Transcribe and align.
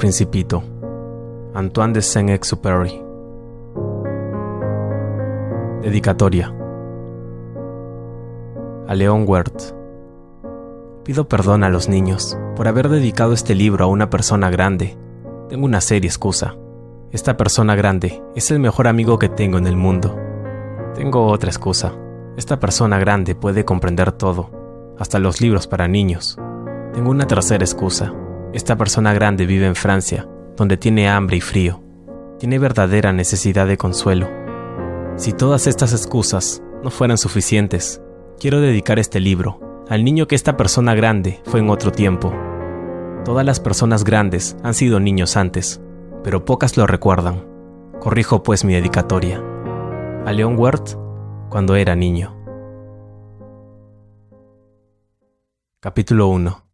Principito, 0.00 0.62
Antoine 1.52 1.92
de 1.92 2.00
Saint-Exupéry. 2.00 3.02
Dedicatoria 5.82 6.50
a 8.88 8.94
Leon 8.94 9.26
Werth. 9.28 9.74
Pido 11.04 11.28
perdón 11.28 11.64
a 11.64 11.68
los 11.68 11.90
niños 11.90 12.38
por 12.56 12.66
haber 12.66 12.88
dedicado 12.88 13.34
este 13.34 13.54
libro 13.54 13.84
a 13.84 13.88
una 13.88 14.08
persona 14.08 14.48
grande. 14.48 14.96
Tengo 15.50 15.66
una 15.66 15.82
seria 15.82 16.08
excusa. 16.08 16.56
Esta 17.10 17.36
persona 17.36 17.74
grande 17.74 18.22
es 18.34 18.50
el 18.50 18.58
mejor 18.58 18.88
amigo 18.88 19.18
que 19.18 19.28
tengo 19.28 19.58
en 19.58 19.66
el 19.66 19.76
mundo. 19.76 20.18
Tengo 20.94 21.26
otra 21.26 21.50
excusa. 21.50 21.92
Esta 22.38 22.58
persona 22.58 22.98
grande 22.98 23.34
puede 23.34 23.66
comprender 23.66 24.12
todo, 24.12 24.48
hasta 24.98 25.18
los 25.18 25.42
libros 25.42 25.66
para 25.66 25.88
niños. 25.88 26.38
Tengo 26.94 27.10
una 27.10 27.26
tercera 27.26 27.62
excusa. 27.62 28.14
Esta 28.52 28.76
persona 28.76 29.12
grande 29.12 29.46
vive 29.46 29.66
en 29.66 29.76
Francia, 29.76 30.28
donde 30.56 30.76
tiene 30.76 31.08
hambre 31.08 31.36
y 31.36 31.40
frío. 31.40 31.80
Tiene 32.40 32.58
verdadera 32.58 33.12
necesidad 33.12 33.68
de 33.68 33.76
consuelo. 33.76 34.28
Si 35.14 35.32
todas 35.32 35.68
estas 35.68 35.92
excusas 35.92 36.60
no 36.82 36.90
fueran 36.90 37.16
suficientes, 37.16 38.02
quiero 38.40 38.60
dedicar 38.60 38.98
este 38.98 39.20
libro 39.20 39.84
al 39.88 40.02
niño 40.02 40.26
que 40.26 40.34
esta 40.34 40.56
persona 40.56 40.94
grande 40.96 41.40
fue 41.44 41.60
en 41.60 41.70
otro 41.70 41.92
tiempo. 41.92 42.32
Todas 43.24 43.46
las 43.46 43.60
personas 43.60 44.02
grandes 44.02 44.56
han 44.64 44.74
sido 44.74 44.98
niños 44.98 45.36
antes, 45.36 45.80
pero 46.24 46.44
pocas 46.44 46.76
lo 46.76 46.88
recuerdan. 46.88 47.46
Corrijo 48.00 48.42
pues 48.42 48.64
mi 48.64 48.72
dedicatoria. 48.72 49.40
A 50.26 50.32
Leon 50.32 50.58
Werth 50.58 50.96
cuando 51.50 51.76
era 51.76 51.94
niño. 51.94 52.36
Capítulo 55.80 56.28
1 56.28 56.69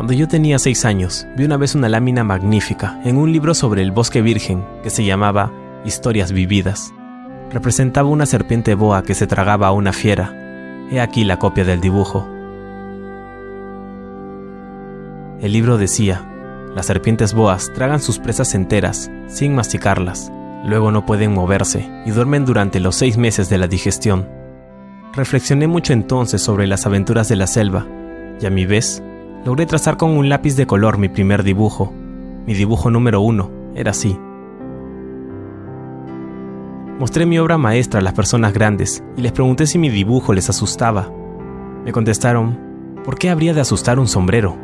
Cuando 0.00 0.14
yo 0.14 0.28
tenía 0.28 0.58
seis 0.58 0.86
años, 0.86 1.26
vi 1.36 1.44
una 1.44 1.58
vez 1.58 1.74
una 1.74 1.90
lámina 1.90 2.24
magnífica 2.24 2.98
en 3.04 3.18
un 3.18 3.30
libro 3.32 3.52
sobre 3.52 3.82
el 3.82 3.92
bosque 3.92 4.22
virgen 4.22 4.64
que 4.82 4.88
se 4.88 5.04
llamaba 5.04 5.52
Historias 5.84 6.32
Vividas. 6.32 6.90
Representaba 7.50 8.08
una 8.08 8.24
serpiente 8.24 8.74
boa 8.74 9.02
que 9.02 9.12
se 9.12 9.26
tragaba 9.26 9.66
a 9.66 9.72
una 9.72 9.92
fiera. 9.92 10.32
He 10.90 11.02
aquí 11.02 11.22
la 11.24 11.38
copia 11.38 11.66
del 11.66 11.82
dibujo. 11.82 12.26
El 15.42 15.52
libro 15.52 15.76
decía, 15.76 16.26
las 16.74 16.86
serpientes 16.86 17.34
boas 17.34 17.70
tragan 17.74 18.00
sus 18.00 18.18
presas 18.18 18.54
enteras, 18.54 19.10
sin 19.26 19.54
masticarlas. 19.54 20.32
Luego 20.64 20.92
no 20.92 21.04
pueden 21.04 21.34
moverse 21.34 21.86
y 22.06 22.10
duermen 22.12 22.46
durante 22.46 22.80
los 22.80 22.96
seis 22.96 23.18
meses 23.18 23.50
de 23.50 23.58
la 23.58 23.66
digestión. 23.66 24.26
Reflexioné 25.12 25.66
mucho 25.66 25.92
entonces 25.92 26.40
sobre 26.40 26.66
las 26.66 26.86
aventuras 26.86 27.28
de 27.28 27.36
la 27.36 27.46
selva, 27.46 27.86
y 28.40 28.46
a 28.46 28.50
mi 28.50 28.64
vez 28.64 29.02
logré 29.44 29.66
trazar 29.66 29.96
con 29.96 30.10
un 30.10 30.28
lápiz 30.28 30.56
de 30.56 30.66
color 30.66 30.98
mi 30.98 31.08
primer 31.08 31.42
dibujo. 31.42 31.92
Mi 32.46 32.54
dibujo 32.54 32.90
número 32.90 33.20
uno 33.20 33.50
era 33.74 33.92
así. 33.92 34.18
Mostré 36.98 37.24
mi 37.24 37.38
obra 37.38 37.56
maestra 37.56 38.00
a 38.00 38.02
las 38.02 38.12
personas 38.12 38.52
grandes 38.52 39.02
y 39.16 39.22
les 39.22 39.32
pregunté 39.32 39.66
si 39.66 39.78
mi 39.78 39.88
dibujo 39.88 40.34
les 40.34 40.50
asustaba. 40.50 41.10
Me 41.84 41.92
contestaron, 41.92 42.58
¿por 43.04 43.16
qué 43.16 43.30
habría 43.30 43.54
de 43.54 43.62
asustar 43.62 43.98
un 43.98 44.06
sombrero? 44.06 44.56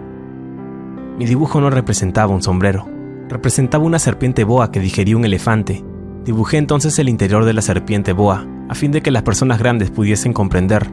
Mi 1.19 1.25
dibujo 1.25 1.61
no 1.63 1.71
representaba 1.71 2.35
un 2.35 2.43
sombrero, 2.43 2.87
representaba 3.31 3.85
una 3.85 3.99
serpiente 3.99 4.45
boa 4.45 4.71
que 4.71 4.81
digería 4.81 5.17
un 5.17 5.25
elefante. 5.25 5.83
Dibujé 6.27 6.59
entonces 6.59 6.99
el 6.99 7.09
interior 7.09 7.47
de 7.47 7.55
la 7.55 7.63
serpiente 7.63 8.13
boa, 8.13 8.47
a 8.69 8.75
fin 8.75 8.93
de 8.93 9.01
que 9.01 9.11
las 9.11 9.23
personas 9.23 9.59
grandes 9.59 9.91
pudiesen 9.91 10.35
comprender. 10.35 10.91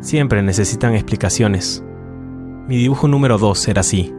Siempre 0.00 0.42
necesitan 0.42 0.94
explicaciones. 0.94 1.82
Mi 2.68 2.76
dibujo 2.76 3.08
número 3.08 3.38
2 3.38 3.68
era 3.68 3.80
así. 3.80 4.14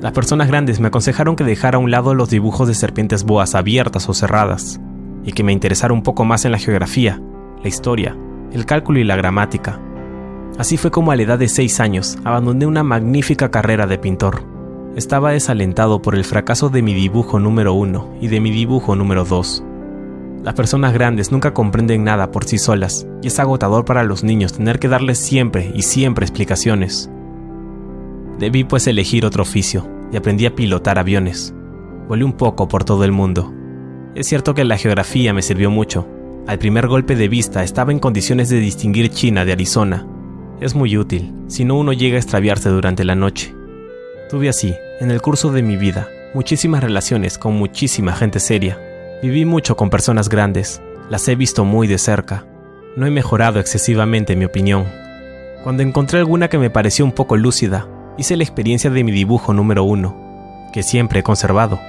Las 0.00 0.12
personas 0.12 0.48
grandes 0.48 0.80
me 0.80 0.88
aconsejaron 0.88 1.36
que 1.36 1.44
dejara 1.44 1.76
a 1.76 1.80
un 1.80 1.90
lado 1.90 2.14
los 2.14 2.28
dibujos 2.28 2.66
de 2.66 2.74
serpientes 2.74 3.24
boas 3.24 3.54
abiertas 3.54 4.08
o 4.08 4.14
cerradas, 4.14 4.80
y 5.24 5.32
que 5.32 5.44
me 5.44 5.52
interesara 5.52 5.94
un 5.94 6.02
poco 6.02 6.24
más 6.24 6.44
en 6.44 6.52
la 6.52 6.58
geografía, 6.58 7.20
la 7.62 7.68
historia, 7.68 8.16
el 8.52 8.66
cálculo 8.66 8.98
y 8.98 9.04
la 9.04 9.16
gramática. 9.16 9.80
Así 10.58 10.76
fue 10.76 10.90
como 10.90 11.12
a 11.12 11.16
la 11.16 11.22
edad 11.22 11.38
de 11.38 11.48
6 11.48 11.78
años 11.80 12.18
abandoné 12.24 12.66
una 12.66 12.82
magnífica 12.82 13.50
carrera 13.50 13.86
de 13.86 13.98
pintor. 13.98 14.42
Estaba 14.96 15.30
desalentado 15.30 16.02
por 16.02 16.16
el 16.16 16.24
fracaso 16.24 16.68
de 16.68 16.82
mi 16.82 16.94
dibujo 16.94 17.38
número 17.38 17.74
1 17.74 18.16
y 18.20 18.26
de 18.26 18.40
mi 18.40 18.50
dibujo 18.50 18.96
número 18.96 19.24
2. 19.24 19.64
Las 20.44 20.54
personas 20.54 20.92
grandes 20.92 21.32
nunca 21.32 21.52
comprenden 21.52 22.04
nada 22.04 22.30
por 22.30 22.44
sí 22.44 22.58
solas, 22.58 23.06
y 23.22 23.26
es 23.26 23.38
agotador 23.38 23.84
para 23.84 24.04
los 24.04 24.22
niños 24.22 24.52
tener 24.52 24.78
que 24.78 24.88
darles 24.88 25.18
siempre 25.18 25.72
y 25.74 25.82
siempre 25.82 26.24
explicaciones. 26.24 27.10
Debí 28.38 28.62
pues 28.62 28.86
elegir 28.86 29.26
otro 29.26 29.42
oficio, 29.42 29.88
y 30.12 30.16
aprendí 30.16 30.46
a 30.46 30.54
pilotar 30.54 30.98
aviones. 30.98 31.52
Volé 32.08 32.24
un 32.24 32.34
poco 32.34 32.68
por 32.68 32.84
todo 32.84 33.04
el 33.04 33.12
mundo. 33.12 33.52
Es 34.14 34.28
cierto 34.28 34.54
que 34.54 34.64
la 34.64 34.78
geografía 34.78 35.34
me 35.34 35.42
sirvió 35.42 35.70
mucho. 35.70 36.06
Al 36.46 36.58
primer 36.58 36.86
golpe 36.86 37.16
de 37.16 37.28
vista 37.28 37.62
estaba 37.62 37.92
en 37.92 37.98
condiciones 37.98 38.48
de 38.48 38.60
distinguir 38.60 39.10
China 39.10 39.44
de 39.44 39.52
Arizona. 39.52 40.06
Es 40.60 40.74
muy 40.74 40.96
útil, 40.96 41.34
si 41.48 41.64
no 41.64 41.76
uno 41.76 41.92
llega 41.92 42.16
a 42.16 42.20
extraviarse 42.20 42.68
durante 42.70 43.04
la 43.04 43.14
noche. 43.14 43.54
Tuve 44.30 44.48
así, 44.48 44.74
en 45.00 45.10
el 45.10 45.20
curso 45.20 45.52
de 45.52 45.62
mi 45.62 45.76
vida, 45.76 46.08
muchísimas 46.32 46.82
relaciones 46.82 47.38
con 47.38 47.54
muchísima 47.54 48.12
gente 48.12 48.40
seria, 48.40 48.78
Viví 49.20 49.44
mucho 49.44 49.76
con 49.76 49.90
personas 49.90 50.28
grandes, 50.28 50.80
las 51.10 51.26
he 51.26 51.34
visto 51.34 51.64
muy 51.64 51.88
de 51.88 51.98
cerca. 51.98 52.46
No 52.94 53.04
he 53.04 53.10
mejorado 53.10 53.58
excesivamente 53.58 54.36
mi 54.36 54.44
opinión. 54.44 54.86
Cuando 55.64 55.82
encontré 55.82 56.20
alguna 56.20 56.46
que 56.46 56.58
me 56.58 56.70
pareció 56.70 57.04
un 57.04 57.10
poco 57.10 57.36
lúcida, 57.36 57.88
hice 58.16 58.36
la 58.36 58.44
experiencia 58.44 58.90
de 58.90 59.02
mi 59.02 59.10
dibujo 59.10 59.52
número 59.52 59.82
uno, 59.82 60.68
que 60.72 60.84
siempre 60.84 61.20
he 61.20 61.22
conservado. 61.24 61.80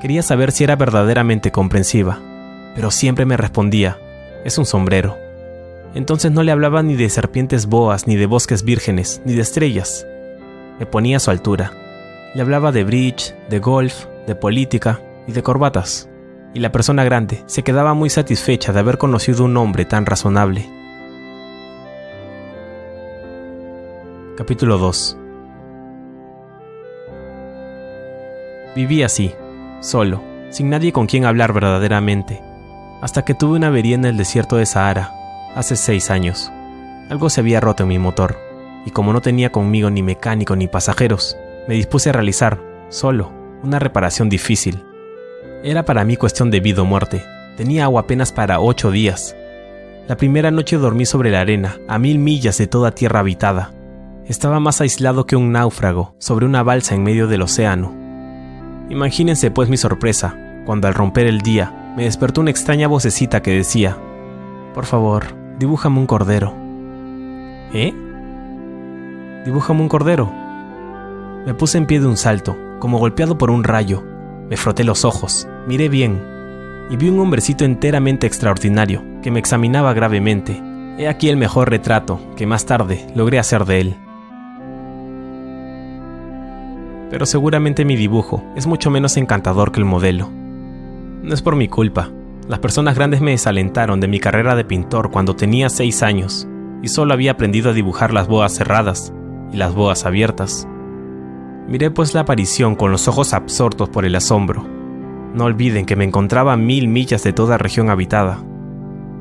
Quería 0.00 0.22
saber 0.22 0.50
si 0.50 0.64
era 0.64 0.76
verdaderamente 0.76 1.52
comprensiva, 1.52 2.20
pero 2.74 2.90
siempre 2.90 3.26
me 3.26 3.36
respondía, 3.36 3.98
es 4.42 4.56
un 4.56 4.64
sombrero. 4.64 5.18
Entonces 5.94 6.32
no 6.32 6.42
le 6.42 6.52
hablaba 6.52 6.82
ni 6.82 6.94
de 6.94 7.10
serpientes 7.10 7.66
boas, 7.66 8.06
ni 8.06 8.16
de 8.16 8.24
bosques 8.24 8.64
vírgenes, 8.64 9.20
ni 9.26 9.34
de 9.34 9.42
estrellas. 9.42 10.06
Me 10.78 10.86
ponía 10.86 11.18
a 11.18 11.20
su 11.20 11.30
altura. 11.30 11.72
Le 12.34 12.40
hablaba 12.40 12.72
de 12.72 12.84
bridge, 12.84 13.34
de 13.50 13.58
golf, 13.58 14.06
de 14.26 14.34
política 14.34 15.00
y 15.26 15.32
de 15.32 15.42
corbatas 15.42 16.08
y 16.56 16.58
la 16.58 16.72
persona 16.72 17.04
grande 17.04 17.44
se 17.44 17.62
quedaba 17.62 17.92
muy 17.92 18.08
satisfecha 18.08 18.72
de 18.72 18.80
haber 18.80 18.96
conocido 18.96 19.44
un 19.44 19.54
hombre 19.58 19.84
tan 19.84 20.06
razonable. 20.06 20.66
Capítulo 24.38 24.78
2 24.78 25.18
Viví 28.74 29.02
así, 29.02 29.34
solo, 29.80 30.22
sin 30.48 30.70
nadie 30.70 30.92
con 30.92 31.06
quien 31.06 31.26
hablar 31.26 31.52
verdaderamente, 31.52 32.40
hasta 33.02 33.22
que 33.22 33.34
tuve 33.34 33.58
una 33.58 33.66
avería 33.66 33.96
en 33.96 34.06
el 34.06 34.16
desierto 34.16 34.56
de 34.56 34.64
Sahara, 34.64 35.12
hace 35.54 35.76
seis 35.76 36.10
años. 36.10 36.50
Algo 37.10 37.28
se 37.28 37.42
había 37.42 37.60
roto 37.60 37.82
en 37.82 37.90
mi 37.90 37.98
motor, 37.98 38.38
y 38.86 38.92
como 38.92 39.12
no 39.12 39.20
tenía 39.20 39.52
conmigo 39.52 39.90
ni 39.90 40.02
mecánico 40.02 40.56
ni 40.56 40.68
pasajeros, 40.68 41.36
me 41.68 41.74
dispuse 41.74 42.08
a 42.08 42.12
realizar, 42.14 42.58
solo, 42.88 43.30
una 43.62 43.78
reparación 43.78 44.30
difícil 44.30 44.82
era 45.62 45.84
para 45.84 46.04
mí 46.04 46.16
cuestión 46.16 46.50
de 46.50 46.60
vida 46.60 46.82
o 46.82 46.84
muerte. 46.84 47.24
Tenía 47.56 47.84
agua 47.84 48.02
apenas 48.02 48.32
para 48.32 48.60
ocho 48.60 48.90
días. 48.90 49.36
La 50.06 50.16
primera 50.16 50.50
noche 50.50 50.76
dormí 50.76 51.06
sobre 51.06 51.30
la 51.30 51.40
arena, 51.40 51.78
a 51.88 51.98
mil 51.98 52.18
millas 52.18 52.58
de 52.58 52.66
toda 52.66 52.92
tierra 52.92 53.20
habitada. 53.20 53.72
Estaba 54.26 54.60
más 54.60 54.80
aislado 54.80 55.26
que 55.26 55.36
un 55.36 55.52
náufrago, 55.52 56.14
sobre 56.18 56.46
una 56.46 56.62
balsa 56.62 56.94
en 56.94 57.02
medio 57.02 57.26
del 57.26 57.42
océano. 57.42 57.92
Imagínense 58.88 59.50
pues 59.50 59.68
mi 59.68 59.76
sorpresa, 59.76 60.36
cuando 60.64 60.86
al 60.86 60.94
romper 60.94 61.26
el 61.26 61.40
día, 61.40 61.94
me 61.96 62.04
despertó 62.04 62.40
una 62.40 62.50
extraña 62.50 62.88
vocecita 62.88 63.42
que 63.42 63.52
decía, 63.52 63.96
Por 64.74 64.84
favor, 64.84 65.24
dibújame 65.58 65.98
un 65.98 66.06
cordero. 66.06 66.54
¿Eh? 67.72 67.92
Dibújame 69.44 69.80
un 69.80 69.88
cordero. 69.88 70.32
Me 71.46 71.54
puse 71.54 71.78
en 71.78 71.86
pie 71.86 72.00
de 72.00 72.06
un 72.06 72.16
salto, 72.16 72.56
como 72.78 72.98
golpeado 72.98 73.38
por 73.38 73.50
un 73.50 73.64
rayo, 73.64 74.04
me 74.48 74.56
froté 74.56 74.84
los 74.84 75.04
ojos, 75.04 75.48
miré 75.66 75.88
bien, 75.88 76.20
y 76.90 76.96
vi 76.96 77.08
un 77.08 77.18
hombrecito 77.18 77.64
enteramente 77.64 78.26
extraordinario 78.26 79.02
que 79.22 79.30
me 79.30 79.40
examinaba 79.40 79.92
gravemente. 79.92 80.62
He 80.98 81.08
aquí 81.08 81.28
el 81.28 81.36
mejor 81.36 81.70
retrato 81.70 82.20
que 82.36 82.46
más 82.46 82.64
tarde 82.64 83.06
logré 83.14 83.38
hacer 83.38 83.64
de 83.64 83.80
él. 83.80 83.96
Pero 87.10 87.26
seguramente 87.26 87.84
mi 87.84 87.96
dibujo 87.96 88.42
es 88.56 88.66
mucho 88.66 88.90
menos 88.90 89.16
encantador 89.16 89.72
que 89.72 89.80
el 89.80 89.86
modelo. 89.86 90.30
No 91.22 91.34
es 91.34 91.42
por 91.42 91.56
mi 91.56 91.68
culpa. 91.68 92.10
Las 92.48 92.60
personas 92.60 92.94
grandes 92.94 93.20
me 93.20 93.32
desalentaron 93.32 94.00
de 94.00 94.08
mi 94.08 94.20
carrera 94.20 94.54
de 94.54 94.64
pintor 94.64 95.10
cuando 95.10 95.34
tenía 95.34 95.68
seis 95.68 96.02
años 96.02 96.46
y 96.82 96.88
solo 96.88 97.14
había 97.14 97.32
aprendido 97.32 97.70
a 97.70 97.72
dibujar 97.72 98.12
las 98.12 98.28
boas 98.28 98.54
cerradas 98.54 99.12
y 99.52 99.56
las 99.56 99.74
boas 99.74 100.06
abiertas. 100.06 100.68
Miré 101.68 101.90
pues 101.90 102.14
la 102.14 102.20
aparición 102.20 102.76
con 102.76 102.92
los 102.92 103.08
ojos 103.08 103.32
absortos 103.32 103.88
por 103.88 104.04
el 104.04 104.14
asombro. 104.14 104.75
No 105.36 105.44
olviden 105.44 105.84
que 105.84 105.96
me 105.96 106.04
encontraba 106.04 106.54
a 106.54 106.56
mil 106.56 106.88
millas 106.88 107.22
de 107.22 107.34
toda 107.34 107.58
región 107.58 107.90
habitada. 107.90 108.42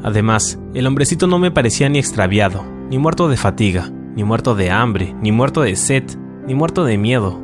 Además, 0.01 0.57
el 0.73 0.88
hombrecito 0.88 1.27
no 1.27 1.39
me 1.39 1.51
parecía 1.51 1.89
ni 1.89 2.00
extraviado, 2.00 2.63
ni 2.89 2.97
muerto 2.97 3.27
de 3.27 3.35
fatiga, 3.35 3.91
ni 4.15 4.23
muerto 4.23 4.56
de 4.56 4.71
hambre, 4.71 5.13
ni 5.21 5.33
muerto 5.33 5.62
de 5.62 5.75
sed, 5.75 6.06
ni 6.47 6.56
muerto 6.56 6.85
de 6.85 6.97
miedo. 6.97 7.38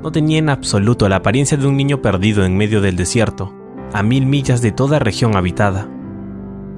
No 0.00 0.12
tenía 0.12 0.38
en 0.38 0.48
absoluto 0.48 1.08
la 1.08 1.16
apariencia 1.16 1.56
de 1.56 1.66
un 1.66 1.76
niño 1.76 2.02
perdido 2.02 2.44
en 2.44 2.56
medio 2.56 2.80
del 2.80 2.94
desierto, 2.94 3.52
a 3.92 4.04
mil 4.04 4.26
millas 4.26 4.62
de 4.62 4.70
toda 4.70 5.00
región 5.00 5.34
habitada. 5.34 5.88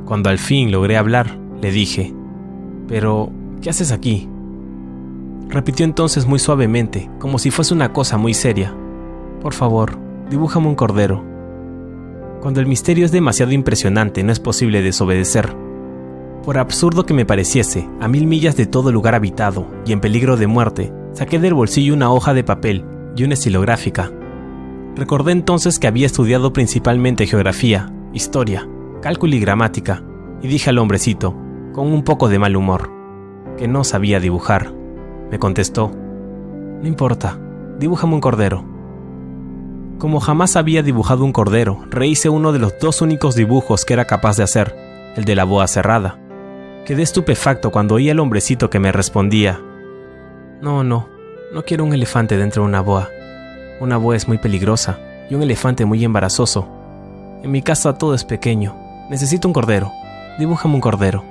Cuando 0.06 0.30
al 0.30 0.38
fin 0.38 0.72
logré 0.72 0.96
hablar, 0.96 1.38
le 1.60 1.70
dije, 1.70 2.14
Pero, 2.88 3.30
¿qué 3.60 3.68
haces 3.68 3.92
aquí? 3.92 4.26
Repitió 5.50 5.84
entonces 5.84 6.24
muy 6.24 6.38
suavemente, 6.38 7.10
como 7.18 7.38
si 7.38 7.50
fuese 7.50 7.74
una 7.74 7.92
cosa 7.92 8.16
muy 8.16 8.32
seria. 8.32 8.74
Por 9.42 9.52
favor, 9.52 10.05
dibújame 10.31 10.69
un 10.69 10.75
cordero. 10.75 11.25
Cuando 12.40 12.61
el 12.61 12.67
misterio 12.67 13.05
es 13.05 13.12
demasiado 13.12 13.52
impresionante, 13.52 14.23
no 14.23 14.32
es 14.32 14.40
posible 14.40 14.82
desobedecer. 14.82 15.56
Por 16.44 16.58
absurdo 16.58 17.06
que 17.06 17.14
me 17.14 17.26
pareciese, 17.26 17.88
a 18.00 18.08
mil 18.08 18.26
millas 18.26 18.56
de 18.56 18.67
todo 18.67 18.93
lugar 18.93 19.14
habitado 19.14 19.67
y 19.84 19.93
en 19.93 20.00
peligro 20.00 20.37
de 20.37 20.46
muerte, 20.46 20.93
saqué 21.12 21.38
del 21.38 21.55
bolsillo 21.55 21.94
una 21.94 22.12
hoja 22.12 22.34
de 22.34 22.44
papel 22.44 22.84
y 23.17 23.25
una 23.25 23.34
estilográfica. 23.34 24.12
Recordé 24.94 25.32
entonces 25.32 25.78
que 25.78 25.88
había 25.88 26.06
estudiado 26.06 26.52
principalmente 26.52 27.26
geografía, 27.26 27.93
historia, 28.12 28.69
cálculo 29.02 29.34
y 29.34 29.40
gramática, 29.40 30.05
y 30.43 30.49
dije 30.49 30.70
al 30.70 30.78
hombrecito, 30.78 31.37
con 31.73 31.93
un 31.93 32.02
poco 32.05 32.28
de 32.28 32.38
mal 32.38 32.56
humor, 32.56 32.90
que 33.58 33.69
no 33.69 33.84
sabía 33.84 34.20
dibujar. 34.20 34.73
Me 35.31 35.38
contestó, 35.38 35.90
no 36.81 36.87
importa, 36.87 37.38
dibújame 37.78 38.14
un 38.14 38.20
cordero. 38.20 38.75
Como 39.98 40.20
jamás 40.20 40.56
había 40.56 40.82
dibujado 40.82 41.25
un 41.25 41.32
cordero, 41.32 41.84
rehice 41.90 42.28
uno 42.28 42.52
de 42.52 42.58
los 42.58 42.78
dos 42.78 43.00
únicos 43.02 43.34
dibujos 43.34 43.84
que 43.84 43.94
era 43.94 44.06
capaz 44.06 44.37
de 44.37 44.43
hacer, 44.43 44.76
el 45.16 45.25
de 45.25 45.34
la 45.34 45.44
boa 45.44 45.66
cerrada. 45.66 46.19
Quedé 46.84 47.02
estupefacto 47.02 47.70
cuando 47.70 47.94
oí 47.94 48.10
al 48.10 48.20
hombrecito 48.20 48.70
que 48.70 48.78
me 48.78 48.93
respondía, 48.93 49.60
no, 50.60 50.82
no, 50.82 51.06
no 51.52 51.64
quiero 51.64 51.84
un 51.84 51.93
elefante 51.93 52.38
dentro 52.38 52.62
de 52.62 52.69
una 52.69 52.81
boa. 52.81 53.10
Una 53.81 53.98
boa 53.98 54.16
es 54.16 54.26
muy 54.26 54.38
peligrosa 54.38 54.98
y 55.28 55.34
un 55.34 55.43
elefante 55.43 55.84
muy 55.84 56.02
embarazoso. 56.02 56.66
En 57.42 57.50
mi 57.50 57.60
casa 57.60 57.99
todo 57.99 58.14
es 58.14 58.25
pequeño. 58.25 58.75
Necesito 59.10 59.46
un 59.46 59.54
cordero. 59.54 59.92
Dibújame 60.38 60.75
un 60.75 60.81
cordero. 60.81 61.22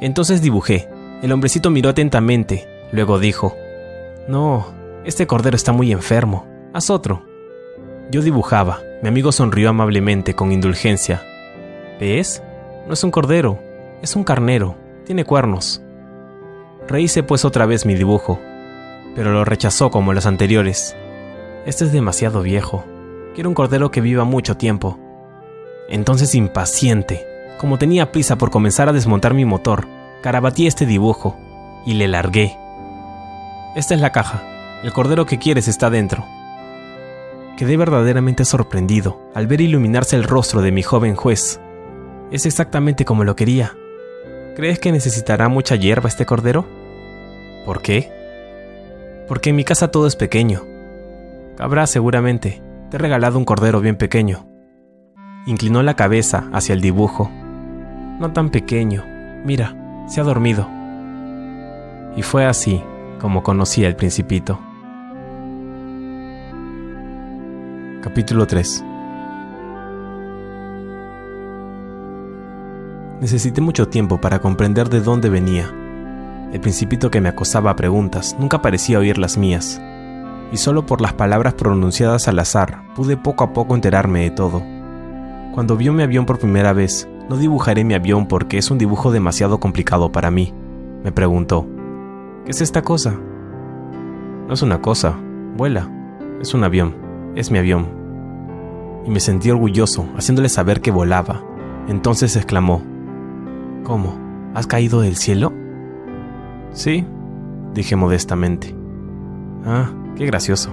Entonces 0.00 0.40
dibujé. 0.40 0.88
El 1.22 1.32
hombrecito 1.32 1.68
miró 1.68 1.90
atentamente. 1.90 2.66
Luego 2.92 3.18
dijo, 3.18 3.54
No, 4.26 4.66
este 5.04 5.26
cordero 5.26 5.54
está 5.54 5.72
muy 5.72 5.92
enfermo. 5.92 6.46
Haz 6.72 6.88
otro. 6.88 7.29
Yo 8.10 8.22
dibujaba. 8.22 8.80
Mi 9.02 9.08
amigo 9.08 9.30
sonrió 9.30 9.70
amablemente, 9.70 10.34
con 10.34 10.50
indulgencia. 10.50 11.22
¿Ves? 12.00 12.42
No 12.88 12.94
es 12.94 13.04
un 13.04 13.12
cordero, 13.12 13.60
es 14.02 14.16
un 14.16 14.24
carnero. 14.24 14.74
Tiene 15.06 15.24
cuernos. 15.24 15.80
Rehice 16.88 17.22
pues 17.22 17.44
otra 17.44 17.66
vez 17.66 17.86
mi 17.86 17.94
dibujo, 17.94 18.40
pero 19.14 19.32
lo 19.32 19.44
rechazó 19.44 19.90
como 19.90 20.12
los 20.12 20.26
anteriores. 20.26 20.96
Este 21.66 21.84
es 21.84 21.92
demasiado 21.92 22.42
viejo. 22.42 22.84
Quiero 23.34 23.48
un 23.48 23.54
cordero 23.54 23.92
que 23.92 24.00
viva 24.00 24.24
mucho 24.24 24.56
tiempo. 24.56 24.98
Entonces, 25.88 26.34
impaciente, 26.34 27.26
como 27.58 27.78
tenía 27.78 28.10
prisa 28.10 28.36
por 28.36 28.50
comenzar 28.50 28.88
a 28.88 28.92
desmontar 28.92 29.34
mi 29.34 29.44
motor, 29.44 29.86
carabatí 30.20 30.66
este 30.66 30.84
dibujo 30.84 31.36
y 31.86 31.94
le 31.94 32.08
largué. 32.08 32.56
Esta 33.76 33.94
es 33.94 34.00
la 34.00 34.10
caja. 34.10 34.42
El 34.82 34.92
cordero 34.92 35.26
que 35.26 35.38
quieres 35.38 35.68
está 35.68 35.90
dentro. 35.90 36.24
Quedé 37.60 37.76
verdaderamente 37.76 38.46
sorprendido 38.46 39.20
al 39.34 39.46
ver 39.46 39.60
iluminarse 39.60 40.16
el 40.16 40.24
rostro 40.24 40.62
de 40.62 40.72
mi 40.72 40.82
joven 40.82 41.14
juez. 41.14 41.60
Es 42.30 42.46
exactamente 42.46 43.04
como 43.04 43.22
lo 43.22 43.36
quería. 43.36 43.76
¿Crees 44.56 44.78
que 44.78 44.90
necesitará 44.92 45.50
mucha 45.50 45.76
hierba 45.76 46.08
este 46.08 46.24
cordero? 46.24 46.64
¿Por 47.66 47.82
qué? 47.82 48.10
Porque 49.28 49.50
en 49.50 49.56
mi 49.56 49.64
casa 49.64 49.90
todo 49.90 50.06
es 50.06 50.16
pequeño. 50.16 50.62
Cabrá 51.58 51.86
seguramente. 51.86 52.62
Te 52.90 52.96
he 52.96 52.98
regalado 52.98 53.36
un 53.36 53.44
cordero 53.44 53.82
bien 53.82 53.96
pequeño. 53.96 54.46
Inclinó 55.44 55.82
la 55.82 55.96
cabeza 55.96 56.48
hacia 56.54 56.72
el 56.72 56.80
dibujo. 56.80 57.30
No 58.20 58.32
tan 58.32 58.48
pequeño. 58.48 59.04
Mira, 59.44 60.06
se 60.08 60.22
ha 60.22 60.24
dormido. 60.24 60.66
Y 62.16 62.22
fue 62.22 62.46
así 62.46 62.82
como 63.20 63.42
conocí 63.42 63.84
al 63.84 63.96
principito. 63.96 64.58
Capítulo 68.02 68.46
3 68.46 68.82
Necesité 73.20 73.60
mucho 73.60 73.88
tiempo 73.88 74.18
para 74.18 74.38
comprender 74.38 74.88
de 74.88 75.02
dónde 75.02 75.28
venía. 75.28 75.70
El 76.50 76.60
principito 76.60 77.10
que 77.10 77.20
me 77.20 77.28
acosaba 77.28 77.70
a 77.70 77.76
preguntas 77.76 78.34
nunca 78.38 78.62
parecía 78.62 78.98
oír 78.98 79.18
las 79.18 79.36
mías, 79.36 79.82
y 80.50 80.56
solo 80.56 80.86
por 80.86 81.02
las 81.02 81.12
palabras 81.12 81.52
pronunciadas 81.52 82.26
al 82.26 82.38
azar 82.38 82.82
pude 82.94 83.18
poco 83.18 83.44
a 83.44 83.52
poco 83.52 83.74
enterarme 83.74 84.22
de 84.22 84.30
todo. 84.30 84.62
Cuando 85.52 85.76
vio 85.76 85.92
mi 85.92 86.02
avión 86.02 86.24
por 86.24 86.38
primera 86.38 86.72
vez, 86.72 87.06
no 87.28 87.36
dibujaré 87.36 87.84
mi 87.84 87.92
avión 87.92 88.26
porque 88.28 88.56
es 88.56 88.70
un 88.70 88.78
dibujo 88.78 89.12
demasiado 89.12 89.60
complicado 89.60 90.10
para 90.10 90.30
mí. 90.30 90.54
Me 91.04 91.12
preguntó, 91.12 91.68
¿qué 92.46 92.52
es 92.52 92.62
esta 92.62 92.80
cosa? 92.80 93.14
No 94.48 94.54
es 94.54 94.62
una 94.62 94.80
cosa, 94.80 95.18
vuela, 95.54 95.86
es 96.40 96.54
un 96.54 96.64
avión, 96.64 96.94
es 97.34 97.50
mi 97.50 97.58
avión. 97.58 97.86
Y 99.06 99.10
me 99.10 99.20
sentí 99.20 99.50
orgulloso, 99.50 100.08
haciéndole 100.16 100.48
saber 100.48 100.80
que 100.80 100.90
volaba. 100.90 101.42
Entonces 101.88 102.36
exclamó, 102.36 102.82
¿Cómo? 103.84 104.18
¿Has 104.54 104.66
caído 104.66 105.00
del 105.00 105.16
cielo? 105.16 105.52
Sí, 106.72 107.06
dije 107.74 107.96
modestamente. 107.96 108.74
Ah, 109.64 109.90
qué 110.16 110.26
gracioso. 110.26 110.70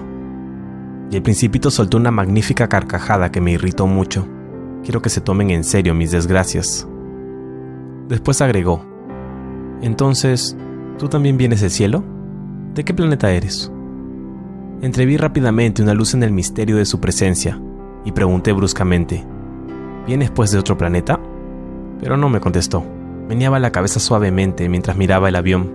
Y 1.10 1.16
el 1.16 1.22
principito 1.22 1.70
soltó 1.70 1.96
una 1.96 2.10
magnífica 2.10 2.68
carcajada 2.68 3.30
que 3.30 3.40
me 3.40 3.52
irritó 3.52 3.86
mucho. 3.86 4.26
Quiero 4.82 5.02
que 5.02 5.08
se 5.08 5.20
tomen 5.20 5.50
en 5.50 5.64
serio 5.64 5.94
mis 5.94 6.10
desgracias. 6.10 6.86
Después 8.08 8.40
agregó, 8.40 8.84
Entonces, 9.80 10.56
¿tú 10.98 11.08
también 11.08 11.36
vienes 11.36 11.60
del 11.60 11.70
cielo? 11.70 12.04
¿De 12.74 12.84
qué 12.84 12.94
planeta 12.94 13.30
eres? 13.30 13.70
Entreví 14.80 15.16
rápidamente 15.16 15.82
una 15.82 15.92
luz 15.92 16.14
en 16.14 16.22
el 16.22 16.30
misterio 16.30 16.76
de 16.76 16.84
su 16.84 17.00
presencia 17.00 17.60
y 18.04 18.12
pregunté 18.12 18.52
bruscamente, 18.52 19.24
¿vienes 20.06 20.30
pues 20.30 20.52
de 20.52 20.58
otro 20.58 20.78
planeta? 20.78 21.18
Pero 22.00 22.16
no 22.16 22.28
me 22.28 22.38
contestó. 22.38 22.84
Meneaba 23.28 23.58
la 23.58 23.72
cabeza 23.72 23.98
suavemente 23.98 24.68
mientras 24.68 24.96
miraba 24.96 25.28
el 25.28 25.34
avión. 25.34 25.68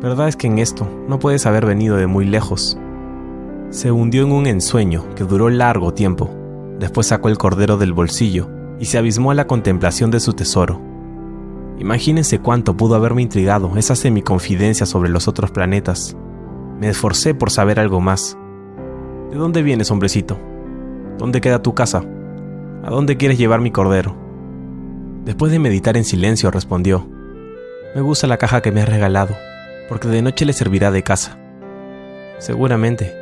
Verdad 0.00 0.28
es 0.28 0.36
que 0.36 0.46
en 0.46 0.58
esto 0.58 0.88
no 1.08 1.18
puedes 1.18 1.44
haber 1.44 1.66
venido 1.66 1.96
de 1.96 2.06
muy 2.06 2.24
lejos. 2.24 2.78
Se 3.68 3.92
hundió 3.92 4.24
en 4.24 4.32
un 4.32 4.46
ensueño 4.46 5.14
que 5.14 5.24
duró 5.24 5.50
largo 5.50 5.92
tiempo. 5.92 6.30
Después 6.78 7.08
sacó 7.08 7.28
el 7.28 7.36
cordero 7.36 7.76
del 7.76 7.92
bolsillo 7.92 8.48
y 8.78 8.86
se 8.86 8.96
abismó 8.96 9.30
a 9.30 9.34
la 9.34 9.46
contemplación 9.46 10.10
de 10.10 10.20
su 10.20 10.32
tesoro. 10.32 10.80
Imagínense 11.78 12.38
cuánto 12.38 12.78
pudo 12.78 12.94
haberme 12.94 13.20
intrigado 13.20 13.76
esa 13.76 13.94
semiconfidencia 13.94 14.86
sobre 14.86 15.10
los 15.10 15.28
otros 15.28 15.50
planetas. 15.50 16.16
Me 16.80 16.88
esforcé 16.88 17.34
por 17.34 17.50
saber 17.50 17.78
algo 17.78 18.00
más. 18.00 18.38
¿De 19.30 19.36
dónde 19.36 19.62
vienes, 19.62 19.90
hombrecito? 19.90 20.40
¿Dónde 21.18 21.42
queda 21.42 21.60
tu 21.60 21.74
casa? 21.74 22.02
¿A 22.82 22.88
dónde 22.88 23.18
quieres 23.18 23.36
llevar 23.36 23.60
mi 23.60 23.70
cordero? 23.70 24.16
Después 25.26 25.52
de 25.52 25.58
meditar 25.58 25.98
en 25.98 26.04
silencio, 26.04 26.50
respondió, 26.50 27.06
Me 27.94 28.00
gusta 28.00 28.26
la 28.26 28.38
caja 28.38 28.62
que 28.62 28.72
me 28.72 28.80
has 28.80 28.88
regalado, 28.88 29.36
porque 29.90 30.08
de 30.08 30.22
noche 30.22 30.46
le 30.46 30.54
servirá 30.54 30.90
de 30.90 31.02
casa. 31.02 31.36
Seguramente. 32.38 33.14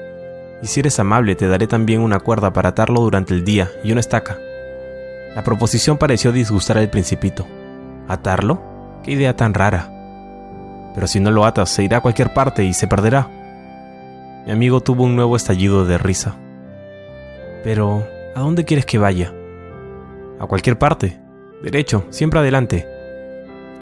Y 0.63 0.69
si 0.69 0.79
eres 0.79 1.01
amable, 1.01 1.35
te 1.35 1.49
daré 1.49 1.67
también 1.67 2.01
una 2.01 2.21
cuerda 2.21 2.53
para 2.53 2.69
atarlo 2.69 3.01
durante 3.01 3.35
el 3.35 3.45
día 3.45 3.69
y 3.83 3.91
una 3.91 4.01
estaca. 4.01 4.39
La 5.35 5.43
proposición 5.43 5.99
pareció 5.99 6.31
disgustar 6.31 6.79
al 6.79 6.91
principito. 6.91 7.45
¿Atarlo? 8.07 8.63
¿Qué 9.03 9.11
idea 9.11 9.35
tan 9.35 9.53
rara? 9.53 9.91
Pero 10.95 11.09
si 11.09 11.19
no 11.19 11.33
lo 11.33 11.45
atas, 11.45 11.71
se 11.71 11.83
irá 11.83 11.97
a 11.97 12.03
cualquier 12.03 12.33
parte 12.33 12.65
y 12.65 12.73
se 12.73 12.87
perderá. 12.87 13.38
Mi 14.49 14.55
amigo 14.55 14.81
tuvo 14.81 15.05
un 15.05 15.15
nuevo 15.15 15.37
estallido 15.37 15.85
de 15.85 15.99
risa. 15.99 16.35
Pero, 17.63 18.09
¿a 18.35 18.41
dónde 18.41 18.65
quieres 18.65 18.87
que 18.87 18.97
vaya? 18.97 19.35
A 20.41 20.47
cualquier 20.47 20.79
parte, 20.79 21.21
Derecho, 21.63 22.07
siempre 22.09 22.41
adelante. 22.41 22.89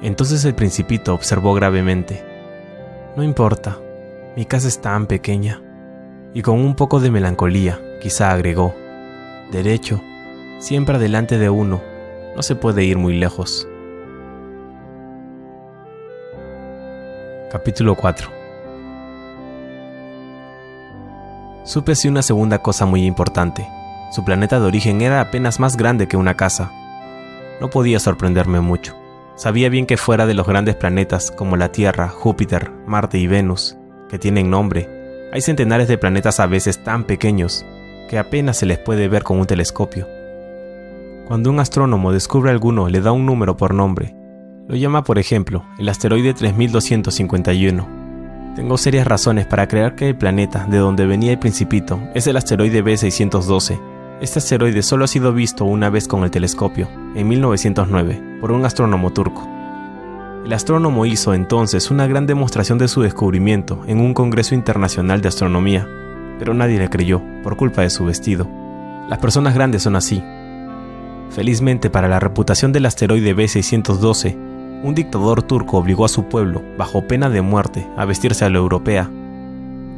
Entonces 0.02 0.44
el 0.44 0.56
principito 0.56 1.14
observó 1.14 1.54
gravemente. 1.54 2.20
No 3.16 3.22
importa, 3.22 3.78
mi 4.36 4.44
casa 4.44 4.66
es 4.66 4.80
tan 4.80 5.06
pequeña. 5.06 5.62
Y 6.34 6.42
con 6.42 6.58
un 6.58 6.74
poco 6.74 6.98
de 6.98 7.12
melancolía, 7.12 7.80
quizá 8.02 8.32
agregó. 8.32 8.74
Derecho, 9.52 10.02
siempre 10.58 10.96
adelante 10.96 11.38
de 11.38 11.48
uno, 11.48 11.80
no 12.34 12.42
se 12.42 12.56
puede 12.56 12.82
ir 12.82 12.98
muy 12.98 13.16
lejos. 13.16 13.68
Capítulo 17.52 17.94
4 17.94 18.35
Supe 21.66 21.92
así 21.92 22.08
una 22.08 22.22
segunda 22.22 22.62
cosa 22.62 22.86
muy 22.86 23.04
importante. 23.04 23.68
Su 24.12 24.24
planeta 24.24 24.58
de 24.58 24.66
origen 24.66 25.02
era 25.02 25.20
apenas 25.20 25.60
más 25.60 25.76
grande 25.76 26.08
que 26.08 26.16
una 26.16 26.34
casa, 26.34 26.70
no 27.60 27.70
podía 27.70 27.98
sorprenderme 27.98 28.60
mucho. 28.60 28.94
Sabía 29.34 29.68
bien 29.68 29.86
que 29.86 29.96
fuera 29.96 30.26
de 30.26 30.34
los 30.34 30.46
grandes 30.46 30.76
planetas 30.76 31.30
como 31.30 31.56
la 31.56 31.72
Tierra, 31.72 32.08
Júpiter, 32.08 32.70
Marte 32.86 33.18
y 33.18 33.26
Venus, 33.26 33.76
que 34.08 34.18
tienen 34.18 34.50
nombre, 34.50 35.28
hay 35.32 35.40
centenares 35.40 35.88
de 35.88 35.98
planetas 35.98 36.40
a 36.40 36.46
veces 36.46 36.82
tan 36.82 37.04
pequeños 37.04 37.66
que 38.08 38.18
apenas 38.18 38.56
se 38.58 38.66
les 38.66 38.78
puede 38.78 39.08
ver 39.08 39.24
con 39.24 39.38
un 39.38 39.46
telescopio. 39.46 40.06
Cuando 41.26 41.50
un 41.50 41.58
astrónomo 41.58 42.12
descubre 42.12 42.50
alguno, 42.50 42.88
le 42.88 43.00
da 43.00 43.12
un 43.12 43.26
número 43.26 43.56
por 43.56 43.74
nombre. 43.74 44.14
Lo 44.68 44.76
llama, 44.76 45.02
por 45.02 45.18
ejemplo, 45.18 45.64
el 45.78 45.88
asteroide 45.88 46.32
3251. 46.34 47.95
Tengo 48.56 48.78
serias 48.78 49.06
razones 49.06 49.44
para 49.44 49.68
creer 49.68 49.94
que 49.94 50.08
el 50.08 50.16
planeta 50.16 50.66
de 50.66 50.78
donde 50.78 51.04
venía 51.04 51.30
el 51.30 51.38
principito 51.38 52.00
es 52.14 52.26
el 52.26 52.38
asteroide 52.38 52.82
B612. 52.82 53.78
Este 54.22 54.38
asteroide 54.38 54.82
solo 54.82 55.04
ha 55.04 55.08
sido 55.08 55.34
visto 55.34 55.66
una 55.66 55.90
vez 55.90 56.08
con 56.08 56.24
el 56.24 56.30
telescopio, 56.30 56.88
en 57.14 57.28
1909, 57.28 58.38
por 58.40 58.52
un 58.52 58.64
astrónomo 58.64 59.12
turco. 59.12 59.46
El 60.42 60.50
astrónomo 60.54 61.04
hizo 61.04 61.34
entonces 61.34 61.90
una 61.90 62.06
gran 62.06 62.26
demostración 62.26 62.78
de 62.78 62.88
su 62.88 63.02
descubrimiento 63.02 63.84
en 63.86 64.00
un 64.00 64.14
Congreso 64.14 64.54
Internacional 64.54 65.20
de 65.20 65.28
Astronomía, 65.28 65.86
pero 66.38 66.54
nadie 66.54 66.78
le 66.78 66.88
creyó 66.88 67.20
por 67.42 67.58
culpa 67.58 67.82
de 67.82 67.90
su 67.90 68.06
vestido. 68.06 68.48
Las 69.10 69.18
personas 69.18 69.54
grandes 69.54 69.82
son 69.82 69.96
así, 69.96 70.22
Felizmente 71.30 71.90
para 71.90 72.08
la 72.08 72.20
reputación 72.20 72.72
del 72.72 72.86
asteroide 72.86 73.36
B612, 73.36 74.45
un 74.82 74.94
dictador 74.94 75.42
turco 75.42 75.78
obligó 75.78 76.04
a 76.04 76.08
su 76.08 76.24
pueblo, 76.24 76.62
bajo 76.78 77.06
pena 77.06 77.30
de 77.30 77.42
muerte, 77.42 77.88
a 77.96 78.04
vestirse 78.04 78.44
a 78.44 78.48
lo 78.48 78.58
europea. 78.58 79.10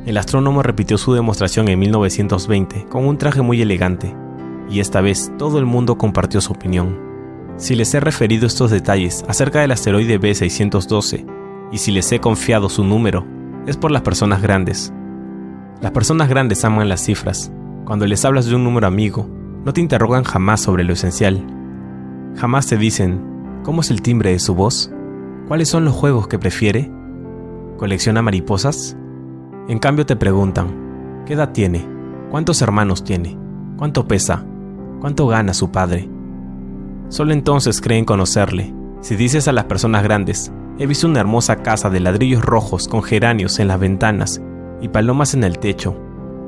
El 0.06 0.16
astrónomo 0.16 0.62
repitió 0.62 0.96
su 0.96 1.12
demostración 1.12 1.68
en 1.68 1.78
1920 1.78 2.86
con 2.86 3.06
un 3.06 3.18
traje 3.18 3.42
muy 3.42 3.60
elegante, 3.60 4.14
y 4.70 4.80
esta 4.80 5.00
vez 5.00 5.32
todo 5.38 5.58
el 5.58 5.66
mundo 5.66 5.98
compartió 5.98 6.40
su 6.40 6.52
opinión. 6.52 6.98
Si 7.56 7.74
les 7.74 7.92
he 7.94 8.00
referido 8.00 8.46
estos 8.46 8.70
detalles 8.70 9.24
acerca 9.28 9.60
del 9.60 9.72
asteroide 9.72 10.20
B612, 10.20 11.26
y 11.72 11.78
si 11.78 11.92
les 11.92 12.10
he 12.12 12.20
confiado 12.20 12.68
su 12.68 12.84
número, 12.84 13.26
es 13.66 13.76
por 13.76 13.90
las 13.90 14.02
personas 14.02 14.40
grandes. 14.40 14.92
Las 15.82 15.92
personas 15.92 16.28
grandes 16.28 16.64
aman 16.64 16.88
las 16.88 17.04
cifras. 17.04 17.52
Cuando 17.84 18.06
les 18.06 18.24
hablas 18.24 18.46
de 18.46 18.54
un 18.54 18.64
número 18.64 18.86
amigo, 18.86 19.28
no 19.64 19.72
te 19.72 19.80
interrogan 19.80 20.24
jamás 20.24 20.60
sobre 20.60 20.84
lo 20.84 20.92
esencial. 20.92 21.44
Jamás 22.36 22.66
te 22.66 22.78
dicen, 22.78 23.27
¿cómo 23.62 23.80
es 23.80 23.90
el 23.90 24.02
timbre 24.02 24.32
de 24.32 24.38
su 24.38 24.54
voz? 24.54 24.90
¿Cuáles 25.46 25.68
son 25.68 25.84
los 25.84 25.94
juegos 25.94 26.28
que 26.28 26.38
prefiere? 26.38 26.90
¿Colecciona 27.76 28.22
mariposas? 28.22 28.96
En 29.68 29.78
cambio 29.78 30.06
te 30.06 30.16
preguntan, 30.16 31.22
¿qué 31.26 31.34
edad 31.34 31.52
tiene? 31.52 31.86
¿Cuántos 32.30 32.62
hermanos 32.62 33.04
tiene? 33.04 33.38
¿Cuánto 33.76 34.06
pesa? 34.08 34.44
¿Cuánto 35.00 35.26
gana 35.26 35.54
su 35.54 35.70
padre? 35.70 36.08
Solo 37.08 37.32
entonces 37.32 37.80
creen 37.80 38.04
conocerle. 38.04 38.74
Si 39.00 39.16
dices 39.16 39.48
a 39.48 39.52
las 39.52 39.64
personas 39.64 40.02
grandes, 40.02 40.52
he 40.78 40.86
visto 40.86 41.06
una 41.06 41.20
hermosa 41.20 41.56
casa 41.56 41.90
de 41.90 42.00
ladrillos 42.00 42.44
rojos 42.44 42.88
con 42.88 43.02
geranios 43.02 43.58
en 43.58 43.68
las 43.68 43.78
ventanas 43.78 44.42
y 44.80 44.88
palomas 44.88 45.34
en 45.34 45.44
el 45.44 45.58
techo, 45.58 45.96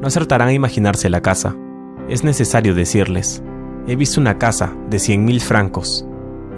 no 0.00 0.06
acertarán 0.06 0.48
a 0.48 0.52
imaginarse 0.52 1.10
la 1.10 1.20
casa 1.20 1.54
es 2.10 2.24
necesario 2.24 2.74
decirles, 2.74 3.40
he 3.86 3.94
visto 3.94 4.20
una 4.20 4.36
casa 4.36 4.74
de 4.90 4.98
cien 4.98 5.24
mil 5.24 5.40
francos. 5.40 6.04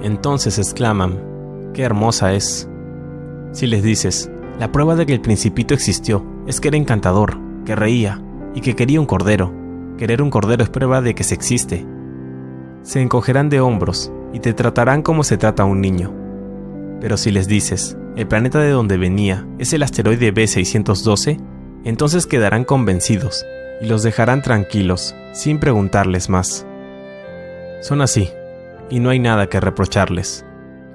Entonces 0.03 0.59
exclaman, 0.59 1.71
qué 1.73 1.83
hermosa 1.83 2.35
es. 2.35 2.69
Si 3.53 3.67
les 3.67 3.83
dices, 3.83 4.31
la 4.59 4.73
prueba 4.73 4.97
de 4.97 5.07
que 5.07 5.15
el 5.15 5.21
principito 5.21 5.75
existió 5.75 6.25
es 6.47 6.61
que 6.61 6.69
era 6.69 6.77
encantador, 6.77 7.39
que 7.65 7.77
reía 7.77 8.21
y 8.55 8.61
que 8.61 8.75
quería 8.75 9.01
un 9.01 9.07
cordero. 9.07 9.53
Querer 9.99 10.21
un 10.21 10.31
cordero 10.31 10.65
es 10.65 10.71
prueba 10.71 11.01
de 11.01 11.15
que 11.15 11.25
se 11.25 11.35
existe. 11.35 11.87
Se 12.83 13.01
encogerán 13.01 13.49
de 13.49 13.61
hombros 13.61 14.13
y 14.33 14.41
te 14.41 14.53
tratarán 14.55 15.03
como 15.03 15.23
se 15.23 15.37
trata 15.37 15.63
a 15.63 15.67
un 15.67 15.81
niño. 15.81 16.13
Pero 17.01 17.17
si 17.17 17.31
les 17.31 17.47
dices, 17.47 17.97
el 18.17 18.27
planeta 18.27 18.59
de 18.59 18.71
donde 18.71 18.97
venía 18.97 19.47
es 19.59 19.73
el 19.73 19.83
asteroide 19.83 20.35
B612, 20.35 21.39
entonces 21.85 22.27
quedarán 22.27 22.65
convencidos 22.65 23.45
y 23.81 23.87
los 23.87 24.03
dejarán 24.03 24.43
tranquilos, 24.43 25.15
sin 25.33 25.59
preguntarles 25.59 26.29
más. 26.29 26.67
Son 27.81 28.01
así, 28.01 28.31
y 28.93 29.01
no 29.01 29.09
hay 29.09 29.19
nada 29.19 29.49
que 29.49 29.59
reprocharles. 29.59 30.45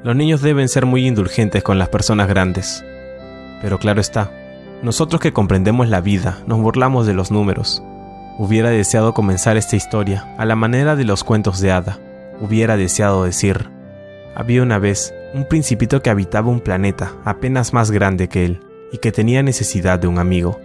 Los 0.04 0.16
niños 0.16 0.44
deben 0.44 0.70
ser 0.70 0.86
muy 0.86 1.08
indulgentes 1.08 1.64
con 1.64 1.80
las 1.80 1.90
personas 1.90 2.28
grandes. 2.28 2.86
Pero 3.60 3.80
claro 3.80 4.00
está, 4.00 4.32
nosotros 4.84 5.20
que 5.20 5.34
comprendemos 5.34 5.90
la 5.90 6.00
vida 6.00 6.38
nos 6.46 6.60
burlamos 6.60 7.08
de 7.08 7.16
los 7.16 7.32
números. 7.32 7.82
Hubiera 8.38 8.70
deseado 8.70 9.16
comenzar 9.16 9.58
esta 9.58 9.76
historia 9.76 10.32
a 10.38 10.46
la 10.46 10.56
manera 10.56 10.96
de 10.96 11.06
los 11.06 11.24
cuentos 11.24 11.60
de 11.60 11.72
hada. 11.72 11.98
Hubiera 12.40 12.78
deseado 12.78 13.24
decir, 13.24 13.72
había 14.36 14.62
una 14.62 14.78
vez 14.78 15.12
un 15.34 15.46
principito 15.46 16.04
que 16.04 16.12
habitaba 16.12 16.50
un 16.50 16.60
planeta 16.60 17.14
apenas 17.26 17.74
más 17.74 17.90
grande 17.90 18.28
que 18.28 18.46
él 18.46 18.60
y 18.92 19.00
que 19.00 19.12
tenía 19.12 19.42
necesidad 19.42 19.98
de 19.98 20.08
un 20.08 20.20
amigo. 20.20 20.62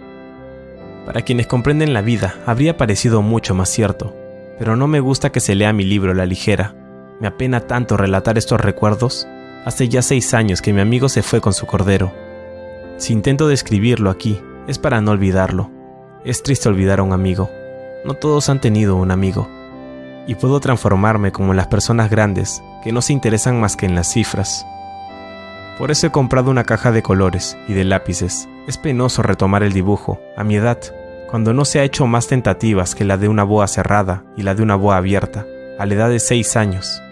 Para 1.07 1.23
quienes 1.23 1.47
comprenden 1.47 1.93
la 1.93 2.01
vida, 2.01 2.35
habría 2.45 2.77
parecido 2.77 3.23
mucho 3.23 3.55
más 3.55 3.69
cierto, 3.69 4.15
pero 4.59 4.75
no 4.75 4.87
me 4.87 4.99
gusta 4.99 5.31
que 5.31 5.39
se 5.39 5.55
lea 5.55 5.73
mi 5.73 5.83
libro 5.83 6.13
la 6.13 6.27
ligera. 6.27 6.75
Me 7.23 7.29
apena 7.29 7.61
tanto 7.61 7.95
relatar 7.95 8.37
estos 8.37 8.59
recuerdos. 8.59 9.25
Hace 9.63 9.87
ya 9.87 10.01
seis 10.01 10.33
años 10.33 10.61
que 10.61 10.73
mi 10.73 10.81
amigo 10.81 11.07
se 11.07 11.23
fue 11.23 11.39
con 11.39 11.53
su 11.53 11.65
cordero. 11.65 12.11
Si 12.97 13.13
intento 13.13 13.47
describirlo 13.47 14.09
aquí, 14.09 14.41
es 14.67 14.77
para 14.77 14.99
no 14.99 15.11
olvidarlo. 15.11 15.71
Es 16.25 16.43
triste 16.43 16.67
olvidar 16.67 16.99
a 16.99 17.03
un 17.03 17.13
amigo. 17.13 17.49
No 18.03 18.15
todos 18.15 18.49
han 18.49 18.59
tenido 18.59 18.97
un 18.97 19.09
amigo. 19.09 19.47
Y 20.27 20.35
puedo 20.35 20.59
transformarme 20.59 21.31
como 21.31 21.53
las 21.53 21.67
personas 21.67 22.09
grandes, 22.09 22.61
que 22.83 22.91
no 22.91 23.01
se 23.01 23.13
interesan 23.13 23.57
más 23.57 23.77
que 23.77 23.85
en 23.85 23.95
las 23.95 24.11
cifras. 24.11 24.65
Por 25.77 25.91
eso 25.91 26.07
he 26.07 26.11
comprado 26.11 26.51
una 26.51 26.65
caja 26.65 26.91
de 26.91 27.03
colores 27.03 27.57
y 27.69 27.73
de 27.73 27.85
lápices. 27.85 28.49
Es 28.67 28.77
penoso 28.77 29.21
retomar 29.21 29.63
el 29.63 29.71
dibujo, 29.71 30.19
a 30.35 30.43
mi 30.43 30.57
edad, 30.57 30.79
cuando 31.31 31.53
no 31.53 31.63
se 31.63 31.79
ha 31.79 31.85
hecho 31.85 32.05
más 32.05 32.27
tentativas 32.27 32.95
que 32.95 33.05
la 33.05 33.15
de 33.15 33.29
una 33.29 33.45
boa 33.45 33.69
cerrada 33.69 34.25
y 34.35 34.41
la 34.41 34.55
de 34.55 34.63
una 34.63 34.75
boa 34.75 34.97
abierta, 34.97 35.45
a 35.79 35.85
la 35.85 35.93
edad 35.93 36.09
de 36.09 36.19
6 36.19 36.57
años. 36.57 37.02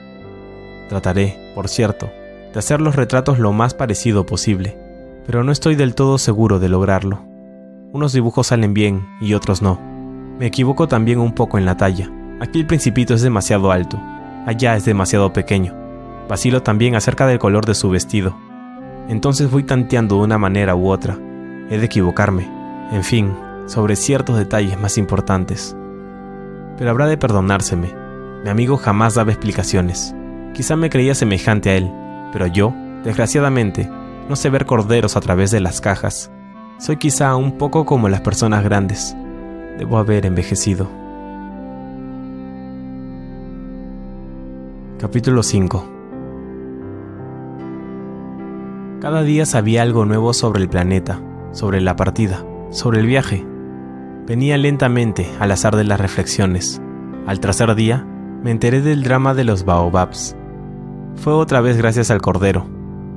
Trataré, 0.91 1.53
por 1.55 1.69
cierto, 1.69 2.11
de 2.51 2.59
hacer 2.59 2.81
los 2.81 2.97
retratos 2.97 3.39
lo 3.39 3.53
más 3.53 3.73
parecido 3.73 4.25
posible, 4.25 4.77
pero 5.25 5.41
no 5.41 5.53
estoy 5.53 5.75
del 5.75 5.95
todo 5.95 6.17
seguro 6.17 6.59
de 6.59 6.67
lograrlo. 6.67 7.23
Unos 7.93 8.11
dibujos 8.11 8.47
salen 8.47 8.73
bien 8.73 9.07
y 9.21 9.33
otros 9.33 9.61
no. 9.61 9.79
Me 10.37 10.47
equivoco 10.47 10.89
también 10.89 11.19
un 11.19 11.31
poco 11.33 11.57
en 11.57 11.63
la 11.63 11.77
talla. 11.77 12.11
Aquí 12.41 12.59
el 12.59 12.67
principito 12.67 13.13
es 13.13 13.21
demasiado 13.21 13.71
alto, 13.71 14.01
allá 14.45 14.75
es 14.75 14.83
demasiado 14.83 15.31
pequeño. 15.31 15.73
Vacilo 16.27 16.61
también 16.61 16.95
acerca 16.95 17.25
del 17.25 17.39
color 17.39 17.65
de 17.65 17.73
su 17.73 17.89
vestido, 17.89 18.35
entonces 19.07 19.49
voy 19.49 19.63
tanteando 19.63 20.17
de 20.17 20.23
una 20.23 20.37
manera 20.37 20.75
u 20.75 20.89
otra. 20.89 21.17
He 21.69 21.77
de 21.77 21.85
equivocarme, 21.85 22.51
en 22.91 23.05
fin, 23.05 23.33
sobre 23.65 23.95
ciertos 23.95 24.37
detalles 24.37 24.77
más 24.77 24.97
importantes. 24.97 25.73
Pero 26.77 26.89
habrá 26.89 27.07
de 27.07 27.15
perdonárseme. 27.15 27.95
Mi 28.43 28.49
amigo 28.49 28.75
jamás 28.75 29.15
daba 29.15 29.31
explicaciones. 29.31 30.13
Quizá 30.53 30.75
me 30.75 30.89
creía 30.89 31.15
semejante 31.15 31.69
a 31.69 31.77
él, 31.77 31.91
pero 32.33 32.47
yo, 32.47 32.73
desgraciadamente, 33.03 33.89
no 34.29 34.35
sé 34.35 34.49
ver 34.49 34.65
corderos 34.65 35.15
a 35.15 35.21
través 35.21 35.51
de 35.51 35.61
las 35.61 35.81
cajas. 35.81 36.31
Soy 36.77 36.97
quizá 36.97 37.35
un 37.35 37.57
poco 37.57 37.85
como 37.85 38.09
las 38.09 38.21
personas 38.21 38.63
grandes. 38.63 39.15
Debo 39.77 39.97
haber 39.97 40.25
envejecido. 40.25 40.89
Capítulo 44.99 45.41
5 45.41 45.89
Cada 48.99 49.23
día 49.23 49.45
sabía 49.45 49.81
algo 49.81 50.05
nuevo 50.05 50.33
sobre 50.33 50.61
el 50.61 50.69
planeta, 50.69 51.19
sobre 51.53 51.81
la 51.81 51.95
partida, 51.95 52.45
sobre 52.69 52.99
el 52.99 53.07
viaje. 53.07 53.45
Venía 54.27 54.57
lentamente 54.57 55.27
al 55.39 55.51
azar 55.51 55.75
de 55.75 55.85
las 55.85 55.99
reflexiones. 55.99 56.81
Al 57.25 57.39
tercer 57.39 57.73
día, 57.73 58.05
me 58.43 58.51
enteré 58.51 58.81
del 58.81 59.03
drama 59.03 59.33
de 59.33 59.43
los 59.43 59.65
baobabs. 59.65 60.35
Fue 61.15 61.33
otra 61.33 61.61
vez 61.61 61.77
gracias 61.77 62.09
al 62.11 62.21
cordero, 62.21 62.65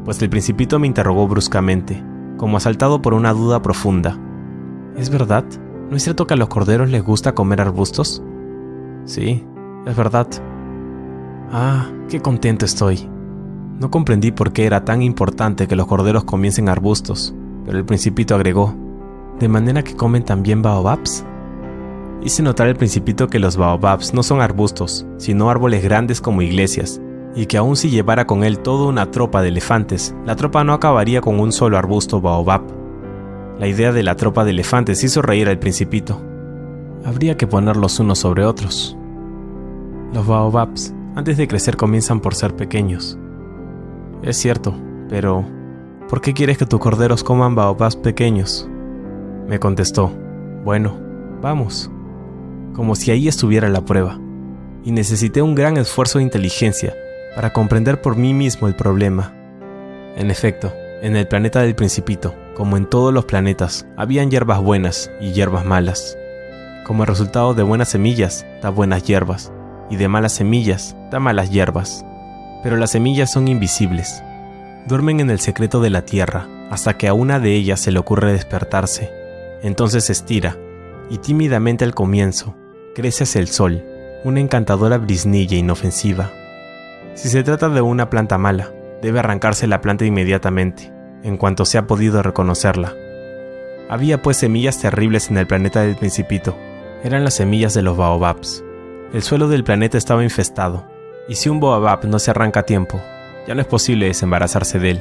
pues 0.05 0.21
el 0.23 0.31
principito 0.31 0.79
me 0.79 0.87
interrogó 0.87 1.27
bruscamente, 1.27 2.03
como 2.37 2.57
asaltado 2.57 3.01
por 3.01 3.15
una 3.15 3.33
duda 3.33 3.63
profunda. 3.63 4.19
¿Es 4.97 5.11
verdad? 5.11 5.45
¿No 5.91 5.97
es 5.97 6.03
cierto 6.03 6.27
que 6.27 6.35
a 6.35 6.37
los 6.37 6.49
corderos 6.49 6.91
les 6.91 7.03
gusta 7.03 7.35
comer 7.35 7.61
arbustos? 7.61 8.23
Sí, 9.05 9.45
es 9.87 9.97
verdad. 9.97 10.27
Ah, 11.51 11.89
qué 12.09 12.21
contento 12.21 12.65
estoy. 12.65 13.09
No 13.79 13.91
comprendí 13.91 14.31
por 14.31 14.53
qué 14.53 14.67
era 14.67 14.85
tan 14.85 15.03
importante 15.03 15.67
que 15.67 15.77
los 15.77 15.87
corderos 15.87 16.25
comiesen 16.25 16.69
arbustos, 16.69 17.35
pero 17.65 17.79
el 17.79 17.85
principito 17.85 18.35
agregó, 18.35 18.75
¿de 19.39 19.49
manera 19.49 19.83
que 19.83 19.97
comen 19.97 20.25
también 20.25 20.63
baobabs? 20.63 21.25
Hice 22.23 22.43
notar 22.43 22.69
al 22.69 22.77
principito 22.77 23.29
que 23.29 23.39
los 23.39 23.57
baobabs 23.57 24.15
no 24.15 24.23
son 24.23 24.41
arbustos, 24.41 25.07
sino 25.19 25.51
árboles 25.51 25.83
grandes 25.83 26.21
como 26.21 26.41
iglesias, 26.41 27.01
y 27.37 27.47
que 27.47 27.57
aun 27.57 27.77
si 27.77 27.91
llevara 27.91 28.27
con 28.27 28.45
él 28.45 28.61
toda 28.61 28.87
una 28.87 29.11
tropa 29.11 29.43
de 29.43 29.49
elefantes, 29.49 30.15
la 30.25 30.37
tropa 30.37 30.63
no 30.65 30.73
acabaría 30.73 31.21
con 31.21 31.41
un 31.41 31.53
solo 31.53 31.77
arbusto 31.77 32.21
baobab. 32.21 32.63
La 33.59 33.67
idea 33.67 33.93
de 33.93 34.03
la 34.03 34.17
tropa 34.17 34.45
de 34.45 34.51
elefantes 34.53 35.03
hizo 35.03 35.23
reír 35.23 35.49
al 35.49 35.59
principito. 35.59 36.21
Habría 37.05 37.37
que 37.37 37.47
ponerlos 37.47 37.99
unos 38.01 38.21
sobre 38.21 38.45
otros. 38.45 38.97
Los 40.13 40.27
baobabs, 40.27 40.95
antes 41.17 41.37
de 41.37 41.49
crecer, 41.49 41.77
comienzan 41.77 42.21
por 42.21 42.35
ser 42.35 42.55
pequeños, 42.55 43.19
Es 44.23 44.37
cierto, 44.37 44.75
pero 45.09 45.45
¿por 46.09 46.21
qué 46.21 46.33
quieres 46.33 46.57
que 46.57 46.67
tus 46.67 46.81
corderos 46.81 47.23
coman 47.25 47.55
baobabs 47.55 47.97
pequeños? 47.97 48.69
Me 49.49 49.59
contestó, 49.59 50.11
bueno, 50.65 50.97
vamos. 51.43 51.91
Como 52.75 52.95
si 52.95 53.11
ahí 53.11 53.29
estuviera 53.29 53.69
la 53.69 53.85
prueba. 53.85 54.19
Y 54.85 54.93
necesité 54.93 55.43
un 55.43 55.55
gran 55.55 55.77
esfuerzo 55.77 56.19
de 56.19 56.25
inteligencia 56.25 56.95
para 57.35 57.53
comprender 57.53 58.01
por 58.01 58.17
mí 58.17 58.35
mismo 58.35 58.69
el 58.69 58.75
problema. 58.75 59.35
En 60.17 60.31
efecto, 60.31 60.73
en 61.03 61.17
el 61.17 61.27
planeta 61.27 61.61
del 61.61 61.75
principito, 61.75 62.35
como 62.55 62.77
en 62.77 62.87
todos 62.87 63.13
los 63.13 63.25
planetas, 63.25 63.87
habían 63.97 64.31
hierbas 64.31 64.61
buenas 64.63 65.11
y 65.21 65.33
hierbas 65.33 65.65
malas. 65.65 66.17
Como 66.87 67.05
resultado 67.05 67.55
de 67.55 67.63
buenas 67.63 67.89
semillas, 67.89 68.47
da 68.63 68.71
buenas 68.71 69.03
hierbas, 69.03 69.53
y 69.91 69.97
de 69.97 70.09
malas 70.09 70.33
semillas, 70.33 70.97
da 71.11 71.19
malas 71.19 71.51
hierbas. 71.51 72.05
Pero 72.63 72.77
las 72.77 72.91
semillas 72.91 73.33
son 73.33 73.49
invisibles. 73.49 74.23
Duermen 74.87 75.21
en 75.21 75.31
el 75.31 75.41
secreto 75.41 75.81
de 75.81 75.91
la 75.91 76.03
tierra, 76.03 76.47
hasta 76.71 76.97
que 76.97 77.09
a 77.09 77.15
una 77.15 77.41
de 77.41 77.55
ellas 77.55 77.81
se 77.81 77.91
le 77.91 77.99
ocurre 77.99 78.33
despertarse. 78.33 79.11
Entonces 79.63 80.05
se 80.05 80.13
estira, 80.13 80.57
y 81.11 81.19
tímidamente 81.19 81.85
al 81.85 81.95
comienzo, 81.95 82.55
crece 82.95 83.25
hacia 83.25 83.41
el 83.41 83.49
sol, 83.49 83.83
una 84.25 84.41
encantadora 84.41 84.99
brisnilla 84.99 85.57
inofensiva. 85.57 86.31
Si 87.15 87.29
se 87.29 87.45
trata 87.45 87.69
de 87.69 87.81
una 87.81 88.11
planta 88.11 88.39
mala, 88.39 88.71
debe 89.01 89.21
arrancarse 89.21 89.69
la 89.69 89.81
planta 89.81 90.05
inmediatamente, 90.05 90.93
en 91.23 91.37
cuanto 91.37 91.65
se 91.65 91.79
ha 91.79 91.87
podido 91.87 92.23
reconocerla. 92.23 92.93
Había 93.89 94.21
pues 94.21 94.39
semillas 94.39 94.81
terribles 94.81 95.31
en 95.31 95.39
el 95.39 95.47
planeta 95.47 95.83
del 95.83 95.95
Principito. 95.95 96.57
Eran 97.05 97.23
las 97.23 97.35
semillas 97.35 97.73
de 97.73 97.83
los 97.83 97.97
baobabs. 97.97 98.65
El 99.13 99.23
suelo 99.23 99.47
del 99.47 99.63
planeta 99.63 99.97
estaba 99.97 100.25
infestado, 100.25 100.87
y 101.29 101.37
si 101.37 101.49
un 101.49 101.61
baobab 101.61 102.05
no 102.07 102.19
se 102.19 102.33
arranca 102.33 102.61
a 102.61 102.67
tiempo, 102.67 103.01
ya 103.47 103.55
no 103.55 103.61
es 103.61 103.67
posible 103.67 104.07
desembarazarse 104.07 104.81
de 104.81 104.91
él. 104.93 105.01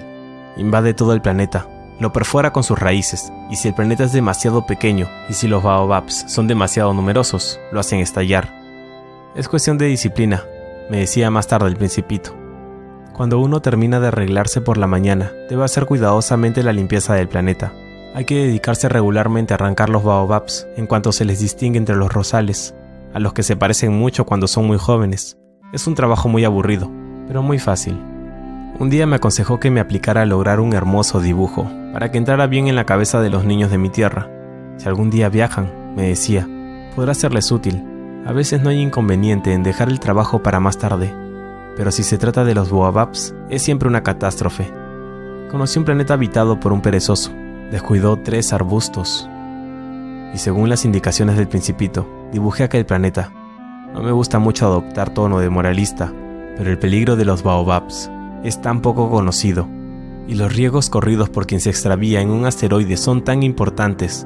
Invade 0.55 0.93
todo 0.93 1.13
el 1.13 1.21
planeta, 1.21 1.67
lo 1.99 2.13
perfora 2.13 2.53
con 2.53 2.63
sus 2.63 2.77
raíces, 2.77 3.31
y 3.49 3.55
si 3.55 3.69
el 3.69 3.73
planeta 3.73 4.03
es 4.03 4.13
demasiado 4.13 4.67
pequeño 4.67 5.09
y 5.29 5.33
si 5.33 5.47
los 5.47 5.63
baobabs 5.63 6.25
son 6.27 6.47
demasiado 6.47 6.93
numerosos, 6.93 7.59
lo 7.71 7.79
hacen 7.79 8.01
estallar. 8.01 8.53
Es 9.35 9.47
cuestión 9.47 9.79
de 9.79 9.87
disciplina, 9.87 10.43
me 10.93 10.99
decía 10.99 11.31
más 11.31 11.47
tarde 11.47 11.69
el 11.69 11.75
principito. 11.75 12.35
Cuando 13.13 13.39
uno 13.39 13.63
termina 13.63 13.99
de 13.99 14.09
arreglarse 14.09 14.61
por 14.61 14.77
la 14.77 14.85
mañana, 14.85 15.31
debe 15.49 15.63
hacer 15.63 15.87
cuidadosamente 15.87 16.61
la 16.61 16.71
limpieza 16.71 17.15
del 17.15 17.27
planeta. 17.27 17.73
Hay 18.13 18.25
que 18.25 18.45
dedicarse 18.45 18.87
regularmente 18.89 19.53
a 19.53 19.55
arrancar 19.55 19.89
los 19.89 20.03
baobabs 20.03 20.67
en 20.77 20.85
cuanto 20.85 21.11
se 21.11 21.25
les 21.25 21.39
distingue 21.39 21.79
entre 21.79 21.95
los 21.95 22.13
rosales, 22.13 22.75
a 23.11 23.19
los 23.19 23.33
que 23.33 23.41
se 23.41 23.55
parecen 23.55 23.91
mucho 23.91 24.27
cuando 24.27 24.47
son 24.47 24.67
muy 24.67 24.77
jóvenes. 24.77 25.35
Es 25.73 25.87
un 25.87 25.95
trabajo 25.95 26.29
muy 26.29 26.45
aburrido, 26.45 26.91
pero 27.27 27.41
muy 27.41 27.57
fácil. 27.57 27.99
Un 28.77 28.91
día 28.91 29.07
me 29.07 29.15
aconsejó 29.15 29.59
que 29.59 29.71
me 29.71 29.79
aplicara 29.79 30.21
a 30.21 30.27
lograr 30.27 30.59
un 30.59 30.73
hermoso 30.73 31.21
dibujo, 31.21 31.67
para 31.91 32.11
que 32.11 32.19
entrara 32.19 32.45
bien 32.45 32.67
en 32.67 32.75
la 32.75 32.85
cabeza 32.85 33.19
de 33.19 33.31
los 33.31 33.45
niños 33.45 33.71
de 33.71 33.79
mi 33.79 33.89
tierra. 33.89 34.29
Si 34.77 34.87
algún 34.87 35.09
día 35.09 35.29
viajan, 35.29 35.95
me 35.95 36.09
decía, 36.09 36.47
podrá 36.95 37.15
serles 37.15 37.51
útil. 37.51 37.83
A 38.25 38.31
veces 38.31 38.61
no 38.61 38.69
hay 38.69 38.79
inconveniente 38.79 39.51
en 39.51 39.63
dejar 39.63 39.89
el 39.89 39.99
trabajo 39.99 40.41
para 40.41 40.61
más 40.61 40.77
tarde, 40.77 41.13
pero 41.75 41.91
si 41.91 42.03
se 42.03 42.17
trata 42.17 42.45
de 42.45 42.55
los 42.55 42.69
Boababs, 42.69 43.35
es 43.49 43.61
siempre 43.61 43.89
una 43.89 44.01
catástrofe. 44.01 44.71
Conocí 45.51 45.77
un 45.77 45.83
planeta 45.83 46.13
habitado 46.13 46.57
por 46.57 46.71
un 46.71 46.81
perezoso, 46.81 47.31
descuidó 47.69 48.17
tres 48.19 48.53
arbustos, 48.53 49.29
y 50.33 50.37
según 50.37 50.69
las 50.69 50.85
indicaciones 50.85 51.35
del 51.35 51.49
principito, 51.49 52.07
dibujé 52.31 52.63
aquel 52.63 52.85
planeta. 52.85 53.29
No 53.93 54.01
me 54.01 54.13
gusta 54.13 54.39
mucho 54.39 54.67
adoptar 54.67 55.09
tono 55.09 55.39
de 55.39 55.49
moralista, 55.49 56.13
pero 56.57 56.71
el 56.71 56.79
peligro 56.79 57.17
de 57.17 57.25
los 57.25 57.43
baobabs 57.43 58.09
es 58.45 58.61
tan 58.61 58.79
poco 58.81 59.09
conocido, 59.09 59.67
y 60.29 60.35
los 60.35 60.55
riesgos 60.55 60.89
corridos 60.89 61.29
por 61.29 61.45
quien 61.45 61.59
se 61.59 61.71
extravía 61.71 62.21
en 62.21 62.29
un 62.29 62.45
asteroide 62.45 62.95
son 62.95 63.25
tan 63.25 63.43
importantes, 63.43 64.25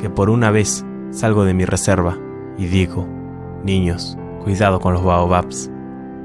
que 0.00 0.10
por 0.10 0.30
una 0.30 0.50
vez 0.50 0.84
salgo 1.12 1.44
de 1.44 1.54
mi 1.54 1.64
reserva 1.64 2.18
y 2.58 2.66
digo, 2.66 3.15
niños, 3.66 4.16
cuidado 4.42 4.80
con 4.80 4.94
los 4.94 5.04
baobabs 5.04 5.70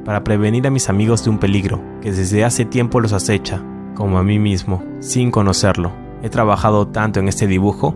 para 0.04 0.24
prevenir 0.24 0.68
a 0.68 0.72
mis 0.72 0.90
amigos 0.90 1.24
de 1.24 1.30
un 1.30 1.38
peligro 1.38 1.82
que 2.02 2.12
desde 2.12 2.44
hace 2.44 2.66
tiempo 2.66 3.00
los 3.00 3.14
acecha, 3.14 3.64
como 3.96 4.18
a 4.18 4.24
mí 4.24 4.40
mismo, 4.40 4.84
sin 5.00 5.32
conocerlo. 5.32 5.92
He 6.24 6.30
trabajado 6.30 6.88
tanto 6.88 7.20
en 7.20 7.28
este 7.28 7.48
dibujo. 7.48 7.96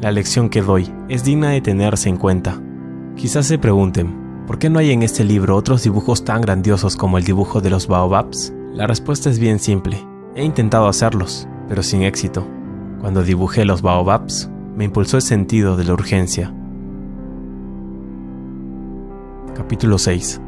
La 0.00 0.12
lección 0.12 0.48
que 0.48 0.62
doy 0.62 0.92
es 1.08 1.24
digna 1.24 1.50
de 1.50 1.60
tenerse 1.60 2.08
en 2.08 2.16
cuenta. 2.16 2.60
Quizás 3.16 3.46
se 3.46 3.58
pregunten, 3.58 4.44
¿por 4.46 4.58
qué 4.58 4.68
no 4.68 4.78
hay 4.78 4.90
en 4.92 5.02
este 5.02 5.24
libro 5.24 5.56
otros 5.56 5.82
dibujos 5.82 6.24
tan 6.24 6.42
grandiosos 6.42 6.96
como 6.96 7.18
el 7.18 7.24
dibujo 7.24 7.60
de 7.60 7.70
los 7.70 7.86
baobabs? 7.86 8.52
La 8.72 8.86
respuesta 8.86 9.30
es 9.30 9.38
bien 9.38 9.58
simple. 9.58 9.98
He 10.34 10.44
intentado 10.44 10.86
hacerlos, 10.86 11.48
pero 11.68 11.82
sin 11.82 12.02
éxito. 12.02 12.46
Cuando 13.00 13.22
dibujé 13.22 13.64
los 13.64 13.80
baobabs, 13.80 14.50
me 14.76 14.84
impulsó 14.84 15.16
el 15.16 15.22
sentido 15.22 15.76
de 15.76 15.84
la 15.84 15.94
urgencia. 15.94 16.52
Capítulo 19.56 19.96
6 19.96 20.40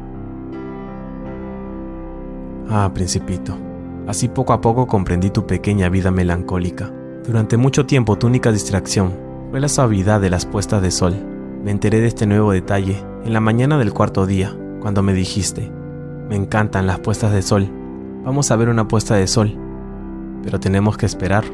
Ah, 2.69 2.91
principito. 2.93 3.57
Así 4.05 4.27
poco 4.27 4.53
a 4.53 4.61
poco 4.61 4.85
comprendí 4.85 5.31
tu 5.31 5.47
pequeña 5.47 5.89
vida 5.89 6.11
melancólica. 6.11 6.93
Durante 7.25 7.57
mucho 7.57 7.87
tiempo 7.87 8.19
tu 8.19 8.27
única 8.27 8.51
distracción 8.51 9.11
fue 9.49 9.59
la 9.59 9.67
suavidad 9.67 10.21
de 10.21 10.29
las 10.29 10.45
puestas 10.45 10.83
de 10.83 10.91
sol. 10.91 11.15
Me 11.63 11.71
enteré 11.71 12.01
de 12.01 12.07
este 12.07 12.27
nuevo 12.27 12.51
detalle 12.51 13.03
en 13.25 13.33
la 13.33 13.39
mañana 13.39 13.79
del 13.79 13.93
cuarto 13.93 14.27
día, 14.27 14.55
cuando 14.79 15.01
me 15.01 15.13
dijiste, 15.13 15.71
me 16.29 16.35
encantan 16.35 16.85
las 16.85 16.99
puestas 16.99 17.31
de 17.33 17.41
sol. 17.41 17.67
Vamos 18.23 18.51
a 18.51 18.55
ver 18.55 18.69
una 18.69 18.87
puesta 18.87 19.15
de 19.15 19.25
sol. 19.25 19.57
Pero 20.43 20.59
tenemos 20.59 20.97
que 20.97 21.07
esperar. 21.07 21.45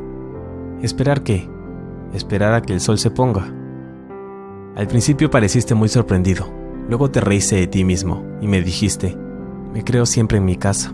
¿Esperar 0.82 1.24
qué? 1.24 1.50
Esperar 2.14 2.54
a 2.54 2.62
que 2.62 2.74
el 2.74 2.82
sol 2.82 2.98
se 2.98 3.12
ponga. 3.12 3.48
Al 4.76 4.88
principio 4.88 5.30
pareciste 5.32 5.74
muy 5.74 5.88
sorprendido, 5.88 6.65
luego 6.88 7.12
te 7.12 7.22
reíste 7.22 7.56
de 7.56 7.68
ti 7.68 7.84
mismo 7.84 8.24
y 8.42 8.48
me 8.48 8.62
dijiste, 8.62 9.16
me 9.74 9.84
creo 9.84 10.06
siempre 10.06 10.38
en 10.38 10.46
mi 10.46 10.56
casa. 10.56 10.94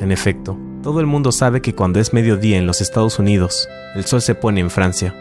En 0.00 0.12
efecto, 0.12 0.58
todo 0.82 1.00
el 1.00 1.06
mundo 1.06 1.32
sabe 1.32 1.62
que 1.62 1.74
cuando 1.74 2.00
es 2.00 2.12
mediodía 2.12 2.58
en 2.58 2.66
los 2.66 2.80
Estados 2.80 3.18
Unidos, 3.18 3.68
el 3.94 4.04
sol 4.04 4.20
se 4.20 4.34
pone 4.34 4.60
en 4.60 4.70
Francia. 4.70 5.14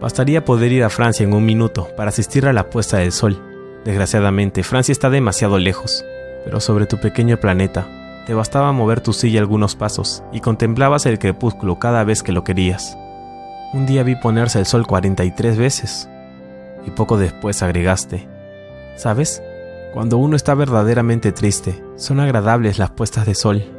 Bastaría 0.00 0.44
poder 0.44 0.70
ir 0.72 0.84
a 0.84 0.90
Francia 0.90 1.24
en 1.24 1.32
un 1.32 1.44
minuto 1.44 1.88
para 1.96 2.10
asistir 2.10 2.46
a 2.46 2.52
la 2.52 2.70
puesta 2.70 2.98
del 2.98 3.12
sol. 3.12 3.42
Desgraciadamente, 3.84 4.62
Francia 4.62 4.92
está 4.92 5.10
demasiado 5.10 5.58
lejos, 5.58 6.04
pero 6.44 6.60
sobre 6.60 6.86
tu 6.86 6.98
pequeño 6.98 7.38
planeta, 7.38 7.88
te 8.26 8.34
bastaba 8.34 8.72
mover 8.72 9.00
tu 9.00 9.12
silla 9.12 9.40
algunos 9.40 9.74
pasos 9.74 10.22
y 10.32 10.40
contemplabas 10.40 11.06
el 11.06 11.18
crepúsculo 11.18 11.78
cada 11.78 12.04
vez 12.04 12.22
que 12.22 12.32
lo 12.32 12.44
querías. 12.44 12.96
Un 13.72 13.86
día 13.86 14.02
vi 14.02 14.16
ponerse 14.16 14.58
el 14.58 14.66
sol 14.66 14.86
43 14.86 15.56
veces, 15.56 16.08
y 16.86 16.90
poco 16.90 17.18
después 17.18 17.62
agregaste, 17.62 18.28
¿sabes? 18.96 19.42
Cuando 19.94 20.18
uno 20.18 20.36
está 20.36 20.54
verdaderamente 20.54 21.32
triste, 21.32 21.82
son 21.96 22.20
agradables 22.20 22.78
las 22.78 22.90
puestas 22.90 23.26
de 23.26 23.34
sol 23.34 23.76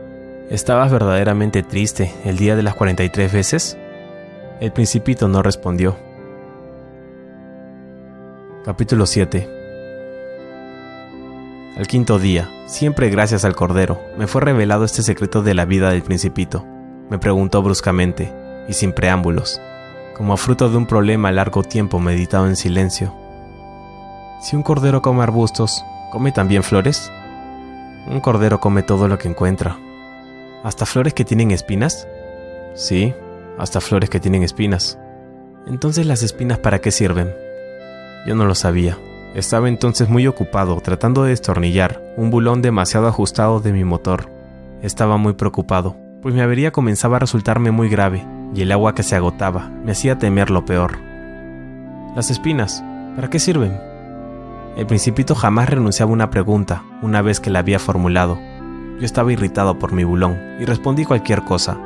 ¿Estabas 0.49 0.93
verdaderamente 0.93 1.62
triste 1.62 2.13
el 2.23 2.38
día 2.38 2.56
de 2.56 2.63
las 2.63 2.73
43 2.73 3.34
veces? 3.34 3.77
El 4.62 4.71
principito 4.71 5.27
no 5.27 5.43
respondió. 5.43 5.97
Capítulo 8.63 9.06
7 9.06 9.45
Al 11.75 11.86
quinto 11.88 12.17
día, 12.17 12.49
siempre 12.65 13.10
gracias 13.10 13.43
al 13.43 13.58
Cordero, 13.58 13.99
me 14.17 14.27
fue 14.27 14.39
revelado 14.39 14.86
este 14.86 15.03
secreto 15.03 15.41
de 15.41 15.53
la 15.53 15.65
vida 15.65 15.89
del 15.89 16.01
principito. 16.01 16.65
Me 17.10 17.19
preguntó 17.19 17.62
bruscamente, 17.62 18.34
y 18.69 18.73
sin 18.73 18.93
preámbulos, 18.93 19.60
como 20.15 20.38
fruto 20.38 20.69
de 20.69 20.77
un 20.77 20.86
problema 20.86 21.30
largo 21.34 21.62
tiempo 21.62 21.99
meditado 21.99 22.47
en 22.47 22.56
silencio. 22.56 23.13
Si 24.39 24.56
un 24.56 24.63
cordero 24.63 25.02
come 25.02 25.23
arbustos, 25.23 25.84
¿come 26.12 26.32
también 26.32 26.63
flores? 26.63 27.12
Un 28.08 28.19
cordero 28.19 28.60
come 28.60 28.84
todo 28.84 29.08
lo 29.08 29.17
que 29.17 29.28
encuentra, 29.28 29.78
¿Hasta 30.63 30.86
flores 30.86 31.13
que 31.13 31.23
tienen 31.23 31.52
espinas? 31.52 32.08
Sí, 32.73 33.13
hasta 33.58 33.80
flores 33.80 34.10
que 34.10 34.19
tienen 34.19 34.43
espinas. 34.43 35.00
Entonces 35.67 36.06
las 36.06 36.23
espinas 36.23 36.58
para 36.58 36.80
qué 36.80 36.91
sirven? 36.91 37.34
Yo 38.26 38.36
no 38.36 38.45
lo 38.45 38.56
sabía. 38.56 38.97
Estaba 39.36 39.69
entonces 39.69 40.10
muy 40.10 40.26
ocupado 40.26 40.82
tratando 40.82 41.23
de 41.23 41.30
destornillar 41.30 42.02
un 42.17 42.32
bulón 42.32 42.62
demasiado 42.62 43.08
ajustado 43.08 43.60
de 43.60 43.71
mi 43.71 43.84
motor. 43.84 44.30
Estaba 44.82 45.17
muy 45.17 45.34
preocupado, 45.34 45.95
pues 46.21 46.34
mi 46.34 46.41
avería 46.41 46.71
comenzaba 46.71 47.17
a 47.17 47.19
resultarme 47.19 47.71
muy 47.71 47.88
grave 47.88 48.26
y 48.54 48.62
el 48.62 48.71
agua 48.71 48.95
que 48.95 49.04
se 49.04 49.15
agotaba 49.15 49.69
me 49.86 49.91
hacía 49.91 50.17
temer 50.17 50.50
lo 50.50 50.65
peor. 50.65 50.97
Las 52.15 52.32
espinas, 52.32 52.84
¿para 53.15 53.30
qué 53.30 53.39
sirven? 53.39 53.87
El 54.77 54.85
principito 54.85 55.33
jamás 55.33 55.69
renunciaba 55.69 56.11
a 56.11 56.13
una 56.13 56.29
pregunta 56.29 56.83
una 57.01 57.23
vez 57.23 57.39
que 57.39 57.49
la 57.49 57.59
había 57.59 57.79
formulado, 57.79 58.37
yo 58.99 59.05
estaba 59.05 59.31
irritado 59.33 59.79
por 59.79 59.91
mi 59.91 60.03
bulón 60.03 60.37
y 60.59 60.65
respondí 60.65 61.03
cualquier 61.03 61.43
cosa. 61.43 61.79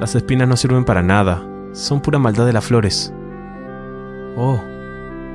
Las 0.00 0.14
espinas 0.14 0.48
no 0.48 0.56
sirven 0.56 0.86
para 0.86 1.02
nada, 1.02 1.46
son 1.72 2.00
pura 2.00 2.18
maldad 2.18 2.46
de 2.46 2.54
las 2.54 2.64
flores. 2.64 3.12
Oh, 4.38 4.58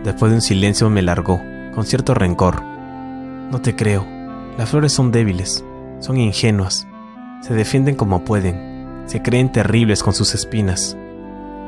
después 0.04 0.32
de 0.32 0.38
un 0.38 0.42
silencio 0.42 0.90
me 0.90 1.04
largó, 1.04 1.40
con 1.76 1.86
cierto 1.86 2.16
rencor. 2.16 2.64
No 2.64 3.62
te 3.62 3.76
creo, 3.76 4.06
las 4.58 4.70
flores 4.70 4.94
son 4.94 5.12
débiles, 5.12 5.64
son 6.00 6.18
ingenuas. 6.18 6.88
Se 7.42 7.54
defienden 7.54 7.96
como 7.96 8.26
pueden, 8.26 9.04
se 9.06 9.22
creen 9.22 9.52
terribles 9.52 10.02
con 10.02 10.14
sus 10.14 10.34
espinas. 10.34 10.98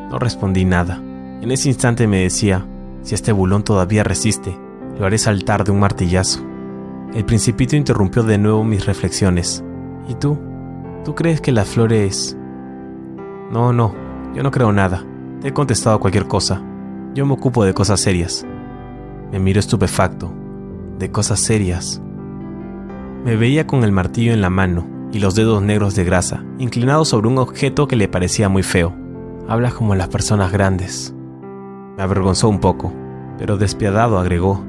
No 0.10 0.18
respondí 0.18 0.66
nada. 0.66 1.00
En 1.42 1.52
ese 1.52 1.68
instante 1.68 2.08
me 2.08 2.22
decía, 2.22 2.66
si 3.04 3.14
este 3.14 3.32
bulón 3.32 3.64
todavía 3.64 4.04
resiste, 4.04 4.58
lo 4.98 5.06
haré 5.06 5.18
saltar 5.18 5.64
de 5.64 5.72
un 5.72 5.80
martillazo. 5.80 6.42
El 7.14 7.26
principito 7.26 7.76
interrumpió 7.76 8.24
de 8.24 8.38
nuevo 8.38 8.64
mis 8.64 8.86
reflexiones. 8.86 9.64
¿Y 10.08 10.16
tú? 10.16 10.38
¿Tú 11.04 11.16
crees 11.16 11.42
que 11.42 11.52
las 11.52 11.68
flores... 11.68 12.38
No, 13.52 13.74
no, 13.74 13.94
yo 14.34 14.44
no 14.44 14.52
creo 14.52 14.72
nada. 14.72 15.04
Te 15.42 15.50
he 15.50 15.54
contestado 15.54 16.00
cualquier 16.00 16.28
cosa. 16.28 16.62
Yo 17.14 17.26
me 17.26 17.34
ocupo 17.34 17.64
de 17.64 17.74
cosas 17.74 18.00
serias. 18.00 18.46
Me 19.32 19.40
miro 19.40 19.60
estupefacto. 19.60 20.34
De 21.00 21.12
cosas 21.12 21.40
serias. 21.40 22.02
Me 23.24 23.36
veía 23.36 23.66
con 23.66 23.84
el 23.84 23.92
martillo 23.92 24.34
en 24.34 24.42
la 24.42 24.50
mano 24.50 24.86
y 25.12 25.20
los 25.20 25.36
dedos 25.36 25.62
negros 25.62 25.96
de 25.96 26.04
grasa, 26.04 26.44
inclinados 26.58 27.10
sobre 27.10 27.28
un 27.28 27.38
objeto 27.38 27.88
que 27.88 27.96
le 27.96 28.08
parecía 28.08 28.50
muy 28.50 28.64
feo. 28.64 28.94
Hablas 29.48 29.74
como 29.74 29.96
las 29.96 30.10
personas 30.10 30.52
grandes. 30.52 31.16
Me 31.96 32.04
avergonzó 32.04 32.50
un 32.50 32.60
poco, 32.60 32.92
pero 33.38 33.58
despiadado 33.58 34.20
agregó. 34.20 34.64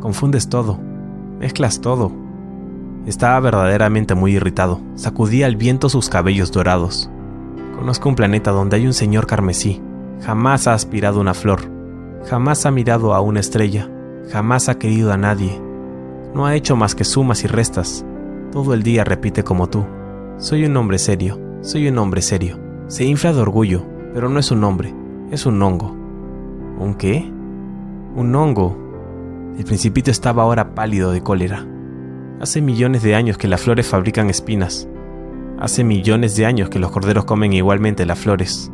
Confundes 0.00 0.48
todo. 0.48 0.78
Mezclas 1.38 1.80
todo. 1.80 2.12
Estaba 3.06 3.38
verdaderamente 3.40 4.14
muy 4.14 4.36
irritado. 4.36 4.80
Sacudía 4.94 5.46
al 5.46 5.56
viento 5.56 5.88
sus 5.88 6.08
cabellos 6.08 6.50
dorados. 6.52 7.10
Conozco 7.76 8.08
un 8.08 8.14
planeta 8.14 8.50
donde 8.50 8.76
hay 8.76 8.86
un 8.86 8.94
señor 8.94 9.26
carmesí. 9.26 9.80
Jamás 10.22 10.66
ha 10.66 10.74
aspirado 10.74 11.20
una 11.20 11.34
flor. 11.34 11.60
Jamás 12.28 12.66
ha 12.66 12.70
mirado 12.70 13.14
a 13.14 13.20
una 13.20 13.40
estrella. 13.40 13.88
Jamás 14.32 14.68
ha 14.68 14.78
querido 14.78 15.12
a 15.12 15.16
nadie. 15.16 15.60
No 16.34 16.46
ha 16.46 16.54
hecho 16.56 16.74
más 16.74 16.94
que 16.94 17.04
sumas 17.04 17.44
y 17.44 17.46
restas. 17.46 18.04
Todo 18.50 18.74
el 18.74 18.82
día 18.82 19.04
repite 19.04 19.44
como 19.44 19.68
tú. 19.68 19.84
Soy 20.38 20.64
un 20.64 20.76
hombre 20.76 20.98
serio. 20.98 21.38
Soy 21.60 21.88
un 21.88 21.98
hombre 21.98 22.22
serio. 22.22 22.58
Se 22.88 23.04
infla 23.04 23.32
de 23.32 23.40
orgullo, 23.40 23.84
pero 24.14 24.28
no 24.28 24.38
es 24.40 24.50
un 24.50 24.64
hombre. 24.64 24.94
Es 25.30 25.46
un 25.46 25.62
hongo. 25.62 25.94
¿Un 26.78 26.94
qué? 26.94 27.30
Un 28.14 28.34
hongo. 28.34 28.85
El 29.58 29.64
principito 29.64 30.10
estaba 30.10 30.42
ahora 30.42 30.74
pálido 30.74 31.12
de 31.12 31.22
cólera. 31.22 31.66
Hace 32.40 32.60
millones 32.60 33.02
de 33.02 33.14
años 33.14 33.38
que 33.38 33.48
las 33.48 33.62
flores 33.62 33.86
fabrican 33.86 34.28
espinas. 34.28 34.86
Hace 35.58 35.82
millones 35.82 36.36
de 36.36 36.44
años 36.44 36.68
que 36.68 36.78
los 36.78 36.90
corderos 36.90 37.24
comen 37.24 37.54
igualmente 37.54 38.04
las 38.04 38.18
flores. 38.18 38.70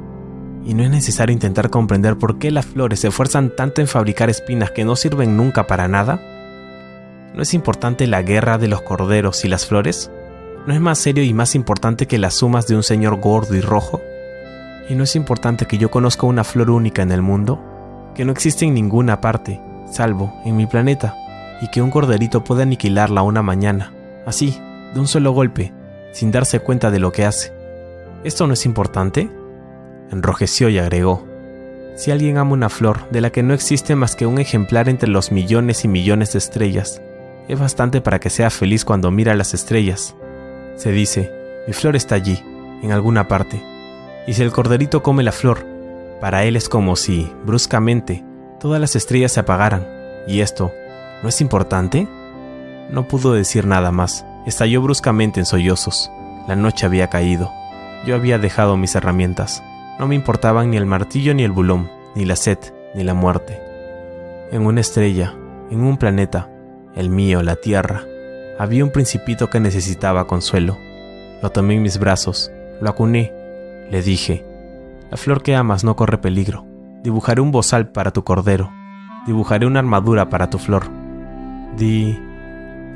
Y 0.64 0.74
no 0.74 0.82
es 0.82 0.90
necesario 0.90 1.32
intentar 1.32 1.70
comprender 1.70 2.18
por 2.18 2.38
qué 2.38 2.50
las 2.50 2.66
flores 2.66 2.98
se 2.98 3.08
esfuerzan 3.08 3.54
tanto 3.54 3.80
en 3.80 3.86
fabricar 3.86 4.28
espinas 4.28 4.72
que 4.72 4.84
no 4.84 4.96
sirven 4.96 5.36
nunca 5.36 5.68
para 5.68 5.86
nada. 5.86 6.20
¿No 7.32 7.42
es 7.42 7.54
importante 7.54 8.08
la 8.08 8.22
guerra 8.22 8.58
de 8.58 8.66
los 8.66 8.82
corderos 8.82 9.44
y 9.44 9.48
las 9.48 9.66
flores? 9.66 10.10
¿No 10.66 10.74
es 10.74 10.80
más 10.80 10.98
serio 10.98 11.22
y 11.22 11.32
más 11.32 11.54
importante 11.54 12.08
que 12.08 12.18
las 12.18 12.34
sumas 12.34 12.66
de 12.66 12.74
un 12.74 12.82
señor 12.82 13.20
gordo 13.20 13.54
y 13.54 13.60
rojo? 13.60 14.00
¿Y 14.88 14.96
no 14.96 15.04
es 15.04 15.14
importante 15.14 15.66
que 15.66 15.78
yo 15.78 15.92
conozca 15.92 16.26
una 16.26 16.42
flor 16.42 16.70
única 16.70 17.02
en 17.02 17.12
el 17.12 17.22
mundo? 17.22 17.62
Que 18.16 18.24
no 18.24 18.32
existe 18.32 18.64
en 18.64 18.74
ninguna 18.74 19.20
parte, 19.20 19.60
salvo 19.92 20.32
en 20.44 20.56
mi 20.56 20.66
planeta 20.66 21.16
y 21.60 21.68
que 21.68 21.82
un 21.82 21.90
corderito 21.90 22.42
puede 22.44 22.62
aniquilarla 22.62 23.22
una 23.22 23.42
mañana, 23.42 23.92
así, 24.26 24.58
de 24.94 25.00
un 25.00 25.06
solo 25.06 25.32
golpe, 25.32 25.72
sin 26.12 26.30
darse 26.32 26.60
cuenta 26.60 26.90
de 26.90 26.98
lo 26.98 27.12
que 27.12 27.24
hace. 27.24 27.52
¿Esto 28.24 28.46
no 28.46 28.54
es 28.54 28.66
importante? 28.66 29.30
Enrojeció 30.10 30.68
y 30.68 30.78
agregó, 30.78 31.24
si 31.94 32.10
alguien 32.10 32.38
ama 32.38 32.52
una 32.52 32.70
flor 32.70 33.08
de 33.10 33.20
la 33.20 33.30
que 33.30 33.42
no 33.42 33.52
existe 33.52 33.94
más 33.96 34.16
que 34.16 34.26
un 34.26 34.38
ejemplar 34.38 34.88
entre 34.88 35.08
los 35.08 35.30
millones 35.30 35.84
y 35.84 35.88
millones 35.88 36.32
de 36.32 36.38
estrellas, 36.38 37.02
es 37.48 37.58
bastante 37.58 38.00
para 38.00 38.18
que 38.18 38.30
sea 38.30 38.50
feliz 38.50 38.84
cuando 38.84 39.10
mira 39.10 39.34
las 39.34 39.52
estrellas. 39.52 40.16
Se 40.76 40.90
dice, 40.90 41.30
mi 41.66 41.74
flor 41.74 41.94
está 41.94 42.14
allí, 42.14 42.42
en 42.82 42.92
alguna 42.92 43.28
parte. 43.28 43.62
Y 44.26 44.32
si 44.32 44.42
el 44.42 44.52
corderito 44.52 45.02
come 45.02 45.22
la 45.22 45.32
flor, 45.32 45.66
para 46.20 46.44
él 46.44 46.56
es 46.56 46.68
como 46.68 46.96
si, 46.96 47.30
bruscamente, 47.44 48.24
todas 48.62 48.80
las 48.80 48.96
estrellas 48.96 49.32
se 49.32 49.40
apagaran, 49.40 49.86
y 50.26 50.40
esto, 50.40 50.72
¿No 51.22 51.28
es 51.28 51.40
importante? 51.40 52.08
No 52.90 53.06
pudo 53.06 53.32
decir 53.32 53.64
nada 53.64 53.92
más. 53.92 54.26
Estalló 54.44 54.82
bruscamente 54.82 55.38
en 55.38 55.46
sollozos. 55.46 56.10
La 56.48 56.56
noche 56.56 56.84
había 56.84 57.08
caído. 57.08 57.52
Yo 58.04 58.16
había 58.16 58.38
dejado 58.38 58.76
mis 58.76 58.96
herramientas. 58.96 59.62
No 60.00 60.08
me 60.08 60.16
importaban 60.16 60.70
ni 60.70 60.76
el 60.76 60.86
martillo 60.86 61.32
ni 61.32 61.44
el 61.44 61.52
bulón, 61.52 61.88
ni 62.16 62.24
la 62.24 62.34
sed, 62.34 62.58
ni 62.96 63.04
la 63.04 63.14
muerte. 63.14 63.60
En 64.50 64.66
una 64.66 64.80
estrella, 64.80 65.32
en 65.70 65.82
un 65.82 65.96
planeta, 65.96 66.50
el 66.96 67.08
mío, 67.08 67.40
la 67.44 67.54
Tierra, 67.54 68.02
había 68.58 68.82
un 68.84 68.90
principito 68.90 69.48
que 69.48 69.60
necesitaba 69.60 70.26
consuelo. 70.26 70.76
Lo 71.40 71.50
tomé 71.50 71.76
en 71.76 71.82
mis 71.82 71.98
brazos, 71.98 72.50
lo 72.80 72.90
acuné, 72.90 73.32
le 73.90 74.02
dije, 74.02 74.44
la 75.08 75.16
flor 75.16 75.42
que 75.42 75.54
amas 75.54 75.84
no 75.84 75.94
corre 75.94 76.18
peligro. 76.18 76.71
Dibujaré 77.02 77.40
un 77.40 77.50
bozal 77.50 77.88
para 77.88 78.12
tu 78.12 78.22
cordero. 78.22 78.70
Dibujaré 79.26 79.66
una 79.66 79.80
armadura 79.80 80.28
para 80.28 80.50
tu 80.50 80.58
flor. 80.58 80.84
Di... 81.76 82.16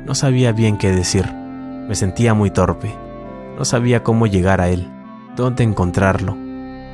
No 0.05 0.15
sabía 0.15 0.53
bien 0.53 0.77
qué 0.77 0.93
decir. 0.93 1.29
Me 1.33 1.93
sentía 1.93 2.33
muy 2.33 2.49
torpe. 2.49 2.95
No 3.57 3.65
sabía 3.65 4.03
cómo 4.03 4.25
llegar 4.25 4.61
a 4.61 4.69
él, 4.69 4.87
dónde 5.35 5.65
encontrarlo. 5.65 6.37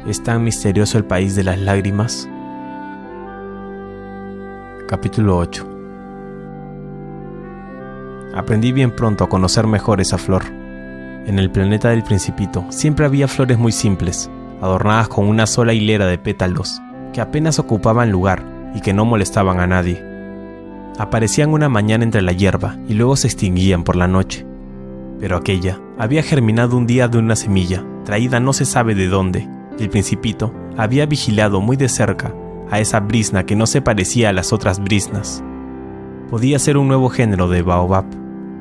¿Es 0.08 0.24
tan 0.24 0.44
misterioso 0.44 0.98
el 0.98 1.06
país 1.06 1.36
de 1.36 1.44
las 1.44 1.60
lágrimas? 1.60 2.28
Capítulo 4.88 5.38
8 5.38 5.70
Aprendí 8.34 8.72
bien 8.72 8.90
pronto 8.90 9.24
a 9.24 9.30
conocer 9.30 9.68
mejor 9.68 10.02
esa 10.02 10.18
flor. 10.18 10.46
En 10.46 11.38
el 11.38 11.52
planeta 11.52 11.90
del 11.90 12.04
principito 12.04 12.66
siempre 12.70 13.06
había 13.06 13.28
flores 13.28 13.60
muy 13.60 13.72
simples, 13.72 14.32
adornadas 14.62 15.10
con 15.10 15.28
una 15.28 15.46
sola 15.46 15.74
hilera 15.74 16.08
de 16.08 16.18
pétalos, 16.18 16.82
que 17.14 17.22
apenas 17.22 17.60
ocupaban 17.60 18.12
lugar 18.12 18.44
y 18.76 18.82
que 18.82 18.94
no 18.94 19.06
molestaban 19.06 19.60
a 19.60 19.68
nadie 19.68 20.14
aparecían 20.98 21.52
una 21.52 21.70
mañana 21.70 22.04
entre 22.04 22.22
la 22.22 22.32
hierba 22.32 22.78
y 22.88 22.94
luego 22.94 23.16
se 23.16 23.28
extinguían 23.28 23.84
por 23.84 23.96
la 23.96 24.08
noche. 24.08 24.46
Pero 25.20 25.38
aquella 25.38 25.80
había 25.98 26.24
germinado 26.24 26.78
un 26.78 26.86
día 26.86 27.08
de 27.08 27.18
una 27.18 27.36
semilla, 27.36 27.84
traída 28.06 28.40
no 28.40 28.54
se 28.54 28.66
sabe 28.66 28.96
de 28.96 29.08
dónde, 29.08 29.48
y 29.78 29.84
el 29.84 29.90
principito 29.90 30.54
había 30.78 31.06
vigilado 31.06 31.62
muy 31.62 31.78
de 31.78 31.90
cerca 31.90 32.34
a 32.70 32.80
esa 32.80 33.00
brisna 33.00 33.46
que 33.46 33.56
no 33.56 33.68
se 33.68 33.82
parecía 33.82 34.30
a 34.30 34.34
las 34.34 34.54
otras 34.54 34.80
brisnas. 34.80 35.44
Podía 36.30 36.60
ser 36.60 36.78
un 36.78 36.88
nuevo 36.88 37.10
género 37.10 37.48
de 37.48 37.62
baobab, 37.62 38.06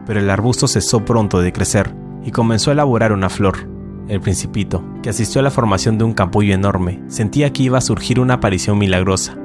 pero 0.06 0.20
el 0.20 0.30
arbusto 0.30 0.68
cesó 0.68 1.04
pronto 1.04 1.40
de 1.40 1.52
crecer 1.52 1.94
y 2.24 2.30
comenzó 2.30 2.70
a 2.70 2.74
elaborar 2.74 3.12
una 3.12 3.30
flor. 3.30 3.71
El 4.08 4.20
principito, 4.20 4.82
que 5.02 5.10
asistió 5.10 5.40
a 5.40 5.44
la 5.44 5.50
formación 5.50 5.96
de 5.96 6.04
un 6.04 6.12
capullo 6.12 6.54
enorme, 6.54 7.02
sentía 7.06 7.52
que 7.52 7.62
iba 7.62 7.78
a 7.78 7.82
surgir 7.82 8.18
una 8.18 8.34
aparición 8.34 8.78
milagrosa, 8.78 9.36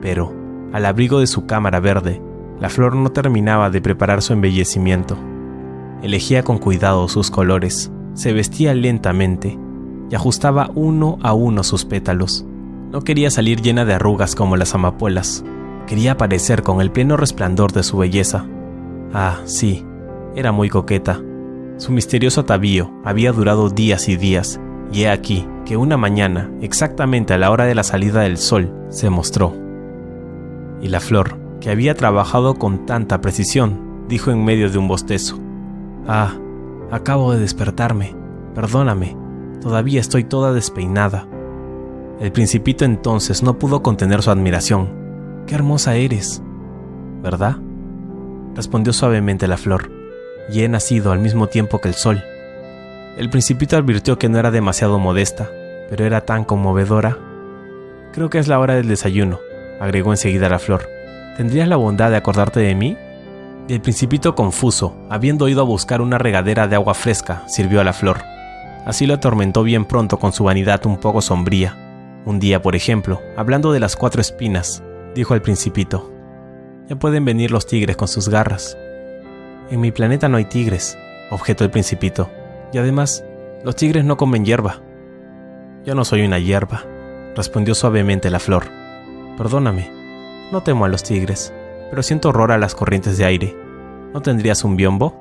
pero, 0.00 0.32
al 0.72 0.86
abrigo 0.86 1.20
de 1.20 1.26
su 1.26 1.46
cámara 1.46 1.80
verde, 1.80 2.22
la 2.60 2.70
flor 2.70 2.96
no 2.96 3.10
terminaba 3.12 3.70
de 3.70 3.82
preparar 3.82 4.22
su 4.22 4.32
embellecimiento. 4.32 5.16
Elegía 6.02 6.42
con 6.42 6.58
cuidado 6.58 7.08
sus 7.08 7.30
colores, 7.30 7.92
se 8.14 8.32
vestía 8.32 8.74
lentamente 8.74 9.58
y 10.10 10.14
ajustaba 10.14 10.70
uno 10.74 11.18
a 11.22 11.34
uno 11.34 11.62
sus 11.62 11.84
pétalos. 11.84 12.46
No 12.90 13.02
quería 13.02 13.30
salir 13.30 13.60
llena 13.60 13.84
de 13.84 13.94
arrugas 13.94 14.34
como 14.34 14.56
las 14.56 14.74
amapolas, 14.74 15.44
quería 15.86 16.12
aparecer 16.12 16.62
con 16.62 16.80
el 16.80 16.90
pleno 16.90 17.16
resplandor 17.16 17.72
de 17.72 17.82
su 17.82 17.98
belleza. 17.98 18.46
Ah, 19.12 19.40
sí, 19.44 19.84
era 20.34 20.52
muy 20.52 20.68
coqueta. 20.68 21.20
Su 21.78 21.92
misterioso 21.92 22.40
atavío 22.42 22.90
había 23.04 23.32
durado 23.32 23.68
días 23.68 24.08
y 24.08 24.16
días, 24.16 24.60
y 24.92 25.02
he 25.02 25.10
aquí 25.10 25.46
que 25.66 25.76
una 25.76 25.96
mañana, 25.96 26.50
exactamente 26.62 27.34
a 27.34 27.38
la 27.38 27.50
hora 27.50 27.64
de 27.64 27.74
la 27.74 27.82
salida 27.82 28.22
del 28.22 28.38
sol, 28.38 28.72
se 28.88 29.10
mostró. 29.10 29.54
Y 30.80 30.88
la 30.88 31.00
flor, 31.00 31.36
que 31.60 31.70
había 31.70 31.94
trabajado 31.94 32.54
con 32.54 32.86
tanta 32.86 33.20
precisión, 33.20 34.06
dijo 34.08 34.30
en 34.30 34.44
medio 34.44 34.70
de 34.70 34.78
un 34.78 34.88
bostezo. 34.88 35.38
Ah, 36.06 36.34
acabo 36.90 37.32
de 37.32 37.40
despertarme. 37.40 38.14
Perdóname, 38.54 39.16
todavía 39.60 40.00
estoy 40.00 40.24
toda 40.24 40.52
despeinada. 40.52 41.26
El 42.20 42.32
principito 42.32 42.86
entonces 42.86 43.42
no 43.42 43.58
pudo 43.58 43.82
contener 43.82 44.22
su 44.22 44.30
admiración. 44.30 44.88
Qué 45.46 45.54
hermosa 45.54 45.96
eres, 45.96 46.42
¿verdad? 47.22 47.56
respondió 48.54 48.94
suavemente 48.94 49.46
la 49.46 49.58
flor, 49.58 49.90
y 50.50 50.62
he 50.62 50.68
nacido 50.68 51.12
al 51.12 51.18
mismo 51.18 51.48
tiempo 51.48 51.80
que 51.80 51.88
el 51.88 51.94
sol. 51.94 52.22
El 53.16 53.30
principito 53.30 53.76
advirtió 53.76 54.18
que 54.18 54.28
no 54.28 54.38
era 54.38 54.50
demasiado 54.50 54.98
modesta, 54.98 55.50
pero 55.88 56.04
era 56.04 56.20
tan 56.20 56.44
conmovedora. 56.44 57.18
Creo 58.12 58.30
que 58.30 58.38
es 58.38 58.48
la 58.48 58.58
hora 58.58 58.74
del 58.74 58.88
desayuno, 58.88 59.40
agregó 59.80 60.12
enseguida 60.12 60.48
la 60.48 60.58
flor. 60.58 60.88
¿Tendrías 61.36 61.68
la 61.68 61.76
bondad 61.76 62.10
de 62.10 62.16
acordarte 62.16 62.60
de 62.60 62.74
mí? 62.74 62.96
El 63.68 63.80
principito 63.80 64.34
confuso, 64.34 64.96
habiendo 65.10 65.48
ido 65.48 65.60
a 65.60 65.64
buscar 65.64 66.00
una 66.00 66.18
regadera 66.18 66.68
de 66.68 66.76
agua 66.76 66.94
fresca, 66.94 67.42
sirvió 67.48 67.80
a 67.80 67.84
la 67.84 67.92
flor. 67.92 68.22
Así 68.86 69.06
lo 69.06 69.14
atormentó 69.14 69.64
bien 69.64 69.84
pronto 69.84 70.18
con 70.18 70.32
su 70.32 70.44
vanidad 70.44 70.86
un 70.86 70.98
poco 70.98 71.20
sombría. 71.20 71.76
Un 72.24 72.38
día, 72.38 72.62
por 72.62 72.76
ejemplo, 72.76 73.20
hablando 73.36 73.72
de 73.72 73.80
las 73.80 73.96
cuatro 73.96 74.20
espinas, 74.20 74.82
dijo 75.14 75.34
el 75.34 75.42
principito, 75.42 76.12
ya 76.88 76.96
pueden 76.96 77.24
venir 77.24 77.50
los 77.50 77.66
tigres 77.66 77.96
con 77.96 78.06
sus 78.06 78.28
garras. 78.28 78.78
En 79.70 79.80
mi 79.80 79.90
planeta 79.90 80.28
no 80.28 80.36
hay 80.36 80.44
tigres, 80.44 80.96
objetó 81.30 81.64
el 81.64 81.70
principito, 81.70 82.30
y 82.72 82.78
además 82.78 83.24
Los 83.64 83.74
tigres 83.74 84.04
no 84.04 84.16
comen 84.16 84.44
hierba. 84.44 84.80
Yo 85.84 85.96
no 85.96 86.04
soy 86.04 86.24
una 86.24 86.38
hierba, 86.38 86.84
respondió 87.34 87.74
suavemente 87.74 88.30
la 88.30 88.38
flor. 88.38 88.64
Perdóname, 89.36 89.90
no 90.52 90.62
temo 90.62 90.84
a 90.84 90.88
los 90.88 91.02
tigres, 91.02 91.52
pero 91.90 92.02
siento 92.04 92.28
horror 92.28 92.52
a 92.52 92.58
las 92.58 92.76
corrientes 92.76 93.18
de 93.18 93.24
aire. 93.24 93.56
¿No 94.14 94.22
tendrías 94.22 94.62
un 94.62 94.76
biombo? 94.76 95.16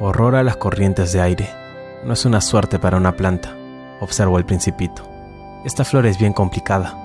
Horror 0.00 0.36
a 0.36 0.42
las 0.42 0.56
corrientes 0.56 1.12
de 1.12 1.20
aire. 1.20 1.50
No 2.04 2.14
es 2.14 2.24
una 2.24 2.40
suerte 2.40 2.78
para 2.78 2.96
una 2.96 3.16
planta, 3.16 3.54
observó 4.00 4.38
el 4.38 4.46
principito. 4.46 5.02
Esta 5.64 5.84
flor 5.84 6.06
es 6.06 6.18
bien 6.18 6.32
complicada. 6.32 6.96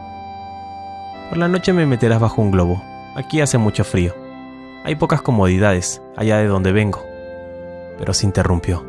Por 1.29 1.38
la 1.38 1.49
noche 1.49 1.73
me 1.73 1.86
meterás 1.86 2.21
bajo 2.21 2.41
un 2.41 2.51
globo. 2.51 2.81
Aquí 3.15 3.41
hace 3.41 3.57
mucho 3.57 3.83
frío. 3.83 4.26
Hay 4.88 4.95
pocas 4.95 5.21
comodidades 5.21 6.02
allá 6.15 6.38
de 6.38 6.47
donde 6.47 6.71
vengo. 6.71 7.06
Pero 7.97 8.13
se 8.13 8.26
interrumpió. 8.26 8.86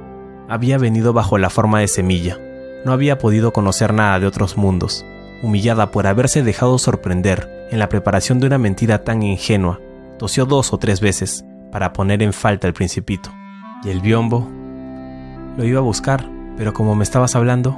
Había 0.49 0.79
venido 0.79 1.13
bajo 1.13 1.39
la 1.39 1.51
forma 1.51 1.81
de 1.81 1.89
semilla. 1.89 2.39
No 2.85 2.93
había 2.93 3.19
podido 3.19 3.53
conocer 3.53 3.93
nada 3.93 4.21
de 4.21 4.29
otros 4.29 4.57
mundos. 4.57 5.05
Humillada 5.43 5.91
por 5.91 6.07
haberse 6.07 6.45
dejado 6.45 6.79
sorprender 6.79 7.67
en 7.73 7.81
la 7.81 7.89
preparación 7.89 8.39
de 8.39 8.47
una 8.47 8.59
mentira 8.59 9.03
tan 9.03 9.25
ingenua, 9.25 9.81
tosió 10.21 10.47
dos 10.47 10.73
o 10.73 10.79
tres 10.79 11.01
veces 11.01 11.45
para 11.73 11.93
poner 11.93 12.23
en 12.23 12.33
falta 12.33 12.69
el 12.69 12.75
principito. 12.75 13.31
¿Y 13.83 13.91
el 13.91 14.01
biombo? 14.01 14.49
Lo 15.57 15.65
iba 15.65 15.81
a 15.81 15.83
buscar, 15.83 16.31
pero 16.57 16.73
como 16.75 16.95
me 16.95 17.03
estabas 17.03 17.35
hablando... 17.35 17.77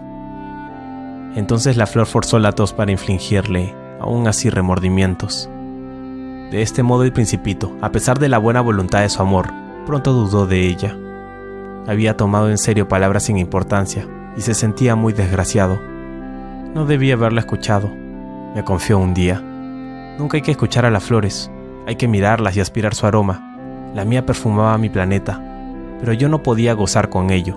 Entonces 1.36 1.78
la 1.78 1.86
flor 1.86 2.04
forzó 2.04 2.38
la 2.38 2.52
tos 2.52 2.74
para 2.74 2.92
infligirle, 2.92 3.74
aún 3.98 4.28
así, 4.28 4.50
remordimientos. 4.50 5.48
De 6.50 6.62
este 6.62 6.82
modo 6.82 7.04
el 7.04 7.12
principito, 7.12 7.76
a 7.80 7.92
pesar 7.92 8.18
de 8.18 8.28
la 8.28 8.38
buena 8.38 8.60
voluntad 8.60 9.02
de 9.02 9.08
su 9.08 9.22
amor, 9.22 9.46
pronto 9.86 10.12
dudó 10.12 10.48
de 10.48 10.66
ella. 10.66 10.96
Había 11.86 12.16
tomado 12.16 12.50
en 12.50 12.58
serio 12.58 12.88
palabras 12.88 13.24
sin 13.24 13.38
importancia 13.38 14.06
y 14.36 14.40
se 14.40 14.54
sentía 14.54 14.96
muy 14.96 15.12
desgraciado. 15.12 15.78
No 16.74 16.86
debía 16.86 17.14
haberla 17.14 17.40
escuchado, 17.40 17.88
me 18.54 18.64
confió 18.64 18.98
un 18.98 19.14
día. 19.14 19.40
Nunca 20.18 20.36
hay 20.36 20.42
que 20.42 20.50
escuchar 20.50 20.84
a 20.84 20.90
las 20.90 21.04
flores, 21.04 21.50
hay 21.86 21.94
que 21.94 22.08
mirarlas 22.08 22.56
y 22.56 22.60
aspirar 22.60 22.96
su 22.96 23.06
aroma. 23.06 23.92
La 23.94 24.04
mía 24.04 24.26
perfumaba 24.26 24.76
mi 24.76 24.88
planeta, 24.88 25.40
pero 26.00 26.12
yo 26.12 26.28
no 26.28 26.42
podía 26.42 26.74
gozar 26.74 27.10
con 27.10 27.30
ello. 27.30 27.56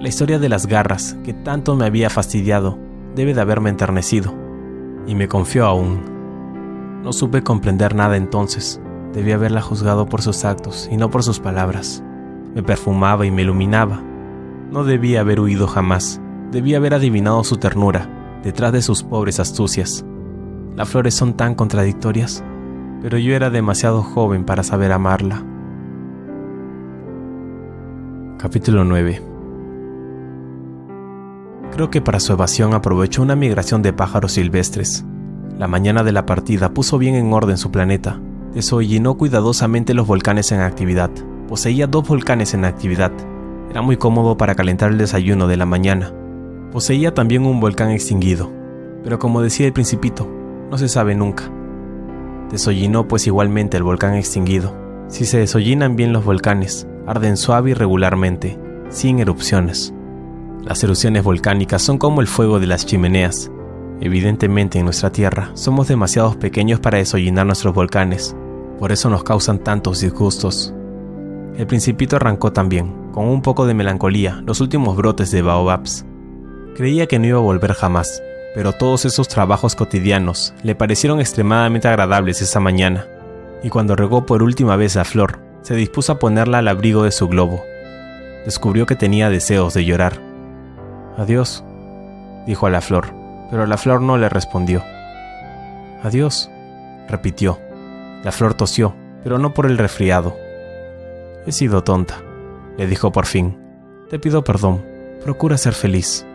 La 0.00 0.08
historia 0.08 0.38
de 0.38 0.48
las 0.48 0.66
garras, 0.66 1.16
que 1.22 1.34
tanto 1.34 1.76
me 1.76 1.84
había 1.84 2.08
fastidiado, 2.08 2.78
debe 3.14 3.34
de 3.34 3.40
haberme 3.42 3.68
enternecido. 3.68 4.34
Y 5.06 5.14
me 5.14 5.28
confió 5.28 5.66
aún. 5.66 6.15
No 7.02 7.12
supe 7.12 7.42
comprender 7.42 7.94
nada 7.94 8.16
entonces. 8.16 8.80
Debí 9.12 9.32
haberla 9.32 9.62
juzgado 9.62 10.06
por 10.06 10.22
sus 10.22 10.44
actos 10.44 10.88
y 10.90 10.96
no 10.96 11.10
por 11.10 11.22
sus 11.22 11.40
palabras. 11.40 12.02
Me 12.54 12.62
perfumaba 12.62 13.26
y 13.26 13.30
me 13.30 13.42
iluminaba. 13.42 14.02
No 14.70 14.84
debía 14.84 15.20
haber 15.20 15.40
huido 15.40 15.66
jamás. 15.66 16.20
Debía 16.50 16.78
haber 16.78 16.94
adivinado 16.94 17.42
su 17.44 17.56
ternura, 17.56 18.40
detrás 18.42 18.72
de 18.72 18.82
sus 18.82 19.02
pobres 19.02 19.40
astucias. 19.40 20.04
Las 20.74 20.88
flores 20.88 21.14
son 21.14 21.34
tan 21.34 21.54
contradictorias, 21.54 22.44
pero 23.00 23.18
yo 23.18 23.34
era 23.34 23.50
demasiado 23.50 24.02
joven 24.02 24.44
para 24.44 24.62
saber 24.62 24.92
amarla. 24.92 25.42
Capítulo 28.38 28.84
9 28.84 29.22
Creo 31.72 31.90
que 31.90 32.00
para 32.00 32.20
su 32.20 32.32
evasión 32.32 32.74
aprovechó 32.74 33.22
una 33.22 33.36
migración 33.36 33.82
de 33.82 33.92
pájaros 33.92 34.32
silvestres. 34.32 35.04
La 35.58 35.68
mañana 35.68 36.04
de 36.04 36.12
la 36.12 36.26
partida 36.26 36.74
puso 36.74 36.98
bien 36.98 37.14
en 37.14 37.32
orden 37.32 37.56
su 37.56 37.70
planeta, 37.70 38.20
desollinó 38.52 39.16
cuidadosamente 39.16 39.94
los 39.94 40.06
volcanes 40.06 40.52
en 40.52 40.60
actividad. 40.60 41.10
Poseía 41.48 41.86
dos 41.86 42.06
volcanes 42.06 42.52
en 42.52 42.66
actividad. 42.66 43.10
Era 43.70 43.80
muy 43.80 43.96
cómodo 43.96 44.36
para 44.36 44.54
calentar 44.54 44.90
el 44.90 44.98
desayuno 44.98 45.48
de 45.48 45.56
la 45.56 45.64
mañana. 45.64 46.12
Poseía 46.72 47.14
también 47.14 47.46
un 47.46 47.58
volcán 47.58 47.90
extinguido, 47.90 48.52
pero 49.02 49.18
como 49.18 49.40
decía 49.40 49.66
el 49.66 49.72
principito, 49.72 50.28
no 50.70 50.76
se 50.76 50.88
sabe 50.88 51.14
nunca. 51.14 51.50
Desollinó 52.50 53.08
pues 53.08 53.26
igualmente 53.26 53.78
el 53.78 53.82
volcán 53.82 54.14
extinguido. 54.14 54.76
Si 55.08 55.24
se 55.24 55.38
desollinan 55.38 55.96
bien 55.96 56.12
los 56.12 56.24
volcanes, 56.24 56.86
arden 57.06 57.38
suave 57.38 57.70
y 57.70 57.74
regularmente, 57.74 58.58
sin 58.90 59.20
erupciones. 59.20 59.94
Las 60.64 60.84
erupciones 60.84 61.24
volcánicas 61.24 61.80
son 61.80 61.96
como 61.96 62.20
el 62.20 62.26
fuego 62.26 62.60
de 62.60 62.66
las 62.66 62.84
chimeneas. 62.84 63.50
Evidentemente 64.00 64.78
en 64.78 64.84
nuestra 64.84 65.10
Tierra 65.10 65.50
somos 65.54 65.88
demasiado 65.88 66.38
pequeños 66.38 66.80
para 66.80 66.98
desollinar 66.98 67.46
nuestros 67.46 67.74
volcanes, 67.74 68.36
por 68.78 68.92
eso 68.92 69.08
nos 69.08 69.24
causan 69.24 69.58
tantos 69.58 70.00
disgustos. 70.00 70.74
El 71.56 71.66
principito 71.66 72.16
arrancó 72.16 72.52
también, 72.52 72.92
con 73.12 73.24
un 73.26 73.40
poco 73.40 73.66
de 73.66 73.72
melancolía, 73.72 74.42
los 74.44 74.60
últimos 74.60 74.96
brotes 74.96 75.30
de 75.30 75.40
baobabs. 75.40 76.04
Creía 76.76 77.06
que 77.06 77.18
no 77.18 77.26
iba 77.26 77.38
a 77.38 77.42
volver 77.42 77.72
jamás, 77.72 78.22
pero 78.54 78.72
todos 78.72 79.06
esos 79.06 79.28
trabajos 79.28 79.74
cotidianos 79.74 80.52
le 80.62 80.74
parecieron 80.74 81.20
extremadamente 81.20 81.88
agradables 81.88 82.42
esa 82.42 82.60
mañana, 82.60 83.06
y 83.62 83.70
cuando 83.70 83.96
regó 83.96 84.26
por 84.26 84.42
última 84.42 84.76
vez 84.76 84.96
la 84.96 85.04
flor, 85.04 85.40
se 85.62 85.74
dispuso 85.74 86.12
a 86.12 86.18
ponerla 86.18 86.58
al 86.58 86.68
abrigo 86.68 87.04
de 87.04 87.12
su 87.12 87.28
globo. 87.28 87.64
Descubrió 88.44 88.84
que 88.84 88.94
tenía 88.94 89.30
deseos 89.30 89.72
de 89.72 89.86
llorar. 89.86 90.20
Adiós, 91.16 91.64
dijo 92.46 92.66
a 92.66 92.70
la 92.70 92.82
flor, 92.82 93.25
pero 93.50 93.66
la 93.66 93.76
flor 93.76 94.00
no 94.00 94.16
le 94.16 94.28
respondió. 94.28 94.82
Adiós, 96.02 96.50
repitió. 97.08 97.58
La 98.22 98.32
flor 98.32 98.54
tosió, 98.54 98.94
pero 99.22 99.38
no 99.38 99.54
por 99.54 99.66
el 99.66 99.78
resfriado. 99.78 100.36
He 101.46 101.52
sido 101.52 101.84
tonta, 101.84 102.16
le 102.76 102.86
dijo 102.86 103.12
por 103.12 103.26
fin. 103.26 103.58
Te 104.10 104.18
pido 104.18 104.42
perdón, 104.44 104.84
procura 105.22 105.58
ser 105.58 105.74
feliz. 105.74 106.26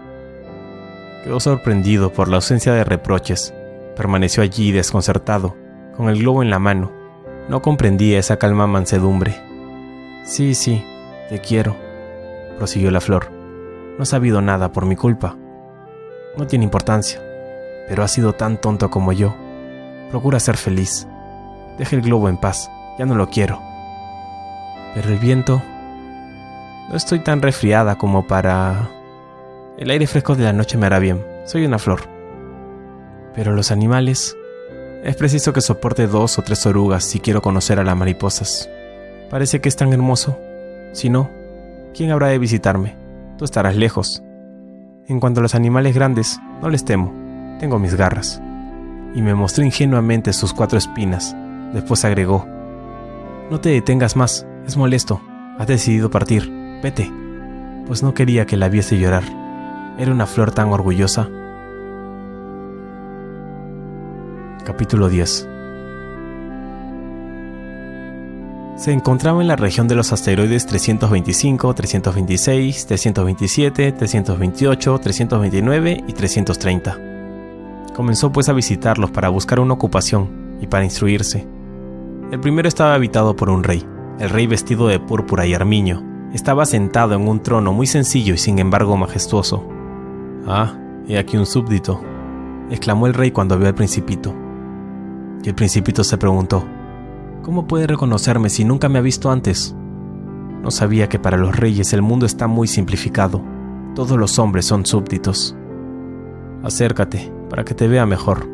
Quedó 1.24 1.39
sorprendido 1.39 2.12
por 2.12 2.28
la 2.28 2.38
ausencia 2.38 2.74
de 2.74 2.84
reproches. 2.84 3.54
Permaneció 3.95 4.41
allí 4.41 4.71
desconcertado, 4.71 5.56
con 5.95 6.10
el 6.10 6.19
globo 6.19 6.41
en 6.41 6.50
la 6.50 6.60
mano. 6.60 6.91
No 7.47 7.62
comprendía 7.62 8.19
esa 8.19 8.38
calma 8.38 8.67
mansedumbre. 8.67 9.36
Sí, 10.24 10.56
sí, 10.56 10.84
te 11.30 11.39
quiero, 11.39 11.76
prosiguió 12.58 12.91
la 12.91 13.02
flor. 13.02 13.32
No 13.97 14.04
ha 14.04 14.06
sabido 14.06 14.41
nada 14.41 14.71
por 14.71 14.86
mi 14.86 14.95
culpa. 14.95 15.36
No 16.38 16.48
tiene 16.48 16.65
importancia, 16.65 17.22
pero 17.88 18.04
ha 18.04 18.08
sido 18.08 18.34
tan 18.34 18.58
tonto 18.58 18.89
como 18.89 19.12
yo. 19.12 19.36
Procura 20.10 20.39
ser 20.39 20.58
feliz. 20.58 21.08
Deja 21.78 21.96
el 21.96 22.02
globo 22.02 22.30
en 22.30 22.38
paz, 22.38 22.70
ya 22.98 23.06
no 23.06 23.15
lo 23.15 23.30
quiero. 23.30 23.62
Pero 24.94 25.10
el 25.10 25.20
viento... 25.20 25.62
No 26.89 26.98
estoy 26.98 27.20
tan 27.20 27.41
resfriada 27.41 27.98
como 27.98 28.28
para... 28.28 28.89
El 29.78 29.89
aire 29.89 30.08
fresco 30.08 30.36
de 30.36 30.44
la 30.44 30.54
noche 30.54 30.78
me 30.78 30.86
hará 30.86 31.00
bien. 31.00 31.26
Soy 31.46 31.65
una 31.65 31.80
flor. 31.80 32.02
Pero 33.34 33.54
los 33.54 33.72
animales... 33.72 34.36
Es 35.04 35.15
preciso 35.15 35.52
que 35.52 35.62
soporte 35.62 36.06
dos 36.06 36.38
o 36.38 36.44
tres 36.44 36.65
orugas 36.65 37.04
si 37.04 37.20
quiero 37.20 37.41
conocer 37.41 37.80
a 37.80 37.84
las 37.84 37.98
mariposas. 37.98 38.70
Parece 39.32 39.60
que 39.60 39.70
es 39.70 39.76
tan 39.76 39.91
hermoso. 39.94 40.38
Si 40.91 41.10
no, 41.10 41.30
¿quién 41.94 42.12
habrá 42.12 42.28
de 42.28 42.38
visitarme? 42.38 43.02
tú 43.41 43.46
estarás 43.46 43.76
lejos. 43.76 44.22
En 45.12 45.19
cuanto 45.19 45.41
a 45.41 45.43
los 45.43 45.56
animales 45.56 45.93
grandes, 45.93 46.39
no 46.62 46.69
les 46.69 46.86
temo, 46.86 47.13
tengo 47.60 47.78
mis 47.80 47.95
garras. 47.95 48.41
Y 49.13 49.21
me 49.21 49.36
mostró 49.36 49.65
ingenuamente 49.65 50.32
sus 50.32 50.54
cuatro 50.54 50.78
espinas. 50.78 51.36
Después 51.74 52.06
agregó, 52.06 52.47
no 53.50 53.60
te 53.60 53.71
detengas 53.71 54.15
más, 54.15 54.47
es 54.65 54.78
molesto, 54.78 55.21
has 55.60 55.67
decidido 55.67 56.10
partir, 56.10 56.50
vete. 56.82 57.12
Pues 57.88 58.04
no 58.04 58.13
quería 58.13 58.45
que 58.45 58.56
la 58.56 58.69
viese 58.69 58.97
llorar. 59.00 59.24
Era 59.97 60.13
una 60.13 60.28
flor 60.28 60.54
tan 60.54 60.69
orgullosa. 60.69 61.28
Capítulo 64.63 65.10
10 65.10 65.61
se 68.82 68.91
encontraba 68.91 69.41
en 69.41 69.48
la 69.48 69.56
región 69.56 69.88
de 69.88 69.94
los 69.94 70.12
asteroides 70.12 70.65
325, 70.65 71.76
326, 71.76 72.88
327, 72.88 73.91
328, 73.91 74.98
329 74.98 76.04
y 76.08 76.13
330. 76.13 76.98
Comenzó 77.96 78.32
pues 78.32 78.50
a 78.50 78.54
visitarlos 78.54 79.12
para 79.12 79.30
buscar 79.30 79.60
una 79.60 79.76
ocupación 79.76 80.58
y 80.62 80.65
para 80.65 80.84
instruirse. 80.84 81.46
El 82.32 82.39
primero 82.39 82.67
estaba 82.67 82.96
habitado 82.96 83.36
por 83.36 83.52
un 83.52 83.63
rey. 83.63 83.86
El 84.17 84.32
rey 84.32 84.48
vestido 84.48 84.88
de 84.88 85.00
púrpura 85.00 85.46
y 85.46 85.54
armiño 85.54 86.02
estaba 86.34 86.65
sentado 86.65 87.13
en 87.13 87.28
un 87.28 87.44
trono 87.44 87.74
muy 87.74 87.86
sencillo 87.86 88.34
y 88.34 88.39
sin 88.39 88.58
embargo 88.58 88.98
majestuoso. 88.98 89.63
Ah, 90.48 90.74
he 91.08 91.20
aquí 91.20 91.38
un 91.38 91.46
súbdito, 91.46 92.02
exclamó 92.72 93.06
el 93.06 93.13
rey 93.13 93.30
cuando 93.30 93.60
vio 93.60 93.67
al 93.67 93.76
principito. 93.76 94.34
Y 95.44 95.50
el 95.50 95.56
principito 95.56 96.04
se 96.04 96.17
preguntó, 96.17 96.65
¿Cómo 97.43 97.65
puede 97.65 97.88
reconocerme 97.88 98.49
si 98.49 98.63
nunca 98.63 98.88
me 98.88 98.99
ha 98.99 99.01
visto 99.01 99.32
antes? 99.32 99.75
No 100.62 100.69
sabía 100.69 101.10
que 101.10 101.17
para 101.17 101.38
los 101.38 101.56
reyes 101.56 101.91
el 101.91 102.04
mundo 102.04 102.27
está 102.27 102.45
muy 102.45 102.67
simplificado. 102.67 103.41
Todos 103.95 104.15
los 104.17 104.38
hombres 104.38 104.65
son 104.65 104.86
súbditos. 104.86 105.56
Acércate, 106.62 107.34
para 107.49 107.65
que 107.65 107.73
te 107.73 107.88
vea 107.88 108.06
mejor, 108.06 108.47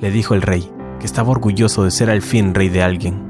le 0.00 0.10
dijo 0.10 0.34
el 0.34 0.42
rey, 0.42 0.68
que 0.98 1.06
estaba 1.06 1.30
orgulloso 1.30 1.84
de 1.84 1.92
ser 1.92 2.10
al 2.10 2.20
fin 2.20 2.52
rey 2.52 2.68
de 2.68 2.82
alguien. 2.82 3.22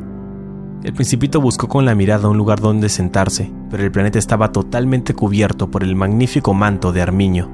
El 0.82 0.94
principito 0.94 1.42
buscó 1.42 1.68
con 1.68 1.84
la 1.84 1.94
mirada 1.94 2.28
un 2.28 2.38
lugar 2.38 2.60
donde 2.60 2.88
sentarse, 2.88 3.52
pero 3.70 3.82
el 3.84 3.92
planeta 3.92 4.18
estaba 4.18 4.50
totalmente 4.50 5.12
cubierto 5.12 5.70
por 5.70 5.82
el 5.82 5.94
magnífico 5.94 6.54
manto 6.54 6.90
de 6.90 7.02
Armiño. 7.02 7.50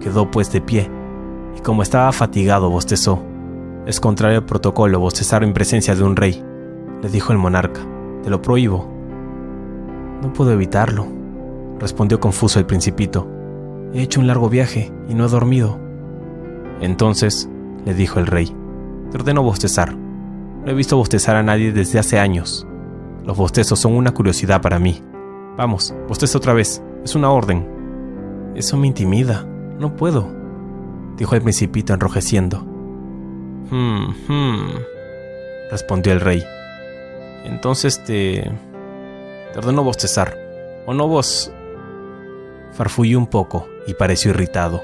Quedó 0.00 0.28
pues 0.28 0.50
de 0.50 0.60
pie, 0.60 0.90
y 1.56 1.60
como 1.60 1.82
estaba 1.82 2.10
fatigado, 2.10 2.68
bostezó. 2.68 3.22
Es 3.86 4.00
contrario 4.00 4.38
al 4.38 4.44
protocolo 4.44 4.98
bostezar 4.98 5.44
en 5.44 5.52
presencia 5.52 5.94
de 5.94 6.02
un 6.02 6.14
rey, 6.14 6.44
le 7.02 7.08
dijo 7.08 7.32
el 7.32 7.38
monarca. 7.38 7.80
Te 8.22 8.30
lo 8.30 8.42
prohíbo. 8.42 8.88
No 10.22 10.32
puedo 10.32 10.52
evitarlo, 10.52 11.06
respondió 11.78 12.20
confuso 12.20 12.58
el 12.58 12.66
principito. 12.66 13.28
He 13.94 14.02
hecho 14.02 14.20
un 14.20 14.26
largo 14.26 14.48
viaje 14.48 14.92
y 15.08 15.14
no 15.14 15.26
he 15.26 15.28
dormido. 15.28 15.78
Entonces, 16.80 17.48
le 17.84 17.94
dijo 17.94 18.18
el 18.18 18.26
rey, 18.26 18.54
te 19.10 19.16
ordeno 19.16 19.42
bostezar. 19.42 19.96
No 19.96 20.70
he 20.70 20.74
visto 20.74 20.96
bostezar 20.96 21.36
a 21.36 21.42
nadie 21.42 21.72
desde 21.72 21.98
hace 21.98 22.18
años. 22.18 22.66
Los 23.24 23.36
bostezos 23.36 23.78
son 23.78 23.94
una 23.94 24.12
curiosidad 24.12 24.60
para 24.60 24.78
mí. 24.78 25.02
Vamos, 25.56 25.94
bosteza 26.08 26.38
otra 26.38 26.52
vez. 26.52 26.82
Es 27.04 27.14
una 27.14 27.30
orden. 27.30 28.52
Eso 28.54 28.76
me 28.76 28.86
intimida. 28.86 29.46
No 29.78 29.94
puedo, 29.94 30.28
dijo 31.16 31.34
el 31.34 31.42
principito 31.42 31.94
enrojeciendo. 31.94 32.60
Hmm, 33.70 34.10
hmm, 34.28 34.70
respondió 35.70 36.12
el 36.12 36.20
rey. 36.20 36.42
Entonces 37.44 38.02
te... 38.04 38.50
te 39.52 39.58
ordeno 39.58 39.84
bostezar. 39.84 40.36
¿O 40.86 40.94
no 40.94 41.08
vos? 41.08 41.52
Farfulló 42.72 43.18
un 43.18 43.26
poco 43.26 43.68
y 43.86 43.94
pareció 43.94 44.30
irritado. 44.30 44.82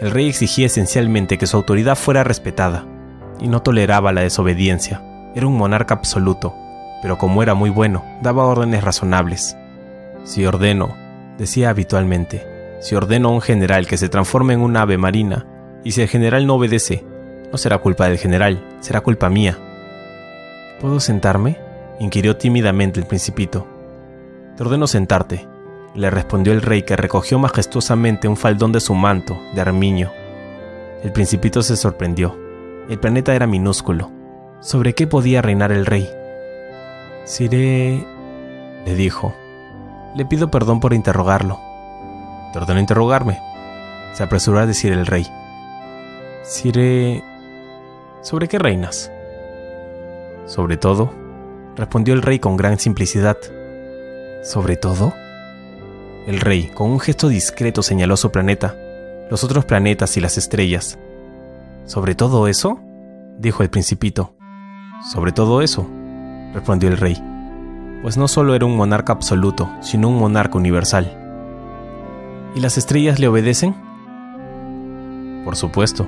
El 0.00 0.10
rey 0.10 0.28
exigía 0.28 0.66
esencialmente 0.66 1.38
que 1.38 1.46
su 1.46 1.56
autoridad 1.56 1.96
fuera 1.96 2.24
respetada, 2.24 2.84
y 3.40 3.48
no 3.48 3.62
toleraba 3.62 4.12
la 4.12 4.22
desobediencia. 4.22 5.02
Era 5.34 5.46
un 5.46 5.56
monarca 5.56 5.94
absoluto, 5.94 6.54
pero 7.02 7.18
como 7.18 7.42
era 7.42 7.54
muy 7.54 7.70
bueno, 7.70 8.04
daba 8.20 8.46
órdenes 8.46 8.82
razonables. 8.82 9.56
Si 10.24 10.44
ordeno, 10.44 10.96
decía 11.38 11.70
habitualmente, 11.70 12.46
si 12.80 12.94
ordeno 12.94 13.28
a 13.28 13.32
un 13.32 13.40
general 13.40 13.86
que 13.86 13.96
se 13.96 14.08
transforme 14.08 14.54
en 14.54 14.60
un 14.60 14.76
ave 14.76 14.98
marina, 14.98 15.46
y 15.84 15.92
si 15.92 16.02
el 16.02 16.08
general 16.08 16.46
no 16.46 16.54
obedece, 16.54 17.04
no 17.50 17.58
será 17.58 17.78
culpa 17.78 18.08
del 18.08 18.18
general, 18.18 18.62
será 18.80 19.00
culpa 19.02 19.28
mía. 19.28 19.58
¿Puedo 20.80 21.00
sentarme? 21.00 21.58
Inquirió 22.02 22.36
tímidamente 22.36 22.98
el 22.98 23.06
principito. 23.06 23.66
Te 24.56 24.62
ordeno 24.64 24.86
sentarte, 24.86 25.46
le 25.94 26.10
respondió 26.10 26.52
el 26.52 26.60
rey 26.60 26.82
que 26.82 26.96
recogió 26.96 27.38
majestuosamente 27.38 28.26
un 28.26 28.36
faldón 28.36 28.72
de 28.72 28.80
su 28.80 28.94
manto, 28.94 29.38
de 29.54 29.60
armiño. 29.60 30.10
El 31.04 31.12
principito 31.12 31.62
se 31.62 31.76
sorprendió. 31.76 32.36
El 32.88 32.98
planeta 32.98 33.34
era 33.34 33.46
minúsculo. 33.46 34.10
¿Sobre 34.60 34.94
qué 34.94 35.06
podía 35.06 35.42
reinar 35.42 35.70
el 35.70 35.86
rey? 35.86 36.10
Siré... 37.24 38.04
le 38.84 38.94
dijo. 38.94 39.34
Le 40.16 40.26
pido 40.26 40.50
perdón 40.50 40.80
por 40.80 40.94
interrogarlo. 40.94 41.60
Te 42.52 42.58
ordeno 42.58 42.80
interrogarme, 42.80 43.40
se 44.12 44.22
apresuró 44.22 44.58
a 44.58 44.66
decir 44.66 44.92
el 44.92 45.06
rey. 45.06 45.26
Siré... 46.42 47.22
¿Sobre 48.22 48.48
qué 48.48 48.58
reinas? 48.58 49.10
Sobre 50.46 50.76
todo, 50.76 51.21
respondió 51.76 52.14
el 52.14 52.22
rey 52.22 52.38
con 52.38 52.56
gran 52.56 52.78
simplicidad. 52.78 53.36
¿Sobre 54.42 54.76
todo? 54.76 55.12
El 56.26 56.40
rey, 56.40 56.70
con 56.74 56.90
un 56.90 57.00
gesto 57.00 57.28
discreto, 57.28 57.82
señaló 57.82 58.16
su 58.16 58.30
planeta, 58.30 58.76
los 59.30 59.44
otros 59.44 59.64
planetas 59.64 60.16
y 60.16 60.20
las 60.20 60.38
estrellas. 60.38 60.98
¿Sobre 61.84 62.14
todo 62.14 62.48
eso? 62.48 62.80
dijo 63.38 63.62
el 63.62 63.70
principito. 63.70 64.34
Sobre 65.10 65.32
todo 65.32 65.62
eso, 65.62 65.88
respondió 66.52 66.88
el 66.88 66.96
rey, 66.96 67.20
pues 68.02 68.16
no 68.16 68.28
solo 68.28 68.54
era 68.54 68.66
un 68.66 68.76
monarca 68.76 69.12
absoluto, 69.12 69.68
sino 69.80 70.08
un 70.08 70.18
monarca 70.18 70.58
universal. 70.58 71.18
¿Y 72.54 72.60
las 72.60 72.78
estrellas 72.78 73.18
le 73.18 73.28
obedecen? 73.28 73.74
Por 75.44 75.56
supuesto, 75.56 76.06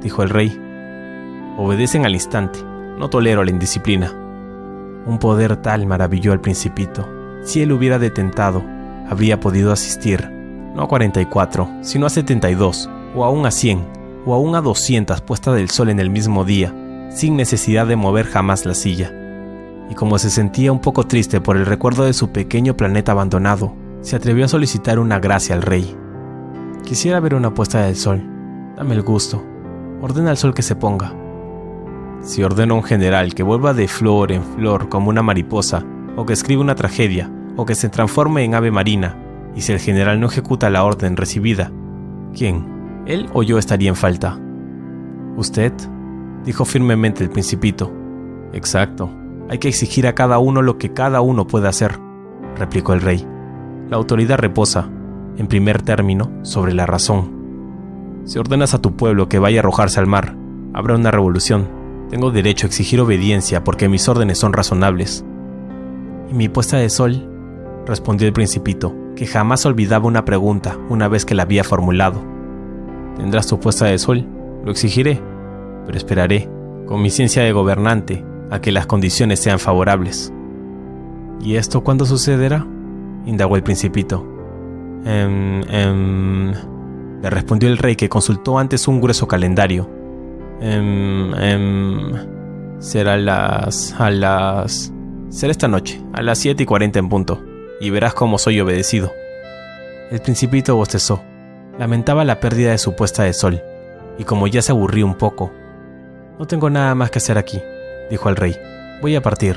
dijo 0.00 0.22
el 0.22 0.30
rey. 0.30 0.58
Obedecen 1.58 2.06
al 2.06 2.14
instante, 2.14 2.62
no 2.62 3.10
tolero 3.10 3.44
la 3.44 3.50
indisciplina. 3.50 4.19
Un 5.06 5.18
poder 5.18 5.56
tal 5.56 5.86
maravilló 5.86 6.32
al 6.32 6.40
principito. 6.40 7.08
Si 7.42 7.62
él 7.62 7.72
hubiera 7.72 7.98
detentado, 7.98 8.62
habría 9.08 9.40
podido 9.40 9.72
asistir, 9.72 10.30
no 10.74 10.82
a 10.82 10.88
44, 10.88 11.68
sino 11.82 12.06
a 12.06 12.10
72, 12.10 12.88
o 13.14 13.24
aún 13.24 13.46
a 13.46 13.50
100, 13.50 13.84
o 14.26 14.34
aún 14.34 14.54
a 14.54 14.60
200 14.60 15.20
puestas 15.22 15.54
del 15.54 15.70
sol 15.70 15.88
en 15.88 16.00
el 16.00 16.10
mismo 16.10 16.44
día, 16.44 16.74
sin 17.10 17.36
necesidad 17.36 17.86
de 17.86 17.96
mover 17.96 18.26
jamás 18.26 18.66
la 18.66 18.74
silla. 18.74 19.12
Y 19.90 19.94
como 19.94 20.18
se 20.18 20.30
sentía 20.30 20.70
un 20.70 20.80
poco 20.80 21.06
triste 21.06 21.40
por 21.40 21.56
el 21.56 21.66
recuerdo 21.66 22.04
de 22.04 22.12
su 22.12 22.30
pequeño 22.30 22.76
planeta 22.76 23.12
abandonado, 23.12 23.74
se 24.02 24.16
atrevió 24.16 24.44
a 24.44 24.48
solicitar 24.48 24.98
una 24.98 25.18
gracia 25.18 25.54
al 25.54 25.62
rey. 25.62 25.96
Quisiera 26.84 27.20
ver 27.20 27.34
una 27.34 27.52
puesta 27.52 27.82
del 27.82 27.96
sol. 27.96 28.22
Dame 28.76 28.94
el 28.94 29.02
gusto. 29.02 29.42
Ordena 30.00 30.30
al 30.30 30.36
sol 30.36 30.54
que 30.54 30.62
se 30.62 30.76
ponga. 30.76 31.12
Si 32.22 32.42
ordeno 32.42 32.74
a 32.74 32.76
un 32.78 32.84
general 32.84 33.34
que 33.34 33.42
vuelva 33.42 33.72
de 33.72 33.88
flor 33.88 34.32
en 34.32 34.42
flor 34.42 34.88
como 34.88 35.08
una 35.08 35.22
mariposa, 35.22 35.84
o 36.16 36.26
que 36.26 36.34
escriba 36.34 36.60
una 36.60 36.74
tragedia, 36.74 37.30
o 37.56 37.64
que 37.64 37.74
se 37.74 37.88
transforme 37.88 38.44
en 38.44 38.54
ave 38.54 38.70
marina, 38.70 39.16
y 39.54 39.62
si 39.62 39.72
el 39.72 39.78
general 39.78 40.20
no 40.20 40.26
ejecuta 40.26 40.70
la 40.70 40.84
orden 40.84 41.16
recibida, 41.16 41.72
¿quién? 42.34 43.02
¿Él 43.06 43.28
o 43.32 43.42
yo 43.42 43.58
estaría 43.58 43.88
en 43.88 43.96
falta? 43.96 44.38
¿Usted? 45.36 45.72
dijo 46.44 46.64
firmemente 46.64 47.24
el 47.24 47.30
principito. 47.30 47.92
Exacto. 48.52 49.10
Hay 49.48 49.58
que 49.58 49.68
exigir 49.68 50.06
a 50.06 50.14
cada 50.14 50.38
uno 50.38 50.62
lo 50.62 50.78
que 50.78 50.92
cada 50.92 51.20
uno 51.20 51.46
puede 51.46 51.68
hacer, 51.68 51.98
replicó 52.56 52.92
el 52.92 53.00
rey. 53.00 53.26
La 53.88 53.96
autoridad 53.96 54.38
reposa, 54.38 54.88
en 55.36 55.46
primer 55.46 55.82
término, 55.82 56.30
sobre 56.42 56.74
la 56.74 56.86
razón. 56.86 58.22
Si 58.24 58.38
ordenas 58.38 58.74
a 58.74 58.80
tu 58.80 58.94
pueblo 58.94 59.28
que 59.28 59.38
vaya 59.38 59.58
a 59.58 59.62
arrojarse 59.62 59.98
al 59.98 60.06
mar, 60.06 60.36
habrá 60.72 60.94
una 60.94 61.10
revolución. 61.10 61.79
Tengo 62.10 62.32
derecho 62.32 62.66
a 62.66 62.68
exigir 62.68 63.00
obediencia 63.00 63.62
porque 63.62 63.88
mis 63.88 64.08
órdenes 64.08 64.38
son 64.38 64.52
razonables. 64.52 65.24
¿Y 66.28 66.34
mi 66.34 66.48
puesta 66.48 66.76
de 66.76 66.90
sol? 66.90 67.26
respondió 67.86 68.26
el 68.26 68.32
principito, 68.32 68.94
que 69.16 69.26
jamás 69.26 69.64
olvidaba 69.64 70.06
una 70.06 70.24
pregunta 70.24 70.76
una 70.88 71.08
vez 71.08 71.24
que 71.24 71.34
la 71.34 71.44
había 71.44 71.64
formulado. 71.64 72.20
Tendrás 73.16 73.46
tu 73.46 73.58
puesta 73.58 73.86
de 73.86 73.98
sol, 73.98 74.26
lo 74.64 74.70
exigiré, 74.70 75.20
pero 75.86 75.96
esperaré, 75.96 76.48
con 76.86 77.00
mi 77.00 77.10
ciencia 77.10 77.42
de 77.42 77.52
gobernante, 77.52 78.24
a 78.50 78.60
que 78.60 78.72
las 78.72 78.86
condiciones 78.86 79.40
sean 79.40 79.58
favorables. 79.58 80.32
¿Y 81.40 81.54
esto 81.56 81.82
cuándo 81.82 82.06
sucederá? 82.06 82.66
indagó 83.26 83.56
el 83.56 83.62
principito. 83.62 84.26
Em, 85.04 85.62
em, 85.68 86.52
le 87.22 87.30
respondió 87.30 87.68
el 87.68 87.78
rey 87.78 87.96
que 87.96 88.08
consultó 88.08 88.58
antes 88.58 88.88
un 88.88 89.00
grueso 89.00 89.28
calendario. 89.28 89.99
Em, 90.60 91.34
em, 91.34 92.12
será 92.78 93.16
las... 93.16 93.94
a 93.98 94.10
las... 94.10 94.92
será 95.30 95.50
esta 95.50 95.68
noche, 95.68 96.00
a 96.12 96.22
las 96.22 96.38
7 96.38 96.62
y 96.62 96.66
40 96.66 96.98
en 96.98 97.08
punto 97.08 97.50
y 97.80 97.90
verás 97.90 98.14
cómo 98.14 98.38
soy 98.38 98.60
obedecido. 98.60 99.10
El 100.10 100.20
principito 100.20 100.76
bostezó. 100.76 101.22
Lamentaba 101.78 102.24
la 102.24 102.38
pérdida 102.38 102.72
de 102.72 102.78
su 102.78 102.94
puesta 102.94 103.24
de 103.24 103.32
sol, 103.32 103.62
y 104.18 104.24
como 104.24 104.46
ya 104.46 104.60
se 104.60 104.72
aburrió 104.72 105.06
un 105.06 105.14
poco. 105.14 105.50
No 106.38 106.46
tengo 106.46 106.68
nada 106.68 106.94
más 106.94 107.10
que 107.10 107.18
hacer 107.18 107.38
aquí, 107.38 107.60
dijo 108.10 108.28
el 108.28 108.36
rey. 108.36 108.56
Voy 109.00 109.16
a 109.16 109.22
partir. 109.22 109.56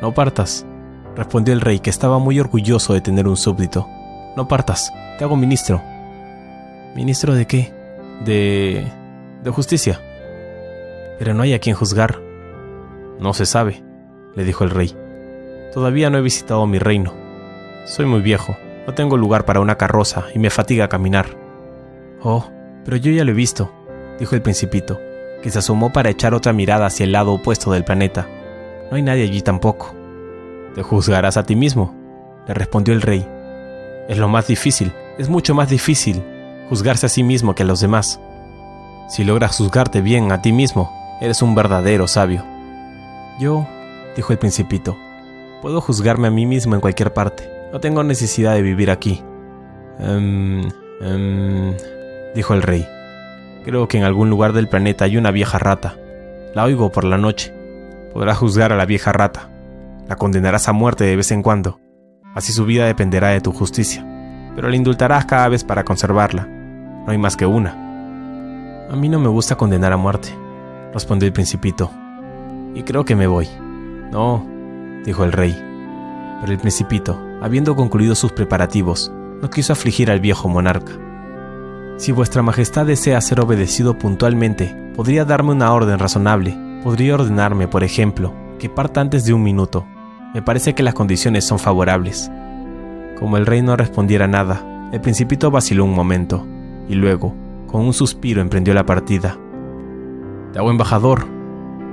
No 0.00 0.14
partas, 0.14 0.64
respondió 1.14 1.52
el 1.52 1.60
rey, 1.60 1.80
que 1.80 1.90
estaba 1.90 2.18
muy 2.18 2.40
orgulloso 2.40 2.94
de 2.94 3.02
tener 3.02 3.28
un 3.28 3.36
súbdito. 3.36 3.86
No 4.36 4.48
partas, 4.48 4.90
te 5.18 5.24
hago 5.24 5.36
ministro. 5.36 5.82
¿Ministro 6.94 7.34
de 7.34 7.46
qué? 7.46 7.72
De... 8.24 8.86
justicia. 9.52 10.00
Pero 11.18 11.34
no 11.34 11.42
hay 11.42 11.54
a 11.54 11.58
quien 11.58 11.76
juzgar. 11.76 12.20
No 13.18 13.34
se 13.34 13.46
sabe, 13.46 13.82
le 14.34 14.44
dijo 14.44 14.64
el 14.64 14.70
rey. 14.70 14.96
Todavía 15.72 16.10
no 16.10 16.18
he 16.18 16.22
visitado 16.22 16.66
mi 16.66 16.78
reino. 16.78 17.12
Soy 17.84 18.06
muy 18.06 18.20
viejo, 18.20 18.56
no 18.86 18.94
tengo 18.94 19.16
lugar 19.16 19.44
para 19.44 19.60
una 19.60 19.76
carroza 19.76 20.26
y 20.34 20.38
me 20.38 20.50
fatiga 20.50 20.88
caminar. 20.88 21.26
Oh, 22.22 22.50
pero 22.84 22.96
yo 22.96 23.12
ya 23.12 23.24
lo 23.24 23.30
he 23.32 23.34
visto, 23.34 23.72
dijo 24.18 24.34
el 24.34 24.42
principito, 24.42 25.00
que 25.42 25.50
se 25.50 25.58
asomó 25.58 25.92
para 25.92 26.10
echar 26.10 26.34
otra 26.34 26.52
mirada 26.52 26.86
hacia 26.86 27.04
el 27.04 27.12
lado 27.12 27.32
opuesto 27.32 27.72
del 27.72 27.84
planeta. 27.84 28.28
No 28.90 28.96
hay 28.96 29.02
nadie 29.02 29.24
allí 29.24 29.42
tampoco. 29.42 29.94
Te 30.74 30.82
juzgarás 30.82 31.36
a 31.36 31.44
ti 31.44 31.56
mismo, 31.56 31.94
le 32.46 32.54
respondió 32.54 32.94
el 32.94 33.02
rey. 33.02 33.26
Es 34.08 34.18
lo 34.18 34.28
más 34.28 34.46
difícil, 34.46 34.92
es 35.18 35.28
mucho 35.28 35.54
más 35.54 35.68
difícil 35.68 36.22
juzgarse 36.68 37.06
a 37.06 37.08
sí 37.08 37.22
mismo 37.22 37.54
que 37.54 37.62
a 37.62 37.66
los 37.66 37.80
demás. 37.80 38.20
Si 39.08 39.24
logras 39.24 39.56
juzgarte 39.56 40.00
bien 40.00 40.30
a 40.32 40.42
ti 40.42 40.52
mismo, 40.52 40.92
eres 41.20 41.42
un 41.42 41.54
verdadero 41.54 42.06
sabio. 42.06 42.44
Yo, 43.40 43.66
dijo 44.14 44.32
el 44.32 44.38
principito, 44.38 44.96
Puedo 45.62 45.80
juzgarme 45.80 46.28
a 46.28 46.30
mí 46.30 46.46
mismo 46.46 46.76
en 46.76 46.80
cualquier 46.80 47.12
parte. 47.12 47.50
No 47.72 47.80
tengo 47.80 48.04
necesidad 48.04 48.54
de 48.54 48.62
vivir 48.62 48.90
aquí. 48.90 49.24
Um, 49.98 50.68
dijo 52.34 52.54
el 52.54 52.62
rey. 52.62 52.86
Creo 53.64 53.88
que 53.88 53.98
en 53.98 54.04
algún 54.04 54.30
lugar 54.30 54.52
del 54.52 54.68
planeta 54.68 55.04
hay 55.04 55.16
una 55.16 55.32
vieja 55.32 55.58
rata. 55.58 55.96
La 56.54 56.64
oigo 56.64 56.92
por 56.92 57.02
la 57.02 57.18
noche. 57.18 57.52
Podrás 58.14 58.38
juzgar 58.38 58.72
a 58.72 58.76
la 58.76 58.86
vieja 58.86 59.12
rata. 59.12 59.50
La 60.06 60.14
condenarás 60.14 60.68
a 60.68 60.72
muerte 60.72 61.04
de 61.04 61.16
vez 61.16 61.32
en 61.32 61.42
cuando. 61.42 61.80
así 62.34 62.52
su 62.52 62.64
vida 62.64 62.86
dependerá 62.86 63.28
de 63.28 63.40
tu 63.40 63.52
justicia, 63.52 64.06
pero 64.54 64.68
la 64.68 64.76
indultarás 64.76 65.24
cada 65.24 65.48
vez 65.48 65.64
para 65.64 65.84
conservarla. 65.84 66.46
No 66.46 67.10
hay 67.10 67.18
más 67.18 67.36
que 67.36 67.46
una. 67.46 67.87
A 68.90 68.96
mí 68.96 69.10
no 69.10 69.18
me 69.18 69.28
gusta 69.28 69.56
condenar 69.56 69.92
a 69.92 69.98
muerte, 69.98 70.30
respondió 70.94 71.26
el 71.26 71.34
principito, 71.34 71.90
y 72.74 72.82
creo 72.84 73.04
que 73.04 73.14
me 73.14 73.26
voy. 73.26 73.46
No, 74.10 74.46
dijo 75.04 75.24
el 75.24 75.32
rey. 75.32 75.54
Pero 76.40 76.52
el 76.52 76.58
principito, 76.58 77.20
habiendo 77.42 77.76
concluido 77.76 78.14
sus 78.14 78.32
preparativos, 78.32 79.12
no 79.42 79.50
quiso 79.50 79.74
afligir 79.74 80.10
al 80.10 80.20
viejo 80.20 80.48
monarca. 80.48 80.92
Si 81.98 82.12
vuestra 82.12 82.40
majestad 82.42 82.86
desea 82.86 83.20
ser 83.20 83.40
obedecido 83.40 83.98
puntualmente, 83.98 84.74
podría 84.96 85.26
darme 85.26 85.50
una 85.50 85.72
orden 85.72 85.98
razonable. 85.98 86.56
Podría 86.82 87.14
ordenarme, 87.14 87.68
por 87.68 87.84
ejemplo, 87.84 88.32
que 88.58 88.70
parta 88.70 89.00
antes 89.02 89.24
de 89.24 89.34
un 89.34 89.42
minuto. 89.42 89.84
Me 90.32 90.40
parece 90.40 90.74
que 90.74 90.82
las 90.82 90.94
condiciones 90.94 91.44
son 91.44 91.58
favorables. 91.58 92.30
Como 93.18 93.36
el 93.36 93.44
rey 93.44 93.60
no 93.60 93.76
respondiera 93.76 94.28
nada, 94.28 94.88
el 94.92 95.00
principito 95.00 95.50
vaciló 95.50 95.84
un 95.84 95.92
momento, 95.94 96.46
y 96.88 96.94
luego, 96.94 97.34
con 97.68 97.82
un 97.82 97.92
suspiro, 97.92 98.40
emprendió 98.40 98.74
la 98.74 98.84
partida. 98.86 99.38
Te 100.52 100.58
hago 100.58 100.70
embajador, 100.70 101.26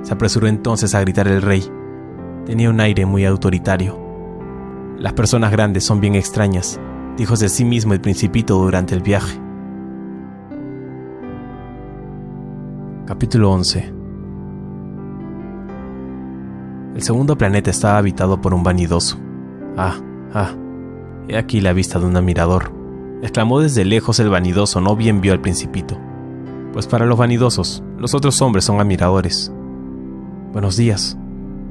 se 0.02 0.12
apresuró 0.12 0.48
entonces 0.48 0.94
a 0.94 1.00
gritar 1.00 1.28
el 1.28 1.42
rey. 1.42 1.62
Tenía 2.44 2.70
un 2.70 2.80
aire 2.80 3.06
muy 3.06 3.24
autoritario. 3.24 3.96
Las 4.98 5.12
personas 5.12 5.52
grandes 5.52 5.84
son 5.84 6.00
bien 6.00 6.14
extrañas, 6.14 6.80
dijo 7.16 7.36
de 7.36 7.48
sí 7.48 7.64
mismo 7.64 7.92
el 7.92 8.00
principito 8.00 8.56
durante 8.56 8.94
el 8.94 9.02
viaje. 9.02 9.38
Capítulo 13.06 13.52
11 13.52 13.94
El 16.96 17.02
segundo 17.02 17.36
planeta 17.36 17.70
estaba 17.70 17.98
habitado 17.98 18.40
por 18.40 18.54
un 18.54 18.62
vanidoso. 18.62 19.18
Ah, 19.76 19.96
ah, 20.32 20.54
he 21.28 21.36
aquí 21.36 21.60
la 21.60 21.74
vista 21.74 21.98
de 21.98 22.06
un 22.06 22.16
admirador. 22.16 22.75
Exclamó 23.22 23.60
desde 23.60 23.84
lejos 23.84 24.20
el 24.20 24.28
vanidoso, 24.28 24.80
no 24.80 24.96
bien 24.96 25.20
vio 25.20 25.32
al 25.32 25.40
principito. 25.40 25.98
Pues 26.72 26.86
para 26.86 27.06
los 27.06 27.18
vanidosos, 27.18 27.82
los 27.98 28.14
otros 28.14 28.40
hombres 28.42 28.64
son 28.64 28.80
admiradores. 28.80 29.52
Buenos 30.52 30.76
días, 30.76 31.16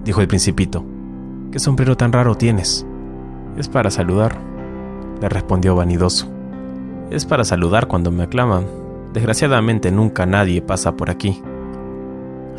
dijo 0.03 0.21
el 0.21 0.27
principito. 0.27 0.85
¿Qué 1.51 1.59
sombrero 1.59 1.95
tan 1.95 2.11
raro 2.11 2.35
tienes? 2.35 2.85
Es 3.57 3.69
para 3.69 3.91
saludar, 3.91 4.37
le 5.21 5.29
respondió 5.29 5.75
vanidoso. 5.75 6.27
Es 7.11 7.25
para 7.25 7.43
saludar 7.43 7.87
cuando 7.87 8.11
me 8.11 8.23
aclaman, 8.23 8.65
Desgraciadamente 9.15 9.91
nunca 9.91 10.25
nadie 10.25 10.61
pasa 10.61 10.97
por 10.97 11.09
aquí. 11.09 11.41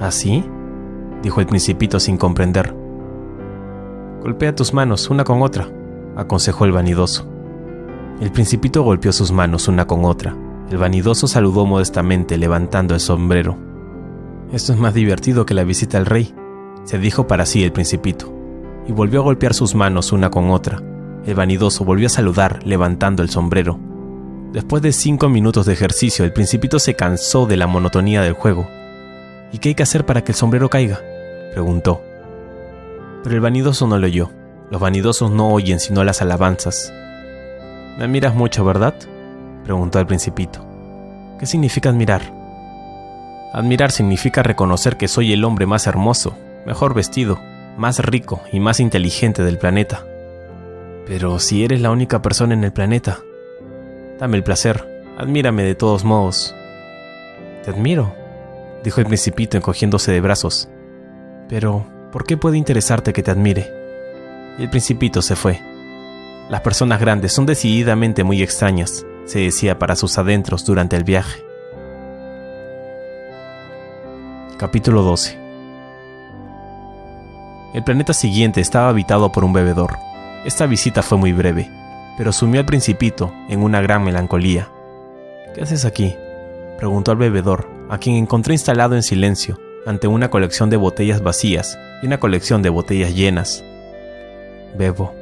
¿Así? 0.01 0.43
dijo 1.22 1.43
el 1.43 1.47
principito 1.47 2.01
sin 2.01 2.16
comprender. 2.16 2.74
Golpea 4.22 4.55
tus 4.55 4.72
manos 4.72 5.11
una 5.11 5.22
con 5.22 5.43
otra, 5.43 5.68
aconsejó 6.16 6.64
el 6.64 6.72
vanidoso. 6.72 7.30
El 8.20 8.32
principito 8.32 8.82
golpeó 8.82 9.12
sus 9.12 9.30
manos 9.30 9.68
una 9.68 9.86
con 9.86 10.06
otra. 10.06 10.34
El 10.70 10.78
vanidoso 10.78 11.28
saludó 11.28 11.66
modestamente 11.66 12.38
levantando 12.38 12.94
el 12.94 13.00
sombrero. 13.00 13.58
Esto 14.52 14.72
es 14.72 14.78
más 14.78 14.94
divertido 14.94 15.44
que 15.44 15.52
la 15.52 15.64
visita 15.64 15.98
al 15.98 16.06
rey, 16.06 16.34
se 16.84 16.98
dijo 16.98 17.26
para 17.26 17.44
sí 17.44 17.62
el 17.62 17.72
principito, 17.72 18.32
y 18.86 18.92
volvió 18.92 19.20
a 19.20 19.24
golpear 19.24 19.52
sus 19.52 19.74
manos 19.74 20.12
una 20.12 20.30
con 20.30 20.50
otra. 20.50 20.82
El 21.26 21.34
vanidoso 21.34 21.84
volvió 21.84 22.06
a 22.06 22.10
saludar 22.10 22.60
levantando 22.64 23.22
el 23.22 23.28
sombrero. 23.28 23.78
Después 24.52 24.82
de 24.82 24.92
cinco 24.92 25.28
minutos 25.28 25.66
de 25.66 25.74
ejercicio, 25.74 26.24
el 26.24 26.32
principito 26.32 26.78
se 26.78 26.94
cansó 26.94 27.44
de 27.44 27.58
la 27.58 27.66
monotonía 27.66 28.22
del 28.22 28.32
juego. 28.32 28.66
¿Y 29.52 29.58
qué 29.58 29.70
hay 29.70 29.74
que 29.74 29.82
hacer 29.82 30.06
para 30.06 30.24
que 30.24 30.32
el 30.32 30.36
sombrero 30.36 30.70
caiga? 30.70 31.00
preguntó. 31.52 32.00
Pero 33.22 33.34
el 33.34 33.42
vanidoso 33.42 33.86
no 33.86 33.98
lo 33.98 34.06
oyó. 34.06 34.30
Los 34.70 34.80
vanidosos 34.80 35.30
no 35.30 35.48
oyen 35.48 35.80
sino 35.80 36.02
las 36.02 36.22
alabanzas. 36.22 36.92
¿Me 37.97 38.05
admiras 38.05 38.34
mucho, 38.34 38.64
verdad? 38.64 38.94
preguntó 39.64 39.99
el 39.99 40.07
principito. 40.07 40.64
¿Qué 41.38 41.47
significa 41.47 41.90
admirar? 41.90 42.22
Admirar 43.53 43.90
significa 43.90 44.42
reconocer 44.42 44.97
que 44.97 45.09
soy 45.09 45.32
el 45.32 45.44
hombre 45.44 45.66
más 45.66 45.86
hermoso, 45.86 46.36
mejor 46.66 46.94
vestido, 46.94 47.38
más 47.76 47.99
rico 48.01 48.40
y 48.53 48.61
más 48.61 48.80
inteligente 48.80 49.42
del 49.42 49.59
planeta. 49.59 50.05
Pero 51.07 51.38
si 51.38 51.64
eres 51.64 51.80
la 51.80 51.90
única 51.90 52.22
persona 52.22 52.55
en 52.55 52.64
el 52.64 52.72
planeta, 52.72 53.20
Dame 54.18 54.38
el 54.38 54.44
placer, 54.44 54.82
admírame 55.18 55.62
de 55.62 55.74
todos 55.74 56.03
modos. 56.03 56.55
Te 57.62 57.70
admiro, 57.70 58.14
dijo 58.82 59.01
el 59.01 59.07
principito 59.07 59.59
encogiéndose 59.59 60.11
de 60.11 60.22
brazos. 60.22 60.70
Pero, 61.51 61.86
¿por 62.12 62.24
qué 62.24 62.38
puede 62.38 62.57
interesarte 62.57 63.12
que 63.12 63.22
te 63.22 63.30
admire? 63.30 63.70
Y 64.59 64.62
el 64.62 64.70
principito 64.70 65.20
se 65.20 65.36
fue. 65.36 65.61
Las 66.49 66.61
personas 66.61 67.01
grandes 67.01 67.32
son 67.32 67.47
decididamente 67.47 68.24
muy 68.24 68.42
extrañas, 68.42 69.05
se 69.24 69.40
decía 69.40 69.78
para 69.78 69.97
sus 69.97 70.16
adentros 70.18 70.64
durante 70.64 70.97
el 70.97 71.05
viaje. 71.05 71.44
Capítulo 74.57 75.03
12 75.03 75.38
El 77.74 77.84
planeta 77.84 78.12
siguiente 78.12 78.61
estaba 78.61 78.88
habitado 78.88 79.32
por 79.32 79.44
un 79.44 79.53
bebedor. 79.53 79.97
Esta 80.44 80.66
visita 80.66 81.03
fue 81.03 81.18
muy 81.18 81.32
breve 81.32 81.68
pero 82.16 82.32
sumió 82.32 82.61
al 82.61 82.66
principito 82.66 83.32
en 83.49 83.62
una 83.62 83.80
gran 83.80 84.03
melancolía. 84.03 84.68
¿Qué 85.55 85.62
haces 85.62 85.84
aquí? 85.84 86.16
preguntó 86.78 87.11
al 87.11 87.16
bebedor, 87.16 87.68
a 87.88 87.99
quien 87.99 88.16
encontré 88.16 88.55
instalado 88.55 88.94
en 88.94 89.03
silencio, 89.03 89.59
ante 89.86 90.09
una 90.09 90.30
colección 90.30 90.68
de 90.70 90.76
botellas 90.76 91.22
vacías 91.22 91.78
y 92.03 92.07
una 92.07 92.18
colección 92.18 92.62
de 92.62 92.70
botellas 92.70 93.14
llenas. 93.14 93.64
Bebo, 94.76 95.14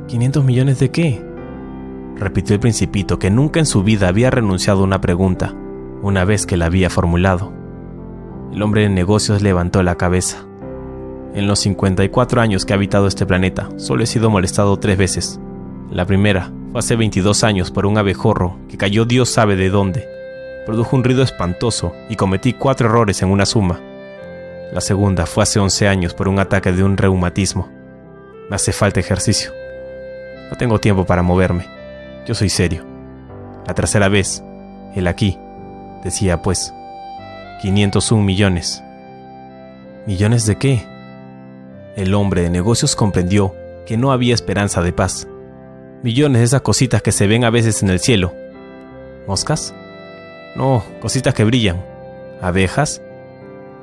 ¿500 0.07 0.43
millones 0.43 0.79
de 0.79 0.91
qué? 0.91 1.25
Repitió 2.15 2.53
el 2.53 2.59
principito 2.59 3.17
que 3.17 3.31
nunca 3.31 3.59
en 3.59 3.65
su 3.65 3.83
vida 3.83 4.07
había 4.07 4.29
renunciado 4.29 4.81
a 4.81 4.83
una 4.83 5.01
pregunta, 5.01 5.53
una 6.03 6.25
vez 6.25 6.45
que 6.45 6.57
la 6.57 6.67
había 6.67 6.91
formulado. 6.91 7.51
El 8.53 8.61
hombre 8.61 8.81
de 8.81 8.89
negocios 8.89 9.41
levantó 9.41 9.81
la 9.81 9.95
cabeza. 9.95 10.45
En 11.33 11.47
los 11.47 11.59
54 11.59 12.39
años 12.39 12.63
que 12.63 12.73
he 12.73 12.75
habitado 12.75 13.07
este 13.07 13.25
planeta, 13.25 13.69
solo 13.77 14.03
he 14.03 14.07
sido 14.07 14.29
molestado 14.29 14.77
tres 14.77 14.97
veces. 14.97 15.39
La 15.91 16.05
primera 16.05 16.51
fue 16.71 16.79
hace 16.79 16.95
22 16.95 17.43
años 17.43 17.71
por 17.71 17.87
un 17.87 17.97
abejorro 17.97 18.57
que 18.69 18.77
cayó 18.77 19.05
Dios 19.05 19.29
sabe 19.29 19.55
de 19.55 19.69
dónde. 19.69 20.07
Produjo 20.65 20.95
un 20.95 21.03
ruido 21.03 21.23
espantoso 21.23 21.93
y 22.09 22.15
cometí 22.15 22.53
cuatro 22.53 22.87
errores 22.87 23.21
en 23.21 23.29
una 23.29 23.45
suma. 23.45 23.79
La 24.71 24.81
segunda 24.81 25.25
fue 25.25 25.43
hace 25.43 25.59
11 25.59 25.87
años 25.87 26.13
por 26.13 26.27
un 26.27 26.39
ataque 26.39 26.71
de 26.71 26.83
un 26.83 26.97
reumatismo. 26.97 27.69
Me 28.49 28.55
hace 28.55 28.73
falta 28.73 28.99
ejercicio. 28.99 29.51
No 30.49 30.57
tengo 30.57 30.79
tiempo 30.79 31.05
para 31.05 31.23
moverme. 31.23 31.65
Yo 32.25 32.35
soy 32.35 32.49
serio. 32.49 32.85
La 33.65 33.73
tercera 33.73 34.09
vez, 34.09 34.43
el 34.95 35.07
aquí, 35.07 35.37
decía 36.03 36.41
pues, 36.41 36.73
501 37.61 38.23
millones. 38.23 38.83
¿Millones 40.05 40.45
de 40.45 40.57
qué? 40.57 40.85
El 41.95 42.13
hombre 42.13 42.41
de 42.41 42.49
negocios 42.49 42.95
comprendió 42.95 43.55
que 43.85 43.97
no 43.97 44.11
había 44.11 44.33
esperanza 44.33 44.81
de 44.81 44.93
paz. 44.93 45.27
Millones 46.03 46.39
de 46.39 46.45
esas 46.45 46.61
cositas 46.61 47.01
que 47.01 47.11
se 47.11 47.27
ven 47.27 47.43
a 47.43 47.49
veces 47.49 47.81
en 47.83 47.89
el 47.89 47.99
cielo. 47.99 48.33
¿Moscas? 49.27 49.73
No, 50.55 50.83
cositas 51.01 51.33
que 51.33 51.43
brillan. 51.43 51.83
¿Abejas? 52.41 53.01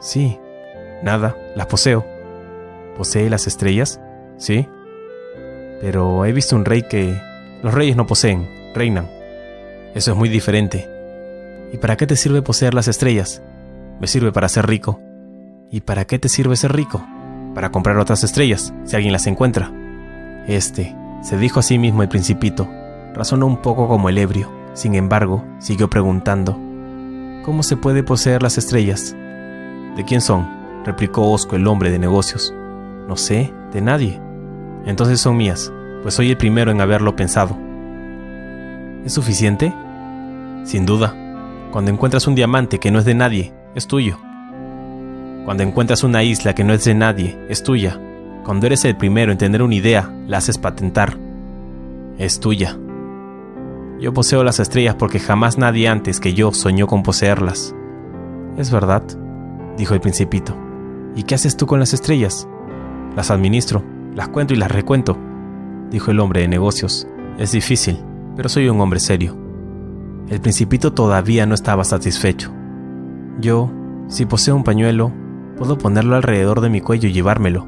Sí, 0.00 0.38
nada, 1.02 1.34
las 1.54 1.66
poseo. 1.66 2.04
¿Posee 2.96 3.30
las 3.30 3.46
estrellas? 3.46 4.00
Sí. 4.38 4.68
Pero 5.80 6.24
he 6.24 6.32
visto 6.32 6.56
un 6.56 6.64
rey 6.64 6.82
que... 6.82 7.20
Los 7.62 7.74
reyes 7.74 7.96
no 7.96 8.06
poseen, 8.06 8.48
reinan. 8.74 9.08
Eso 9.94 10.12
es 10.12 10.16
muy 10.16 10.28
diferente. 10.28 10.88
¿Y 11.72 11.78
para 11.78 11.96
qué 11.96 12.06
te 12.06 12.16
sirve 12.16 12.42
poseer 12.42 12.74
las 12.74 12.88
estrellas? 12.88 13.42
Me 14.00 14.06
sirve 14.06 14.32
para 14.32 14.48
ser 14.48 14.66
rico. 14.66 15.00
¿Y 15.70 15.80
para 15.80 16.04
qué 16.04 16.18
te 16.18 16.28
sirve 16.28 16.56
ser 16.56 16.72
rico? 16.72 17.04
Para 17.54 17.70
comprar 17.70 17.98
otras 17.98 18.22
estrellas, 18.22 18.72
si 18.84 18.94
alguien 18.94 19.12
las 19.12 19.26
encuentra. 19.26 19.72
Este, 20.46 20.94
se 21.22 21.38
dijo 21.38 21.60
a 21.60 21.62
sí 21.62 21.78
mismo 21.78 22.02
el 22.02 22.08
principito, 22.08 22.68
razonó 23.14 23.46
un 23.46 23.62
poco 23.62 23.88
como 23.88 24.08
el 24.08 24.18
ebrio. 24.18 24.52
Sin 24.74 24.94
embargo, 24.94 25.44
siguió 25.58 25.88
preguntando, 25.88 26.60
¿Cómo 27.46 27.62
se 27.62 27.76
puede 27.76 28.02
poseer 28.02 28.42
las 28.42 28.58
estrellas? 28.58 29.14
¿De 29.96 30.04
quién 30.04 30.20
son? 30.20 30.46
replicó 30.84 31.30
Osco 31.30 31.56
el 31.56 31.66
hombre 31.66 31.90
de 31.90 31.98
negocios. 31.98 32.52
No 33.08 33.16
sé, 33.16 33.52
de 33.72 33.80
nadie. 33.80 34.20
Entonces 34.86 35.20
son 35.20 35.36
mías, 35.36 35.72
pues 36.02 36.14
soy 36.14 36.30
el 36.30 36.36
primero 36.36 36.70
en 36.70 36.80
haberlo 36.80 37.16
pensado. 37.16 37.58
¿Es 39.04 39.12
suficiente? 39.12 39.74
Sin 40.64 40.86
duda. 40.86 41.14
Cuando 41.72 41.90
encuentras 41.90 42.26
un 42.26 42.34
diamante 42.34 42.78
que 42.78 42.90
no 42.90 43.00
es 43.00 43.04
de 43.04 43.14
nadie, 43.14 43.52
es 43.74 43.86
tuyo. 43.86 44.18
Cuando 45.44 45.62
encuentras 45.62 46.02
una 46.04 46.22
isla 46.22 46.54
que 46.54 46.64
no 46.64 46.72
es 46.72 46.84
de 46.84 46.94
nadie, 46.94 47.38
es 47.48 47.62
tuya. 47.62 48.00
Cuando 48.44 48.66
eres 48.66 48.84
el 48.84 48.96
primero 48.96 49.32
en 49.32 49.38
tener 49.38 49.62
una 49.62 49.74
idea, 49.74 50.10
la 50.26 50.38
haces 50.38 50.58
patentar. 50.58 51.18
Es 52.18 52.40
tuya. 52.40 52.76
Yo 54.00 54.12
poseo 54.12 54.44
las 54.44 54.60
estrellas 54.60 54.94
porque 54.94 55.18
jamás 55.18 55.58
nadie 55.58 55.88
antes 55.88 56.20
que 56.20 56.34
yo 56.34 56.52
soñó 56.52 56.86
con 56.86 57.02
poseerlas. 57.02 57.74
Es 58.56 58.70
verdad, 58.70 59.02
dijo 59.76 59.94
el 59.94 60.00
principito. 60.00 60.56
¿Y 61.14 61.24
qué 61.24 61.34
haces 61.34 61.56
tú 61.56 61.66
con 61.66 61.80
las 61.80 61.94
estrellas? 61.94 62.48
Las 63.14 63.30
administro, 63.30 63.82
las 64.16 64.28
cuento 64.28 64.54
y 64.54 64.56
las 64.56 64.72
recuento, 64.72 65.18
dijo 65.90 66.10
el 66.10 66.20
hombre 66.20 66.40
de 66.40 66.48
negocios. 66.48 67.06
Es 67.36 67.52
difícil, 67.52 67.98
pero 68.34 68.48
soy 68.48 68.66
un 68.66 68.80
hombre 68.80 68.98
serio. 68.98 69.36
El 70.30 70.40
principito 70.40 70.94
todavía 70.94 71.44
no 71.44 71.54
estaba 71.54 71.84
satisfecho. 71.84 72.50
Yo, 73.38 73.70
si 74.08 74.24
poseo 74.24 74.56
un 74.56 74.64
pañuelo, 74.64 75.12
puedo 75.58 75.76
ponerlo 75.76 76.16
alrededor 76.16 76.62
de 76.62 76.70
mi 76.70 76.80
cuello 76.80 77.10
y 77.10 77.12
llevármelo. 77.12 77.66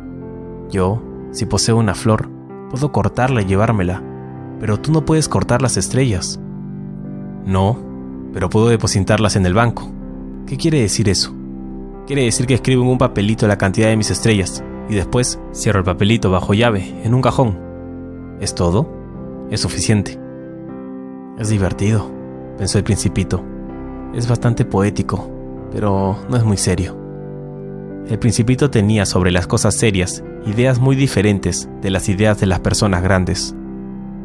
Yo, 0.70 1.02
si 1.32 1.44
poseo 1.44 1.76
una 1.76 1.94
flor, 1.94 2.30
puedo 2.70 2.92
cortarla 2.92 3.42
y 3.42 3.44
llevármela. 3.44 4.02
Pero 4.58 4.80
tú 4.80 4.90
no 4.90 5.04
puedes 5.04 5.28
cortar 5.28 5.60
las 5.60 5.76
estrellas. 5.76 6.40
No, 7.44 7.78
pero 8.32 8.48
puedo 8.48 8.68
depositarlas 8.68 9.36
en 9.36 9.44
el 9.44 9.52
banco. 9.52 9.92
¿Qué 10.46 10.56
quiere 10.56 10.80
decir 10.80 11.10
eso? 11.10 11.34
Quiere 12.06 12.22
decir 12.24 12.46
que 12.46 12.54
escribo 12.54 12.84
en 12.84 12.88
un 12.88 12.98
papelito 12.98 13.46
la 13.46 13.58
cantidad 13.58 13.88
de 13.88 13.98
mis 13.98 14.10
estrellas 14.10 14.64
y 14.88 14.94
después 14.94 15.38
cierro 15.52 15.80
el 15.80 15.84
papelito 15.84 16.30
bajo 16.30 16.54
llave 16.54 17.02
en 17.04 17.14
un 17.14 17.22
cajón. 17.22 17.58
¿Es 18.40 18.54
todo? 18.54 18.88
Es 19.50 19.60
suficiente. 19.60 20.18
Es 21.38 21.48
divertido 21.48 22.18
pensó 22.58 22.76
el 22.76 22.84
principito. 22.84 23.42
Es 24.12 24.28
bastante 24.28 24.64
poético, 24.64 25.30
pero 25.72 26.18
no 26.28 26.36
es 26.36 26.44
muy 26.44 26.56
serio. 26.56 26.96
El 28.08 28.18
principito 28.18 28.70
tenía 28.70 29.06
sobre 29.06 29.30
las 29.30 29.46
cosas 29.46 29.74
serias 29.74 30.24
ideas 30.46 30.78
muy 30.78 30.96
diferentes 30.96 31.68
de 31.80 31.90
las 31.90 32.08
ideas 32.08 32.40
de 32.40 32.46
las 32.46 32.60
personas 32.60 33.02
grandes. 33.02 33.54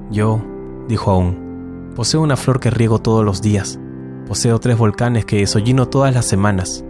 Yo, 0.09 0.41
dijo 0.87 1.11
aún, 1.11 1.91
poseo 1.95 2.21
una 2.21 2.37
flor 2.37 2.59
que 2.59 2.69
riego 2.69 2.99
todos 2.99 3.23
los 3.23 3.41
días. 3.41 3.79
Poseo 4.27 4.59
tres 4.59 4.77
volcanes 4.77 5.25
que 5.25 5.37
desollino 5.37 5.87
todas 5.87 6.13
las 6.13 6.25
semanas. 6.25 6.83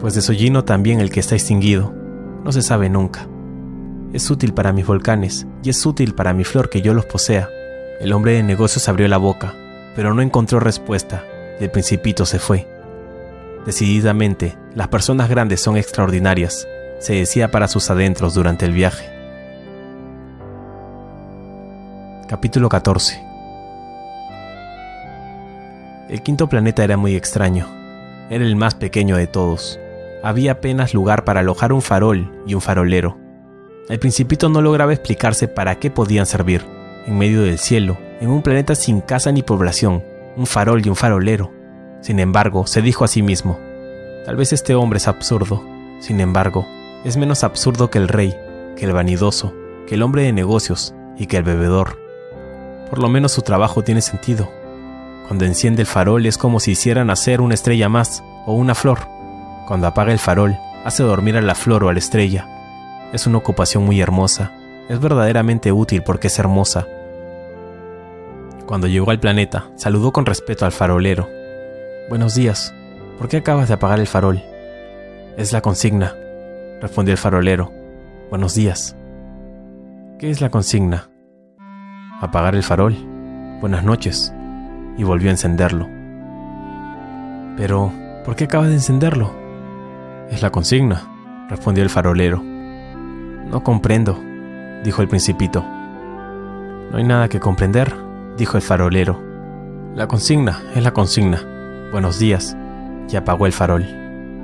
Pues 0.00 0.14
desollino 0.14 0.64
también 0.64 1.00
el 1.00 1.10
que 1.10 1.20
está 1.20 1.36
extinguido. 1.36 1.94
No 2.44 2.52
se 2.52 2.62
sabe 2.62 2.88
nunca. 2.88 3.26
Es 4.12 4.30
útil 4.30 4.54
para 4.54 4.72
mis 4.72 4.86
volcanes 4.86 5.46
y 5.62 5.70
es 5.70 5.84
útil 5.84 6.14
para 6.14 6.32
mi 6.32 6.44
flor 6.44 6.70
que 6.70 6.80
yo 6.80 6.94
los 6.94 7.06
posea. 7.06 7.48
El 8.00 8.12
hombre 8.12 8.32
de 8.32 8.42
negocios 8.42 8.88
abrió 8.88 9.06
la 9.08 9.18
boca, 9.18 9.54
pero 9.94 10.14
no 10.14 10.22
encontró 10.22 10.58
respuesta 10.58 11.24
y 11.60 11.64
el 11.64 11.70
principito 11.70 12.24
se 12.24 12.38
fue. 12.38 12.66
Decididamente, 13.66 14.56
las 14.74 14.88
personas 14.88 15.28
grandes 15.28 15.60
son 15.60 15.76
extraordinarias, 15.76 16.66
se 16.98 17.14
decía 17.14 17.50
para 17.50 17.68
sus 17.68 17.90
adentros 17.90 18.34
durante 18.34 18.64
el 18.64 18.72
viaje. 18.72 19.06
Capítulo 22.26 22.68
14 22.68 23.20
El 26.08 26.22
quinto 26.22 26.48
planeta 26.48 26.82
era 26.82 26.96
muy 26.96 27.16
extraño. 27.16 27.66
Era 28.30 28.44
el 28.44 28.56
más 28.56 28.74
pequeño 28.74 29.16
de 29.16 29.26
todos. 29.26 29.78
Había 30.22 30.52
apenas 30.52 30.94
lugar 30.94 31.24
para 31.24 31.40
alojar 31.40 31.72
un 31.72 31.82
farol 31.82 32.30
y 32.46 32.54
un 32.54 32.60
farolero. 32.60 33.18
El 33.88 33.98
principito 33.98 34.48
no 34.48 34.60
lograba 34.60 34.92
explicarse 34.92 35.48
para 35.48 35.78
qué 35.78 35.90
podían 35.90 36.26
servir. 36.26 36.64
En 37.06 37.16
medio 37.16 37.42
del 37.42 37.58
cielo, 37.58 37.98
en 38.20 38.30
un 38.30 38.42
planeta 38.42 38.74
sin 38.74 39.00
casa 39.00 39.32
ni 39.32 39.42
población, 39.42 40.04
un 40.36 40.46
farol 40.46 40.84
y 40.84 40.88
un 40.88 40.96
farolero. 40.96 41.50
Sin 42.02 42.20
embargo, 42.20 42.66
se 42.66 42.82
dijo 42.82 43.04
a 43.04 43.08
sí 43.08 43.22
mismo, 43.22 43.58
tal 44.26 44.36
vez 44.36 44.52
este 44.52 44.74
hombre 44.74 44.98
es 44.98 45.08
absurdo. 45.08 45.64
Sin 46.00 46.20
embargo, 46.20 46.66
es 47.04 47.16
menos 47.16 47.42
absurdo 47.42 47.90
que 47.90 47.98
el 47.98 48.08
rey, 48.08 48.36
que 48.76 48.84
el 48.84 48.92
vanidoso, 48.92 49.54
que 49.86 49.94
el 49.94 50.02
hombre 50.02 50.22
de 50.22 50.32
negocios 50.32 50.94
y 51.18 51.26
que 51.26 51.38
el 51.38 51.42
bebedor. 51.42 51.98
Por 52.90 52.98
lo 52.98 53.08
menos 53.08 53.32
su 53.32 53.42
trabajo 53.42 53.82
tiene 53.82 54.02
sentido. 54.02 54.50
Cuando 55.26 55.44
enciende 55.44 55.82
el 55.82 55.86
farol 55.86 56.26
es 56.26 56.36
como 56.36 56.60
si 56.60 56.72
hiciera 56.72 57.04
nacer 57.04 57.40
una 57.40 57.54
estrella 57.54 57.88
más 57.88 58.22
o 58.46 58.54
una 58.54 58.74
flor. 58.74 58.98
Cuando 59.70 59.86
apaga 59.86 60.12
el 60.12 60.18
farol, 60.18 60.58
hace 60.84 61.04
dormir 61.04 61.38
a 61.38 61.40
la 61.40 61.54
flor 61.54 61.84
o 61.84 61.88
a 61.88 61.92
la 61.94 62.00
estrella. 62.00 63.08
Es 63.14 63.26
una 63.26 63.38
ocupación 63.38 63.84
muy 63.84 64.02
hermosa. 64.02 64.52
Es 64.90 65.00
verdaderamente 65.00 65.70
útil 65.72 66.02
porque 66.02 66.26
es 66.26 66.38
hermosa 66.38 66.86
cuando 68.70 68.86
llegó 68.86 69.10
al 69.10 69.18
planeta, 69.18 69.64
saludó 69.74 70.12
con 70.12 70.26
respeto 70.26 70.64
al 70.64 70.70
farolero. 70.70 71.28
Buenos 72.08 72.36
días. 72.36 72.72
¿Por 73.18 73.28
qué 73.28 73.38
acabas 73.38 73.66
de 73.66 73.74
apagar 73.74 73.98
el 73.98 74.06
farol? 74.06 74.40
Es 75.36 75.52
la 75.52 75.60
consigna, 75.60 76.14
respondió 76.80 77.10
el 77.10 77.18
farolero. 77.18 77.72
Buenos 78.30 78.54
días. 78.54 78.94
¿Qué 80.20 80.30
es 80.30 80.40
la 80.40 80.50
consigna? 80.50 81.10
Apagar 82.20 82.54
el 82.54 82.62
farol. 82.62 82.94
Buenas 83.60 83.82
noches. 83.82 84.32
Y 84.96 85.02
volvió 85.02 85.30
a 85.30 85.32
encenderlo. 85.32 85.88
Pero, 87.56 87.92
¿por 88.24 88.36
qué 88.36 88.44
acabas 88.44 88.68
de 88.68 88.74
encenderlo? 88.74 89.39
Es 90.30 90.42
la 90.42 90.50
consigna, 90.50 91.02
respondió 91.48 91.82
el 91.82 91.90
farolero. 91.90 92.40
No 92.40 93.64
comprendo, 93.64 94.16
dijo 94.84 95.02
el 95.02 95.08
principito. 95.08 95.64
No 96.90 96.98
hay 96.98 97.02
nada 97.02 97.28
que 97.28 97.40
comprender, 97.40 97.92
dijo 98.36 98.56
el 98.56 98.62
farolero. 98.62 99.20
La 99.96 100.06
consigna 100.06 100.62
es 100.76 100.84
la 100.84 100.92
consigna. 100.92 101.42
Buenos 101.90 102.20
días. 102.20 102.56
Y 103.10 103.16
apagó 103.16 103.46
el 103.46 103.52
farol. 103.52 103.84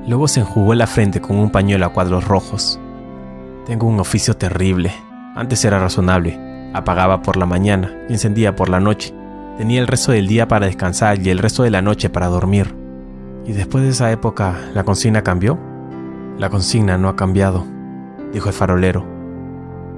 Luego 0.08 0.26
se 0.26 0.40
enjugó 0.40 0.74
la 0.74 0.88
frente 0.88 1.20
con 1.20 1.36
un 1.36 1.50
pañuelo 1.50 1.86
a 1.86 1.92
cuadros 1.92 2.26
rojos. 2.26 2.80
Tengo 3.64 3.86
un 3.86 4.00
oficio 4.00 4.36
terrible. 4.36 4.92
Antes 5.36 5.64
era 5.64 5.78
razonable. 5.78 6.36
Apagaba 6.74 7.22
por 7.22 7.36
la 7.36 7.46
mañana 7.46 7.92
y 8.08 8.14
encendía 8.14 8.56
por 8.56 8.70
la 8.70 8.80
noche. 8.80 9.14
Tenía 9.56 9.80
el 9.80 9.86
resto 9.86 10.10
del 10.10 10.26
día 10.26 10.48
para 10.48 10.66
descansar 10.66 11.24
y 11.24 11.30
el 11.30 11.38
resto 11.38 11.62
de 11.62 11.70
la 11.70 11.80
noche 11.80 12.10
para 12.10 12.26
dormir. 12.26 12.74
¿Y 13.46 13.52
después 13.52 13.84
de 13.84 13.90
esa 13.90 14.10
época 14.10 14.56
la 14.74 14.82
consigna 14.82 15.22
cambió? 15.22 15.75
La 16.38 16.50
consigna 16.50 16.98
no 16.98 17.08
ha 17.08 17.16
cambiado, 17.16 17.64
dijo 18.32 18.48
el 18.48 18.54
farolero. 18.54 19.04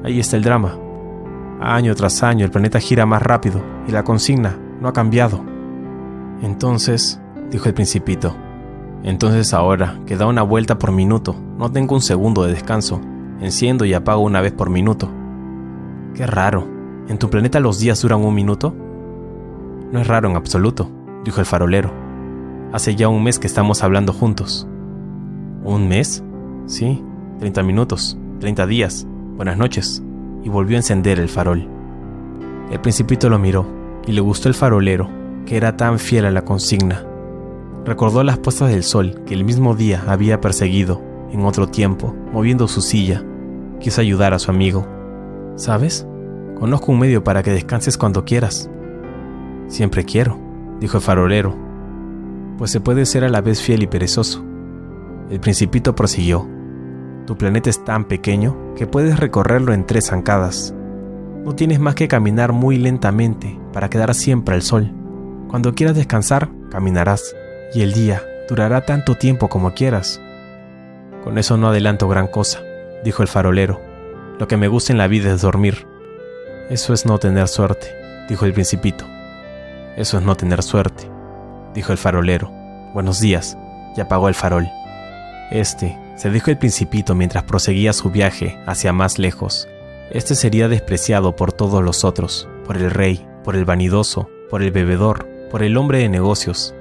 Ahí 0.04 0.20
está 0.20 0.36
el 0.36 0.44
drama. 0.44 0.78
Año 1.60 1.94
tras 1.96 2.22
año 2.22 2.44
el 2.44 2.52
planeta 2.52 2.78
gira 2.78 3.06
más 3.06 3.22
rápido 3.22 3.60
y 3.88 3.90
la 3.90 4.04
consigna 4.04 4.56
no 4.80 4.86
ha 4.86 4.92
cambiado. 4.92 5.44
Entonces, 6.40 7.20
dijo 7.50 7.66
el 7.66 7.74
principito, 7.74 8.36
entonces 9.02 9.52
ahora 9.52 9.98
que 10.06 10.16
da 10.16 10.26
una 10.26 10.42
vuelta 10.42 10.78
por 10.78 10.92
minuto, 10.92 11.34
no 11.56 11.72
tengo 11.72 11.96
un 11.96 12.02
segundo 12.02 12.44
de 12.44 12.52
descanso, 12.52 13.00
enciendo 13.40 13.84
y 13.84 13.94
apago 13.94 14.22
una 14.22 14.40
vez 14.40 14.52
por 14.52 14.70
minuto. 14.70 15.10
Qué 16.14 16.26
raro, 16.26 16.68
¿en 17.08 17.18
tu 17.18 17.30
planeta 17.30 17.58
los 17.58 17.80
días 17.80 18.00
duran 18.00 18.24
un 18.24 18.34
minuto? 18.34 18.74
No 19.90 20.00
es 20.00 20.06
raro 20.06 20.30
en 20.30 20.36
absoluto, 20.36 20.88
dijo 21.24 21.40
el 21.40 21.46
farolero. 21.46 21.90
Hace 22.72 22.94
ya 22.94 23.08
un 23.08 23.24
mes 23.24 23.40
que 23.40 23.46
estamos 23.48 23.82
hablando 23.82 24.12
juntos. 24.12 24.68
¿Un 25.64 25.88
mes? 25.88 26.22
Sí, 26.68 27.02
30 27.38 27.62
minutos, 27.62 28.18
30 28.40 28.66
días. 28.66 29.06
Buenas 29.36 29.56
noches. 29.56 30.02
Y 30.44 30.50
volvió 30.50 30.76
a 30.76 30.80
encender 30.80 31.18
el 31.18 31.30
farol. 31.30 31.66
El 32.70 32.78
principito 32.80 33.30
lo 33.30 33.38
miró 33.38 33.66
y 34.06 34.12
le 34.12 34.20
gustó 34.20 34.48
el 34.48 34.54
farolero, 34.54 35.08
que 35.46 35.56
era 35.56 35.78
tan 35.78 35.98
fiel 35.98 36.26
a 36.26 36.30
la 36.30 36.44
consigna. 36.44 37.06
Recordó 37.86 38.22
las 38.22 38.36
puestas 38.36 38.68
del 38.70 38.82
sol 38.82 39.22
que 39.24 39.32
el 39.32 39.44
mismo 39.44 39.74
día 39.76 40.04
había 40.08 40.42
perseguido, 40.42 41.00
en 41.32 41.40
otro 41.46 41.68
tiempo, 41.68 42.14
moviendo 42.34 42.68
su 42.68 42.82
silla. 42.82 43.24
Quiso 43.80 44.02
ayudar 44.02 44.34
a 44.34 44.38
su 44.38 44.50
amigo. 44.50 44.86
¿Sabes? 45.56 46.06
Conozco 46.60 46.92
un 46.92 46.98
medio 46.98 47.24
para 47.24 47.42
que 47.42 47.50
descanses 47.50 47.96
cuando 47.96 48.26
quieras. 48.26 48.68
Siempre 49.68 50.04
quiero, 50.04 50.38
dijo 50.80 50.98
el 50.98 51.02
farolero, 51.02 51.56
pues 52.58 52.70
se 52.70 52.80
puede 52.80 53.06
ser 53.06 53.24
a 53.24 53.30
la 53.30 53.40
vez 53.40 53.62
fiel 53.62 53.82
y 53.82 53.86
perezoso. 53.86 54.44
El 55.30 55.40
principito 55.40 55.94
prosiguió. 55.94 56.57
Tu 57.28 57.36
planeta 57.36 57.68
es 57.68 57.84
tan 57.84 58.06
pequeño 58.06 58.56
que 58.74 58.86
puedes 58.86 59.20
recorrerlo 59.20 59.74
en 59.74 59.84
tres 59.84 60.06
zancadas. 60.06 60.72
No 61.44 61.54
tienes 61.54 61.78
más 61.78 61.94
que 61.94 62.08
caminar 62.08 62.54
muy 62.54 62.78
lentamente 62.78 63.60
para 63.70 63.90
quedar 63.90 64.14
siempre 64.14 64.54
al 64.54 64.62
sol. 64.62 64.90
Cuando 65.50 65.74
quieras 65.74 65.94
descansar, 65.94 66.48
caminarás, 66.70 67.36
y 67.74 67.82
el 67.82 67.92
día 67.92 68.22
durará 68.48 68.86
tanto 68.86 69.14
tiempo 69.14 69.48
como 69.48 69.74
quieras. 69.74 70.22
Con 71.22 71.36
eso 71.36 71.58
no 71.58 71.68
adelanto 71.68 72.08
gran 72.08 72.28
cosa, 72.28 72.60
dijo 73.04 73.20
el 73.20 73.28
farolero. 73.28 73.78
Lo 74.38 74.48
que 74.48 74.56
me 74.56 74.68
gusta 74.68 74.92
en 74.92 74.98
la 74.98 75.06
vida 75.06 75.30
es 75.30 75.42
dormir. 75.42 75.86
Eso 76.70 76.94
es 76.94 77.04
no 77.04 77.18
tener 77.18 77.46
suerte, 77.48 77.88
dijo 78.26 78.46
el 78.46 78.54
principito. 78.54 79.04
Eso 79.98 80.16
es 80.16 80.24
no 80.24 80.34
tener 80.34 80.62
suerte, 80.62 81.10
dijo 81.74 81.92
el 81.92 81.98
farolero. 81.98 82.50
Buenos 82.94 83.20
días, 83.20 83.58
y 83.98 84.00
apagó 84.00 84.28
el 84.28 84.34
farol. 84.34 84.66
Este, 85.50 86.07
se 86.18 86.30
dijo 86.30 86.50
el 86.50 86.58
principito 86.58 87.14
mientras 87.14 87.44
proseguía 87.44 87.92
su 87.92 88.10
viaje 88.10 88.58
hacia 88.66 88.92
más 88.92 89.20
lejos. 89.20 89.68
Este 90.10 90.34
sería 90.34 90.66
despreciado 90.68 91.36
por 91.36 91.52
todos 91.52 91.82
los 91.82 92.04
otros, 92.04 92.48
por 92.66 92.76
el 92.76 92.90
rey, 92.90 93.24
por 93.44 93.54
el 93.54 93.64
vanidoso, 93.64 94.28
por 94.50 94.62
el 94.62 94.72
bebedor, 94.72 95.28
por 95.48 95.62
el 95.62 95.76
hombre 95.76 95.98
de 95.98 96.08
negocios. 96.08 96.74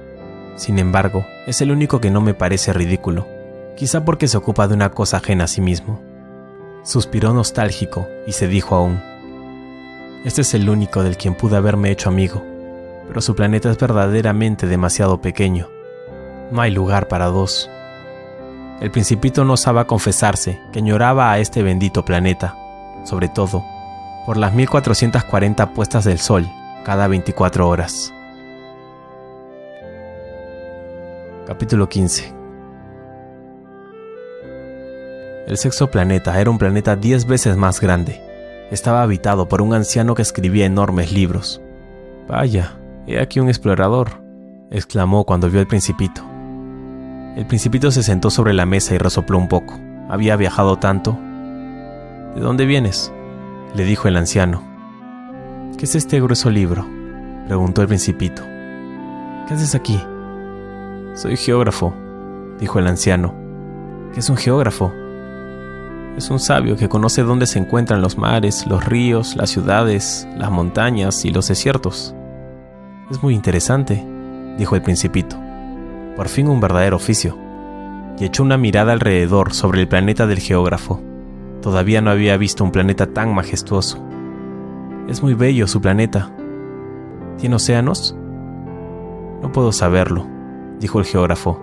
Sin 0.56 0.80
embargo, 0.80 1.24
es 1.46 1.60
el 1.60 1.70
único 1.70 2.00
que 2.00 2.10
no 2.10 2.20
me 2.20 2.34
parece 2.34 2.72
ridículo, 2.72 3.28
quizá 3.76 4.04
porque 4.04 4.26
se 4.26 4.36
ocupa 4.36 4.66
de 4.66 4.74
una 4.74 4.90
cosa 4.90 5.18
ajena 5.18 5.44
a 5.44 5.48
sí 5.48 5.60
mismo. 5.60 6.02
Suspiró 6.82 7.32
nostálgico 7.32 8.08
y 8.26 8.32
se 8.32 8.48
dijo 8.48 8.74
aún, 8.74 9.00
este 10.24 10.40
es 10.40 10.52
el 10.54 10.68
único 10.68 11.04
del 11.04 11.16
quien 11.16 11.36
pude 11.36 11.56
haberme 11.56 11.92
hecho 11.92 12.08
amigo, 12.08 12.44
pero 13.06 13.20
su 13.20 13.36
planeta 13.36 13.70
es 13.70 13.78
verdaderamente 13.78 14.66
demasiado 14.66 15.20
pequeño. 15.20 15.68
No 16.50 16.60
hay 16.60 16.72
lugar 16.72 17.06
para 17.06 17.26
dos. 17.26 17.70
El 18.80 18.90
principito 18.92 19.44
no 19.44 19.54
osaba 19.54 19.86
confesarse 19.86 20.60
que 20.72 20.78
añoraba 20.78 21.32
a 21.32 21.38
este 21.38 21.62
bendito 21.62 22.04
planeta, 22.04 22.56
sobre 23.04 23.28
todo 23.28 23.64
por 24.24 24.36
las 24.36 24.54
1440 24.54 25.72
puestas 25.72 26.04
del 26.04 26.18
sol 26.18 26.46
cada 26.84 27.08
24 27.08 27.68
horas. 27.68 28.12
Capítulo 31.46 31.88
15 31.88 32.34
El 35.48 35.56
sexto 35.56 35.90
planeta 35.90 36.38
era 36.38 36.50
un 36.50 36.58
planeta 36.58 36.94
10 36.94 37.26
veces 37.26 37.56
más 37.56 37.80
grande. 37.80 38.22
Estaba 38.70 39.02
habitado 39.02 39.48
por 39.48 39.62
un 39.62 39.72
anciano 39.72 40.14
que 40.14 40.20
escribía 40.20 40.66
enormes 40.66 41.10
libros. 41.10 41.62
Vaya, 42.28 42.76
he 43.06 43.18
aquí 43.18 43.40
un 43.40 43.48
explorador, 43.48 44.22
exclamó 44.70 45.24
cuando 45.24 45.48
vio 45.48 45.60
al 45.60 45.66
principito. 45.66 46.27
El 47.36 47.46
principito 47.46 47.90
se 47.90 48.02
sentó 48.02 48.30
sobre 48.30 48.52
la 48.52 48.66
mesa 48.66 48.94
y 48.94 48.98
resopló 48.98 49.38
un 49.38 49.48
poco. 49.48 49.78
Había 50.08 50.36
viajado 50.36 50.78
tanto. 50.78 51.16
¿De 52.34 52.40
dónde 52.40 52.66
vienes? 52.66 53.12
le 53.74 53.84
dijo 53.84 54.08
el 54.08 54.16
anciano. 54.16 54.62
¿Qué 55.76 55.84
es 55.84 55.94
este 55.94 56.20
grueso 56.20 56.50
libro? 56.50 56.86
preguntó 57.46 57.82
el 57.82 57.88
principito. 57.88 58.42
¿Qué 59.46 59.54
haces 59.54 59.74
aquí? 59.74 60.00
Soy 61.14 61.36
geógrafo, 61.36 61.94
dijo 62.58 62.78
el 62.78 62.86
anciano. 62.86 63.34
¿Qué 64.12 64.20
es 64.20 64.30
un 64.30 64.36
geógrafo? 64.36 64.92
Es 66.16 66.30
un 66.30 66.40
sabio 66.40 66.76
que 66.76 66.88
conoce 66.88 67.22
dónde 67.22 67.46
se 67.46 67.58
encuentran 67.58 68.02
los 68.02 68.18
mares, 68.18 68.66
los 68.66 68.84
ríos, 68.84 69.36
las 69.36 69.50
ciudades, 69.50 70.26
las 70.36 70.50
montañas 70.50 71.24
y 71.24 71.30
los 71.30 71.46
desiertos. 71.46 72.14
Es 73.10 73.22
muy 73.22 73.34
interesante, 73.34 74.04
dijo 74.58 74.74
el 74.74 74.82
principito 74.82 75.47
por 76.18 76.28
fin 76.28 76.48
un 76.48 76.60
verdadero 76.60 76.96
oficio, 76.96 77.38
y 78.18 78.24
echó 78.24 78.42
una 78.42 78.58
mirada 78.58 78.92
alrededor 78.92 79.54
sobre 79.54 79.82
el 79.82 79.86
planeta 79.86 80.26
del 80.26 80.40
geógrafo. 80.40 81.00
Todavía 81.62 82.00
no 82.00 82.10
había 82.10 82.36
visto 82.36 82.64
un 82.64 82.72
planeta 82.72 83.06
tan 83.06 83.32
majestuoso. 83.32 84.04
Es 85.06 85.22
muy 85.22 85.34
bello 85.34 85.68
su 85.68 85.80
planeta. 85.80 86.32
¿Tiene 87.36 87.54
océanos? 87.54 88.16
No 89.42 89.52
puedo 89.52 89.70
saberlo, 89.70 90.26
dijo 90.80 90.98
el 90.98 91.04
geógrafo. 91.04 91.62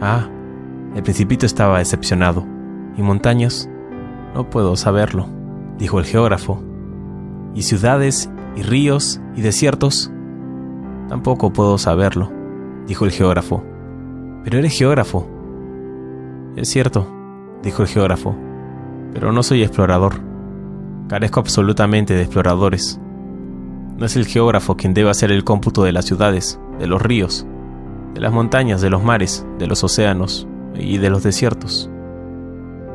Ah, 0.00 0.30
el 0.94 1.02
principito 1.02 1.44
estaba 1.44 1.78
decepcionado. 1.78 2.46
¿Y 2.96 3.02
montañas? 3.02 3.68
No 4.34 4.48
puedo 4.48 4.76
saberlo, 4.76 5.28
dijo 5.76 5.98
el 5.98 6.06
geógrafo. 6.06 6.64
¿Y 7.54 7.64
ciudades, 7.64 8.30
y 8.56 8.62
ríos, 8.62 9.20
y 9.36 9.42
desiertos? 9.42 10.10
Tampoco 11.10 11.52
puedo 11.52 11.76
saberlo, 11.76 12.32
dijo 12.86 13.04
el 13.04 13.10
geógrafo. 13.10 13.73
Pero 14.44 14.58
eres 14.58 14.76
geógrafo. 14.76 15.26
Es 16.54 16.68
cierto, 16.68 17.08
dijo 17.62 17.82
el 17.82 17.88
geógrafo, 17.88 18.36
pero 19.14 19.32
no 19.32 19.42
soy 19.42 19.62
explorador. 19.62 20.20
Carezco 21.08 21.40
absolutamente 21.40 22.14
de 22.14 22.22
exploradores. 22.22 23.00
No 23.96 24.04
es 24.04 24.16
el 24.16 24.26
geógrafo 24.26 24.76
quien 24.76 24.92
debe 24.92 25.08
hacer 25.08 25.32
el 25.32 25.44
cómputo 25.44 25.82
de 25.82 25.92
las 25.92 26.04
ciudades, 26.04 26.60
de 26.78 26.86
los 26.86 27.00
ríos, 27.00 27.46
de 28.12 28.20
las 28.20 28.32
montañas, 28.32 28.82
de 28.82 28.90
los 28.90 29.02
mares, 29.02 29.46
de 29.58 29.66
los 29.66 29.82
océanos 29.82 30.46
y 30.74 30.98
de 30.98 31.08
los 31.08 31.22
desiertos. 31.22 31.90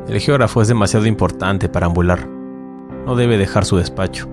El 0.08 0.20
geógrafo 0.20 0.62
es 0.62 0.68
demasiado 0.68 1.06
importante 1.06 1.68
para 1.68 1.86
ambular. 1.86 2.28
No 3.06 3.16
debe 3.16 3.38
dejar 3.38 3.64
su 3.64 3.76
despacho, 3.76 4.28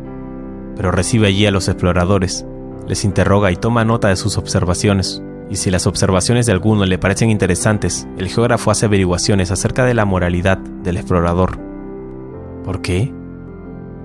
pero 0.76 0.92
recibe 0.92 1.28
allí 1.28 1.48
a 1.48 1.52
los 1.52 1.68
exploradores, 1.68 2.46
les 2.88 3.06
interroga 3.06 3.52
y 3.52 3.56
toma 3.56 3.86
nota 3.86 4.10
de 4.10 4.16
sus 4.16 4.38
observaciones 4.38 5.24
y 5.50 5.56
si 5.56 5.72
las 5.72 5.88
observaciones 5.88 6.46
de 6.46 6.52
alguno 6.52 6.86
le 6.86 6.98
parecen 6.98 7.30
interesantes, 7.30 8.08
el 8.18 8.28
geógrafo 8.28 8.72
hace 8.72 8.86
averiguaciones 8.86 9.52
acerca 9.52 9.86
de 9.86 9.94
la 9.94 10.06
moralidad 10.06 10.58
del 10.58 10.98
explorador. 10.98 11.58
¿Por 12.64 12.82
qué? 12.82 13.14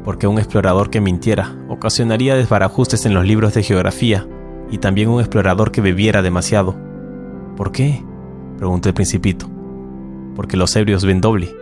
Porque 0.05 0.27
un 0.27 0.39
explorador 0.39 0.91
que 0.91 1.01
mintiera 1.01 1.57
ocasionaría 1.69 2.37
desbarajustes 2.37 3.07
en 3.07 3.15
los 3.15 3.27
libros 3.27 3.55
de 3.55 3.63
geografía, 3.63 4.27
y 4.71 4.79
también 4.79 5.09
un 5.09 5.21
explorador 5.21 5.71
que 5.71 5.81
bebiera 5.81 6.23
demasiado. 6.23 6.75
¿Por 7.57 7.73
qué? 7.73 8.03
preguntó 8.57 8.89
el 8.89 8.95
principito. 8.95 9.51
Porque 10.35 10.57
los 10.57 10.75
ebrios 10.77 11.05
ven 11.05 11.21
doble. 11.21 11.55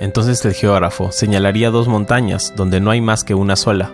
Entonces 0.00 0.42
el 0.44 0.54
geógrafo 0.54 1.12
señalaría 1.12 1.70
dos 1.70 1.88
montañas 1.88 2.54
donde 2.56 2.80
no 2.80 2.90
hay 2.90 3.00
más 3.00 3.22
que 3.22 3.34
una 3.34 3.56
sola. 3.56 3.92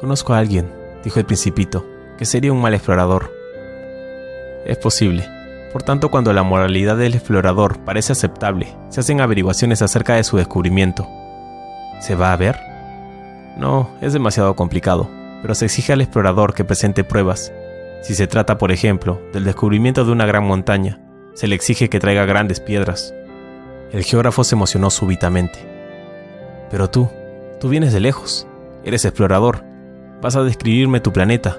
Conozco 0.00 0.32
a 0.32 0.38
alguien, 0.38 0.70
dijo 1.04 1.20
el 1.20 1.26
principito, 1.26 1.84
que 2.16 2.24
sería 2.24 2.52
un 2.52 2.62
mal 2.62 2.72
explorador 2.72 3.37
es 4.64 4.76
posible. 4.78 5.28
Por 5.72 5.82
tanto, 5.82 6.10
cuando 6.10 6.32
la 6.32 6.42
moralidad 6.42 6.96
del 6.96 7.14
explorador 7.14 7.78
parece 7.80 8.12
aceptable, 8.12 8.74
se 8.88 9.00
hacen 9.00 9.20
averiguaciones 9.20 9.82
acerca 9.82 10.14
de 10.14 10.24
su 10.24 10.36
descubrimiento. 10.36 11.06
¿Se 12.00 12.14
va 12.14 12.32
a 12.32 12.36
ver? 12.36 12.56
No, 13.58 13.90
es 14.00 14.12
demasiado 14.12 14.56
complicado, 14.56 15.08
pero 15.42 15.54
se 15.54 15.66
exige 15.66 15.92
al 15.92 16.00
explorador 16.00 16.54
que 16.54 16.64
presente 16.64 17.04
pruebas. 17.04 17.52
Si 18.02 18.14
se 18.14 18.26
trata, 18.26 18.56
por 18.56 18.72
ejemplo, 18.72 19.20
del 19.32 19.44
descubrimiento 19.44 20.04
de 20.04 20.12
una 20.12 20.26
gran 20.26 20.44
montaña, 20.44 21.00
se 21.34 21.48
le 21.48 21.54
exige 21.54 21.88
que 21.88 22.00
traiga 22.00 22.24
grandes 22.24 22.60
piedras. 22.60 23.14
El 23.92 24.04
geógrafo 24.04 24.44
se 24.44 24.54
emocionó 24.54 24.90
súbitamente. 24.90 25.58
Pero 26.70 26.88
tú, 26.88 27.08
tú 27.60 27.68
vienes 27.68 27.92
de 27.92 28.00
lejos, 28.00 28.46
eres 28.84 29.04
explorador, 29.04 29.64
vas 30.22 30.36
a 30.36 30.42
describirme 30.42 31.00
tu 31.00 31.12
planeta, 31.12 31.56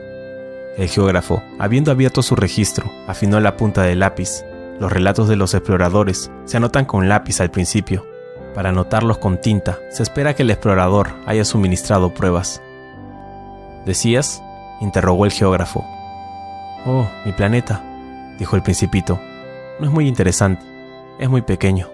el 0.80 0.88
geógrafo, 0.88 1.44
habiendo 1.60 1.92
abierto 1.92 2.24
su 2.24 2.38
registro, 2.38 2.90
afinó 3.06 3.42
la 3.42 3.58
punta 3.58 3.84
del 3.84 4.00
lápiz. 4.00 4.46
Los 4.80 4.92
relatos 4.92 5.28
de 5.28 5.36
los 5.36 5.54
exploradores 5.54 6.32
se 6.46 6.56
anotan 6.56 6.86
con 6.86 7.10
lápiz 7.10 7.42
al 7.42 7.52
principio. 7.52 8.06
Para 8.56 8.70
anotarlos 8.70 9.18
con 9.18 9.42
tinta, 9.42 9.78
se 9.92 10.04
espera 10.04 10.34
que 10.36 10.44
el 10.44 10.52
explorador 10.52 11.10
haya 11.26 11.44
suministrado 11.44 12.14
pruebas. 12.14 12.62
¿Decías? 13.86 14.42
interrogó 14.80 15.26
el 15.26 15.34
geógrafo. 15.34 15.86
Oh, 16.86 17.10
mi 17.26 17.34
planeta, 17.34 17.84
dijo 18.40 18.56
el 18.56 18.64
principito. 18.64 19.20
No 19.82 19.86
es 19.86 19.92
muy 19.92 20.08
interesante, 20.08 20.64
es 21.20 21.30
muy 21.30 21.42
pequeño. 21.42 21.90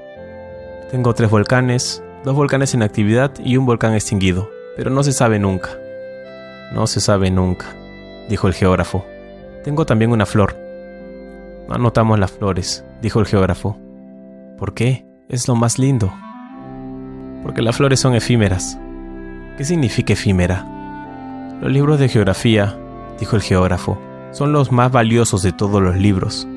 Tengo 0.91 1.15
tres 1.15 1.31
volcanes, 1.31 2.03
dos 2.23 2.36
volcanes 2.36 2.75
en 2.75 2.83
actividad 2.83 3.31
y 3.43 3.57
un 3.57 3.65
volcán 3.65 3.95
extinguido, 3.95 4.51
pero 4.77 4.91
no 4.91 5.01
se 5.01 5.11
sabe 5.11 5.39
nunca. 5.39 5.71
No 6.71 6.86
se 6.86 7.01
sabe 7.01 7.31
nunca, 7.31 7.74
dijo 8.30 8.47
el 8.47 8.53
geógrafo. 8.53 9.05
Tengo 9.63 9.86
también 9.86 10.11
una 10.11 10.26
flor. 10.26 10.55
No 11.67 11.76
anotamos 11.76 12.19
las 12.19 12.32
flores, 12.32 12.86
dijo 13.01 13.19
el 13.19 13.26
geógrafo. 13.26 13.78
¿Por 14.57 14.73
qué? 14.73 15.05
Es 15.28 15.47
lo 15.47 15.55
más 15.55 15.80
lindo. 15.80 16.13
Porque 17.43 17.61
las 17.61 17.76
flores 17.76 17.99
son 17.99 18.15
efímeras. 18.15 18.80
¿Qué 19.57 19.63
significa 19.63 20.13
efímera? 20.13 20.65
Los 21.61 21.71
libros 21.71 21.99
de 21.99 22.09
geografía, 22.09 22.78
dijo 23.19 23.36
el 23.36 23.41
geógrafo, 23.41 23.97
son 24.32 24.51
los 24.51 24.71
más 24.71 24.91
valiosos 24.91 25.41
de 25.41 25.51
todos 25.51 25.82
los 25.82 25.95
libros. 25.95 26.47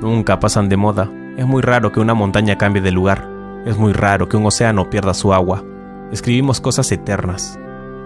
Nunca 0.00 0.40
pasan 0.40 0.68
de 0.68 0.76
moda. 0.76 1.10
Es 1.36 1.46
muy 1.46 1.62
raro 1.62 1.92
que 1.92 2.00
una 2.00 2.14
montaña 2.14 2.56
cambie 2.56 2.82
de 2.82 2.90
lugar. 2.90 3.28
Es 3.66 3.76
muy 3.76 3.92
raro 3.92 4.28
que 4.28 4.36
un 4.36 4.46
océano 4.46 4.88
pierda 4.88 5.14
su 5.14 5.34
agua. 5.34 5.62
Escribimos 6.10 6.60
cosas 6.60 6.90
eternas. 6.90 7.58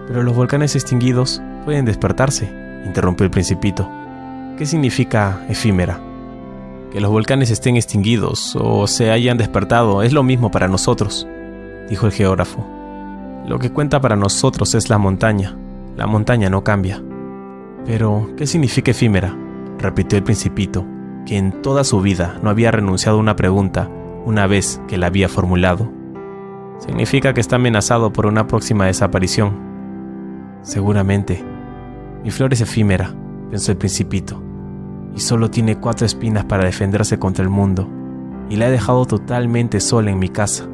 Pero 0.07 0.21
los 0.21 0.35
volcanes 0.35 0.75
extinguidos 0.75 1.41
pueden 1.63 1.85
despertarse, 1.85 2.64
interrumpió 2.85 3.25
el 3.25 3.31
principito. 3.31 3.89
¿Qué 4.57 4.65
significa 4.65 5.43
efímera? 5.49 5.99
Que 6.91 7.01
los 7.01 7.11
volcanes 7.11 7.51
estén 7.51 7.75
extinguidos 7.75 8.55
o 8.55 8.87
se 8.87 9.11
hayan 9.11 9.37
despertado 9.37 10.01
es 10.01 10.13
lo 10.13 10.23
mismo 10.23 10.51
para 10.51 10.67
nosotros, 10.67 11.27
dijo 11.89 12.05
el 12.05 12.13
geógrafo. 12.13 12.65
Lo 13.47 13.59
que 13.59 13.71
cuenta 13.71 14.01
para 14.01 14.15
nosotros 14.15 14.73
es 14.75 14.89
la 14.89 14.97
montaña. 14.97 15.55
La 15.97 16.07
montaña 16.07 16.49
no 16.49 16.63
cambia. 16.63 17.01
Pero, 17.85 18.29
¿qué 18.37 18.47
significa 18.47 18.91
efímera? 18.91 19.35
repitió 19.77 20.17
el 20.17 20.23
principito, 20.23 20.85
que 21.25 21.37
en 21.37 21.61
toda 21.61 21.83
su 21.83 22.01
vida 22.01 22.39
no 22.41 22.49
había 22.49 22.71
renunciado 22.71 23.17
a 23.17 23.21
una 23.21 23.35
pregunta 23.35 23.89
una 24.25 24.47
vez 24.47 24.81
que 24.87 24.97
la 24.97 25.07
había 25.07 25.29
formulado. 25.29 25.91
Significa 26.79 27.33
que 27.33 27.41
está 27.41 27.57
amenazado 27.57 28.11
por 28.11 28.25
una 28.25 28.47
próxima 28.47 28.85
desaparición. 28.85 29.53
Seguramente. 30.61 31.54
Mi 32.25 32.31
flor 32.31 32.51
es 32.53 32.61
efímera, 32.61 33.13
pensó 33.51 33.71
el 33.71 33.77
principito, 33.77 34.41
y 35.15 35.19
solo 35.19 35.51
tiene 35.51 35.77
cuatro 35.79 36.07
espinas 36.07 36.43
para 36.43 36.65
defenderse 36.65 37.19
contra 37.19 37.43
el 37.43 37.51
mundo, 37.51 37.87
y 38.49 38.55
la 38.55 38.67
he 38.67 38.71
dejado 38.71 39.05
totalmente 39.05 39.79
sola 39.79 40.09
en 40.09 40.17
mi 40.17 40.29
casa. 40.29 40.67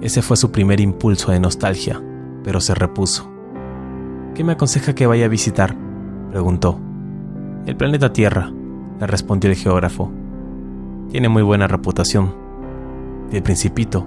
Ese 0.00 0.22
fue 0.22 0.36
su 0.36 0.50
primer 0.50 0.80
impulso 0.80 1.30
de 1.30 1.38
nostalgia, 1.38 2.02
pero 2.42 2.60
se 2.60 2.74
repuso. 2.74 3.30
¿Qué 4.34 4.42
me 4.42 4.54
aconseja 4.54 4.92
que 4.92 5.06
vaya 5.06 5.26
a 5.26 5.28
visitar? 5.28 5.76
preguntó. 6.32 6.80
El 7.64 7.76
planeta 7.76 8.12
Tierra, 8.12 8.50
le 8.98 9.06
respondió 9.06 9.48
el 9.48 9.56
geógrafo. 9.56 10.10
Tiene 11.12 11.28
muy 11.28 11.44
buena 11.44 11.68
reputación. 11.68 12.34
Y 13.30 13.36
el 13.36 13.42
principito 13.44 14.04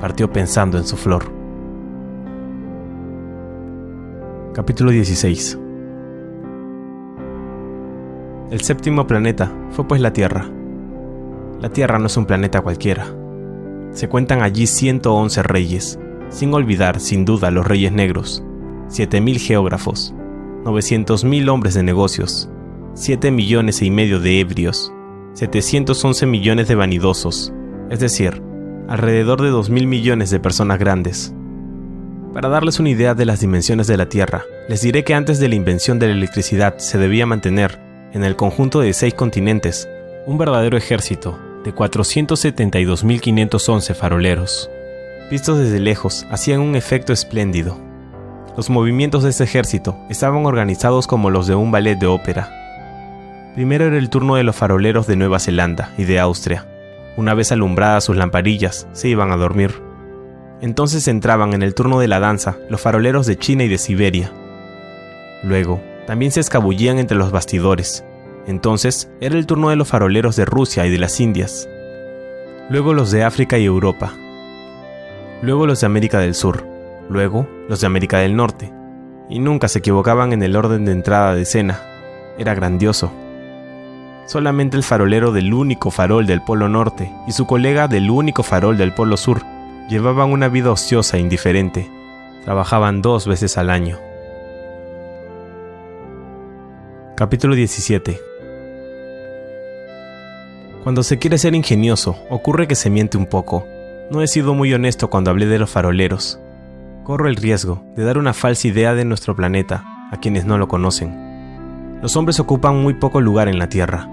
partió 0.00 0.32
pensando 0.32 0.76
en 0.76 0.88
su 0.88 0.96
flor. 0.96 1.32
Capítulo 4.54 4.90
16 4.90 5.69
El 8.50 8.62
séptimo 8.62 9.06
planeta 9.06 9.52
fue 9.70 9.86
pues 9.86 10.00
la 10.00 10.12
Tierra. 10.12 10.44
La 11.60 11.68
Tierra 11.68 12.00
no 12.00 12.06
es 12.06 12.16
un 12.16 12.26
planeta 12.26 12.62
cualquiera. 12.62 13.06
Se 13.92 14.08
cuentan 14.08 14.42
allí 14.42 14.66
111 14.66 15.44
reyes, 15.44 16.00
sin 16.30 16.52
olvidar, 16.52 16.98
sin 16.98 17.24
duda, 17.24 17.52
los 17.52 17.64
reyes 17.64 17.92
negros, 17.92 18.42
7.000 18.88 19.38
geógrafos, 19.38 20.12
900.000 20.64 21.48
hombres 21.48 21.74
de 21.74 21.84
negocios, 21.84 22.50
7 22.94 23.30
millones 23.30 23.82
y 23.82 23.90
medio 23.92 24.18
de 24.18 24.40
ebrios, 24.40 24.92
711 25.34 26.26
millones 26.26 26.66
de 26.66 26.74
vanidosos, 26.74 27.52
es 27.88 28.00
decir, 28.00 28.42
alrededor 28.88 29.42
de 29.42 29.52
2.000 29.52 29.86
millones 29.86 30.30
de 30.30 30.40
personas 30.40 30.80
grandes. 30.80 31.32
Para 32.34 32.48
darles 32.48 32.80
una 32.80 32.90
idea 32.90 33.14
de 33.14 33.26
las 33.26 33.40
dimensiones 33.40 33.86
de 33.86 33.96
la 33.96 34.08
Tierra, 34.08 34.42
les 34.68 34.82
diré 34.82 35.04
que 35.04 35.14
antes 35.14 35.38
de 35.38 35.48
la 35.48 35.54
invención 35.54 36.00
de 36.00 36.08
la 36.08 36.14
electricidad 36.14 36.78
se 36.78 36.98
debía 36.98 37.26
mantener, 37.26 37.89
en 38.12 38.24
el 38.24 38.34
conjunto 38.36 38.80
de 38.80 38.92
seis 38.92 39.14
continentes, 39.14 39.88
un 40.26 40.36
verdadero 40.38 40.76
ejército 40.76 41.38
de 41.64 41.74
472.511 41.74 43.94
faroleros. 43.94 44.70
Vistos 45.30 45.58
desde 45.58 45.80
lejos, 45.80 46.26
hacían 46.30 46.60
un 46.60 46.76
efecto 46.76 47.12
espléndido. 47.12 47.76
Los 48.56 48.70
movimientos 48.70 49.22
de 49.22 49.30
ese 49.30 49.44
ejército 49.44 49.96
estaban 50.08 50.46
organizados 50.46 51.06
como 51.06 51.30
los 51.30 51.46
de 51.46 51.54
un 51.54 51.70
ballet 51.70 51.96
de 51.96 52.06
ópera, 52.06 52.50
Primero 53.54 53.86
era 53.86 53.98
el 53.98 54.10
turno 54.10 54.36
de 54.36 54.44
los 54.44 54.54
faroleros 54.54 55.08
de 55.08 55.16
Nueva 55.16 55.40
Zelanda 55.40 55.92
y 55.98 56.04
de 56.04 56.20
Austria. 56.20 56.66
Una 57.16 57.34
vez 57.34 57.50
alumbradas 57.50 58.04
sus 58.04 58.16
lamparillas, 58.16 58.86
se 58.92 59.08
iban 59.08 59.32
a 59.32 59.36
dormir. 59.36 59.82
Entonces 60.60 61.08
entraban 61.08 61.52
en 61.52 61.62
el 61.62 61.74
turno 61.74 61.98
de 61.98 62.06
la 62.06 62.20
danza 62.20 62.58
los 62.68 62.80
faroleros 62.80 63.26
de 63.26 63.36
China 63.36 63.64
y 63.64 63.68
de 63.68 63.78
Siberia. 63.78 64.30
Luego, 65.42 65.82
también 66.10 66.32
se 66.32 66.40
escabullían 66.40 66.98
entre 66.98 67.16
los 67.16 67.30
bastidores. 67.30 68.04
Entonces 68.48 69.08
era 69.20 69.38
el 69.38 69.46
turno 69.46 69.68
de 69.68 69.76
los 69.76 69.86
faroleros 69.86 70.34
de 70.34 70.44
Rusia 70.44 70.84
y 70.84 70.90
de 70.90 70.98
las 70.98 71.20
Indias. 71.20 71.68
Luego 72.68 72.94
los 72.94 73.12
de 73.12 73.22
África 73.22 73.58
y 73.58 73.64
Europa. 73.64 74.12
Luego 75.40 75.68
los 75.68 75.78
de 75.78 75.86
América 75.86 76.18
del 76.18 76.34
Sur. 76.34 76.66
Luego 77.08 77.46
los 77.68 77.80
de 77.80 77.86
América 77.86 78.18
del 78.18 78.34
Norte. 78.34 78.72
Y 79.28 79.38
nunca 79.38 79.68
se 79.68 79.78
equivocaban 79.78 80.32
en 80.32 80.42
el 80.42 80.56
orden 80.56 80.84
de 80.84 80.90
entrada 80.90 81.36
de 81.36 81.42
escena. 81.42 81.80
Era 82.38 82.56
grandioso. 82.56 83.12
Solamente 84.26 84.76
el 84.76 84.82
farolero 84.82 85.30
del 85.30 85.54
único 85.54 85.92
farol 85.92 86.26
del 86.26 86.42
Polo 86.42 86.68
Norte 86.68 87.12
y 87.28 87.30
su 87.30 87.46
colega 87.46 87.86
del 87.86 88.10
único 88.10 88.42
farol 88.42 88.76
del 88.76 88.92
Polo 88.94 89.16
Sur 89.16 89.42
llevaban 89.88 90.32
una 90.32 90.48
vida 90.48 90.72
ociosa 90.72 91.18
e 91.18 91.20
indiferente. 91.20 91.88
Trabajaban 92.42 93.00
dos 93.00 93.28
veces 93.28 93.56
al 93.56 93.70
año. 93.70 94.09
Capítulo 97.20 97.54
17 97.54 98.18
Cuando 100.82 101.02
se 101.02 101.18
quiere 101.18 101.36
ser 101.36 101.54
ingenioso, 101.54 102.16
ocurre 102.30 102.66
que 102.66 102.74
se 102.74 102.88
miente 102.88 103.18
un 103.18 103.26
poco. 103.26 103.66
No 104.10 104.22
he 104.22 104.26
sido 104.26 104.54
muy 104.54 104.72
honesto 104.72 105.10
cuando 105.10 105.30
hablé 105.30 105.44
de 105.44 105.58
los 105.58 105.68
faroleros. 105.68 106.40
Corro 107.04 107.28
el 107.28 107.36
riesgo 107.36 107.84
de 107.94 108.04
dar 108.04 108.16
una 108.16 108.32
falsa 108.32 108.68
idea 108.68 108.94
de 108.94 109.04
nuestro 109.04 109.36
planeta 109.36 109.84
a 110.10 110.16
quienes 110.16 110.46
no 110.46 110.56
lo 110.56 110.66
conocen. 110.66 111.98
Los 112.00 112.16
hombres 112.16 112.40
ocupan 112.40 112.82
muy 112.82 112.94
poco 112.94 113.20
lugar 113.20 113.48
en 113.48 113.58
la 113.58 113.68
Tierra, 113.68 114.08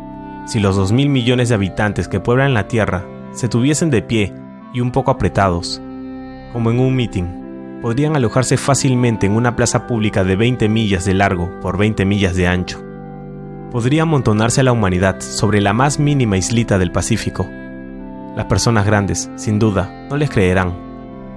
si 0.46 0.60
los 0.60 0.78
2.000 0.78 1.08
millones 1.08 1.48
de 1.48 1.56
habitantes 1.56 2.10
que 2.10 2.20
pueblan 2.20 2.54
la 2.54 2.68
Tierra 2.68 3.06
se 3.32 3.48
tuviesen 3.48 3.90
de 3.90 4.02
pie 4.02 4.34
y 4.74 4.82
un 4.82 4.92
poco 4.92 5.12
apretados, 5.12 5.82
como 6.52 6.72
en 6.72 6.80
un 6.82 6.94
meeting, 6.94 7.80
podrían 7.82 8.18
alojarse 8.18 8.58
fácilmente 8.58 9.28
en 9.28 9.38
una 9.38 9.56
plaza 9.56 9.88
pública 9.88 10.26
de 10.26 10.36
20 10.36 10.68
millas 10.68 11.06
de 11.06 11.14
largo 11.14 11.50
por 11.62 11.78
20 11.78 12.04
millas 12.04 12.36
de 12.36 12.48
ancho. 12.48 12.87
Podría 13.72 14.04
amontonarse 14.04 14.62
a 14.62 14.64
la 14.64 14.72
humanidad 14.72 15.20
sobre 15.20 15.62
la 15.62 15.74
más 15.74 16.00
mínima 16.00 16.38
islita 16.38 16.78
del 16.78 16.92
Pacífico. 16.92 17.48
Las 18.36 18.46
personas 18.46 18.86
grandes, 18.86 19.30
sin 19.36 19.60
duda, 19.60 20.08
no 20.10 20.18
les 20.18 20.30
creerán. 20.30 20.74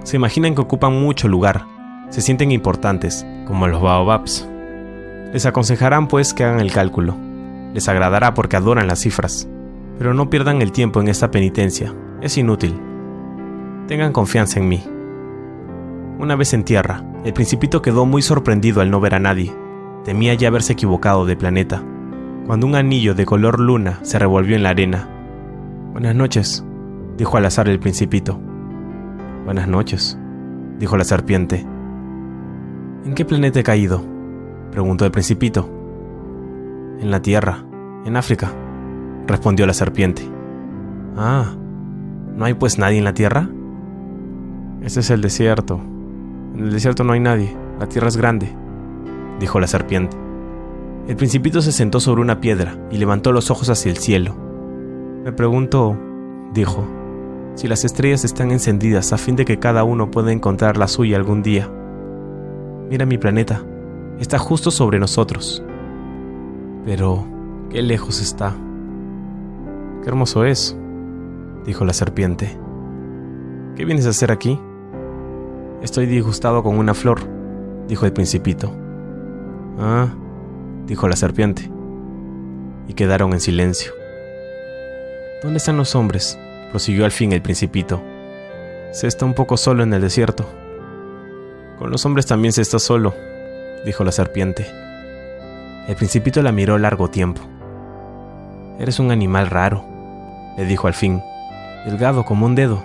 Se 0.04 0.16
imaginan 0.16 0.54
que 0.54 0.60
ocupan 0.60 1.00
mucho 1.00 1.28
lugar, 1.28 1.66
se 2.08 2.20
sienten 2.20 2.52
importantes, 2.52 3.26
como 3.46 3.66
los 3.66 3.82
baobabs. 3.82 4.48
Les 5.32 5.46
aconsejarán 5.46 6.08
pues 6.08 6.34
que 6.34 6.44
hagan 6.44 6.60
el 6.60 6.72
cálculo 6.72 7.16
les 7.74 7.88
agradará 7.88 8.34
porque 8.34 8.56
adoran 8.56 8.86
las 8.86 9.00
cifras. 9.00 9.48
Pero 9.98 10.14
no 10.14 10.30
pierdan 10.30 10.62
el 10.62 10.72
tiempo 10.72 11.00
en 11.00 11.08
esta 11.08 11.30
penitencia, 11.30 11.94
es 12.20 12.36
inútil. 12.38 12.78
Tengan 13.86 14.12
confianza 14.12 14.58
en 14.60 14.68
mí. 14.68 14.82
Una 16.18 16.36
vez 16.36 16.52
en 16.52 16.64
tierra, 16.64 17.04
el 17.24 17.32
principito 17.32 17.82
quedó 17.82 18.06
muy 18.06 18.22
sorprendido 18.22 18.80
al 18.80 18.90
no 18.90 19.00
ver 19.00 19.14
a 19.14 19.20
nadie. 19.20 19.54
Temía 20.04 20.34
ya 20.34 20.48
haberse 20.48 20.72
equivocado 20.72 21.26
de 21.26 21.36
planeta, 21.36 21.82
cuando 22.50 22.66
un 22.66 22.74
anillo 22.74 23.14
de 23.14 23.26
color 23.26 23.60
luna 23.60 24.00
se 24.02 24.18
revolvió 24.18 24.56
en 24.56 24.64
la 24.64 24.70
arena. 24.70 25.08
Buenas 25.92 26.16
noches, 26.16 26.66
dijo 27.16 27.36
al 27.36 27.46
azar 27.46 27.68
el 27.68 27.78
principito. 27.78 28.40
Buenas 29.44 29.68
noches, 29.68 30.18
dijo 30.76 30.96
la 30.96 31.04
serpiente. 31.04 31.64
¿En 33.04 33.14
qué 33.14 33.24
planeta 33.24 33.60
he 33.60 33.62
caído? 33.62 34.02
preguntó 34.72 35.04
el 35.04 35.12
principito. 35.12 35.70
En 36.98 37.12
la 37.12 37.22
tierra, 37.22 37.64
en 38.04 38.16
África, 38.16 38.50
respondió 39.28 39.64
la 39.64 39.72
serpiente. 39.72 40.28
Ah, 41.16 41.54
¿no 42.34 42.44
hay 42.46 42.54
pues 42.54 42.80
nadie 42.80 42.98
en 42.98 43.04
la 43.04 43.14
tierra? 43.14 43.48
Ese 44.82 44.98
es 44.98 45.10
el 45.10 45.20
desierto. 45.20 45.80
En 46.56 46.64
el 46.64 46.72
desierto 46.72 47.04
no 47.04 47.12
hay 47.12 47.20
nadie, 47.20 47.56
la 47.78 47.86
tierra 47.86 48.08
es 48.08 48.16
grande, 48.16 48.52
dijo 49.38 49.60
la 49.60 49.68
serpiente. 49.68 50.29
El 51.10 51.16
principito 51.16 51.60
se 51.60 51.72
sentó 51.72 51.98
sobre 51.98 52.22
una 52.22 52.40
piedra 52.40 52.78
y 52.88 52.96
levantó 52.96 53.32
los 53.32 53.50
ojos 53.50 53.68
hacia 53.68 53.90
el 53.90 53.98
cielo. 53.98 54.36
Me 55.24 55.32
pregunto, 55.32 55.98
dijo, 56.54 56.86
si 57.56 57.66
las 57.66 57.84
estrellas 57.84 58.24
están 58.24 58.52
encendidas 58.52 59.12
a 59.12 59.18
fin 59.18 59.34
de 59.34 59.44
que 59.44 59.58
cada 59.58 59.82
uno 59.82 60.12
pueda 60.12 60.30
encontrar 60.30 60.76
la 60.76 60.86
suya 60.86 61.16
algún 61.16 61.42
día. 61.42 61.68
Mira 62.88 63.06
mi 63.06 63.18
planeta, 63.18 63.60
está 64.20 64.38
justo 64.38 64.70
sobre 64.70 65.00
nosotros. 65.00 65.64
Pero, 66.84 67.24
qué 67.70 67.82
lejos 67.82 68.22
está. 68.22 68.54
Qué 70.04 70.08
hermoso 70.10 70.44
es, 70.44 70.78
dijo 71.66 71.84
la 71.84 71.92
serpiente. 71.92 72.56
¿Qué 73.74 73.84
vienes 73.84 74.06
a 74.06 74.10
hacer 74.10 74.30
aquí? 74.30 74.60
Estoy 75.82 76.06
disgustado 76.06 76.62
con 76.62 76.78
una 76.78 76.94
flor, 76.94 77.18
dijo 77.88 78.06
el 78.06 78.12
principito. 78.12 78.70
Ah, 79.76 80.06
dijo 80.90 81.06
la 81.08 81.14
serpiente. 81.14 81.70
Y 82.88 82.94
quedaron 82.94 83.32
en 83.32 83.40
silencio. 83.40 83.92
¿Dónde 85.40 85.58
están 85.58 85.76
los 85.76 85.94
hombres? 85.94 86.36
prosiguió 86.72 87.04
al 87.04 87.12
fin 87.12 87.32
el 87.32 87.40
principito. 87.40 88.02
Se 88.90 89.06
está 89.06 89.24
un 89.24 89.34
poco 89.34 89.56
solo 89.56 89.84
en 89.84 89.94
el 89.94 90.02
desierto. 90.02 90.44
Con 91.78 91.92
los 91.92 92.04
hombres 92.04 92.26
también 92.26 92.52
se 92.52 92.62
está 92.62 92.80
solo, 92.80 93.14
dijo 93.84 94.02
la 94.02 94.10
serpiente. 94.10 94.66
El 95.86 95.94
principito 95.94 96.42
la 96.42 96.50
miró 96.50 96.76
largo 96.76 97.08
tiempo. 97.08 97.40
Eres 98.80 98.98
un 98.98 99.12
animal 99.12 99.46
raro, 99.46 99.84
le 100.56 100.64
dijo 100.64 100.88
al 100.88 100.94
fin, 100.94 101.22
delgado 101.86 102.24
como 102.24 102.46
un 102.46 102.56
dedo. 102.56 102.82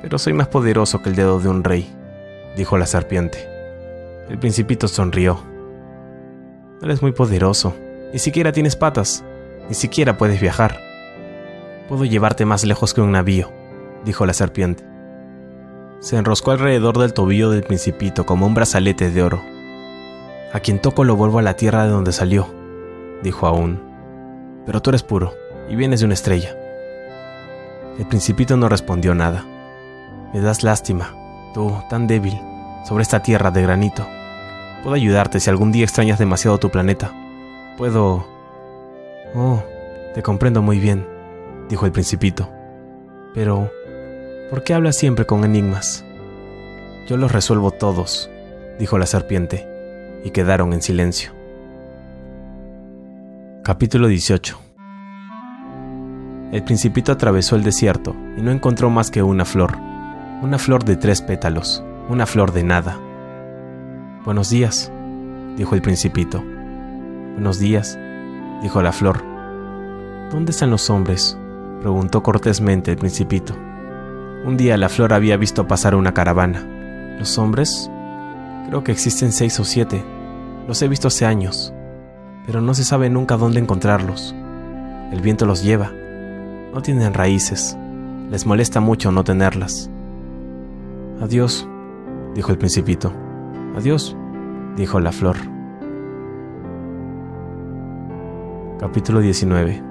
Pero 0.00 0.18
soy 0.18 0.32
más 0.32 0.48
poderoso 0.48 1.02
que 1.02 1.10
el 1.10 1.16
dedo 1.16 1.38
de 1.38 1.50
un 1.50 1.64
rey, 1.64 1.86
dijo 2.56 2.78
la 2.78 2.86
serpiente. 2.86 3.46
El 4.30 4.38
principito 4.38 4.88
sonrió. 4.88 5.57
Eres 6.80 7.02
muy 7.02 7.10
poderoso, 7.10 7.74
ni 8.12 8.20
siquiera 8.20 8.52
tienes 8.52 8.76
patas, 8.76 9.24
ni 9.68 9.74
siquiera 9.74 10.16
puedes 10.16 10.40
viajar. 10.40 10.80
Puedo 11.88 12.04
llevarte 12.04 12.44
más 12.44 12.64
lejos 12.64 12.94
que 12.94 13.00
un 13.00 13.12
navío, 13.12 13.50
dijo 14.04 14.26
la 14.26 14.32
serpiente. 14.32 14.84
Se 15.98 16.16
enroscó 16.16 16.52
alrededor 16.52 16.96
del 16.98 17.14
tobillo 17.14 17.50
del 17.50 17.64
principito 17.64 18.26
como 18.26 18.46
un 18.46 18.54
brazalete 18.54 19.10
de 19.10 19.22
oro. 19.22 19.42
A 20.52 20.60
quien 20.60 20.80
toco 20.80 21.02
lo 21.02 21.16
vuelvo 21.16 21.40
a 21.40 21.42
la 21.42 21.54
tierra 21.54 21.82
de 21.82 21.90
donde 21.90 22.12
salió, 22.12 22.46
dijo 23.24 23.48
aún. 23.48 23.82
Pero 24.64 24.80
tú 24.80 24.90
eres 24.90 25.02
puro 25.02 25.34
y 25.68 25.74
vienes 25.74 25.98
de 25.98 26.06
una 26.06 26.14
estrella. 26.14 26.56
El 27.98 28.06
principito 28.06 28.56
no 28.56 28.68
respondió 28.68 29.16
nada. 29.16 29.44
Me 30.32 30.40
das 30.40 30.62
lástima, 30.62 31.12
tú, 31.54 31.74
tan 31.90 32.06
débil, 32.06 32.38
sobre 32.86 33.02
esta 33.02 33.20
tierra 33.20 33.50
de 33.50 33.62
granito. 33.62 34.06
Puedo 34.82 34.94
ayudarte 34.94 35.40
si 35.40 35.50
algún 35.50 35.72
día 35.72 35.84
extrañas 35.84 36.18
demasiado 36.18 36.58
tu 36.58 36.70
planeta. 36.70 37.12
Puedo... 37.76 38.26
Oh, 39.34 39.62
te 40.14 40.22
comprendo 40.22 40.62
muy 40.62 40.78
bien, 40.78 41.06
dijo 41.68 41.86
el 41.86 41.92
principito. 41.92 42.48
Pero, 43.34 43.70
¿por 44.50 44.62
qué 44.62 44.74
hablas 44.74 44.96
siempre 44.96 45.26
con 45.26 45.44
enigmas? 45.44 46.04
Yo 47.06 47.16
los 47.16 47.32
resuelvo 47.32 47.70
todos, 47.70 48.30
dijo 48.78 48.98
la 48.98 49.06
serpiente, 49.06 49.66
y 50.24 50.30
quedaron 50.30 50.72
en 50.72 50.82
silencio. 50.82 51.32
Capítulo 53.64 54.08
18 54.08 54.58
El 56.52 56.62
principito 56.64 57.12
atravesó 57.12 57.56
el 57.56 57.64
desierto 57.64 58.16
y 58.36 58.40
no 58.40 58.50
encontró 58.50 58.88
más 58.88 59.10
que 59.10 59.22
una 59.22 59.44
flor, 59.44 59.76
una 60.42 60.58
flor 60.58 60.84
de 60.84 60.96
tres 60.96 61.20
pétalos, 61.20 61.84
una 62.08 62.24
flor 62.24 62.52
de 62.52 62.64
nada. 62.64 62.98
Buenos 64.24 64.50
días, 64.50 64.90
dijo 65.56 65.76
el 65.76 65.80
principito. 65.80 66.42
Buenos 67.34 67.60
días, 67.60 67.96
dijo 68.62 68.82
la 68.82 68.90
flor. 68.90 69.22
¿Dónde 70.32 70.50
están 70.50 70.70
los 70.70 70.90
hombres? 70.90 71.38
preguntó 71.80 72.22
cortésmente 72.24 72.90
el 72.90 72.98
principito. 72.98 73.54
Un 74.44 74.56
día 74.56 74.76
la 74.76 74.88
flor 74.88 75.12
había 75.12 75.36
visto 75.36 75.68
pasar 75.68 75.94
una 75.94 76.14
caravana. 76.14 77.16
¿Los 77.18 77.38
hombres? 77.38 77.88
Creo 78.66 78.82
que 78.82 78.90
existen 78.90 79.30
seis 79.30 79.58
o 79.60 79.64
siete. 79.64 80.04
Los 80.66 80.82
he 80.82 80.88
visto 80.88 81.06
hace 81.06 81.24
años, 81.24 81.72
pero 82.44 82.60
no 82.60 82.74
se 82.74 82.84
sabe 82.84 83.08
nunca 83.10 83.36
dónde 83.36 83.60
encontrarlos. 83.60 84.34
El 85.12 85.20
viento 85.22 85.46
los 85.46 85.62
lleva. 85.62 85.92
No 86.74 86.82
tienen 86.82 87.14
raíces. 87.14 87.78
Les 88.30 88.46
molesta 88.46 88.80
mucho 88.80 89.12
no 89.12 89.22
tenerlas. 89.22 89.88
Adiós, 91.22 91.68
dijo 92.34 92.50
el 92.50 92.58
principito. 92.58 93.12
Adiós, 93.76 94.16
dijo 94.76 95.00
la 95.00 95.12
flor. 95.12 95.36
Capítulo 98.78 99.20
19 99.20 99.88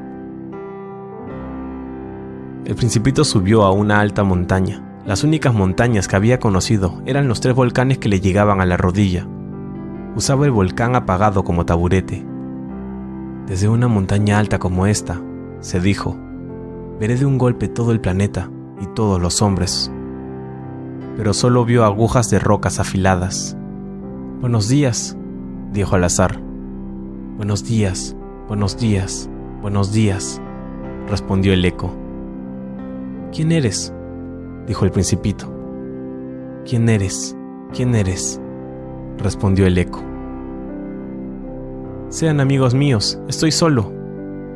el 2.67 2.75
principito 2.75 3.23
subió 3.23 3.63
a 3.63 3.71
una 3.71 4.01
alta 4.01 4.25
montaña. 4.25 4.83
Las 5.05 5.23
únicas 5.23 5.53
montañas 5.53 6.09
que 6.09 6.17
había 6.17 6.41
conocido 6.41 7.01
eran 7.05 7.29
los 7.29 7.39
tres 7.39 7.55
volcanes 7.55 7.97
que 7.97 8.09
le 8.09 8.19
llegaban 8.19 8.59
a 8.59 8.65
la 8.65 8.75
rodilla. 8.75 9.25
Usaba 10.17 10.43
el 10.43 10.51
volcán 10.51 10.93
apagado 10.93 11.45
como 11.45 11.65
taburete. 11.65 12.27
Desde 13.45 13.69
una 13.69 13.87
montaña 13.87 14.37
alta 14.37 14.59
como 14.59 14.85
esta, 14.85 15.21
se 15.61 15.79
dijo, 15.79 16.17
veré 16.99 17.15
de 17.15 17.25
un 17.25 17.37
golpe 17.37 17.69
todo 17.69 17.93
el 17.93 18.01
planeta 18.01 18.51
y 18.81 18.85
todos 18.87 19.21
los 19.21 19.41
hombres. 19.41 19.89
Pero 21.15 21.33
solo 21.33 21.63
vio 21.63 21.85
agujas 21.85 22.29
de 22.29 22.39
rocas 22.39 22.81
afiladas. 22.81 23.57
Buenos 24.39 24.69
días, 24.69 25.17
dijo 25.73 25.95
al 25.95 26.03
azar. 26.03 26.39
Buenos 27.37 27.63
días, 27.63 28.15
buenos 28.47 28.77
días, 28.77 29.27
buenos 29.63 29.91
días, 29.91 30.39
respondió 31.09 31.53
el 31.53 31.65
eco. 31.65 31.91
¿Quién 33.33 33.51
eres? 33.51 33.91
dijo 34.67 34.85
el 34.85 34.91
principito. 34.91 35.51
¿Quién 36.69 36.87
eres? 36.87 37.35
¿Quién 37.73 37.95
eres? 37.95 38.39
respondió 39.17 39.65
el 39.65 39.75
eco. 39.75 40.03
Sean 42.09 42.39
amigos 42.39 42.75
míos, 42.75 43.19
estoy 43.27 43.51
solo, 43.51 43.91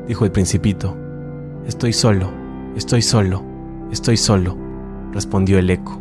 dijo 0.08 0.26
el 0.26 0.32
principito. 0.32 0.96
Estoy 1.66 1.94
solo, 1.94 2.30
estoy 2.76 3.02
solo, 3.02 3.42
estoy 3.90 4.18
solo, 4.18 4.56
respondió 5.12 5.58
el 5.58 5.72
eco. 5.72 6.00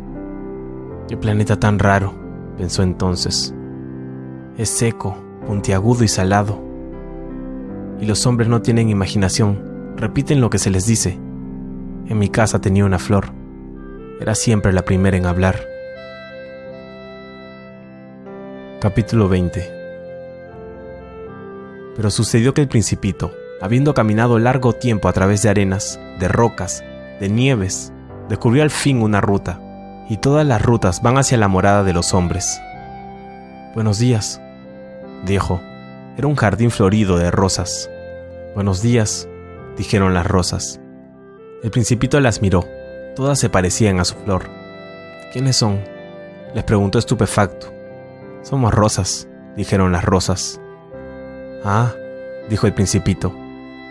Qué 1.07 1.17
planeta 1.17 1.59
tan 1.59 1.79
raro, 1.79 2.13
pensó 2.57 2.83
entonces. 2.83 3.55
Es 4.61 4.69
seco, 4.69 5.17
puntiagudo 5.47 6.03
y 6.03 6.07
salado. 6.07 6.61
Y 7.99 8.05
los 8.05 8.27
hombres 8.27 8.47
no 8.47 8.61
tienen 8.61 8.89
imaginación, 8.89 9.95
repiten 9.97 10.39
lo 10.39 10.51
que 10.51 10.59
se 10.59 10.69
les 10.69 10.85
dice. 10.85 11.17
En 12.07 12.19
mi 12.19 12.29
casa 12.29 12.61
tenía 12.61 12.85
una 12.85 12.99
flor. 12.99 13.31
Era 14.19 14.35
siempre 14.35 14.71
la 14.71 14.85
primera 14.85 15.17
en 15.17 15.25
hablar. 15.25 15.59
Capítulo 18.79 19.27
20 19.27 19.67
Pero 21.95 22.11
sucedió 22.11 22.53
que 22.53 22.61
el 22.61 22.67
principito, 22.67 23.31
habiendo 23.61 23.95
caminado 23.95 24.37
largo 24.37 24.73
tiempo 24.73 25.07
a 25.07 25.13
través 25.13 25.41
de 25.41 25.49
arenas, 25.49 25.99
de 26.19 26.27
rocas, 26.27 26.83
de 27.19 27.29
nieves, 27.29 27.93
descubrió 28.29 28.61
al 28.61 28.69
fin 28.69 29.01
una 29.01 29.21
ruta, 29.21 29.59
y 30.07 30.17
todas 30.17 30.45
las 30.45 30.61
rutas 30.61 31.01
van 31.01 31.17
hacia 31.17 31.39
la 31.39 31.47
morada 31.47 31.83
de 31.83 31.93
los 31.93 32.13
hombres. 32.13 32.61
Buenos 33.73 33.97
días, 33.97 34.39
dijo. 35.25 35.61
Era 36.17 36.27
un 36.27 36.35
jardín 36.35 36.71
florido 36.71 37.17
de 37.17 37.31
rosas. 37.31 37.89
Buenos 38.53 38.81
días, 38.81 39.27
dijeron 39.77 40.13
las 40.13 40.25
rosas. 40.27 40.79
El 41.63 41.71
principito 41.71 42.19
las 42.19 42.41
miró. 42.41 42.65
Todas 43.15 43.39
se 43.39 43.49
parecían 43.49 43.99
a 43.99 44.05
su 44.05 44.15
flor. 44.15 44.49
¿Quiénes 45.31 45.55
son? 45.55 45.79
Les 46.53 46.63
preguntó 46.63 46.99
estupefacto. 46.99 47.73
Somos 48.41 48.73
rosas, 48.73 49.27
dijeron 49.55 49.91
las 49.91 50.03
rosas. 50.03 50.59
Ah, 51.63 51.93
dijo 52.49 52.67
el 52.67 52.73
principito, 52.73 53.33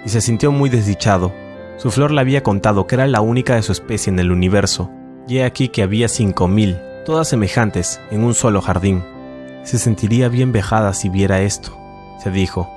y 0.04 0.08
se 0.08 0.20
sintió 0.20 0.52
muy 0.52 0.68
desdichado. 0.68 1.32
Su 1.76 1.90
flor 1.90 2.10
le 2.10 2.20
había 2.20 2.42
contado 2.42 2.86
que 2.86 2.96
era 2.96 3.06
la 3.06 3.20
única 3.20 3.54
de 3.54 3.62
su 3.62 3.72
especie 3.72 4.12
en 4.12 4.18
el 4.18 4.32
universo, 4.32 4.90
y 5.28 5.38
he 5.38 5.44
aquí 5.44 5.68
que 5.68 5.82
había 5.82 6.08
cinco 6.08 6.48
mil, 6.48 6.78
todas 7.06 7.28
semejantes, 7.28 8.00
en 8.10 8.24
un 8.24 8.34
solo 8.34 8.60
jardín. 8.60 9.02
Se 9.62 9.78
sentiría 9.78 10.28
bien 10.28 10.52
vejada 10.52 10.92
si 10.94 11.08
viera 11.08 11.40
esto, 11.40 11.76
se 12.22 12.30
dijo. 12.30 12.70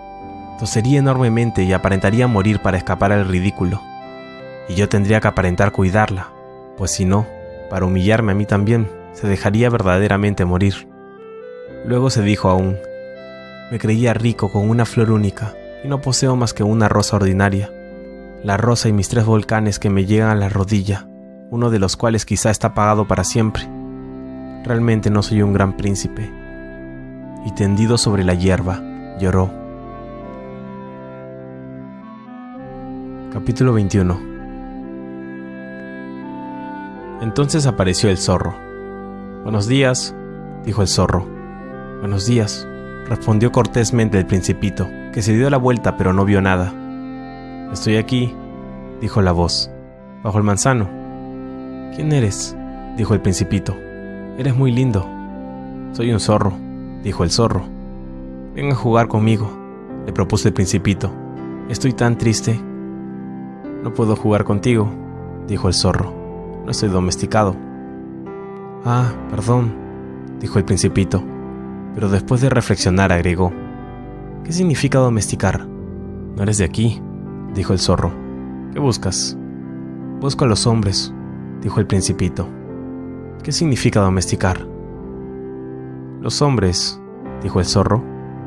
Tosería 0.59 0.99
enormemente 0.99 1.63
y 1.63 1.73
aparentaría 1.73 2.27
morir 2.27 2.59
para 2.59 2.77
escapar 2.77 3.11
al 3.11 3.27
ridículo 3.27 3.81
y 4.67 4.75
yo 4.75 4.89
tendría 4.89 5.19
que 5.19 5.27
aparentar 5.27 5.71
cuidarla, 5.71 6.29
pues 6.77 6.91
si 6.91 7.05
no, 7.05 7.25
para 7.69 7.85
humillarme 7.85 8.31
a 8.31 8.35
mí 8.35 8.45
también, 8.45 8.89
se 9.13 9.27
dejaría 9.27 9.69
verdaderamente 9.69 10.45
morir. 10.45 10.87
Luego 11.85 12.09
se 12.09 12.21
dijo 12.21 12.49
aún, 12.49 12.77
me 13.71 13.79
creía 13.79 14.13
rico 14.13 14.51
con 14.51 14.69
una 14.69 14.85
flor 14.85 15.11
única 15.11 15.53
y 15.83 15.87
no 15.87 16.01
poseo 16.01 16.35
más 16.35 16.53
que 16.53 16.63
una 16.63 16.87
rosa 16.87 17.17
ordinaria, 17.17 17.71
la 18.43 18.57
rosa 18.57 18.89
y 18.89 18.93
mis 18.93 19.09
tres 19.09 19.25
volcanes 19.25 19.79
que 19.79 19.89
me 19.89 20.05
llegan 20.05 20.29
a 20.29 20.35
la 20.35 20.49
rodilla, 20.49 21.07
uno 21.49 21.69
de 21.69 21.79
los 21.79 21.97
cuales 21.97 22.25
quizá 22.25 22.49
está 22.49 22.67
apagado 22.67 23.07
para 23.07 23.23
siempre. 23.23 23.67
Realmente 24.63 25.09
no 25.09 25.21
soy 25.23 25.41
un 25.41 25.53
gran 25.53 25.75
príncipe. 25.75 26.42
Y 27.45 27.51
tendido 27.51 27.97
sobre 27.97 28.23
la 28.23 28.33
hierba, 28.33 28.81
lloró. 29.19 29.51
Capítulo 33.31 33.73
21 33.73 34.33
Entonces 37.21 37.65
apareció 37.65 38.09
el 38.09 38.17
zorro. 38.17 38.53
Buenos 39.43 39.67
días, 39.67 40.15
dijo 40.63 40.81
el 40.81 40.87
zorro. 40.87 41.25
Buenos 41.99 42.25
días, 42.25 42.67
respondió 43.07 43.51
cortésmente 43.51 44.17
el 44.17 44.25
principito, 44.25 44.87
que 45.13 45.21
se 45.21 45.33
dio 45.33 45.49
la 45.49 45.57
vuelta 45.57 45.97
pero 45.97 46.13
no 46.13 46.25
vio 46.25 46.41
nada. 46.41 46.73
Estoy 47.71 47.97
aquí, 47.97 48.33
dijo 49.01 49.21
la 49.21 49.31
voz, 49.31 49.71
bajo 50.23 50.37
el 50.37 50.43
manzano. 50.43 50.87
¿Quién 51.95 52.11
eres? 52.11 52.55
dijo 52.97 53.13
el 53.13 53.21
principito. 53.21 53.75
Eres 54.37 54.55
muy 54.55 54.71
lindo. 54.71 55.09
Soy 55.93 56.11
un 56.11 56.19
zorro, 56.19 56.53
dijo 57.03 57.23
el 57.23 57.31
zorro. 57.31 57.63
Ven 58.55 58.71
a 58.71 58.75
jugar 58.75 59.07
conmigo, 59.07 59.49
le 60.05 60.13
propuso 60.13 60.47
el 60.47 60.53
principito. 60.53 61.11
Estoy 61.69 61.93
tan 61.93 62.17
triste. 62.17 62.59
No 63.83 63.93
puedo 63.93 64.15
jugar 64.15 64.43
contigo, 64.43 64.89
dijo 65.47 65.67
el 65.67 65.73
zorro. 65.73 66.13
No 66.65 66.71
estoy 66.71 66.89
domesticado. 66.89 67.55
Ah, 68.85 69.11
perdón, 69.29 69.73
dijo 70.39 70.59
el 70.59 70.65
principito, 70.65 71.23
pero 71.93 72.09
después 72.09 72.41
de 72.41 72.49
reflexionar 72.49 73.11
agregó. 73.11 73.51
¿Qué 74.43 74.51
significa 74.51 74.99
domesticar? 74.99 75.65
No 76.35 76.43
eres 76.43 76.57
de 76.57 76.65
aquí, 76.65 77.01
dijo 77.53 77.73
el 77.73 77.79
zorro. 77.79 78.11
¿Qué 78.73 78.79
buscas? 78.79 79.37
Busco 80.19 80.45
a 80.45 80.47
los 80.47 80.67
hombres, 80.67 81.13
dijo 81.61 81.79
el 81.79 81.87
principito. 81.87 82.47
¿Qué 83.43 83.51
significa 83.51 83.99
domesticar? 83.99 84.72
Los 86.23 86.41
hombres, 86.41 86.97
dijo 87.41 87.59
el 87.59 87.65
zorro, 87.65 88.01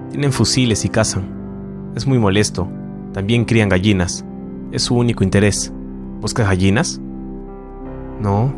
tienen 0.09 0.33
fusiles 0.33 0.87
y 0.87 0.89
cazan. 0.89 1.93
Es 1.95 2.07
muy 2.07 2.19
molesto. 2.19 2.67
También 3.13 3.45
crían 3.45 3.69
gallinas. 3.69 4.25
Es 4.73 4.85
su 4.85 4.97
único 4.97 5.23
interés. 5.23 5.71
¿Buscas 6.23 6.49
gallinas? 6.49 6.99
No, 8.19 8.51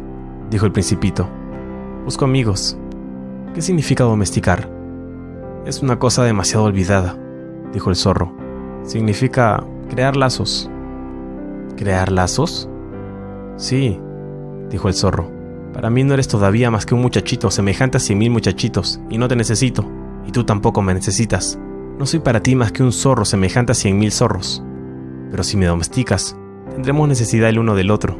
dijo 0.52 0.66
el 0.66 0.72
principito. 0.72 1.28
Busco 2.04 2.26
amigos. 2.26 2.78
¿Qué 3.54 3.60
significa 3.60 4.04
domesticar? 4.04 4.70
Es 5.66 5.82
una 5.82 5.98
cosa 5.98 6.22
demasiado 6.22 6.66
olvidada, 6.66 7.18
dijo 7.72 7.90
el 7.90 7.96
zorro. 7.96 8.32
Significa 8.84 9.64
crear 9.90 10.16
lazos. 10.16 10.70
¿Crear 11.76 12.12
lazos? 12.12 12.70
Sí, 13.56 13.98
dijo 14.70 14.86
el 14.86 14.94
zorro. 14.94 15.37
Para 15.78 15.90
mí 15.90 16.02
no 16.02 16.14
eres 16.14 16.26
todavía 16.26 16.72
más 16.72 16.86
que 16.86 16.96
un 16.96 17.02
muchachito 17.02 17.52
semejante 17.52 17.98
a 17.98 18.00
cien 18.00 18.18
mil 18.18 18.30
muchachitos, 18.30 18.98
y 19.10 19.16
no 19.16 19.28
te 19.28 19.36
necesito, 19.36 19.88
y 20.26 20.32
tú 20.32 20.42
tampoco 20.42 20.82
me 20.82 20.92
necesitas. 20.92 21.56
No 22.00 22.04
soy 22.04 22.18
para 22.18 22.42
ti 22.42 22.56
más 22.56 22.72
que 22.72 22.82
un 22.82 22.90
zorro 22.90 23.24
semejante 23.24 23.70
a 23.70 23.74
cien 23.76 23.96
mil 23.96 24.10
zorros. 24.10 24.60
Pero 25.30 25.44
si 25.44 25.56
me 25.56 25.66
domesticas, 25.66 26.36
tendremos 26.68 27.06
necesidad 27.06 27.48
el 27.48 27.60
uno 27.60 27.76
del 27.76 27.92
otro. 27.92 28.18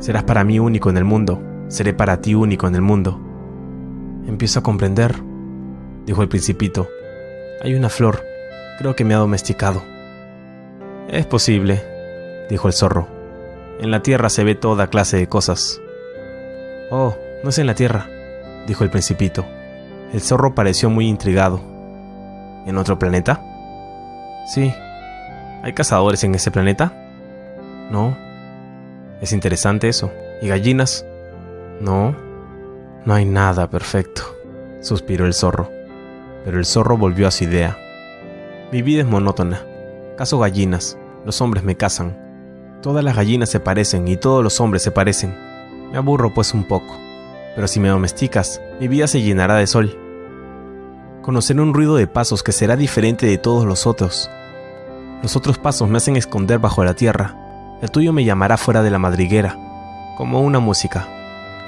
Serás 0.00 0.24
para 0.24 0.44
mí 0.44 0.58
único 0.58 0.90
en 0.90 0.98
el 0.98 1.04
mundo, 1.06 1.42
seré 1.68 1.94
para 1.94 2.20
ti 2.20 2.34
único 2.34 2.68
en 2.68 2.74
el 2.74 2.82
mundo. 2.82 3.18
Empiezo 4.26 4.58
a 4.58 4.62
comprender, 4.62 5.14
dijo 6.04 6.20
el 6.20 6.28
principito. 6.28 6.88
Hay 7.62 7.72
una 7.72 7.88
flor, 7.88 8.22
creo 8.78 8.94
que 8.94 9.06
me 9.06 9.14
ha 9.14 9.18
domesticado. 9.18 9.82
Es 11.08 11.24
posible, 11.24 11.82
dijo 12.50 12.68
el 12.68 12.74
zorro. 12.74 13.08
En 13.80 13.90
la 13.90 14.02
tierra 14.02 14.28
se 14.28 14.44
ve 14.44 14.54
toda 14.54 14.90
clase 14.90 15.16
de 15.16 15.26
cosas. 15.26 15.80
Oh, 16.90 17.16
no 17.42 17.50
es 17.50 17.58
en 17.58 17.66
la 17.66 17.74
tierra, 17.74 18.06
dijo 18.66 18.84
el 18.84 18.90
principito. 18.90 19.44
El 20.12 20.22
zorro 20.22 20.54
pareció 20.54 20.88
muy 20.88 21.06
intrigado. 21.06 21.60
¿En 22.66 22.78
otro 22.78 22.98
planeta? 22.98 23.42
Sí. 24.46 24.72
¿Hay 25.62 25.74
cazadores 25.74 26.24
en 26.24 26.34
ese 26.34 26.50
planeta? 26.50 26.92
No. 27.90 28.16
Es 29.20 29.32
interesante 29.32 29.88
eso. 29.88 30.10
¿Y 30.40 30.48
gallinas? 30.48 31.04
No. 31.80 32.14
No 33.04 33.14
hay 33.14 33.24
nada 33.24 33.68
perfecto, 33.68 34.22
suspiró 34.80 35.26
el 35.26 35.34
zorro. 35.34 35.70
Pero 36.44 36.58
el 36.58 36.64
zorro 36.64 36.96
volvió 36.96 37.28
a 37.28 37.30
su 37.30 37.44
idea. 37.44 37.76
Mi 38.72 38.82
vida 38.82 39.02
es 39.02 39.06
monótona. 39.06 39.62
Caso 40.16 40.38
gallinas. 40.38 40.98
Los 41.24 41.40
hombres 41.40 41.64
me 41.64 41.76
cazan. 41.76 42.16
Todas 42.82 43.04
las 43.04 43.16
gallinas 43.16 43.50
se 43.50 43.60
parecen 43.60 44.08
y 44.08 44.16
todos 44.16 44.42
los 44.42 44.60
hombres 44.60 44.82
se 44.82 44.90
parecen. 44.90 45.47
Me 45.90 45.98
aburro 45.98 46.32
pues 46.32 46.54
un 46.54 46.64
poco. 46.64 46.96
Pero 47.54 47.66
si 47.66 47.80
me 47.80 47.88
domesticas, 47.88 48.60
mi 48.80 48.88
vida 48.88 49.06
se 49.06 49.22
llenará 49.22 49.56
de 49.56 49.66
sol. 49.66 49.98
Conoceré 51.22 51.60
un 51.60 51.74
ruido 51.74 51.96
de 51.96 52.06
pasos 52.06 52.42
que 52.42 52.52
será 52.52 52.76
diferente 52.76 53.26
de 53.26 53.38
todos 53.38 53.64
los 53.64 53.86
otros. 53.86 54.30
Los 55.22 55.36
otros 55.36 55.58
pasos 55.58 55.88
me 55.88 55.98
hacen 55.98 56.16
esconder 56.16 56.58
bajo 56.58 56.84
la 56.84 56.94
tierra. 56.94 57.34
El 57.82 57.90
tuyo 57.90 58.12
me 58.12 58.24
llamará 58.24 58.56
fuera 58.56 58.82
de 58.82 58.90
la 58.90 58.98
madriguera, 58.98 59.56
como 60.16 60.40
una 60.40 60.60
música. 60.60 61.08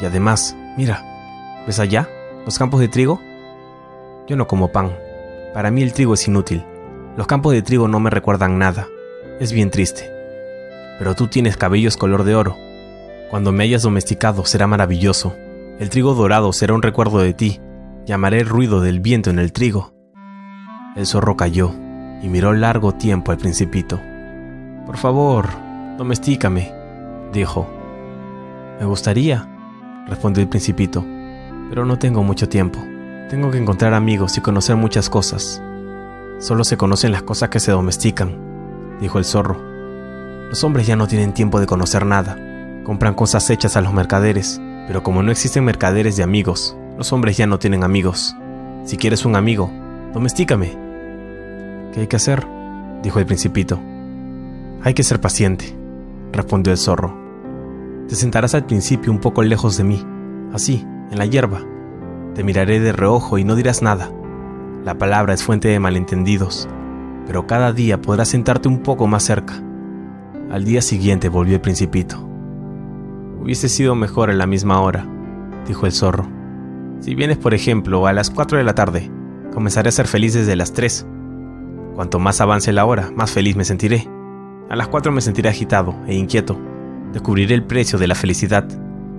Y 0.00 0.04
además, 0.04 0.56
mira, 0.76 1.04
¿ves 1.66 1.78
allá? 1.78 2.08
¿Los 2.44 2.58
campos 2.58 2.80
de 2.80 2.88
trigo? 2.88 3.20
Yo 4.28 4.36
no 4.36 4.46
como 4.46 4.68
pan. 4.68 4.96
Para 5.52 5.70
mí 5.70 5.82
el 5.82 5.92
trigo 5.92 6.14
es 6.14 6.26
inútil. 6.26 6.64
Los 7.16 7.26
campos 7.26 7.52
de 7.52 7.62
trigo 7.62 7.88
no 7.88 8.00
me 8.00 8.10
recuerdan 8.10 8.58
nada. 8.58 8.86
Es 9.40 9.52
bien 9.52 9.70
triste 9.70 10.20
pero 11.00 11.14
tú 11.14 11.28
tienes 11.28 11.56
cabellos 11.56 11.96
color 11.96 12.24
de 12.24 12.34
oro. 12.34 12.58
Cuando 13.30 13.52
me 13.52 13.62
hayas 13.62 13.82
domesticado 13.82 14.44
será 14.44 14.66
maravilloso. 14.66 15.36
El 15.78 15.88
trigo 15.88 16.14
dorado 16.14 16.52
será 16.52 16.74
un 16.74 16.82
recuerdo 16.82 17.20
de 17.20 17.32
ti. 17.32 17.60
Llamaré 18.04 18.40
el 18.40 18.48
ruido 18.48 18.80
del 18.80 18.98
viento 18.98 19.30
en 19.30 19.38
el 19.38 19.52
trigo. 19.52 19.94
El 20.96 21.06
zorro 21.06 21.36
cayó 21.36 21.70
y 22.22 22.28
miró 22.28 22.52
largo 22.52 22.92
tiempo 22.92 23.30
al 23.30 23.38
principito. 23.38 24.00
Por 24.84 24.96
favor, 24.96 25.46
domestícame, 25.96 26.72
dijo. 27.32 27.68
Me 28.80 28.86
gustaría, 28.86 29.48
respondió 30.08 30.42
el 30.42 30.48
principito, 30.48 31.04
pero 31.68 31.84
no 31.84 32.00
tengo 32.00 32.24
mucho 32.24 32.48
tiempo. 32.48 32.80
Tengo 33.28 33.52
que 33.52 33.58
encontrar 33.58 33.94
amigos 33.94 34.36
y 34.38 34.40
conocer 34.40 34.74
muchas 34.74 35.08
cosas. 35.08 35.62
Solo 36.40 36.64
se 36.64 36.76
conocen 36.76 37.12
las 37.12 37.22
cosas 37.22 37.48
que 37.48 37.60
se 37.60 37.70
domestican, 37.70 38.98
dijo 39.00 39.18
el 39.18 39.24
zorro. 39.24 39.56
Los 40.48 40.64
hombres 40.64 40.88
ya 40.88 40.96
no 40.96 41.06
tienen 41.06 41.32
tiempo 41.32 41.60
de 41.60 41.66
conocer 41.66 42.04
nada. 42.04 42.49
Compran 42.84 43.14
cosas 43.14 43.48
hechas 43.50 43.76
a 43.76 43.80
los 43.80 43.92
mercaderes, 43.92 44.60
pero 44.86 45.02
como 45.02 45.22
no 45.22 45.30
existen 45.30 45.64
mercaderes 45.64 46.16
de 46.16 46.22
amigos, 46.22 46.76
los 46.96 47.12
hombres 47.12 47.36
ya 47.36 47.46
no 47.46 47.58
tienen 47.58 47.84
amigos. 47.84 48.34
Si 48.84 48.96
quieres 48.96 49.24
un 49.24 49.36
amigo, 49.36 49.70
domestícame. 50.12 50.76
¿Qué 51.92 52.00
hay 52.00 52.06
que 52.06 52.16
hacer? 52.16 52.46
dijo 53.02 53.18
el 53.18 53.26
principito. 53.26 53.78
Hay 54.82 54.94
que 54.94 55.02
ser 55.02 55.20
paciente, 55.20 55.76
respondió 56.32 56.72
el 56.72 56.78
zorro. 56.78 57.16
Te 58.08 58.16
sentarás 58.16 58.54
al 58.54 58.66
principio 58.66 59.12
un 59.12 59.20
poco 59.20 59.42
lejos 59.42 59.76
de 59.76 59.84
mí, 59.84 60.04
así, 60.52 60.84
en 61.10 61.18
la 61.18 61.26
hierba. 61.26 61.60
Te 62.34 62.44
miraré 62.44 62.80
de 62.80 62.92
reojo 62.92 63.38
y 63.38 63.44
no 63.44 63.56
dirás 63.56 63.82
nada. 63.82 64.10
La 64.84 64.96
palabra 64.96 65.34
es 65.34 65.42
fuente 65.42 65.68
de 65.68 65.78
malentendidos, 65.78 66.68
pero 67.26 67.46
cada 67.46 67.72
día 67.72 68.00
podrás 68.00 68.28
sentarte 68.28 68.68
un 68.68 68.82
poco 68.82 69.06
más 69.06 69.24
cerca. 69.24 69.62
Al 70.50 70.64
día 70.64 70.82
siguiente 70.82 71.28
volvió 71.28 71.56
el 71.56 71.60
principito. 71.60 72.29
Hubiese 73.40 73.70
sido 73.70 73.94
mejor 73.94 74.28
en 74.28 74.36
la 74.36 74.46
misma 74.46 74.80
hora, 74.82 75.06
dijo 75.66 75.86
el 75.86 75.92
zorro. 75.92 76.28
Si 77.00 77.14
vienes, 77.14 77.38
por 77.38 77.54
ejemplo, 77.54 78.06
a 78.06 78.12
las 78.12 78.28
4 78.28 78.58
de 78.58 78.64
la 78.64 78.74
tarde, 78.74 79.10
comenzaré 79.54 79.88
a 79.88 79.92
ser 79.92 80.06
feliz 80.06 80.34
desde 80.34 80.56
las 80.56 80.74
3. 80.74 81.06
Cuanto 81.94 82.18
más 82.18 82.42
avance 82.42 82.70
la 82.72 82.84
hora, 82.84 83.10
más 83.16 83.30
feliz 83.30 83.56
me 83.56 83.64
sentiré. 83.64 84.06
A 84.68 84.76
las 84.76 84.88
4 84.88 85.10
me 85.10 85.22
sentiré 85.22 85.48
agitado 85.48 85.94
e 86.06 86.14
inquieto. 86.14 86.58
Descubriré 87.14 87.54
el 87.54 87.64
precio 87.64 87.98
de 87.98 88.08
la 88.08 88.14
felicidad. 88.14 88.68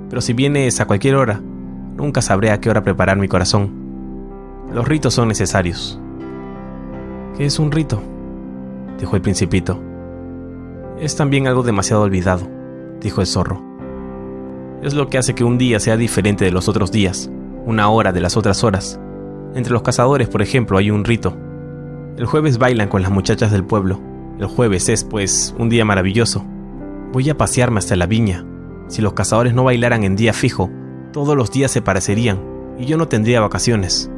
Pero 0.09 0.21
si 0.21 0.33
vienes 0.33 0.79
a 0.79 0.85
cualquier 0.85 1.15
hora, 1.15 1.41
nunca 1.97 2.21
sabré 2.21 2.51
a 2.51 2.61
qué 2.61 2.69
hora 2.69 2.83
preparar 2.83 3.17
mi 3.17 3.27
corazón. 3.27 3.71
Los 4.71 4.87
ritos 4.87 5.15
son 5.15 5.29
necesarios. 5.29 5.99
¿Qué 7.35 7.45
es 7.45 7.57
un 7.57 7.71
rito? 7.71 8.01
dijo 8.99 9.15
el 9.15 9.21
principito. 9.23 9.81
Es 10.99 11.15
también 11.15 11.47
algo 11.47 11.63
demasiado 11.63 12.03
olvidado, 12.03 12.47
dijo 13.01 13.21
el 13.21 13.27
zorro. 13.27 13.70
Es 14.81 14.93
lo 14.93 15.07
que 15.07 15.17
hace 15.17 15.35
que 15.35 15.43
un 15.43 15.57
día 15.57 15.79
sea 15.79 15.97
diferente 15.97 16.45
de 16.45 16.51
los 16.51 16.67
otros 16.67 16.91
días, 16.91 17.29
una 17.65 17.89
hora 17.89 18.11
de 18.11 18.19
las 18.19 18.35
otras 18.35 18.63
horas. 18.63 18.99
Entre 19.53 19.73
los 19.73 19.83
cazadores, 19.83 20.27
por 20.27 20.41
ejemplo, 20.41 20.77
hay 20.77 20.89
un 20.89 21.03
rito. 21.03 21.37
El 22.17 22.25
jueves 22.25 22.57
bailan 22.57 22.89
con 22.89 23.01
las 23.01 23.11
muchachas 23.11 23.51
del 23.51 23.63
pueblo. 23.63 23.99
El 24.39 24.47
jueves 24.47 24.89
es, 24.89 25.03
pues, 25.03 25.53
un 25.59 25.69
día 25.69 25.85
maravilloso. 25.85 26.43
Voy 27.13 27.29
a 27.29 27.37
pasearme 27.37 27.79
hasta 27.79 27.95
la 27.95 28.07
viña. 28.07 28.45
Si 28.87 29.01
los 29.01 29.13
cazadores 29.13 29.53
no 29.53 29.63
bailaran 29.63 30.03
en 30.03 30.15
día 30.15 30.33
fijo, 30.33 30.69
todos 31.13 31.35
los 31.35 31.51
días 31.51 31.71
se 31.71 31.81
parecerían, 31.81 32.39
y 32.79 32.85
yo 32.85 32.97
no 32.97 33.07
tendría 33.07 33.41
vacaciones. 33.41 34.09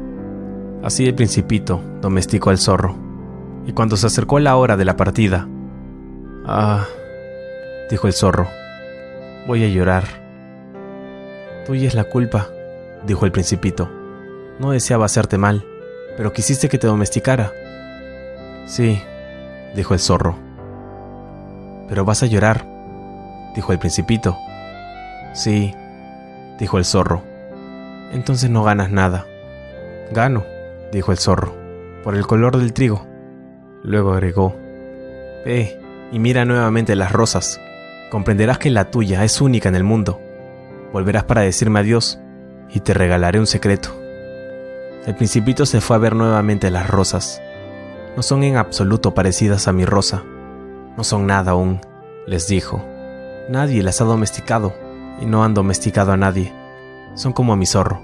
Así 0.82 1.04
el 1.04 1.14
principito 1.14 1.80
domesticó 2.00 2.50
al 2.50 2.58
zorro. 2.58 2.96
Y 3.66 3.72
cuando 3.72 3.96
se 3.96 4.06
acercó 4.06 4.38
la 4.38 4.56
hora 4.56 4.76
de 4.76 4.84
la 4.84 4.96
partida, 4.96 5.48
Ah, 6.46 6.84
dijo 7.90 8.06
el 8.06 8.12
zorro, 8.12 8.46
voy 9.46 9.64
a 9.64 9.68
llorar. 9.68 10.23
Tuya 11.66 11.88
es 11.88 11.94
la 11.94 12.04
culpa, 12.04 12.48
dijo 13.06 13.24
el 13.24 13.32
principito. 13.32 13.90
No 14.58 14.70
deseaba 14.70 15.06
hacerte 15.06 15.38
mal, 15.38 15.64
pero 16.16 16.32
quisiste 16.32 16.68
que 16.68 16.78
te 16.78 16.86
domesticara. 16.86 17.52
Sí, 18.66 19.00
dijo 19.74 19.94
el 19.94 20.00
zorro. 20.00 20.36
Pero 21.88 22.04
vas 22.04 22.22
a 22.22 22.26
llorar, 22.26 22.66
dijo 23.54 23.72
el 23.72 23.78
principito. 23.78 24.36
Sí, 25.32 25.74
dijo 26.58 26.78
el 26.78 26.84
zorro. 26.84 27.22
Entonces 28.12 28.50
no 28.50 28.62
ganas 28.62 28.90
nada. 28.90 29.26
Gano, 30.12 30.44
dijo 30.92 31.12
el 31.12 31.18
zorro, 31.18 31.54
por 32.04 32.14
el 32.14 32.26
color 32.26 32.58
del 32.58 32.72
trigo. 32.72 33.06
Luego 33.82 34.12
agregó, 34.12 34.54
Ve 35.44 35.78
y 36.10 36.18
mira 36.18 36.44
nuevamente 36.44 36.94
las 36.96 37.12
rosas. 37.12 37.60
Comprenderás 38.10 38.58
que 38.58 38.70
la 38.70 38.90
tuya 38.90 39.24
es 39.24 39.40
única 39.40 39.68
en 39.68 39.74
el 39.74 39.84
mundo. 39.84 40.20
Volverás 40.94 41.24
para 41.24 41.40
decirme 41.40 41.80
adiós 41.80 42.20
y 42.70 42.78
te 42.78 42.94
regalaré 42.94 43.40
un 43.40 43.48
secreto. 43.48 43.88
El 45.04 45.16
principito 45.16 45.66
se 45.66 45.80
fue 45.80 45.96
a 45.96 45.98
ver 45.98 46.14
nuevamente 46.14 46.70
las 46.70 46.88
rosas. 46.88 47.42
No 48.14 48.22
son 48.22 48.44
en 48.44 48.56
absoluto 48.56 49.12
parecidas 49.12 49.66
a 49.66 49.72
mi 49.72 49.84
rosa. 49.84 50.22
No 50.96 51.02
son 51.02 51.26
nada 51.26 51.50
aún, 51.50 51.80
les 52.28 52.46
dijo. 52.46 52.80
Nadie 53.48 53.82
las 53.82 54.00
ha 54.00 54.04
domesticado 54.04 54.72
y 55.20 55.26
no 55.26 55.42
han 55.42 55.52
domesticado 55.52 56.12
a 56.12 56.16
nadie. 56.16 56.52
Son 57.16 57.32
como 57.32 57.56
mi 57.56 57.66
zorro. 57.66 58.00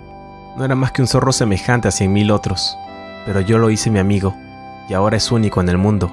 No 0.56 0.64
era 0.64 0.74
más 0.74 0.90
que 0.90 1.00
un 1.00 1.06
zorro 1.06 1.30
semejante 1.30 1.86
a 1.86 1.92
cien 1.92 2.12
mil 2.12 2.32
otros, 2.32 2.76
pero 3.24 3.40
yo 3.40 3.58
lo 3.58 3.70
hice 3.70 3.90
mi 3.90 4.00
amigo 4.00 4.34
y 4.88 4.94
ahora 4.94 5.16
es 5.16 5.30
único 5.30 5.60
en 5.60 5.68
el 5.68 5.78
mundo. 5.78 6.10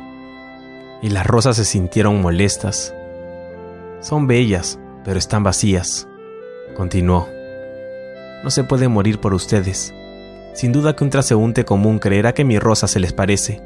Y 1.01 1.09
las 1.09 1.25
rosas 1.25 1.55
se 1.55 1.65
sintieron 1.65 2.21
molestas. 2.21 2.93
Son 3.99 4.27
bellas, 4.27 4.77
pero 5.03 5.17
están 5.17 5.41
vacías, 5.41 6.07
continuó. 6.77 7.27
No 8.43 8.51
se 8.51 8.63
puede 8.63 8.87
morir 8.87 9.19
por 9.19 9.33
ustedes. 9.33 9.95
Sin 10.53 10.71
duda 10.71 10.95
que 10.95 11.03
un 11.03 11.09
transeúnte 11.09 11.65
común 11.65 11.97
creerá 11.97 12.33
que 12.33 12.45
mi 12.45 12.59
rosa 12.59 12.87
se 12.87 12.99
les 12.99 13.13
parece, 13.13 13.63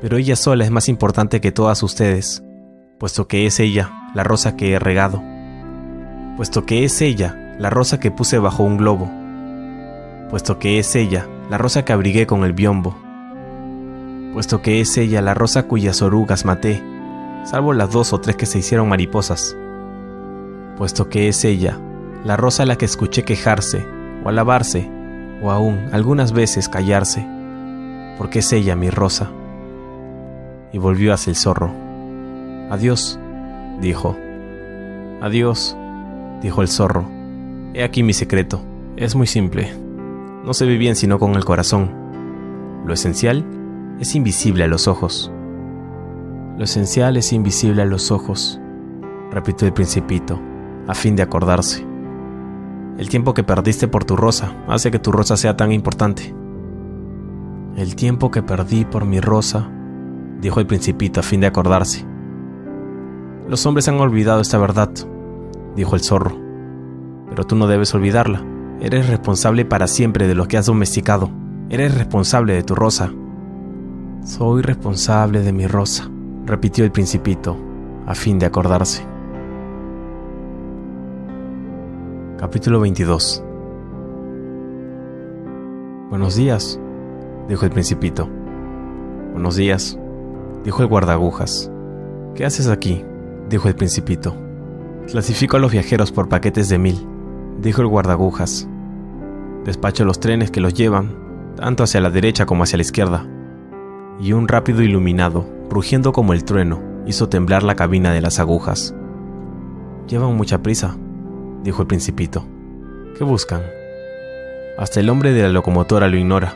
pero 0.00 0.18
ella 0.18 0.36
sola 0.36 0.64
es 0.64 0.70
más 0.70 0.88
importante 0.88 1.40
que 1.40 1.50
todas 1.50 1.82
ustedes, 1.82 2.44
puesto 2.98 3.26
que 3.26 3.46
es 3.46 3.58
ella 3.58 3.90
la 4.14 4.22
rosa 4.22 4.56
que 4.56 4.72
he 4.72 4.78
regado, 4.78 5.20
puesto 6.36 6.64
que 6.64 6.84
es 6.84 7.00
ella 7.02 7.56
la 7.58 7.70
rosa 7.70 7.98
que 7.98 8.12
puse 8.12 8.38
bajo 8.38 8.62
un 8.62 8.76
globo, 8.76 9.10
puesto 10.30 10.60
que 10.60 10.78
es 10.78 10.94
ella 10.94 11.26
la 11.50 11.58
rosa 11.58 11.84
que 11.84 11.92
abrigué 11.92 12.26
con 12.26 12.44
el 12.44 12.52
biombo, 12.52 12.96
puesto 14.32 14.62
que 14.62 14.80
es 14.80 14.96
ella 14.96 15.22
la 15.22 15.34
rosa 15.34 15.64
cuyas 15.64 16.02
orugas 16.02 16.44
maté, 16.44 16.82
salvo 17.44 17.72
las 17.72 17.90
dos 17.90 18.12
o 18.12 18.20
tres 18.20 18.36
que 18.36 18.46
se 18.46 18.58
hicieron 18.58 18.88
mariposas, 18.88 19.56
puesto 20.76 21.08
que 21.08 21.28
es 21.28 21.44
ella 21.44 21.80
la 22.24 22.36
rosa 22.36 22.62
a 22.62 22.66
la 22.66 22.76
que 22.76 22.86
escuché 22.86 23.22
quejarse 23.22 23.86
o 24.24 24.28
alabarse 24.28 24.90
o 25.42 25.50
aún 25.50 25.88
algunas 25.92 26.32
veces 26.32 26.68
callarse, 26.68 27.26
porque 28.16 28.38
es 28.38 28.52
ella 28.52 28.74
mi 28.76 28.90
rosa. 28.90 29.30
Y 30.72 30.78
volvió 30.78 31.12
hacia 31.12 31.30
el 31.30 31.36
zorro. 31.36 31.70
Adiós, 32.70 33.20
dijo. 33.80 34.16
Adiós, 35.20 35.76
dijo 36.40 36.62
el 36.62 36.68
zorro. 36.68 37.04
He 37.74 37.84
aquí 37.84 38.02
mi 38.02 38.12
secreto. 38.12 38.60
Es 38.96 39.14
muy 39.14 39.26
simple. 39.26 39.72
No 40.44 40.54
se 40.54 40.64
ve 40.64 40.76
bien 40.78 40.96
sino 40.96 41.18
con 41.18 41.34
el 41.34 41.44
corazón. 41.44 41.90
Lo 42.86 42.94
esencial 42.94 43.44
es 44.00 44.14
invisible 44.14 44.64
a 44.64 44.68
los 44.68 44.88
ojos. 44.88 45.30
Lo 46.56 46.64
esencial 46.64 47.16
es 47.16 47.32
invisible 47.32 47.82
a 47.82 47.84
los 47.84 48.12
ojos, 48.12 48.60
repitió 49.32 49.66
el 49.66 49.74
principito, 49.74 50.40
a 50.86 50.94
fin 50.94 51.16
de 51.16 51.22
acordarse. 51.22 51.93
El 52.96 53.08
tiempo 53.08 53.34
que 53.34 53.42
perdiste 53.42 53.88
por 53.88 54.04
tu 54.04 54.16
rosa 54.16 54.54
hace 54.68 54.92
que 54.92 55.00
tu 55.00 55.10
rosa 55.10 55.36
sea 55.36 55.56
tan 55.56 55.72
importante. 55.72 56.34
El 57.76 57.96
tiempo 57.96 58.30
que 58.30 58.42
perdí 58.42 58.84
por 58.84 59.04
mi 59.04 59.18
rosa, 59.18 59.68
dijo 60.40 60.60
el 60.60 60.66
principito 60.66 61.18
a 61.18 61.24
fin 61.24 61.40
de 61.40 61.48
acordarse. 61.48 62.06
Los 63.48 63.66
hombres 63.66 63.88
han 63.88 63.98
olvidado 63.98 64.40
esta 64.40 64.58
verdad, 64.58 64.90
dijo 65.74 65.96
el 65.96 66.02
zorro. 66.02 66.38
Pero 67.28 67.44
tú 67.44 67.56
no 67.56 67.66
debes 67.66 67.92
olvidarla. 67.94 68.44
Eres 68.80 69.08
responsable 69.08 69.64
para 69.64 69.88
siempre 69.88 70.28
de 70.28 70.36
lo 70.36 70.46
que 70.46 70.56
has 70.56 70.66
domesticado. 70.66 71.30
Eres 71.70 71.96
responsable 71.96 72.54
de 72.54 72.62
tu 72.62 72.76
rosa. 72.76 73.10
Soy 74.22 74.62
responsable 74.62 75.40
de 75.40 75.52
mi 75.52 75.66
rosa, 75.66 76.08
repitió 76.46 76.84
el 76.84 76.92
principito, 76.92 77.56
a 78.06 78.14
fin 78.14 78.38
de 78.38 78.46
acordarse. 78.46 79.13
Capítulo 82.44 82.78
22 82.80 83.42
Buenos 86.10 86.36
días, 86.36 86.78
dijo 87.48 87.64
el 87.64 87.70
principito. 87.70 88.28
Buenos 89.32 89.56
días, 89.56 89.98
dijo 90.62 90.82
el 90.82 90.88
guardagujas. 90.88 91.72
¿Qué 92.34 92.44
haces 92.44 92.68
aquí? 92.68 93.02
dijo 93.48 93.68
el 93.68 93.74
principito. 93.74 94.36
Clasifico 95.06 95.56
a 95.56 95.60
los 95.60 95.72
viajeros 95.72 96.12
por 96.12 96.28
paquetes 96.28 96.68
de 96.68 96.76
mil, 96.76 97.08
dijo 97.62 97.80
el 97.80 97.88
guardagujas. 97.88 98.68
Despacho 99.64 100.04
los 100.04 100.20
trenes 100.20 100.50
que 100.50 100.60
los 100.60 100.74
llevan, 100.74 101.16
tanto 101.56 101.82
hacia 101.82 102.02
la 102.02 102.10
derecha 102.10 102.44
como 102.44 102.64
hacia 102.64 102.76
la 102.76 102.82
izquierda. 102.82 103.26
Y 104.20 104.34
un 104.34 104.48
rápido 104.48 104.82
iluminado, 104.82 105.48
rugiendo 105.70 106.12
como 106.12 106.34
el 106.34 106.44
trueno, 106.44 106.82
hizo 107.06 107.30
temblar 107.30 107.62
la 107.62 107.74
cabina 107.74 108.12
de 108.12 108.20
las 108.20 108.38
agujas. 108.38 108.94
Llevan 110.06 110.36
mucha 110.36 110.62
prisa, 110.62 110.98
dijo 111.64 111.82
el 111.82 111.88
principito. 111.88 112.44
¿Qué 113.16 113.24
buscan? 113.24 113.62
Hasta 114.78 115.00
el 115.00 115.08
hombre 115.08 115.32
de 115.32 115.42
la 115.42 115.48
locomotora 115.48 116.08
lo 116.08 116.16
ignora, 116.16 116.54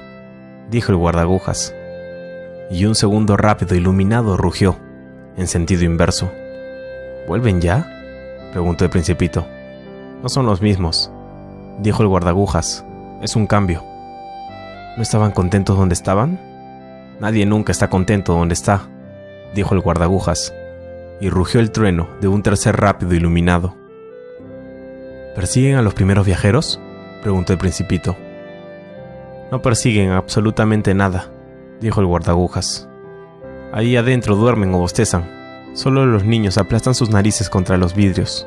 dijo 0.70 0.92
el 0.92 0.98
guardagujas. 0.98 1.74
Y 2.70 2.84
un 2.84 2.94
segundo 2.94 3.36
rápido 3.36 3.74
iluminado 3.74 4.36
rugió, 4.36 4.76
en 5.36 5.46
sentido 5.46 5.84
inverso. 5.84 6.30
¿Vuelven 7.26 7.60
ya? 7.60 7.90
preguntó 8.52 8.84
el 8.84 8.90
principito. 8.90 9.46
No 10.22 10.28
son 10.28 10.44
los 10.44 10.60
mismos, 10.60 11.10
dijo 11.80 12.02
el 12.02 12.08
guardagujas. 12.08 12.84
Es 13.22 13.34
un 13.34 13.46
cambio. 13.46 13.82
¿No 14.96 15.02
estaban 15.02 15.32
contentos 15.32 15.78
donde 15.78 15.94
estaban? 15.94 16.38
Nadie 17.18 17.46
nunca 17.46 17.72
está 17.72 17.88
contento 17.88 18.34
donde 18.34 18.54
está, 18.54 18.82
dijo 19.54 19.74
el 19.74 19.80
guardagujas, 19.80 20.52
y 21.20 21.30
rugió 21.30 21.60
el 21.60 21.70
trueno 21.70 22.08
de 22.20 22.28
un 22.28 22.42
tercer 22.42 22.76
rápido 22.76 23.14
iluminado. 23.14 23.77
¿Persiguen 25.34 25.76
a 25.76 25.82
los 25.82 25.94
primeros 25.94 26.26
viajeros? 26.26 26.80
preguntó 27.22 27.52
el 27.52 27.58
principito. 27.58 28.16
No 29.50 29.62
persiguen 29.62 30.10
absolutamente 30.10 30.94
nada, 30.94 31.30
dijo 31.80 32.00
el 32.00 32.06
guardagujas. 32.06 32.88
Ahí 33.72 33.96
adentro 33.96 34.36
duermen 34.36 34.74
o 34.74 34.78
bostezan. 34.78 35.28
Solo 35.74 36.06
los 36.06 36.24
niños 36.24 36.58
aplastan 36.58 36.94
sus 36.94 37.10
narices 37.10 37.48
contra 37.50 37.76
los 37.76 37.94
vidrios. 37.94 38.46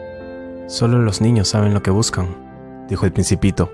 Solo 0.67 0.99
los 0.99 1.21
niños 1.21 1.47
saben 1.49 1.73
lo 1.73 1.81
que 1.81 1.91
buscan, 1.91 2.85
dijo 2.87 3.05
el 3.05 3.11
principito. 3.11 3.71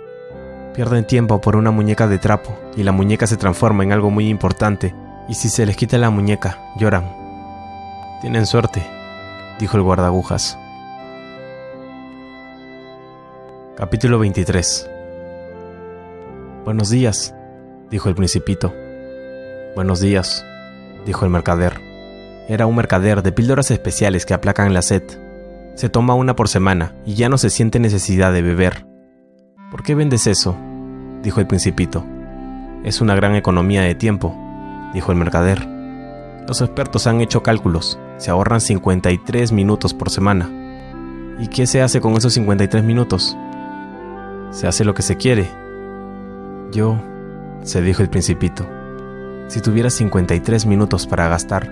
Pierden 0.73 1.07
tiempo 1.07 1.41
por 1.41 1.55
una 1.55 1.71
muñeca 1.71 2.07
de 2.07 2.19
trapo 2.19 2.57
y 2.75 2.83
la 2.83 2.91
muñeca 2.91 3.27
se 3.27 3.37
transforma 3.37 3.83
en 3.83 3.91
algo 3.91 4.09
muy 4.11 4.29
importante, 4.29 4.93
y 5.27 5.33
si 5.33 5.49
se 5.49 5.65
les 5.65 5.75
quita 5.75 5.97
la 5.97 6.09
muñeca, 6.09 6.59
lloran. 6.77 7.11
Tienen 8.21 8.45
suerte, 8.45 8.85
dijo 9.59 9.77
el 9.77 9.83
guardagujas. 9.83 10.57
Capítulo 13.77 14.17
23 14.17 14.89
Buenos 16.65 16.89
días, 16.89 17.35
dijo 17.91 18.09
el 18.09 18.15
principito. 18.15 18.73
Buenos 19.75 19.99
días, 19.99 20.43
dijo 21.05 21.25
el 21.25 21.31
mercader. 21.31 21.79
Era 22.47 22.65
un 22.65 22.75
mercader 22.75 23.21
de 23.21 23.31
píldoras 23.31 23.69
especiales 23.69 24.25
que 24.25 24.33
aplacan 24.33 24.73
la 24.73 24.81
sed. 24.81 25.03
Se 25.75 25.89
toma 25.89 26.15
una 26.15 26.35
por 26.35 26.49
semana 26.49 26.95
y 27.05 27.13
ya 27.13 27.29
no 27.29 27.37
se 27.37 27.51
siente 27.51 27.77
necesidad 27.77 28.33
de 28.33 28.41
beber. 28.41 28.87
¿Por 29.69 29.83
qué 29.83 29.93
vendes 29.93 30.25
eso? 30.25 30.57
dijo 31.21 31.39
el 31.39 31.45
principito. 31.45 32.03
Es 32.83 32.99
una 32.99 33.13
gran 33.13 33.35
economía 33.35 33.83
de 33.83 33.93
tiempo, 33.93 34.35
dijo 34.95 35.11
el 35.11 35.19
mercader. 35.19 35.63
Los 36.47 36.61
expertos 36.61 37.05
han 37.05 37.21
hecho 37.21 37.43
cálculos. 37.43 37.99
Se 38.17 38.31
ahorran 38.31 38.59
53 38.59 39.51
minutos 39.51 39.93
por 39.93 40.09
semana. 40.09 40.49
¿Y 41.37 41.47
qué 41.49 41.67
se 41.67 41.83
hace 41.83 42.01
con 42.01 42.13
esos 42.13 42.33
53 42.33 42.83
minutos? 42.83 43.37
Se 44.51 44.65
hace 44.65 44.85
lo 44.85 44.93
que 44.93 45.01
se 45.01 45.17
quiere. 45.17 45.49
Yo, 46.71 46.97
se 47.63 47.81
dijo 47.81 48.01
el 48.01 48.09
principito, 48.09 48.65
si 49.47 49.61
tuviera 49.61 49.89
53 49.89 50.65
minutos 50.65 51.05
para 51.05 51.27
gastar, 51.27 51.69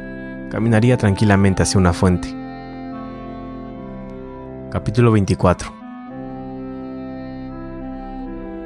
caminaría 0.52 0.98
tranquilamente 0.98 1.64
hacia 1.64 1.80
una 1.80 1.94
fuente. 1.94 2.34
Capítulo 4.72 5.12
24 5.12 5.74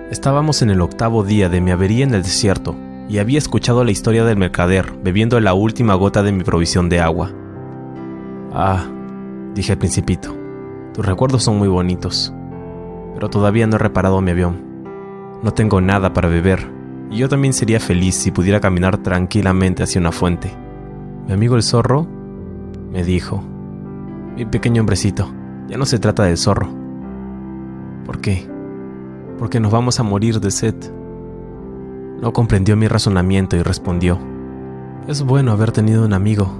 Estábamos 0.10 0.64
en 0.64 0.72
el 0.72 0.81
octavo 0.81 1.23
día 1.23 1.49
de 1.49 1.61
mi 1.61 1.69
avería 1.69 2.03
en 2.03 2.15
el 2.15 2.23
desierto 2.23 2.76
y 3.07 3.19
había 3.19 3.38
escuchado 3.38 3.84
la 3.84 3.91
historia 3.91 4.26
del 4.26 4.38
mercader 4.38 4.91
bebiendo 5.03 5.40
la 5.40 5.53
última 5.53 5.94
gota 5.94 6.23
de 6.23 6.31
mi 6.31 6.44
provisión 6.44 6.90
de 6.90 6.99
agua. 6.99 7.31
Ah, 8.52 8.86
dije 9.53 9.73
al 9.73 9.77
principito, 9.77 10.36
tus 10.95 11.06
recuerdos 11.06 11.44
son 11.44 11.60
muy 11.60 11.68
bonitos 11.68 12.34
pero 13.19 13.29
todavía 13.29 13.67
no 13.67 13.75
he 13.75 13.79
reparado 13.79 14.21
mi 14.21 14.31
avión. 14.31 14.55
No 15.43 15.53
tengo 15.53 15.81
nada 15.81 16.13
para 16.13 16.29
beber, 16.29 16.65
y 17.11 17.17
yo 17.17 17.27
también 17.27 17.53
sería 17.53 17.81
feliz 17.81 18.15
si 18.15 18.31
pudiera 18.31 18.61
caminar 18.61 18.99
tranquilamente 18.99 19.83
hacia 19.83 19.99
una 19.99 20.13
fuente. 20.13 20.55
Mi 21.27 21.33
amigo 21.33 21.57
el 21.57 21.63
zorro 21.63 22.07
me 22.93 23.03
dijo, 23.03 23.43
mi 24.37 24.45
pequeño 24.45 24.83
hombrecito, 24.83 25.29
ya 25.67 25.77
no 25.77 25.85
se 25.85 25.99
trata 25.99 26.23
del 26.23 26.37
zorro. 26.37 26.69
¿Por 28.05 28.21
qué? 28.21 28.47
porque 29.37 29.59
nos 29.59 29.73
vamos 29.73 29.99
a 29.99 30.03
morir 30.03 30.39
de 30.39 30.49
sed. 30.49 30.75
No 32.21 32.31
comprendió 32.31 32.77
mi 32.77 32.87
razonamiento 32.87 33.57
y 33.57 33.63
respondió, 33.63 34.17
es 35.07 35.23
bueno 35.23 35.51
haber 35.51 35.73
tenido 35.73 36.05
un 36.05 36.13
amigo, 36.13 36.57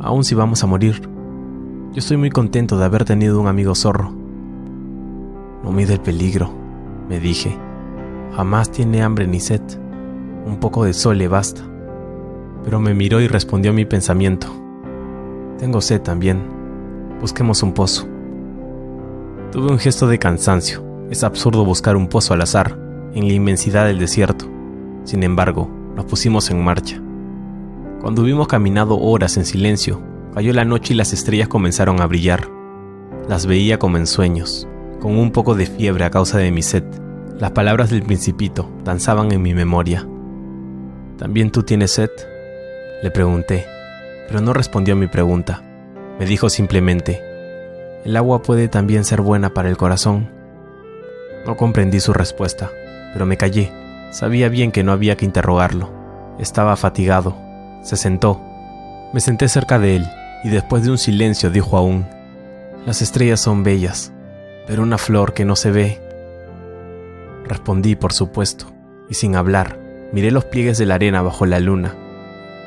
aun 0.00 0.24
si 0.24 0.34
vamos 0.34 0.64
a 0.64 0.66
morir. 0.66 1.02
Yo 1.92 1.98
estoy 1.98 2.16
muy 2.16 2.30
contento 2.30 2.78
de 2.78 2.86
haber 2.86 3.04
tenido 3.04 3.38
un 3.38 3.48
amigo 3.48 3.74
zorro. 3.74 4.19
No 5.62 5.72
mide 5.72 5.94
el 5.94 6.00
peligro, 6.00 6.50
me 7.08 7.20
dije. 7.20 7.56
Jamás 8.34 8.70
tiene 8.70 9.02
hambre 9.02 9.26
ni 9.26 9.40
sed. 9.40 9.62
Un 10.46 10.58
poco 10.58 10.84
de 10.84 10.92
sol 10.92 11.18
le 11.18 11.28
basta. 11.28 11.62
Pero 12.64 12.80
me 12.80 12.94
miró 12.94 13.20
y 13.20 13.28
respondió 13.28 13.72
a 13.72 13.74
mi 13.74 13.84
pensamiento. 13.84 14.48
Tengo 15.58 15.80
sed 15.80 16.00
también. 16.00 16.42
Busquemos 17.20 17.62
un 17.62 17.72
pozo. 17.72 18.08
Tuve 19.52 19.70
un 19.70 19.78
gesto 19.78 20.06
de 20.06 20.18
cansancio. 20.18 20.82
Es 21.10 21.24
absurdo 21.24 21.64
buscar 21.64 21.96
un 21.96 22.06
pozo 22.06 22.34
al 22.34 22.40
azar, 22.40 22.78
en 23.14 23.26
la 23.26 23.34
inmensidad 23.34 23.86
del 23.86 23.98
desierto. 23.98 24.46
Sin 25.04 25.22
embargo, 25.24 25.68
nos 25.96 26.04
pusimos 26.04 26.50
en 26.50 26.62
marcha. 26.62 27.02
Cuando 28.00 28.22
hubimos 28.22 28.48
caminado 28.48 28.98
horas 28.98 29.36
en 29.36 29.44
silencio, 29.44 30.00
cayó 30.34 30.52
la 30.52 30.64
noche 30.64 30.94
y 30.94 30.96
las 30.96 31.12
estrellas 31.12 31.48
comenzaron 31.48 32.00
a 32.00 32.06
brillar. 32.06 32.48
Las 33.28 33.46
veía 33.46 33.78
como 33.78 33.96
en 33.96 34.06
sueños, 34.06 34.68
con 35.00 35.18
un 35.18 35.32
poco 35.32 35.54
de 35.54 35.66
fiebre 35.66 36.04
a 36.04 36.10
causa 36.10 36.38
de 36.38 36.52
mi 36.52 36.62
sed. 36.62 36.84
Las 37.38 37.52
palabras 37.52 37.90
del 37.90 38.02
principito 38.02 38.70
danzaban 38.84 39.32
en 39.32 39.42
mi 39.42 39.54
memoria. 39.54 40.06
¿También 41.18 41.50
tú 41.50 41.62
tienes 41.62 41.92
sed? 41.92 42.10
Le 43.02 43.10
pregunté, 43.10 43.66
pero 44.28 44.40
no 44.40 44.52
respondió 44.52 44.94
a 44.94 44.98
mi 44.98 45.06
pregunta. 45.06 45.62
Me 46.18 46.26
dijo 46.26 46.50
simplemente, 46.50 47.22
el 48.04 48.16
agua 48.16 48.42
puede 48.42 48.68
también 48.68 49.04
ser 49.04 49.22
buena 49.22 49.54
para 49.54 49.70
el 49.70 49.76
corazón. 49.76 50.30
No 51.46 51.56
comprendí 51.56 51.98
su 52.00 52.12
respuesta, 52.12 52.70
pero 53.12 53.24
me 53.24 53.38
callé. 53.38 53.72
Sabía 54.10 54.48
bien 54.48 54.70
que 54.70 54.84
no 54.84 54.92
había 54.92 55.16
que 55.16 55.24
interrogarlo. 55.24 55.90
Estaba 56.38 56.76
fatigado. 56.76 57.36
Se 57.82 57.96
sentó. 57.96 58.40
Me 59.14 59.20
senté 59.20 59.48
cerca 59.48 59.78
de 59.78 59.96
él 59.96 60.06
y 60.44 60.50
después 60.50 60.84
de 60.84 60.90
un 60.90 60.98
silencio 60.98 61.50
dijo 61.50 61.76
aún, 61.76 62.06
Las 62.86 63.02
estrellas 63.02 63.40
son 63.40 63.62
bellas, 63.62 64.12
pero 64.70 64.84
una 64.84 64.98
flor 64.98 65.34
que 65.34 65.44
no 65.44 65.56
se 65.56 65.72
ve. 65.72 66.00
Respondí, 67.44 67.96
por 67.96 68.12
supuesto, 68.12 68.66
y 69.08 69.14
sin 69.14 69.34
hablar, 69.34 69.80
miré 70.12 70.30
los 70.30 70.44
pliegues 70.44 70.78
de 70.78 70.86
la 70.86 70.94
arena 70.94 71.22
bajo 71.22 71.44
la 71.44 71.58
luna. 71.58 71.96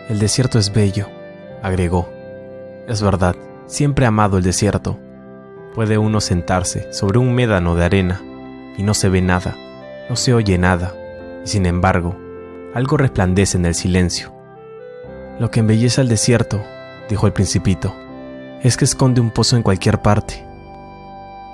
El 0.10 0.20
desierto 0.20 0.60
es 0.60 0.74
bello, 0.74 1.08
agregó. 1.62 2.10
Es 2.90 3.02
verdad, 3.02 3.38
siempre 3.68 4.04
he 4.04 4.10
amado 4.10 4.38
el 4.38 4.44
desierto. 4.44 5.00
Puede 5.76 5.98
uno 5.98 6.20
sentarse 6.20 6.92
sobre 6.92 7.20
un 7.20 7.34
médano 7.34 7.74
de 7.74 7.86
arena 7.86 8.22
y 8.78 8.84
no 8.84 8.94
se 8.94 9.08
ve 9.08 9.22
nada, 9.22 9.56
no 10.10 10.18
se 10.18 10.34
oye 10.34 10.58
nada, 10.58 10.94
y 11.46 11.48
sin 11.48 11.66
embargo, 11.66 12.18
algo 12.74 12.98
resplandece 12.98 13.58
en 13.58 13.66
el 13.66 13.76
silencio. 13.76 14.34
Lo 15.40 15.52
que 15.52 15.62
embellece 15.62 16.02
al 16.02 16.10
desierto, 16.10 16.62
dijo 17.10 17.28
el 17.28 17.32
principito, 17.32 17.96
es 18.62 18.76
que 18.76 18.84
esconde 18.84 19.22
un 19.22 19.32
pozo 19.32 19.56
en 19.56 19.64
cualquier 19.64 20.02
parte. 20.02 20.53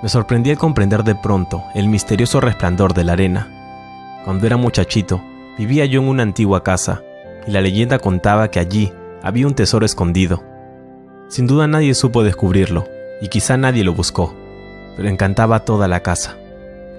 Me 0.02 0.08
sorprendí 0.10 0.50
al 0.50 0.58
comprender 0.58 1.04
de 1.04 1.16
pronto 1.16 1.64
el 1.76 1.90
misterioso 1.90 2.40
resplandor 2.40 2.94
de 2.94 3.04
la 3.04 3.14
arena. 3.14 4.22
Cuando 4.24 4.46
era 4.48 4.56
muchachito, 4.56 5.22
vivía 5.58 5.86
yo 5.86 6.02
en 6.02 6.08
una 6.08 6.24
antigua 6.24 6.64
casa, 6.64 7.02
y 7.46 7.52
la 7.52 7.62
leyenda 7.62 8.00
contaba 8.00 8.50
que 8.50 8.60
allí 8.60 8.94
había 9.22 9.48
un 9.48 9.56
tesoro 9.56 9.86
escondido. 9.86 10.44
Sin 11.28 11.48
duda 11.48 11.68
nadie 11.68 11.94
supo 11.94 12.24
descubrirlo, 12.24 12.86
y 13.22 13.28
quizá 13.28 13.58
nadie 13.58 13.84
lo 13.84 13.94
buscó, 13.94 14.34
pero 14.96 15.10
encantaba 15.10 15.66
toda 15.66 15.88
la 15.88 16.02
casa. 16.02 16.38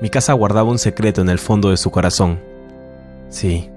Mi 0.02 0.10
casa 0.10 0.34
guardaba 0.34 0.70
un 0.70 0.78
secreto 0.78 1.22
en 1.22 1.30
el 1.30 1.38
fondo 1.38 1.70
de 1.70 1.76
su 1.78 1.90
corazón. 1.90 2.40
Sí, 3.28 3.70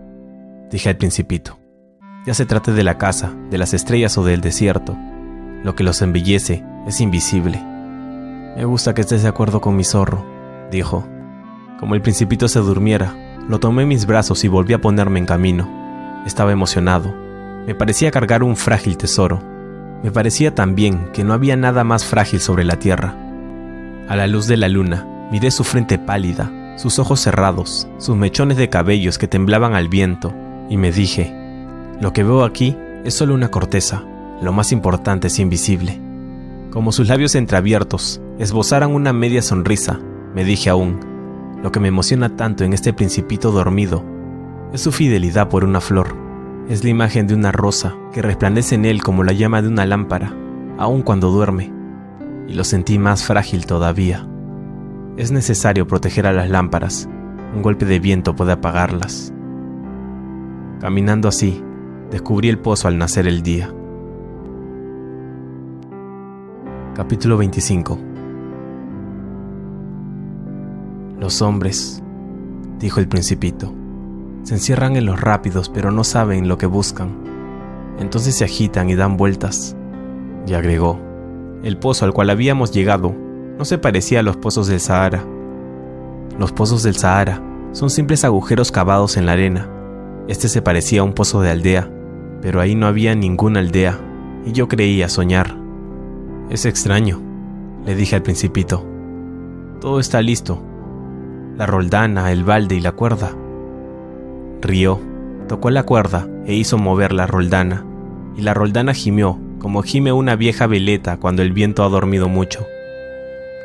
dije 0.69 0.89
al 0.89 0.97
principito. 0.97 1.57
Ya 2.25 2.33
se 2.33 2.45
trate 2.45 2.71
de 2.71 2.83
la 2.83 2.97
casa, 2.97 3.33
de 3.49 3.57
las 3.57 3.73
estrellas 3.73 4.17
o 4.17 4.23
del 4.23 4.41
desierto. 4.41 4.97
Lo 5.63 5.75
que 5.75 5.83
los 5.83 6.01
embellece 6.01 6.63
es 6.87 7.01
invisible. 7.01 7.72
Me 8.55 8.65
gusta 8.65 8.93
que 8.93 9.01
estés 9.01 9.23
de 9.23 9.29
acuerdo 9.29 9.61
con 9.61 9.75
mi 9.75 9.83
zorro, 9.83 10.25
dijo. 10.71 11.05
Como 11.79 11.95
el 11.95 12.01
principito 12.01 12.47
se 12.47 12.59
durmiera, 12.59 13.15
lo 13.47 13.59
tomé 13.59 13.83
en 13.83 13.89
mis 13.89 14.05
brazos 14.05 14.43
y 14.43 14.47
volví 14.47 14.73
a 14.73 14.81
ponerme 14.81 15.19
en 15.19 15.25
camino. 15.25 16.23
Estaba 16.25 16.51
emocionado. 16.51 17.13
Me 17.65 17.75
parecía 17.75 18.11
cargar 18.11 18.43
un 18.43 18.55
frágil 18.55 18.97
tesoro. 18.97 19.41
Me 20.03 20.11
parecía 20.11 20.53
también 20.53 21.11
que 21.13 21.23
no 21.23 21.33
había 21.33 21.55
nada 21.55 21.83
más 21.83 22.05
frágil 22.05 22.39
sobre 22.39 22.63
la 22.63 22.77
tierra. 22.77 23.15
A 24.07 24.15
la 24.15 24.27
luz 24.27 24.47
de 24.47 24.57
la 24.57 24.67
luna, 24.67 25.07
Miré 25.33 25.49
su 25.49 25.63
frente 25.63 25.97
pálida, 25.97 26.51
sus 26.77 26.99
ojos 26.99 27.19
cerrados, 27.19 27.87
sus 27.97 28.15
mechones 28.15 28.55
de 28.55 28.69
cabellos 28.69 29.17
que 29.17 29.27
temblaban 29.27 29.73
al 29.73 29.89
viento, 29.89 30.31
y 30.69 30.77
me 30.77 30.91
dije, 30.91 31.33
lo 31.99 32.13
que 32.13 32.23
veo 32.23 32.43
aquí 32.43 32.77
es 33.03 33.15
solo 33.15 33.33
una 33.33 33.49
corteza, 33.49 34.03
lo 34.43 34.53
más 34.53 34.71
importante 34.71 35.29
es 35.29 35.39
invisible. 35.39 35.99
Como 36.73 36.91
sus 36.91 37.07
labios 37.07 37.35
entreabiertos 37.35 38.19
esbozaran 38.39 38.95
una 38.95 39.13
media 39.13 39.43
sonrisa, 39.43 39.99
me 40.33 40.43
dije 40.43 40.71
aún, 40.71 40.99
lo 41.61 41.71
que 41.71 41.79
me 41.79 41.89
emociona 41.89 42.35
tanto 42.35 42.63
en 42.63 42.73
este 42.73 42.93
principito 42.93 43.51
dormido 43.51 44.03
es 44.73 44.81
su 44.81 44.91
fidelidad 44.91 45.49
por 45.49 45.65
una 45.65 45.79
flor. 45.81 46.17
Es 46.67 46.83
la 46.83 46.89
imagen 46.89 47.27
de 47.27 47.35
una 47.35 47.51
rosa 47.51 47.95
que 48.11 48.23
resplandece 48.23 48.73
en 48.73 48.85
él 48.85 49.03
como 49.03 49.23
la 49.23 49.33
llama 49.33 49.61
de 49.61 49.67
una 49.67 49.85
lámpara, 49.85 50.33
aun 50.79 51.03
cuando 51.03 51.29
duerme. 51.29 51.71
Y 52.47 52.55
lo 52.55 52.63
sentí 52.63 52.97
más 52.97 53.23
frágil 53.23 53.67
todavía. 53.67 54.27
Es 55.15 55.31
necesario 55.31 55.85
proteger 55.85 56.25
a 56.25 56.33
las 56.33 56.49
lámparas. 56.49 57.07
Un 57.55 57.61
golpe 57.61 57.85
de 57.85 57.99
viento 57.99 58.35
puede 58.35 58.53
apagarlas. 58.53 59.31
Caminando 60.81 61.27
así, 61.27 61.63
descubrí 62.09 62.49
el 62.49 62.57
pozo 62.57 62.87
al 62.87 62.97
nacer 62.97 63.27
el 63.27 63.43
día. 63.43 63.71
Capítulo 66.95 67.37
25 67.37 67.97
Los 71.19 71.41
hombres, 71.41 72.03
dijo 72.77 72.99
el 72.99 73.07
principito, 73.07 73.73
se 74.43 74.53
encierran 74.53 74.95
en 74.95 75.07
los 75.07 75.19
rápidos 75.19 75.69
pero 75.69 75.89
no 75.89 76.03
saben 76.03 76.47
lo 76.47 76.59
que 76.59 76.67
buscan. 76.67 77.09
Entonces 77.97 78.35
se 78.35 78.43
agitan 78.43 78.91
y 78.91 78.95
dan 78.95 79.17
vueltas. 79.17 79.75
Y 80.45 80.53
agregó, 80.53 80.99
el 81.63 81.77
pozo 81.77 82.05
al 82.05 82.13
cual 82.13 82.29
habíamos 82.29 82.71
llegado 82.71 83.15
no 83.57 83.65
se 83.65 83.79
parecía 83.79 84.19
a 84.19 84.23
los 84.23 84.37
pozos 84.37 84.67
del 84.67 84.79
Sahara. 84.79 85.25
Los 86.37 86.51
pozos 86.51 86.83
del 86.83 86.95
Sahara 86.95 87.41
son 87.71 87.89
simples 87.89 88.23
agujeros 88.23 88.71
cavados 88.71 89.17
en 89.17 89.25
la 89.25 89.31
arena. 89.31 89.67
Este 90.27 90.47
se 90.47 90.61
parecía 90.61 91.01
a 91.01 91.05
un 91.05 91.13
pozo 91.13 91.41
de 91.41 91.49
aldea, 91.49 91.89
pero 92.39 92.61
ahí 92.61 92.75
no 92.75 92.85
había 92.85 93.15
ninguna 93.15 93.61
aldea, 93.61 93.99
y 94.45 94.51
yo 94.51 94.67
creía 94.67 95.09
soñar. 95.09 95.62
Es 96.49 96.65
extraño, 96.65 97.21
le 97.85 97.95
dije 97.95 98.15
al 98.15 98.21
principito. 98.21 98.85
Todo 99.81 99.99
está 99.99 100.21
listo. 100.21 100.61
La 101.57 101.65
roldana, 101.65 102.31
el 102.31 102.43
balde 102.43 102.75
y 102.75 102.79
la 102.79 102.91
cuerda. 102.91 103.31
Rió, 104.61 104.99
tocó 105.47 105.69
la 105.69 105.83
cuerda 105.83 106.27
e 106.45 106.53
hizo 106.53 106.77
mover 106.77 107.13
la 107.13 107.27
roldana, 107.27 107.85
y 108.35 108.41
la 108.41 108.53
roldana 108.53 108.93
gimió 108.93 109.39
como 109.59 109.81
gime 109.81 110.11
una 110.11 110.35
vieja 110.35 110.67
veleta 110.67 111.17
cuando 111.17 111.41
el 111.41 111.53
viento 111.53 111.83
ha 111.83 111.89
dormido 111.89 112.27
mucho. 112.27 112.67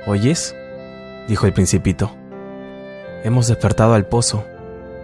¿Oyes? 0.06 0.54
dijo 1.26 1.46
el 1.46 1.52
principito. 1.52 2.12
Hemos 3.24 3.48
despertado 3.48 3.94
al 3.94 4.06
pozo, 4.06 4.44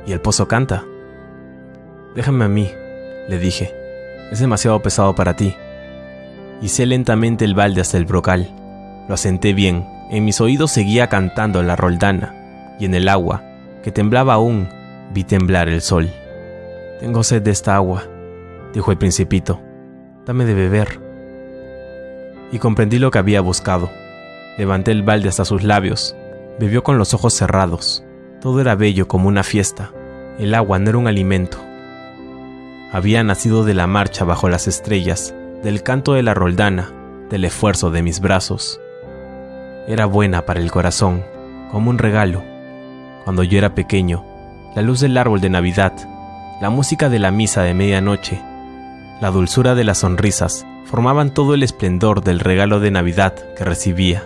y 0.06 0.12
el 0.12 0.20
pozo 0.20 0.46
canta. 0.46 0.84
Déjame 2.14 2.44
a 2.44 2.48
mí, 2.48 2.70
le 3.28 3.38
dije. 3.38 3.74
Es 4.30 4.38
demasiado 4.38 4.80
pesado 4.82 5.16
para 5.16 5.34
ti. 5.34 5.56
Hice 6.62 6.86
lentamente 6.86 7.44
el 7.44 7.54
balde 7.54 7.80
hasta 7.80 7.96
el 7.96 8.04
brocal. 8.04 8.48
Lo 9.08 9.14
asenté 9.14 9.52
bien. 9.52 9.86
En 10.10 10.24
mis 10.24 10.40
oídos 10.40 10.70
seguía 10.70 11.08
cantando 11.08 11.62
la 11.62 11.76
roldana, 11.76 12.76
y 12.78 12.84
en 12.84 12.94
el 12.94 13.08
agua, 13.08 13.42
que 13.82 13.90
temblaba 13.90 14.34
aún, 14.34 14.68
vi 15.12 15.24
temblar 15.24 15.68
el 15.68 15.80
sol. 15.80 16.10
Tengo 17.00 17.22
sed 17.22 17.42
de 17.42 17.50
esta 17.50 17.74
agua, 17.74 18.04
dijo 18.72 18.90
el 18.90 18.98
principito. 18.98 19.60
Dame 20.26 20.44
de 20.44 20.54
beber. 20.54 21.00
Y 22.52 22.58
comprendí 22.58 22.98
lo 22.98 23.10
que 23.10 23.18
había 23.18 23.40
buscado. 23.40 23.90
Levanté 24.56 24.92
el 24.92 25.02
balde 25.02 25.28
hasta 25.28 25.44
sus 25.44 25.64
labios. 25.64 26.16
Bebió 26.58 26.84
con 26.84 26.98
los 26.98 27.12
ojos 27.12 27.34
cerrados. 27.34 28.04
Todo 28.40 28.60
era 28.60 28.74
bello 28.74 29.08
como 29.08 29.28
una 29.28 29.42
fiesta. 29.42 29.90
El 30.38 30.54
agua 30.54 30.78
no 30.78 30.90
era 30.90 30.98
un 30.98 31.08
alimento. 31.08 31.58
Había 32.92 33.24
nacido 33.24 33.64
de 33.64 33.74
la 33.74 33.86
marcha 33.86 34.24
bajo 34.24 34.48
las 34.48 34.68
estrellas, 34.68 35.34
del 35.64 35.82
canto 35.82 36.12
de 36.12 36.22
la 36.22 36.34
roldana, 36.34 36.92
del 37.30 37.46
esfuerzo 37.46 37.90
de 37.90 38.02
mis 38.02 38.20
brazos. 38.20 38.78
Era 39.88 40.04
buena 40.04 40.44
para 40.44 40.60
el 40.60 40.70
corazón, 40.70 41.24
como 41.72 41.88
un 41.88 41.96
regalo. 41.96 42.44
Cuando 43.24 43.42
yo 43.42 43.56
era 43.56 43.74
pequeño, 43.74 44.22
la 44.76 44.82
luz 44.82 45.00
del 45.00 45.16
árbol 45.16 45.40
de 45.40 45.48
Navidad, 45.48 45.94
la 46.60 46.68
música 46.68 47.08
de 47.08 47.18
la 47.18 47.30
misa 47.30 47.62
de 47.62 47.72
medianoche, 47.72 48.42
la 49.22 49.30
dulzura 49.30 49.74
de 49.74 49.84
las 49.84 49.98
sonrisas 49.98 50.66
formaban 50.84 51.32
todo 51.32 51.54
el 51.54 51.62
esplendor 51.62 52.22
del 52.22 52.40
regalo 52.40 52.78
de 52.78 52.90
Navidad 52.90 53.34
que 53.56 53.64
recibía. 53.64 54.22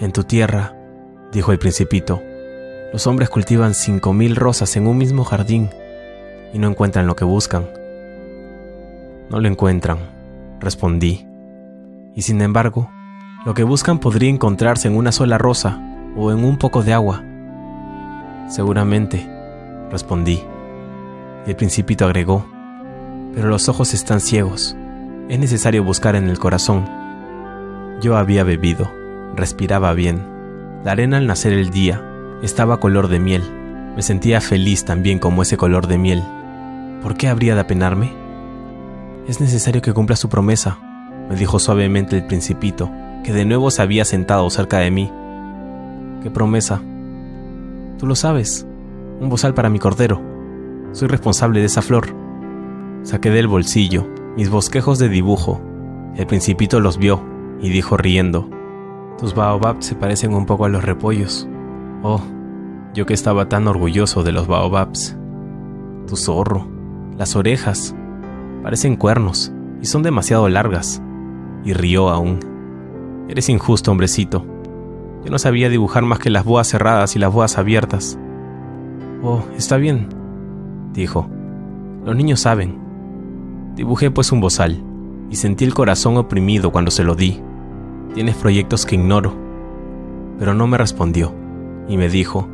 En 0.00 0.12
tu 0.12 0.24
tierra, 0.24 0.76
dijo 1.32 1.50
el 1.52 1.58
principito, 1.58 2.22
Los 2.92 3.06
hombres 3.06 3.30
cultivan 3.30 3.72
5.000 3.72 4.34
rosas 4.34 4.76
en 4.76 4.86
un 4.86 4.98
mismo 4.98 5.24
jardín 5.24 5.70
y 6.52 6.58
no 6.58 6.68
encuentran 6.68 7.06
lo 7.06 7.16
que 7.16 7.24
buscan. 7.24 7.70
No 9.30 9.40
lo 9.40 9.46
encuentran, 9.46 10.09
respondí. 10.60 11.26
Y 12.14 12.22
sin 12.22 12.40
embargo, 12.42 12.90
lo 13.44 13.54
que 13.54 13.64
buscan 13.64 13.98
podría 13.98 14.28
encontrarse 14.28 14.88
en 14.88 14.96
una 14.96 15.12
sola 15.12 15.38
rosa 15.38 15.80
o 16.16 16.30
en 16.30 16.44
un 16.44 16.58
poco 16.58 16.82
de 16.82 16.92
agua. 16.92 17.24
Seguramente, 18.48 19.28
respondí. 19.90 20.42
Y 21.46 21.50
el 21.50 21.56
principito 21.56 22.04
agregó, 22.04 22.46
pero 23.34 23.48
los 23.48 23.68
ojos 23.68 23.94
están 23.94 24.20
ciegos. 24.20 24.76
Es 25.28 25.38
necesario 25.38 25.82
buscar 25.84 26.16
en 26.16 26.28
el 26.28 26.38
corazón. 26.38 26.84
Yo 28.00 28.16
había 28.16 28.44
bebido, 28.44 28.90
respiraba 29.36 29.94
bien. 29.94 30.22
La 30.84 30.92
arena 30.92 31.18
al 31.18 31.26
nacer 31.26 31.52
el 31.52 31.70
día 31.70 32.02
estaba 32.42 32.80
color 32.80 33.08
de 33.08 33.20
miel. 33.20 33.42
Me 33.96 34.02
sentía 34.02 34.40
feliz 34.40 34.84
también 34.84 35.18
como 35.18 35.42
ese 35.42 35.56
color 35.56 35.86
de 35.86 35.98
miel. 35.98 36.22
¿Por 37.02 37.16
qué 37.16 37.28
habría 37.28 37.54
de 37.54 37.60
apenarme? 37.60 38.19
Es 39.30 39.40
necesario 39.40 39.80
que 39.80 39.92
cumpla 39.92 40.16
su 40.16 40.28
promesa, 40.28 40.76
me 41.28 41.36
dijo 41.36 41.60
suavemente 41.60 42.16
el 42.16 42.26
principito, 42.26 42.90
que 43.22 43.32
de 43.32 43.44
nuevo 43.44 43.70
se 43.70 43.80
había 43.80 44.04
sentado 44.04 44.50
cerca 44.50 44.78
de 44.78 44.90
mí. 44.90 45.08
¿Qué 46.20 46.32
promesa? 46.32 46.82
Tú 47.96 48.08
lo 48.08 48.16
sabes. 48.16 48.66
Un 49.20 49.28
bozal 49.28 49.54
para 49.54 49.70
mi 49.70 49.78
cordero. 49.78 50.20
Soy 50.90 51.06
responsable 51.06 51.60
de 51.60 51.66
esa 51.66 51.80
flor. 51.80 52.08
Saqué 53.04 53.30
del 53.30 53.46
bolsillo 53.46 54.04
mis 54.36 54.50
bosquejos 54.50 54.98
de 54.98 55.08
dibujo. 55.08 55.60
El 56.16 56.26
principito 56.26 56.80
los 56.80 56.98
vio 56.98 57.22
y 57.60 57.70
dijo 57.70 57.96
riendo. 57.96 58.50
Tus 59.16 59.32
baobabs 59.32 59.86
se 59.86 59.94
parecen 59.94 60.34
un 60.34 60.44
poco 60.44 60.64
a 60.64 60.68
los 60.68 60.82
repollos. 60.82 61.48
Oh, 62.02 62.20
yo 62.94 63.06
que 63.06 63.14
estaba 63.14 63.48
tan 63.48 63.68
orgulloso 63.68 64.24
de 64.24 64.32
los 64.32 64.48
baobabs. 64.48 65.16
Tu 66.08 66.16
zorro, 66.16 66.66
las 67.16 67.36
orejas, 67.36 67.94
parecen 68.62 68.96
cuernos 68.96 69.52
y 69.80 69.86
son 69.86 70.02
demasiado 70.02 70.48
largas. 70.48 71.02
Y 71.64 71.72
rió 71.72 72.08
aún. 72.08 72.40
Eres 73.28 73.48
injusto, 73.48 73.90
hombrecito. 73.90 74.44
Yo 75.24 75.30
no 75.30 75.38
sabía 75.38 75.68
dibujar 75.68 76.02
más 76.02 76.18
que 76.18 76.30
las 76.30 76.44
boas 76.44 76.68
cerradas 76.68 77.14
y 77.16 77.18
las 77.18 77.32
boas 77.32 77.58
abiertas. 77.58 78.18
Oh, 79.22 79.42
está 79.56 79.76
bien, 79.76 80.08
dijo. 80.94 81.28
Los 82.04 82.16
niños 82.16 82.40
saben. 82.40 82.78
Dibujé 83.76 84.10
pues 84.10 84.32
un 84.32 84.40
bozal, 84.40 84.82
y 85.28 85.36
sentí 85.36 85.64
el 85.64 85.74
corazón 85.74 86.16
oprimido 86.16 86.72
cuando 86.72 86.90
se 86.90 87.04
lo 87.04 87.14
di. 87.14 87.40
Tienes 88.14 88.36
proyectos 88.36 88.86
que 88.86 88.96
ignoro. 88.96 89.34
Pero 90.38 90.54
no 90.54 90.66
me 90.66 90.78
respondió, 90.78 91.34
y 91.86 91.98
me 91.98 92.08
dijo, 92.08 92.48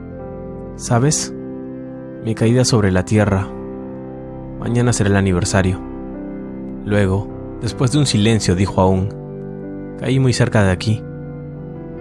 ¿sabes? 0.75 1.33
Mi 2.25 2.35
caída 2.35 2.65
sobre 2.65 2.91
la 2.91 3.05
tierra. 3.05 3.47
Mañana 4.59 4.93
será 4.93 5.11
el 5.11 5.17
aniversario. 5.17 5.96
Luego, 6.87 7.29
después 7.61 7.91
de 7.91 7.99
un 7.99 8.07
silencio, 8.07 8.55
dijo 8.55 8.81
aún, 8.81 9.09
caí 9.99 10.21
muy 10.21 10.33
cerca 10.33 10.63
de 10.63 10.71
aquí, 10.71 11.03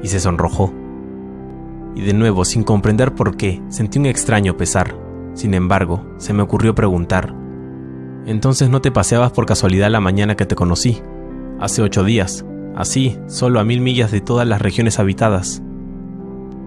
y 0.03 0.07
se 0.07 0.19
sonrojó. 0.19 0.71
Y 1.95 2.01
de 2.01 2.13
nuevo, 2.13 2.45
sin 2.45 2.63
comprender 2.63 3.15
por 3.15 3.35
qué, 3.35 3.63
sentí 3.69 3.97
un 3.97 4.05
extraño 4.05 4.57
pesar. 4.57 4.95
Sin 5.33 5.55
embargo, 5.55 6.05
se 6.17 6.33
me 6.33 6.43
ocurrió 6.43 6.75
preguntar, 6.75 7.33
entonces 8.27 8.69
no 8.69 8.81
te 8.81 8.91
paseabas 8.91 9.31
por 9.31 9.45
casualidad 9.45 9.89
la 9.89 9.99
mañana 9.99 10.35
que 10.35 10.45
te 10.45 10.55
conocí, 10.55 11.01
hace 11.59 11.81
ocho 11.81 12.03
días, 12.03 12.45
así, 12.75 13.17
solo 13.25 13.59
a 13.59 13.63
mil 13.63 13.81
millas 13.81 14.11
de 14.11 14.21
todas 14.21 14.47
las 14.47 14.61
regiones 14.61 14.99
habitadas. 14.99 15.61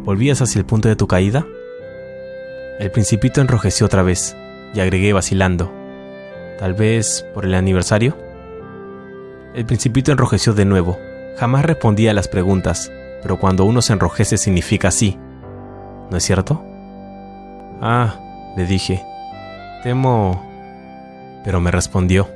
¿Volvías 0.05 0.43
hacia 0.43 0.59
el 0.59 0.67
punto 0.67 0.89
de 0.89 0.97
tu 0.97 1.07
caída? 1.07 1.47
El 2.81 2.91
principito 2.91 3.41
enrojeció 3.41 3.87
otra 3.87 4.03
vez, 4.03 4.37
y 4.75 4.81
agregué 4.81 5.13
vacilando. 5.13 5.78
¿Tal 6.59 6.75
vez 6.75 7.25
por 7.35 7.45
el 7.45 7.55
aniversario? 7.55 8.17
El 9.55 9.65
principito 9.65 10.13
enrojeció 10.13 10.55
de 10.55 10.65
nuevo. 10.65 10.99
Jamás 11.39 11.65
respondía 11.65 12.11
a 12.11 12.15
las 12.15 12.29
preguntas, 12.29 12.91
pero 13.23 13.39
cuando 13.39 13.65
uno 13.65 13.81
se 13.83 13.93
enrojece 13.93 14.37
significa 14.37 14.91
sí. 14.91 15.19
¿No 16.11 16.17
es 16.17 16.25
cierto? 16.25 16.63
Ah, 17.81 18.55
le 18.57 18.67
dije. 18.67 19.03
Temo 19.83 20.49
pero 21.45 21.61
me 21.61 21.71
respondió, 21.71 22.29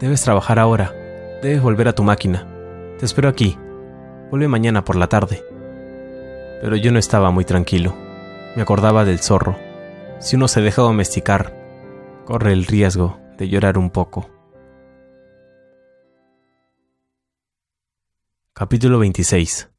Debes 0.00 0.22
trabajar 0.22 0.58
ahora, 0.58 0.94
debes 1.42 1.62
volver 1.62 1.88
a 1.88 1.94
tu 1.94 2.02
máquina. 2.02 2.46
Te 2.98 3.06
espero 3.06 3.28
aquí. 3.28 3.58
Vuelve 4.30 4.48
mañana 4.48 4.84
por 4.84 4.96
la 4.96 5.08
tarde. 5.08 5.42
Pero 6.60 6.76
yo 6.76 6.92
no 6.92 6.98
estaba 6.98 7.30
muy 7.30 7.44
tranquilo. 7.44 7.94
Me 8.54 8.62
acordaba 8.62 9.04
del 9.04 9.20
zorro. 9.20 9.56
Si 10.18 10.36
uno 10.36 10.48
se 10.48 10.60
deja 10.60 10.82
domesticar, 10.82 11.52
corre 12.26 12.52
el 12.52 12.66
riesgo 12.66 13.18
de 13.38 13.48
llorar 13.48 13.78
un 13.78 13.88
poco. 13.88 14.28
Capítulo 18.52 18.98
26 18.98 19.70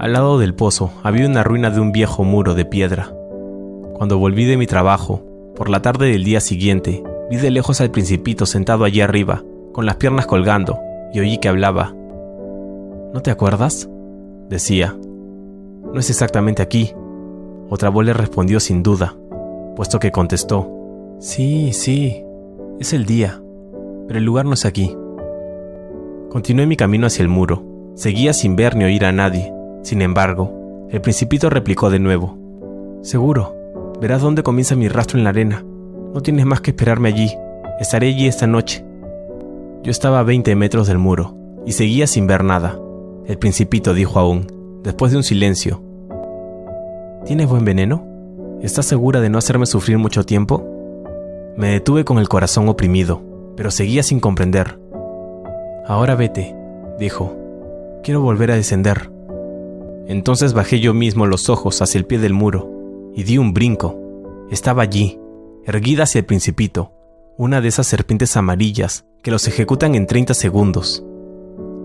Al 0.00 0.12
lado 0.12 0.38
del 0.40 0.54
pozo 0.54 0.92
había 1.04 1.28
una 1.28 1.44
ruina 1.44 1.70
de 1.70 1.78
un 1.78 1.92
viejo 1.92 2.24
muro 2.24 2.54
de 2.54 2.64
piedra 2.64 3.12
cuando 4.02 4.18
volví 4.18 4.46
de 4.46 4.56
mi 4.56 4.66
trabajo, 4.66 5.22
por 5.54 5.70
la 5.70 5.80
tarde 5.80 6.10
del 6.10 6.24
día 6.24 6.40
siguiente, 6.40 7.04
vi 7.30 7.36
de 7.36 7.52
lejos 7.52 7.80
al 7.80 7.92
principito 7.92 8.46
sentado 8.46 8.82
allí 8.82 9.00
arriba, 9.00 9.44
con 9.72 9.86
las 9.86 9.94
piernas 9.94 10.26
colgando, 10.26 10.80
y 11.12 11.20
oí 11.20 11.38
que 11.38 11.48
hablaba. 11.48 11.94
¿No 13.14 13.20
te 13.22 13.30
acuerdas? 13.30 13.88
decía. 14.48 14.96
No 15.92 16.00
es 16.00 16.10
exactamente 16.10 16.62
aquí. 16.62 16.92
Otra 17.68 17.90
voz 17.90 18.04
le 18.04 18.12
respondió 18.12 18.58
sin 18.58 18.82
duda, 18.82 19.14
puesto 19.76 19.98
que 19.98 20.10
contestó. 20.10 20.70
Sí, 21.18 21.72
sí, 21.72 22.24
es 22.80 22.92
el 22.92 23.06
día, 23.06 23.42
pero 24.06 24.18
el 24.18 24.24
lugar 24.24 24.44
no 24.44 24.54
es 24.54 24.64
aquí. 24.64 24.96
Continué 26.30 26.66
mi 26.66 26.76
camino 26.76 27.06
hacia 27.06 27.22
el 27.22 27.28
muro. 27.28 27.62
Seguía 27.94 28.32
sin 28.32 28.56
ver 28.56 28.76
ni 28.76 28.84
oír 28.84 29.04
a 29.04 29.12
nadie. 29.12 29.52
Sin 29.82 30.02
embargo, 30.02 30.86
el 30.90 31.00
principito 31.00 31.50
replicó 31.50 31.90
de 31.90 31.98
nuevo. 31.98 32.38
Seguro, 33.02 33.62
Verás 34.02 34.20
dónde 34.20 34.42
comienza 34.42 34.74
mi 34.74 34.88
rastro 34.88 35.16
en 35.16 35.22
la 35.22 35.30
arena. 35.30 35.64
No 36.12 36.20
tienes 36.22 36.44
más 36.44 36.60
que 36.60 36.72
esperarme 36.72 37.10
allí. 37.10 37.30
Estaré 37.78 38.08
allí 38.08 38.26
esta 38.26 38.48
noche. 38.48 38.84
Yo 39.84 39.92
estaba 39.92 40.18
a 40.18 40.24
20 40.24 40.56
metros 40.56 40.88
del 40.88 40.98
muro 40.98 41.36
y 41.64 41.70
seguía 41.70 42.08
sin 42.08 42.26
ver 42.26 42.42
nada. 42.42 42.80
El 43.26 43.38
principito 43.38 43.94
dijo 43.94 44.18
aún, 44.18 44.48
después 44.82 45.12
de 45.12 45.18
un 45.18 45.22
silencio. 45.22 45.80
¿Tienes 47.26 47.48
buen 47.48 47.64
veneno? 47.64 48.04
¿Estás 48.62 48.86
segura 48.86 49.20
de 49.20 49.28
no 49.28 49.38
hacerme 49.38 49.66
sufrir 49.66 49.98
mucho 49.98 50.22
tiempo? 50.22 50.64
Me 51.56 51.70
detuve 51.70 52.04
con 52.04 52.18
el 52.18 52.28
corazón 52.28 52.68
oprimido, 52.68 53.20
pero 53.56 53.72
seguía 53.72 54.04
sin 54.04 54.20
comprender. 54.20 54.78
Ahora 55.84 56.14
vete, 56.14 56.54
dijo. 56.96 57.36
Quiero 58.04 58.20
volver 58.20 58.52
a 58.52 58.54
descender. 58.54 59.10
Entonces 60.06 60.54
bajé 60.54 60.78
yo 60.78 60.94
mismo 60.94 61.26
los 61.26 61.48
ojos 61.48 61.82
hacia 61.82 61.98
el 61.98 62.06
pie 62.06 62.20
del 62.20 62.34
muro 62.34 62.70
y 63.16 63.24
di 63.24 63.36
un 63.36 63.52
brinco. 63.52 63.98
Estaba 64.48 64.84
allí, 64.84 65.18
erguida 65.64 66.04
hacia 66.04 66.20
el 66.20 66.24
principito, 66.24 66.92
una 67.36 67.60
de 67.60 67.66
esas 67.66 67.88
serpientes 67.88 68.36
amarillas 68.36 69.06
que 69.22 69.32
los 69.32 69.48
ejecutan 69.48 69.96
en 69.96 70.06
30 70.06 70.34
segundos. 70.34 71.04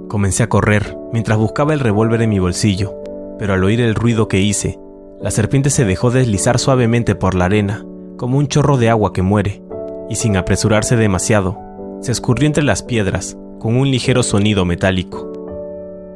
Comencé 0.09 0.43
a 0.43 0.49
correr 0.49 0.95
mientras 1.11 1.39
buscaba 1.39 1.73
el 1.73 1.79
revólver 1.79 2.21
en 2.21 2.29
mi 2.29 2.37
bolsillo, 2.37 3.01
pero 3.39 3.55
al 3.55 3.63
oír 3.63 3.81
el 3.81 3.95
ruido 3.95 4.27
que 4.27 4.41
hice, 4.41 4.79
la 5.19 5.31
serpiente 5.31 5.71
se 5.71 5.83
dejó 5.83 6.11
deslizar 6.11 6.59
suavemente 6.59 7.15
por 7.15 7.33
la 7.33 7.45
arena, 7.45 7.83
como 8.17 8.37
un 8.37 8.47
chorro 8.47 8.77
de 8.77 8.89
agua 8.89 9.13
que 9.13 9.23
muere, 9.23 9.63
y 10.09 10.15
sin 10.15 10.37
apresurarse 10.37 10.95
demasiado, 10.95 11.57
se 12.01 12.11
escurrió 12.11 12.45
entre 12.45 12.63
las 12.63 12.83
piedras 12.83 13.35
con 13.59 13.75
un 13.75 13.89
ligero 13.89 14.21
sonido 14.21 14.63
metálico. 14.63 15.31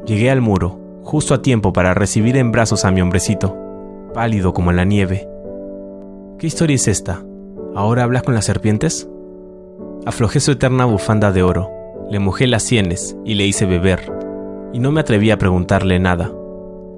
Llegué 0.06 0.30
al 0.30 0.40
muro, 0.40 0.78
justo 1.02 1.34
a 1.34 1.42
tiempo 1.42 1.72
para 1.72 1.94
recibir 1.94 2.36
en 2.36 2.52
brazos 2.52 2.84
a 2.84 2.92
mi 2.92 3.00
hombrecito, 3.00 3.56
pálido 4.14 4.54
como 4.54 4.70
la 4.70 4.84
nieve. 4.84 5.28
¿Qué 6.38 6.46
historia 6.46 6.76
es 6.76 6.86
esta? 6.86 7.24
¿Ahora 7.74 8.04
hablas 8.04 8.22
con 8.22 8.34
las 8.34 8.44
serpientes? 8.44 9.08
Aflojé 10.06 10.38
su 10.38 10.52
eterna 10.52 10.84
bufanda 10.84 11.32
de 11.32 11.42
oro, 11.42 11.70
le 12.08 12.20
mojé 12.20 12.46
las 12.46 12.62
sienes 12.62 13.16
y 13.24 13.34
le 13.34 13.46
hice 13.46 13.66
beber, 13.66 14.12
y 14.72 14.78
no 14.78 14.92
me 14.92 15.00
atreví 15.00 15.32
a 15.32 15.38
preguntarle 15.38 15.98
nada. 15.98 16.32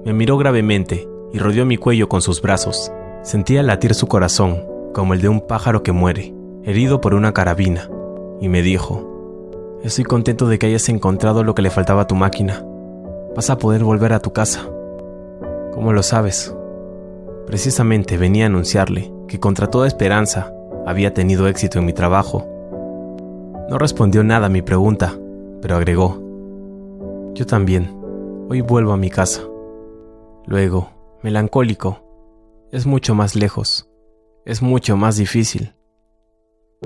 Me 0.05 0.13
miró 0.13 0.37
gravemente 0.37 1.07
y 1.33 1.39
rodeó 1.39 1.65
mi 1.65 1.77
cuello 1.77 2.09
con 2.09 2.21
sus 2.21 2.41
brazos. 2.41 2.91
Sentía 3.23 3.63
latir 3.63 3.93
su 3.93 4.07
corazón, 4.07 4.63
como 4.93 5.13
el 5.13 5.21
de 5.21 5.29
un 5.29 5.41
pájaro 5.41 5.83
que 5.83 5.91
muere, 5.91 6.33
herido 6.63 7.01
por 7.01 7.13
una 7.13 7.33
carabina, 7.33 7.89
y 8.39 8.49
me 8.49 8.61
dijo, 8.61 9.11
Estoy 9.83 10.03
contento 10.03 10.47
de 10.47 10.57
que 10.57 10.65
hayas 10.67 10.89
encontrado 10.89 11.43
lo 11.43 11.53
que 11.53 11.61
le 11.61 11.69
faltaba 11.69 12.03
a 12.03 12.07
tu 12.07 12.15
máquina. 12.15 12.65
Vas 13.35 13.49
a 13.49 13.57
poder 13.57 13.83
volver 13.83 14.13
a 14.13 14.19
tu 14.19 14.33
casa. 14.33 14.67
¿Cómo 15.73 15.93
lo 15.93 16.01
sabes? 16.01 16.55
Precisamente 17.45 18.17
venía 18.17 18.45
a 18.45 18.47
anunciarle 18.47 19.13
que 19.27 19.39
contra 19.39 19.67
toda 19.67 19.87
esperanza 19.87 20.51
había 20.85 21.13
tenido 21.13 21.47
éxito 21.47 21.77
en 21.77 21.85
mi 21.85 21.93
trabajo. 21.93 22.47
No 23.69 23.77
respondió 23.77 24.23
nada 24.23 24.47
a 24.47 24.49
mi 24.49 24.61
pregunta, 24.61 25.13
pero 25.61 25.75
agregó, 25.75 26.19
yo 27.35 27.45
también, 27.45 27.89
hoy 28.49 28.61
vuelvo 28.61 28.93
a 28.93 28.97
mi 28.97 29.09
casa. 29.09 29.41
Luego, 30.45 30.89
melancólico, 31.25 32.03
es 32.71 32.85
mucho 32.85 33.15
más 33.15 33.35
lejos, 33.35 33.89
es 34.45 34.61
mucho 34.61 34.95
más 34.95 35.17
difícil. 35.17 35.73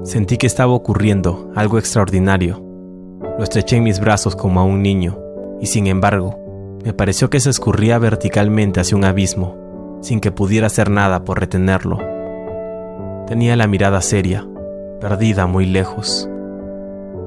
Sentí 0.03 0.37
que 0.37 0.47
estaba 0.47 0.71
ocurriendo 0.71 1.51
algo 1.57 1.77
extraordinario. 1.77 2.63
Lo 3.37 3.43
estreché 3.43 3.75
en 3.75 3.83
mis 3.83 3.99
brazos 3.99 4.37
como 4.37 4.61
a 4.61 4.63
un 4.63 4.81
niño, 4.81 5.19
y 5.59 5.65
sin 5.65 5.87
embargo, 5.87 6.39
me 6.85 6.93
pareció 6.93 7.29
que 7.29 7.41
se 7.41 7.49
escurría 7.49 7.99
verticalmente 7.99 8.79
hacia 8.79 8.95
un 8.95 9.03
abismo, 9.03 9.57
sin 9.99 10.21
que 10.21 10.31
pudiera 10.31 10.67
hacer 10.67 10.89
nada 10.89 11.25
por 11.25 11.41
retenerlo. 11.41 11.97
Tenía 13.27 13.57
la 13.57 13.67
mirada 13.67 13.99
seria, 13.99 14.47
perdida 15.01 15.47
muy 15.47 15.65
lejos. 15.65 16.29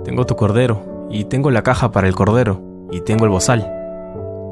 Tengo 0.03 0.25
tu 0.25 0.35
cordero, 0.35 1.09
y 1.11 1.25
tengo 1.25 1.51
la 1.51 1.63
caja 1.63 1.93
para 1.93 2.09
el 2.09 2.15
cordero, 2.15 2.63
y 2.91 3.03
tengo 3.03 3.27
el 3.27 3.31
bozal. 3.31 3.71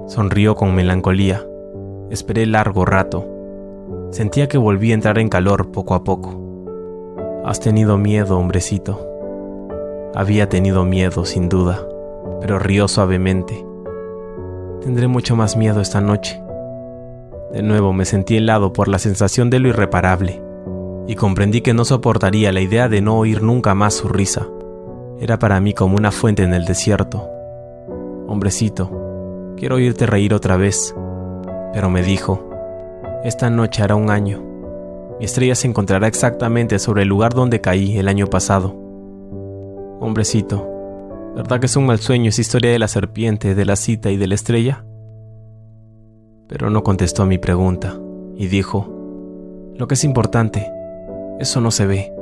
Sonrió 0.08 0.56
con 0.56 0.74
melancolía. 0.74 1.46
Esperé 2.10 2.44
largo 2.44 2.84
rato. 2.84 3.24
Sentía 4.10 4.48
que 4.48 4.58
volví 4.58 4.90
a 4.90 4.94
entrar 4.94 5.18
en 5.20 5.28
calor 5.28 5.70
poco 5.70 5.94
a 5.94 6.02
poco. 6.02 6.36
Has 7.44 7.60
tenido 7.60 7.98
miedo, 7.98 8.36
hombrecito. 8.36 9.06
Había 10.14 10.48
tenido 10.48 10.84
miedo, 10.84 11.24
sin 11.24 11.48
duda, 11.48 11.86
pero 12.40 12.58
rió 12.58 12.88
suavemente. 12.88 13.64
Tendré 14.80 15.06
mucho 15.06 15.36
más 15.36 15.56
miedo 15.56 15.80
esta 15.80 16.00
noche. 16.00 16.42
De 17.52 17.62
nuevo 17.62 17.92
me 17.92 18.04
sentí 18.04 18.38
helado 18.38 18.72
por 18.72 18.88
la 18.88 18.98
sensación 18.98 19.48
de 19.48 19.60
lo 19.60 19.68
irreparable, 19.68 20.42
y 21.06 21.14
comprendí 21.14 21.60
que 21.60 21.74
no 21.74 21.84
soportaría 21.84 22.50
la 22.50 22.60
idea 22.60 22.88
de 22.88 23.02
no 23.02 23.18
oír 23.18 23.40
nunca 23.40 23.76
más 23.76 23.94
su 23.94 24.08
risa. 24.08 24.48
Era 25.20 25.38
para 25.38 25.60
mí 25.60 25.74
como 25.74 25.96
una 25.96 26.10
fuente 26.10 26.42
en 26.42 26.54
el 26.54 26.64
desierto. 26.64 27.28
Hombrecito, 28.26 29.54
quiero 29.56 29.76
oírte 29.76 30.06
reír 30.06 30.34
otra 30.34 30.56
vez. 30.56 30.92
Pero 31.72 31.90
me 31.90 32.02
dijo, 32.02 32.50
esta 33.24 33.50
noche 33.50 33.82
hará 33.82 33.94
un 33.94 34.10
año. 34.10 34.42
Mi 35.18 35.24
estrella 35.24 35.54
se 35.54 35.68
encontrará 35.68 36.06
exactamente 36.06 36.78
sobre 36.78 37.02
el 37.02 37.08
lugar 37.08 37.34
donde 37.34 37.60
caí 37.60 37.98
el 37.98 38.08
año 38.08 38.26
pasado. 38.26 38.74
Hombrecito, 40.00 40.70
¿Verdad 41.34 41.60
que 41.60 41.66
es 41.66 41.76
un 41.76 41.86
mal 41.86 42.00
sueño 42.00 42.28
esa 42.28 42.40
historia 42.40 42.72
de 42.72 42.78
la 42.80 42.88
serpiente, 42.88 43.54
de 43.54 43.64
la 43.64 43.76
cita 43.76 44.10
y 44.10 44.16
de 44.16 44.26
la 44.26 44.34
estrella? 44.34 44.84
Pero 46.48 46.70
no 46.70 46.82
contestó 46.82 47.22
a 47.22 47.26
mi 47.26 47.38
pregunta 47.38 48.00
y 48.34 48.48
dijo, 48.48 48.88
lo 49.76 49.86
que 49.86 49.94
es 49.94 50.02
importante, 50.02 50.70
eso 51.38 51.60
no 51.60 51.70
se 51.70 51.86
ve. 51.86 52.12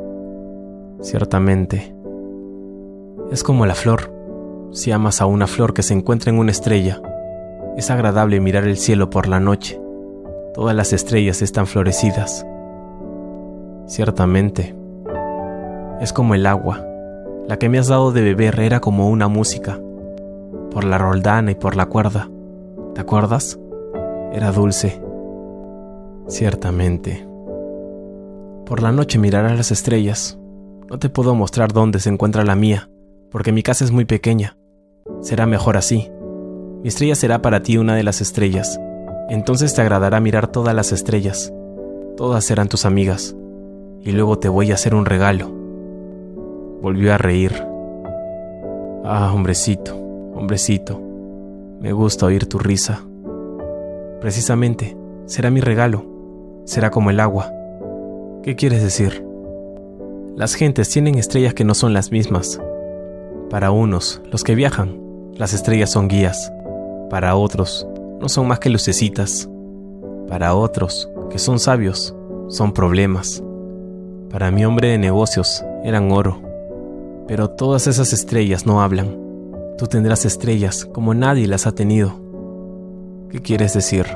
Ciertamente, 1.01 1.95
es 3.33 3.43
como 3.43 3.65
la 3.65 3.75
flor. 3.75 4.15
Si 4.73 4.93
amas 4.93 5.23
a 5.23 5.27
una 5.27 5.47
flor 5.47 5.73
que 5.73 5.83
se 5.83 5.95
encuentra 5.95 6.31
en 6.31 6.39
una 6.39 6.51
estrella, 6.51 7.01
es 7.79 7.91
agradable 7.91 8.41
mirar 8.41 8.65
el 8.65 8.77
cielo 8.77 9.09
por 9.09 9.29
la 9.29 9.41
noche. 9.41 9.81
Todas 10.53 10.75
las 10.75 10.93
estrellas 10.93 11.41
están 11.43 11.67
florecidas. 11.67 12.45
Ciertamente, 13.87 14.75
es 16.01 16.13
como 16.13 16.35
el 16.35 16.45
agua 16.45 16.85
la 17.49 17.59
que 17.59 17.71
me 17.71 17.79
has 17.79 17.89
dado 17.89 18.13
de 18.13 18.21
beber 18.21 18.61
era 18.61 18.81
como 18.81 19.09
una 19.09 19.27
música, 19.27 19.81
por 20.71 20.85
la 20.85 20.99
roldana 20.99 21.53
y 21.53 21.55
por 21.55 21.77
la 21.77 21.87
cuerda. 21.87 22.29
¿Te 22.95 23.01
acuerdas? 23.01 23.59
Era 24.35 24.53
dulce. 24.53 25.01
Ciertamente. 26.27 27.27
Por 28.67 28.83
la 28.83 28.93
noche 28.93 29.19
mirarás 29.19 29.57
las 29.57 29.71
estrellas. 29.71 30.39
No 30.91 30.99
te 30.99 31.09
puedo 31.09 31.35
mostrar 31.35 31.73
dónde 31.73 32.01
se 32.01 32.11
encuentra 32.11 32.45
la 32.45 32.55
mía, 32.55 32.91
porque 33.31 33.51
mi 33.51 33.63
casa 33.63 33.83
es 33.83 33.93
muy 33.93 34.05
pequeña. 34.05 34.59
Será 35.23 35.47
mejor 35.47 35.79
así. 35.79 36.11
Mi 36.83 36.89
estrella 36.89 37.15
será 37.15 37.43
para 37.43 37.63
ti 37.63 37.77
una 37.77 37.97
de 37.97 38.05
las 38.05 38.21
estrellas. 38.21 38.79
Entonces 39.29 39.75
te 39.75 39.81
agradará 39.81 40.21
mirar 40.21 40.47
todas 40.47 40.75
las 40.75 40.93
estrellas. 40.93 41.53
Todas 42.17 42.45
serán 42.45 42.69
tus 42.69 42.85
amigas. 42.85 43.37
Y 44.01 44.13
luego 44.13 44.39
te 44.39 44.49
voy 44.49 44.71
a 44.71 44.75
hacer 44.75 44.95
un 44.95 45.05
regalo. 45.05 45.51
Volvió 46.81 47.13
a 47.13 47.19
reír. 47.19 47.53
Ah, 49.05 49.33
hombrecito, 49.35 49.97
hombrecito, 50.35 51.01
me 51.81 51.93
gusta 51.93 52.27
oír 52.27 52.47
tu 52.47 52.59
risa. 52.59 53.01
Precisamente, 54.21 54.97
será 55.27 55.51
mi 55.51 55.61
regalo. 55.61 56.05
Será 56.65 56.91
como 56.91 57.11
el 57.11 57.19
agua. 57.19 57.51
¿Qué 58.43 58.55
quieres 58.55 58.83
decir? 58.83 59.25
Las 60.37 60.55
gentes 60.55 60.89
tienen 60.91 61.17
estrellas 61.17 61.55
que 61.55 61.65
no 61.65 61.75
son 61.75 61.93
las 61.93 62.13
mismas. 62.13 62.61
Para 63.51 63.71
unos, 63.71 64.23
los 64.31 64.45
que 64.45 64.55
viajan, 64.55 65.01
las 65.35 65.55
estrellas 65.55 65.91
son 65.91 66.09
guías. 66.09 66.53
Para 67.11 67.37
otros, 67.37 67.87
no 68.21 68.29
son 68.29 68.49
más 68.49 68.59
que 68.59 68.71
lucecitas. 68.71 69.49
Para 70.29 70.55
otros, 70.55 71.11
que 71.31 71.39
son 71.39 71.59
sabios, 71.59 72.15
son 72.49 72.73
problemas. 72.73 73.43
Para 74.31 74.51
mi 74.51 74.65
hombre 74.65 74.89
de 74.89 74.99
negocios, 74.99 75.65
eran 75.85 76.13
oro. 76.13 76.43
Pero 77.27 77.49
todas 77.51 77.87
esas 77.87 78.13
estrellas 78.13 78.67
no 78.67 78.83
hablan. 78.83 79.17
Tú 79.79 79.87
tendrás 79.87 80.25
estrellas 80.27 80.85
como 80.93 81.15
nadie 81.15 81.47
las 81.47 81.67
ha 81.67 81.73
tenido. 81.73 82.13
¿Qué 83.31 83.41
quieres 83.41 83.73
decir? 83.73 84.07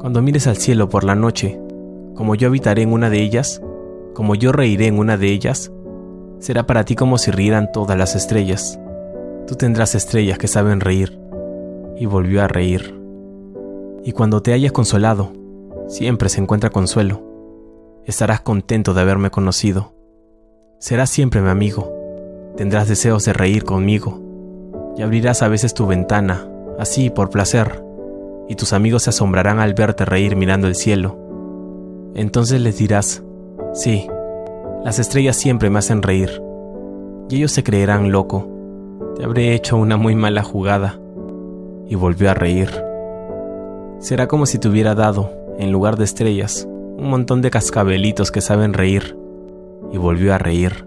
Cuando 0.00 0.22
mires 0.22 0.46
al 0.46 0.56
cielo 0.56 0.88
por 0.88 1.04
la 1.04 1.14
noche, 1.14 1.60
como 2.14 2.34
yo 2.34 2.48
habitaré 2.48 2.82
en 2.82 2.92
una 2.92 3.10
de 3.10 3.20
ellas, 3.20 3.62
como 4.14 4.34
yo 4.34 4.50
reiré 4.50 4.86
en 4.86 4.98
una 4.98 5.16
de 5.16 5.28
ellas, 5.28 5.70
será 6.40 6.66
para 6.66 6.84
ti 6.84 6.96
como 6.96 7.16
si 7.18 7.30
rieran 7.30 7.70
todas 7.70 7.96
las 7.96 8.16
estrellas. 8.16 8.78
Tú 9.46 9.54
tendrás 9.54 9.94
estrellas 9.94 10.38
que 10.38 10.48
saben 10.48 10.80
reír. 10.80 11.20
Y 12.00 12.06
volvió 12.06 12.42
a 12.42 12.48
reír. 12.48 12.98
Y 14.04 14.12
cuando 14.12 14.40
te 14.40 14.54
hayas 14.54 14.72
consolado, 14.72 15.32
siempre 15.86 16.30
se 16.30 16.40
encuentra 16.40 16.70
consuelo. 16.70 17.22
Estarás 18.06 18.40
contento 18.40 18.94
de 18.94 19.02
haberme 19.02 19.30
conocido. 19.30 19.92
Serás 20.78 21.10
siempre 21.10 21.42
mi 21.42 21.50
amigo. 21.50 21.92
Tendrás 22.56 22.88
deseos 22.88 23.26
de 23.26 23.34
reír 23.34 23.64
conmigo. 23.64 24.18
Y 24.96 25.02
abrirás 25.02 25.42
a 25.42 25.48
veces 25.48 25.74
tu 25.74 25.86
ventana, 25.86 26.48
así 26.78 27.10
por 27.10 27.28
placer. 27.28 27.84
Y 28.48 28.54
tus 28.54 28.72
amigos 28.72 29.02
se 29.02 29.10
asombrarán 29.10 29.60
al 29.60 29.74
verte 29.74 30.06
reír 30.06 30.36
mirando 30.36 30.68
el 30.68 30.76
cielo. 30.76 31.18
Entonces 32.14 32.62
les 32.62 32.78
dirás, 32.78 33.22
sí, 33.74 34.08
las 34.84 34.98
estrellas 34.98 35.36
siempre 35.36 35.68
me 35.68 35.80
hacen 35.80 36.00
reír. 36.02 36.42
Y 37.28 37.36
ellos 37.36 37.52
se 37.52 37.62
creerán 37.62 38.10
loco. 38.10 38.48
Te 39.16 39.24
habré 39.24 39.54
hecho 39.54 39.76
una 39.76 39.98
muy 39.98 40.14
mala 40.14 40.42
jugada. 40.42 40.99
Y 41.90 41.96
volvió 41.96 42.30
a 42.30 42.34
reír. 42.34 42.70
Será 43.98 44.28
como 44.28 44.46
si 44.46 44.58
te 44.58 44.68
hubiera 44.68 44.94
dado, 44.94 45.30
en 45.58 45.72
lugar 45.72 45.98
de 45.98 46.04
estrellas, 46.04 46.66
un 46.66 47.10
montón 47.10 47.42
de 47.42 47.50
cascabelitos 47.50 48.30
que 48.30 48.40
saben 48.40 48.72
reír 48.72 49.18
y 49.92 49.98
volvió 49.98 50.32
a 50.32 50.38
reír. 50.38 50.86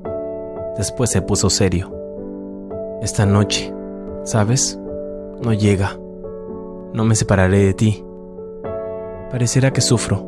Después 0.78 1.12
se 1.12 1.22
puso 1.22 1.50
serio. 1.50 1.94
Esta 3.02 3.26
noche, 3.26 3.74
¿sabes? 4.24 4.80
No 5.44 5.54
llega. 5.54 6.00
No 6.94 7.04
me 7.04 7.16
separaré 7.16 7.60
de 7.60 7.74
ti. 7.74 8.04
Parecerá 9.30 9.72
que 9.72 9.82
sufro. 9.82 10.26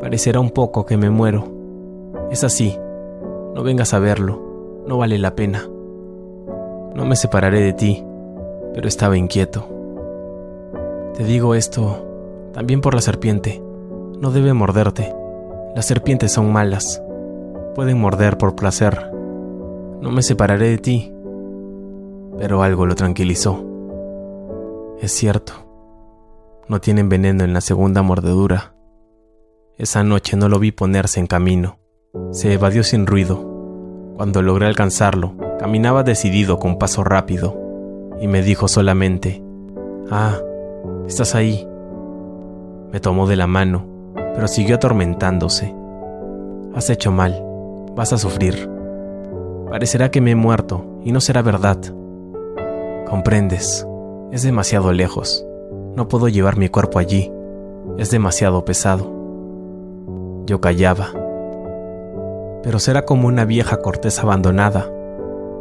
Parecerá 0.00 0.40
un 0.40 0.50
poco 0.50 0.86
que 0.86 0.96
me 0.96 1.10
muero. 1.10 1.44
Es 2.30 2.44
así. 2.44 2.78
No 3.54 3.62
vengas 3.62 3.92
a 3.92 3.98
verlo. 3.98 4.40
No 4.86 4.98
vale 4.98 5.18
la 5.18 5.34
pena. 5.34 5.68
No 6.94 7.04
me 7.06 7.16
separaré 7.16 7.60
de 7.60 7.72
ti, 7.72 8.04
pero 8.74 8.88
estaba 8.88 9.16
inquieto. 9.16 9.71
Te 11.14 11.24
digo 11.24 11.54
esto 11.54 12.50
también 12.52 12.80
por 12.80 12.94
la 12.94 13.00
serpiente. 13.00 13.62
No 14.20 14.30
debe 14.30 14.52
morderte. 14.52 15.14
Las 15.74 15.86
serpientes 15.86 16.32
son 16.32 16.52
malas 16.52 17.02
pueden 17.74 17.98
morder 17.98 18.38
por 18.38 18.54
placer. 18.54 19.10
No 20.00 20.10
me 20.10 20.22
separaré 20.22 20.68
de 20.68 20.78
ti. 20.78 21.14
Pero 22.38 22.62
algo 22.62 22.86
lo 22.86 22.94
tranquilizó. 22.94 23.64
Es 25.00 25.12
cierto. 25.12 25.52
No 26.68 26.80
tienen 26.80 27.08
veneno 27.08 27.44
en 27.44 27.52
la 27.52 27.60
segunda 27.60 28.02
mordedura. 28.02 28.74
Esa 29.78 30.04
noche 30.04 30.36
no 30.36 30.48
lo 30.48 30.58
vi 30.58 30.70
ponerse 30.70 31.20
en 31.20 31.26
camino. 31.26 31.78
Se 32.30 32.52
evadió 32.52 32.84
sin 32.84 33.06
ruido. 33.06 33.48
Cuando 34.16 34.42
logré 34.42 34.66
alcanzarlo, 34.66 35.34
caminaba 35.58 36.02
decidido 36.02 36.58
con 36.58 36.78
paso 36.78 37.02
rápido, 37.02 37.58
y 38.20 38.28
me 38.28 38.42
dijo 38.42 38.68
solamente, 38.68 39.42
Ah, 40.10 40.38
estás 41.06 41.34
ahí. 41.34 41.66
Me 42.92 43.00
tomó 43.00 43.26
de 43.26 43.36
la 43.36 43.46
mano, 43.46 43.84
pero 44.34 44.48
siguió 44.48 44.76
atormentándose. 44.76 45.74
Has 46.74 46.90
hecho 46.90 47.12
mal 47.12 47.52
vas 47.94 48.12
a 48.12 48.18
sufrir. 48.18 48.68
Parecerá 49.70 50.10
que 50.10 50.20
me 50.20 50.32
he 50.32 50.36
muerto 50.36 50.84
y 51.04 51.12
no 51.12 51.20
será 51.20 51.42
verdad. 51.42 51.78
Comprendes, 53.08 53.86
es 54.30 54.42
demasiado 54.42 54.92
lejos. 54.92 55.44
No 55.94 56.08
puedo 56.08 56.28
llevar 56.28 56.56
mi 56.56 56.68
cuerpo 56.68 56.98
allí. 56.98 57.30
Es 57.98 58.10
demasiado 58.10 58.64
pesado. 58.64 59.10
Yo 60.46 60.60
callaba. 60.60 61.08
Pero 62.62 62.78
será 62.78 63.04
como 63.04 63.28
una 63.28 63.44
vieja 63.44 63.78
corteza 63.78 64.22
abandonada. 64.22 64.90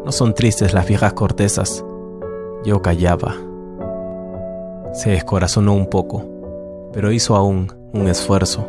No 0.06 0.12
son 0.12 0.34
tristes 0.34 0.74
las 0.74 0.88
viejas 0.88 1.14
cortezas. 1.14 1.84
Yo 2.64 2.82
callaba. 2.82 3.36
Se 4.94 5.12
descorazonó 5.12 5.74
un 5.74 5.88
poco. 5.88 6.26
pero 6.94 7.14
hizo 7.14 7.38
aún 7.38 7.72
un 7.94 8.10
esfuerzo. 8.10 8.68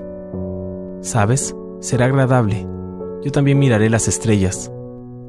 ¿Sabes? 1.00 1.56
Será 1.80 2.04
agradable. 2.04 2.66
Yo 3.24 3.32
también 3.32 3.58
miraré 3.58 3.90
las 3.90 4.06
estrellas. 4.06 4.70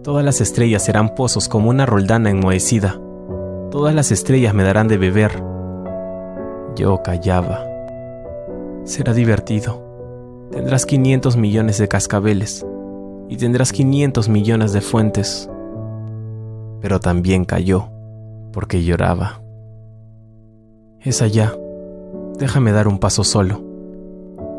Todas 0.04 0.24
las 0.24 0.42
estrellas 0.42 0.86
serán 0.86 1.16
pozos 1.16 1.50
como 1.50 1.70
una 1.72 1.88
roldana 1.88 2.30
enmohecida. 2.30 3.00
Todas 3.72 3.96
las 3.96 4.12
estrellas 4.12 4.54
me 4.54 4.64
darán 4.64 4.88
de 4.88 4.98
beber. 4.98 5.44
Yo 6.76 7.02
callaba. 7.02 7.66
Será 8.84 9.14
divertido. 9.14 9.82
Tendrás 10.52 10.86
500 10.86 11.36
millones 11.36 11.80
de 11.80 11.88
cascabeles 11.88 12.64
y 13.28 13.38
tendrás 13.38 13.72
500 13.72 14.30
millones 14.30 14.74
de 14.74 14.82
fuentes. 14.82 15.50
Pero 16.82 17.00
también 17.00 17.46
cayó 17.46 17.90
porque 18.52 18.84
lloraba. 18.84 19.43
Es 21.04 21.22
allá. 21.22 21.54
Déjame 22.40 22.72
dar 22.72 22.88
un 22.88 22.98
paso 22.98 23.26
solo. 23.26 23.62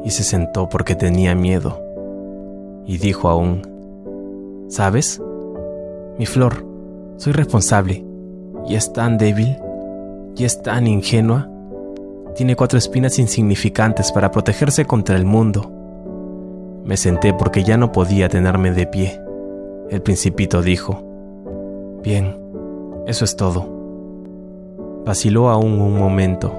Y 0.04 0.10
se 0.10 0.22
sentó 0.22 0.68
porque 0.68 0.94
tenía 0.94 1.34
miedo. 1.34 1.80
Y 2.86 2.98
dijo 2.98 3.30
aún, 3.30 3.62
¿sabes? 4.68 5.22
Mi 6.18 6.26
flor, 6.26 6.66
soy 7.16 7.32
responsable. 7.32 8.04
Y 8.68 8.74
es 8.74 8.92
tan 8.92 9.16
débil. 9.16 9.56
Y 10.36 10.44
es 10.44 10.60
tan 10.60 10.86
ingenua. 10.86 11.48
Tiene 12.34 12.56
cuatro 12.56 12.78
espinas 12.78 13.18
insignificantes 13.18 14.12
para 14.12 14.30
protegerse 14.30 14.84
contra 14.84 15.16
el 15.16 15.24
mundo. 15.24 15.72
Me 16.84 16.98
senté 16.98 17.32
porque 17.32 17.64
ya 17.64 17.78
no 17.78 17.90
podía 17.90 18.28
tenerme 18.28 18.70
de 18.72 18.86
pie. 18.86 19.18
El 19.88 20.02
principito 20.02 20.60
dijo, 20.60 21.02
Bien, 22.02 22.36
eso 23.06 23.24
es 23.24 23.34
todo. 23.34 23.73
Vaciló 25.04 25.50
aún 25.50 25.82
un 25.82 25.98
momento. 25.98 26.54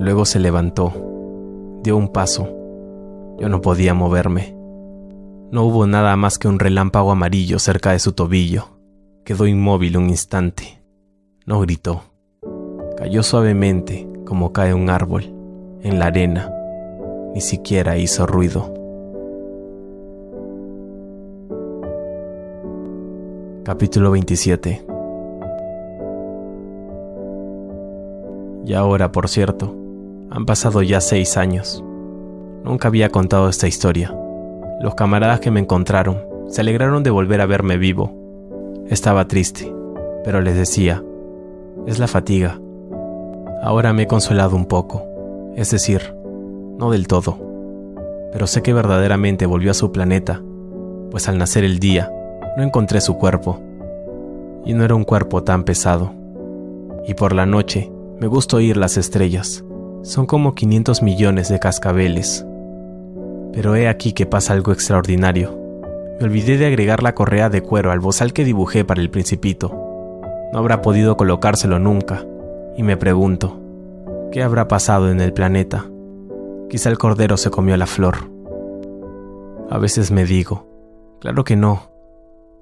Luego 0.00 0.24
se 0.24 0.40
levantó. 0.40 0.92
Dio 1.84 1.96
un 1.96 2.08
paso. 2.08 2.48
Yo 3.38 3.48
no 3.48 3.60
podía 3.60 3.94
moverme. 3.94 4.56
No 5.52 5.62
hubo 5.64 5.86
nada 5.86 6.16
más 6.16 6.38
que 6.38 6.48
un 6.48 6.58
relámpago 6.58 7.12
amarillo 7.12 7.60
cerca 7.60 7.92
de 7.92 8.00
su 8.00 8.12
tobillo. 8.12 8.64
Quedó 9.24 9.46
inmóvil 9.46 9.96
un 9.98 10.08
instante. 10.08 10.82
No 11.46 11.60
gritó. 11.60 12.02
Cayó 12.96 13.22
suavemente 13.22 14.08
como 14.26 14.52
cae 14.52 14.74
un 14.74 14.90
árbol, 14.90 15.32
en 15.82 16.00
la 16.00 16.06
arena. 16.06 16.52
Ni 17.34 17.40
siquiera 17.40 17.96
hizo 17.98 18.26
ruido. 18.26 18.74
Capítulo 23.64 24.10
27 24.10 24.89
Y 28.70 28.74
ahora, 28.74 29.10
por 29.10 29.28
cierto, 29.28 29.74
han 30.30 30.46
pasado 30.46 30.80
ya 30.80 31.00
seis 31.00 31.36
años. 31.36 31.82
Nunca 32.62 32.86
había 32.86 33.08
contado 33.08 33.48
esta 33.48 33.66
historia. 33.66 34.14
Los 34.80 34.94
camaradas 34.94 35.40
que 35.40 35.50
me 35.50 35.58
encontraron 35.58 36.22
se 36.46 36.60
alegraron 36.60 37.02
de 37.02 37.10
volver 37.10 37.40
a 37.40 37.46
verme 37.46 37.78
vivo. 37.78 38.14
Estaba 38.88 39.26
triste, 39.26 39.74
pero 40.22 40.40
les 40.40 40.54
decía, 40.54 41.02
es 41.88 41.98
la 41.98 42.06
fatiga, 42.06 42.60
Ahora 43.60 43.92
me 43.92 44.02
he 44.02 44.06
consolado 44.06 44.54
un 44.54 44.66
poco, 44.66 45.02
es 45.56 45.72
decir, 45.72 46.14
no 46.78 46.92
del 46.92 47.08
todo, 47.08 47.38
pero 48.30 48.46
sé 48.46 48.62
que 48.62 48.72
verdaderamente 48.72 49.46
volvió 49.46 49.72
a 49.72 49.74
su 49.74 49.90
planeta, 49.90 50.40
pues 51.10 51.28
al 51.28 51.38
nacer 51.38 51.64
el 51.64 51.80
día 51.80 52.08
no 52.56 52.62
encontré 52.62 53.00
su 53.00 53.18
cuerpo, 53.18 53.58
y 54.64 54.74
no 54.74 54.84
era 54.84 54.94
un 54.94 55.02
cuerpo 55.02 55.42
tan 55.42 55.64
pesado. 55.64 56.12
Y 57.08 57.14
por 57.14 57.34
la 57.34 57.46
noche 57.46 57.90
me 58.20 58.26
gusta 58.26 58.58
oír 58.58 58.76
las 58.76 58.98
estrellas, 58.98 59.64
son 60.02 60.26
como 60.26 60.54
500 60.54 61.02
millones 61.02 61.48
de 61.48 61.58
cascabeles. 61.58 62.44
Pero 63.54 63.76
he 63.76 63.88
aquí 63.88 64.12
que 64.12 64.26
pasa 64.26 64.52
algo 64.52 64.72
extraordinario. 64.72 65.58
Me 66.20 66.26
olvidé 66.26 66.58
de 66.58 66.66
agregar 66.66 67.02
la 67.02 67.14
correa 67.14 67.48
de 67.48 67.62
cuero 67.62 67.90
al 67.90 68.00
bozal 68.00 68.34
que 68.34 68.44
dibujé 68.44 68.84
para 68.84 69.00
el 69.00 69.08
principito. 69.08 69.70
No 70.52 70.58
habrá 70.58 70.82
podido 70.82 71.16
colocárselo 71.16 71.78
nunca, 71.78 72.26
y 72.76 72.82
me 72.82 72.98
pregunto, 72.98 73.58
¿qué 74.30 74.42
habrá 74.42 74.68
pasado 74.68 75.10
en 75.10 75.22
el 75.22 75.32
planeta? 75.32 75.86
Quizá 76.68 76.90
el 76.90 76.98
cordero 76.98 77.38
se 77.38 77.50
comió 77.50 77.74
la 77.78 77.86
flor. 77.86 78.30
A 79.70 79.78
veces 79.78 80.10
me 80.10 80.26
digo, 80.26 80.66
claro 81.20 81.42
que 81.44 81.56
no. 81.56 81.90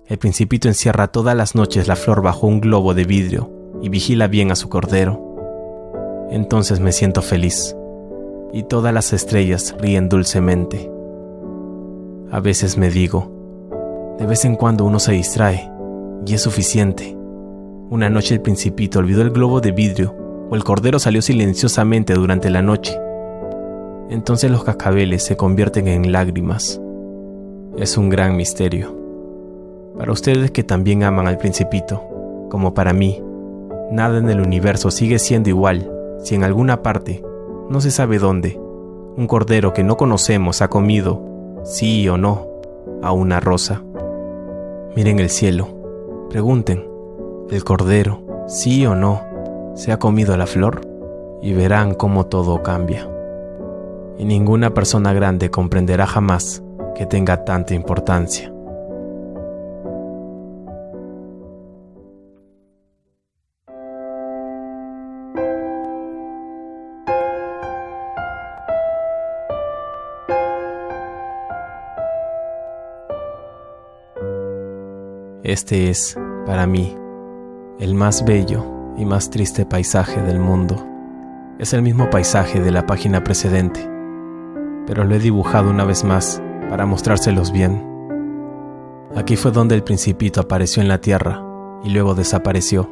El 0.07 0.19
principito 0.19 0.69
encierra 0.69 1.09
todas 1.09 1.37
las 1.37 1.57
noches 1.57 1.89
la 1.89 1.97
flor 1.97 2.23
bajo 2.23 2.47
un 2.47 2.61
globo 2.61 2.95
de 2.95 3.05
vidrio 3.05 3.51
y 3.83 3.89
vigila 3.89 4.29
bien 4.29 4.53
a 4.53 4.57
su 4.57 4.69
cordero. 4.69 5.28
Entonces 6.31 6.79
me 6.79 6.93
siento 6.93 7.23
feliz 7.23 7.75
y 8.53 8.63
todas 8.65 8.93
las 8.93 9.15
estrellas 9.15 9.75
ríen 9.81 10.11
dulcemente. 10.11 10.91
A 12.31 12.41
veces 12.41 12.77
me 12.77 12.91
digo, 12.91 14.17
de 14.19 14.27
vez 14.27 14.45
en 14.45 14.57
cuando 14.57 14.85
uno 14.85 14.99
se 14.99 15.13
distrae 15.13 15.71
y 16.27 16.35
es 16.35 16.43
suficiente. 16.43 17.17
Una 17.89 18.11
noche 18.11 18.35
el 18.35 18.43
principito 18.43 18.99
olvidó 18.99 19.23
el 19.23 19.31
globo 19.31 19.63
de 19.63 19.73
vidrio 19.73 20.15
o 20.51 20.55
el 20.55 20.65
cordero 20.65 20.99
salió 20.99 21.23
silenciosamente 21.23 22.13
durante 22.13 22.51
la 22.51 22.61
noche. 22.61 22.99
Entonces 24.11 24.51
los 24.51 24.65
cascabeles 24.65 25.23
se 25.23 25.37
convierten 25.37 25.89
en 25.89 26.13
lágrimas. 26.13 26.79
Es 27.79 27.97
un 27.97 28.11
gran 28.11 28.37
misterio. 28.37 28.95
Para 29.97 30.13
ustedes 30.13 30.51
que 30.51 30.63
también 30.63 31.05
aman 31.05 31.27
al 31.27 31.39
principito, 31.39 32.03
como 32.51 32.75
para 32.75 32.93
mí, 32.93 33.23
nada 33.91 34.19
en 34.19 34.29
el 34.29 34.41
universo 34.41 34.91
sigue 34.91 35.19
siendo 35.19 35.49
igual 35.49 35.91
si 36.23 36.35
en 36.35 36.45
alguna 36.45 36.83
parte, 36.83 37.23
no 37.69 37.81
se 37.81 37.91
sabe 37.91 38.19
dónde, 38.19 38.59
un 39.17 39.27
cordero 39.27 39.73
que 39.73 39.85
no 39.85 39.97
conocemos 39.97 40.63
ha 40.63 40.69
comido, 40.69 41.23
sí 41.65 42.09
o 42.09 42.17
no, 42.17 42.47
a 43.03 43.13
una 43.13 43.41
rosa. 43.41 43.83
Miren 44.95 45.19
el 45.19 45.31
cielo, 45.31 45.69
pregunten, 46.31 46.89
el 47.51 47.65
cordero, 47.65 48.23
sí 48.47 48.87
o 48.87 48.95
no, 48.95 49.23
se 49.75 49.93
ha 49.93 49.99
comido 49.99 50.37
la 50.37 50.47
flor 50.47 50.81
y 51.43 51.53
verán 51.53 51.95
cómo 51.95 52.27
todo 52.27 52.63
cambia. 52.63 53.09
Y 54.19 54.25
ninguna 54.25 54.75
persona 54.75 55.13
grande 55.13 55.51
comprenderá 55.51 56.07
jamás 56.07 56.63
que 56.95 57.07
tenga 57.07 57.45
tanta 57.45 57.75
importancia. 57.75 58.53
Este 75.49 75.89
es, 75.89 76.15
para 76.45 76.67
mí, 76.67 76.95
el 77.79 77.95
más 77.95 78.23
bello 78.23 78.67
y 78.99 79.07
más 79.07 79.31
triste 79.31 79.65
paisaje 79.65 80.21
del 80.21 80.39
mundo. 80.39 80.87
Es 81.59 81.73
el 81.73 81.81
mismo 81.81 82.11
paisaje 82.11 82.61
de 82.61 82.71
la 82.71 82.85
página 82.85 83.25
precedente, 83.25 83.81
pero 84.87 85.05
lo 85.05 85.15
he 85.15 85.19
dibujado 85.19 85.71
una 85.71 85.85
vez 85.85 86.05
más 86.05 86.43
para 86.69 86.85
mostrárselos 86.85 87.51
bien. 87.51 87.83
Aquí 89.17 89.37
fue 89.37 89.51
donde 89.51 89.75
el 89.75 89.83
principito 89.83 90.43
apareció 90.43 90.83
en 90.83 90.89
la 90.89 91.01
tierra 91.01 91.43
y 91.83 91.89
luego 91.89 92.15
desapareció. 92.15 92.91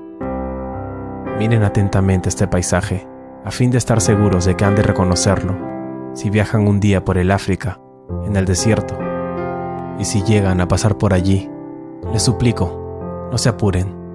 Miren 1.39 1.63
atentamente 1.63 2.31
este 2.31 2.49
paisaje, 2.49 3.07
a 3.45 3.51
fin 3.51 3.71
de 3.71 3.77
estar 3.77 4.01
seguros 4.01 4.47
de 4.47 4.57
que 4.57 4.65
han 4.65 4.77
de 4.77 4.83
reconocerlo 4.83 5.55
si 6.15 6.31
viajan 6.31 6.67
un 6.67 6.81
día 6.81 7.05
por 7.05 7.19
el 7.19 7.33
África, 7.33 7.83
en 8.25 8.35
el 8.35 8.47
desierto, 8.47 8.99
y 9.99 10.07
si 10.07 10.23
llegan 10.23 10.63
a 10.63 10.69
pasar 10.69 10.97
por 10.97 11.13
allí, 11.13 11.51
les 12.13 12.23
suplico, 12.23 13.29
no 13.31 13.39
se 13.39 13.49
apuren 13.49 14.07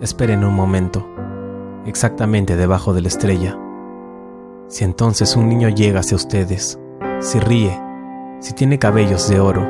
Esperen 0.00 0.44
un 0.44 0.54
momento, 0.54 1.08
exactamente 1.86 2.56
debajo 2.56 2.92
de 2.92 3.00
la 3.00 3.08
estrella. 3.08 3.56
Si 4.68 4.84
entonces 4.84 5.34
un 5.34 5.48
niño 5.48 5.68
llega 5.70 6.00
hacia 6.00 6.16
ustedes, 6.16 6.78
si 7.20 7.38
ríe, 7.38 7.80
si 8.40 8.52
tiene 8.52 8.78
cabellos 8.78 9.28
de 9.30 9.40
oro, 9.40 9.66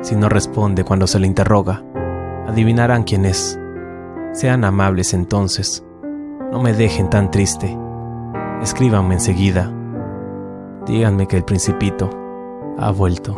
si 0.00 0.16
no 0.16 0.28
responde 0.28 0.84
cuando 0.84 1.06
se 1.06 1.18
le 1.18 1.26
interroga, 1.26 1.82
adivinarán 2.46 3.02
quién 3.02 3.26
es. 3.26 3.58
Sean 4.32 4.64
amables 4.64 5.12
entonces, 5.12 5.84
no 6.52 6.62
me 6.62 6.72
dejen 6.72 7.10
tan 7.10 7.30
triste. 7.30 7.76
Escríbanme 8.62 9.16
enseguida. 9.16 9.70
Díganme 10.86 11.26
que 11.26 11.36
el 11.36 11.44
principito 11.44 12.08
ha 12.78 12.90
vuelto. 12.90 13.34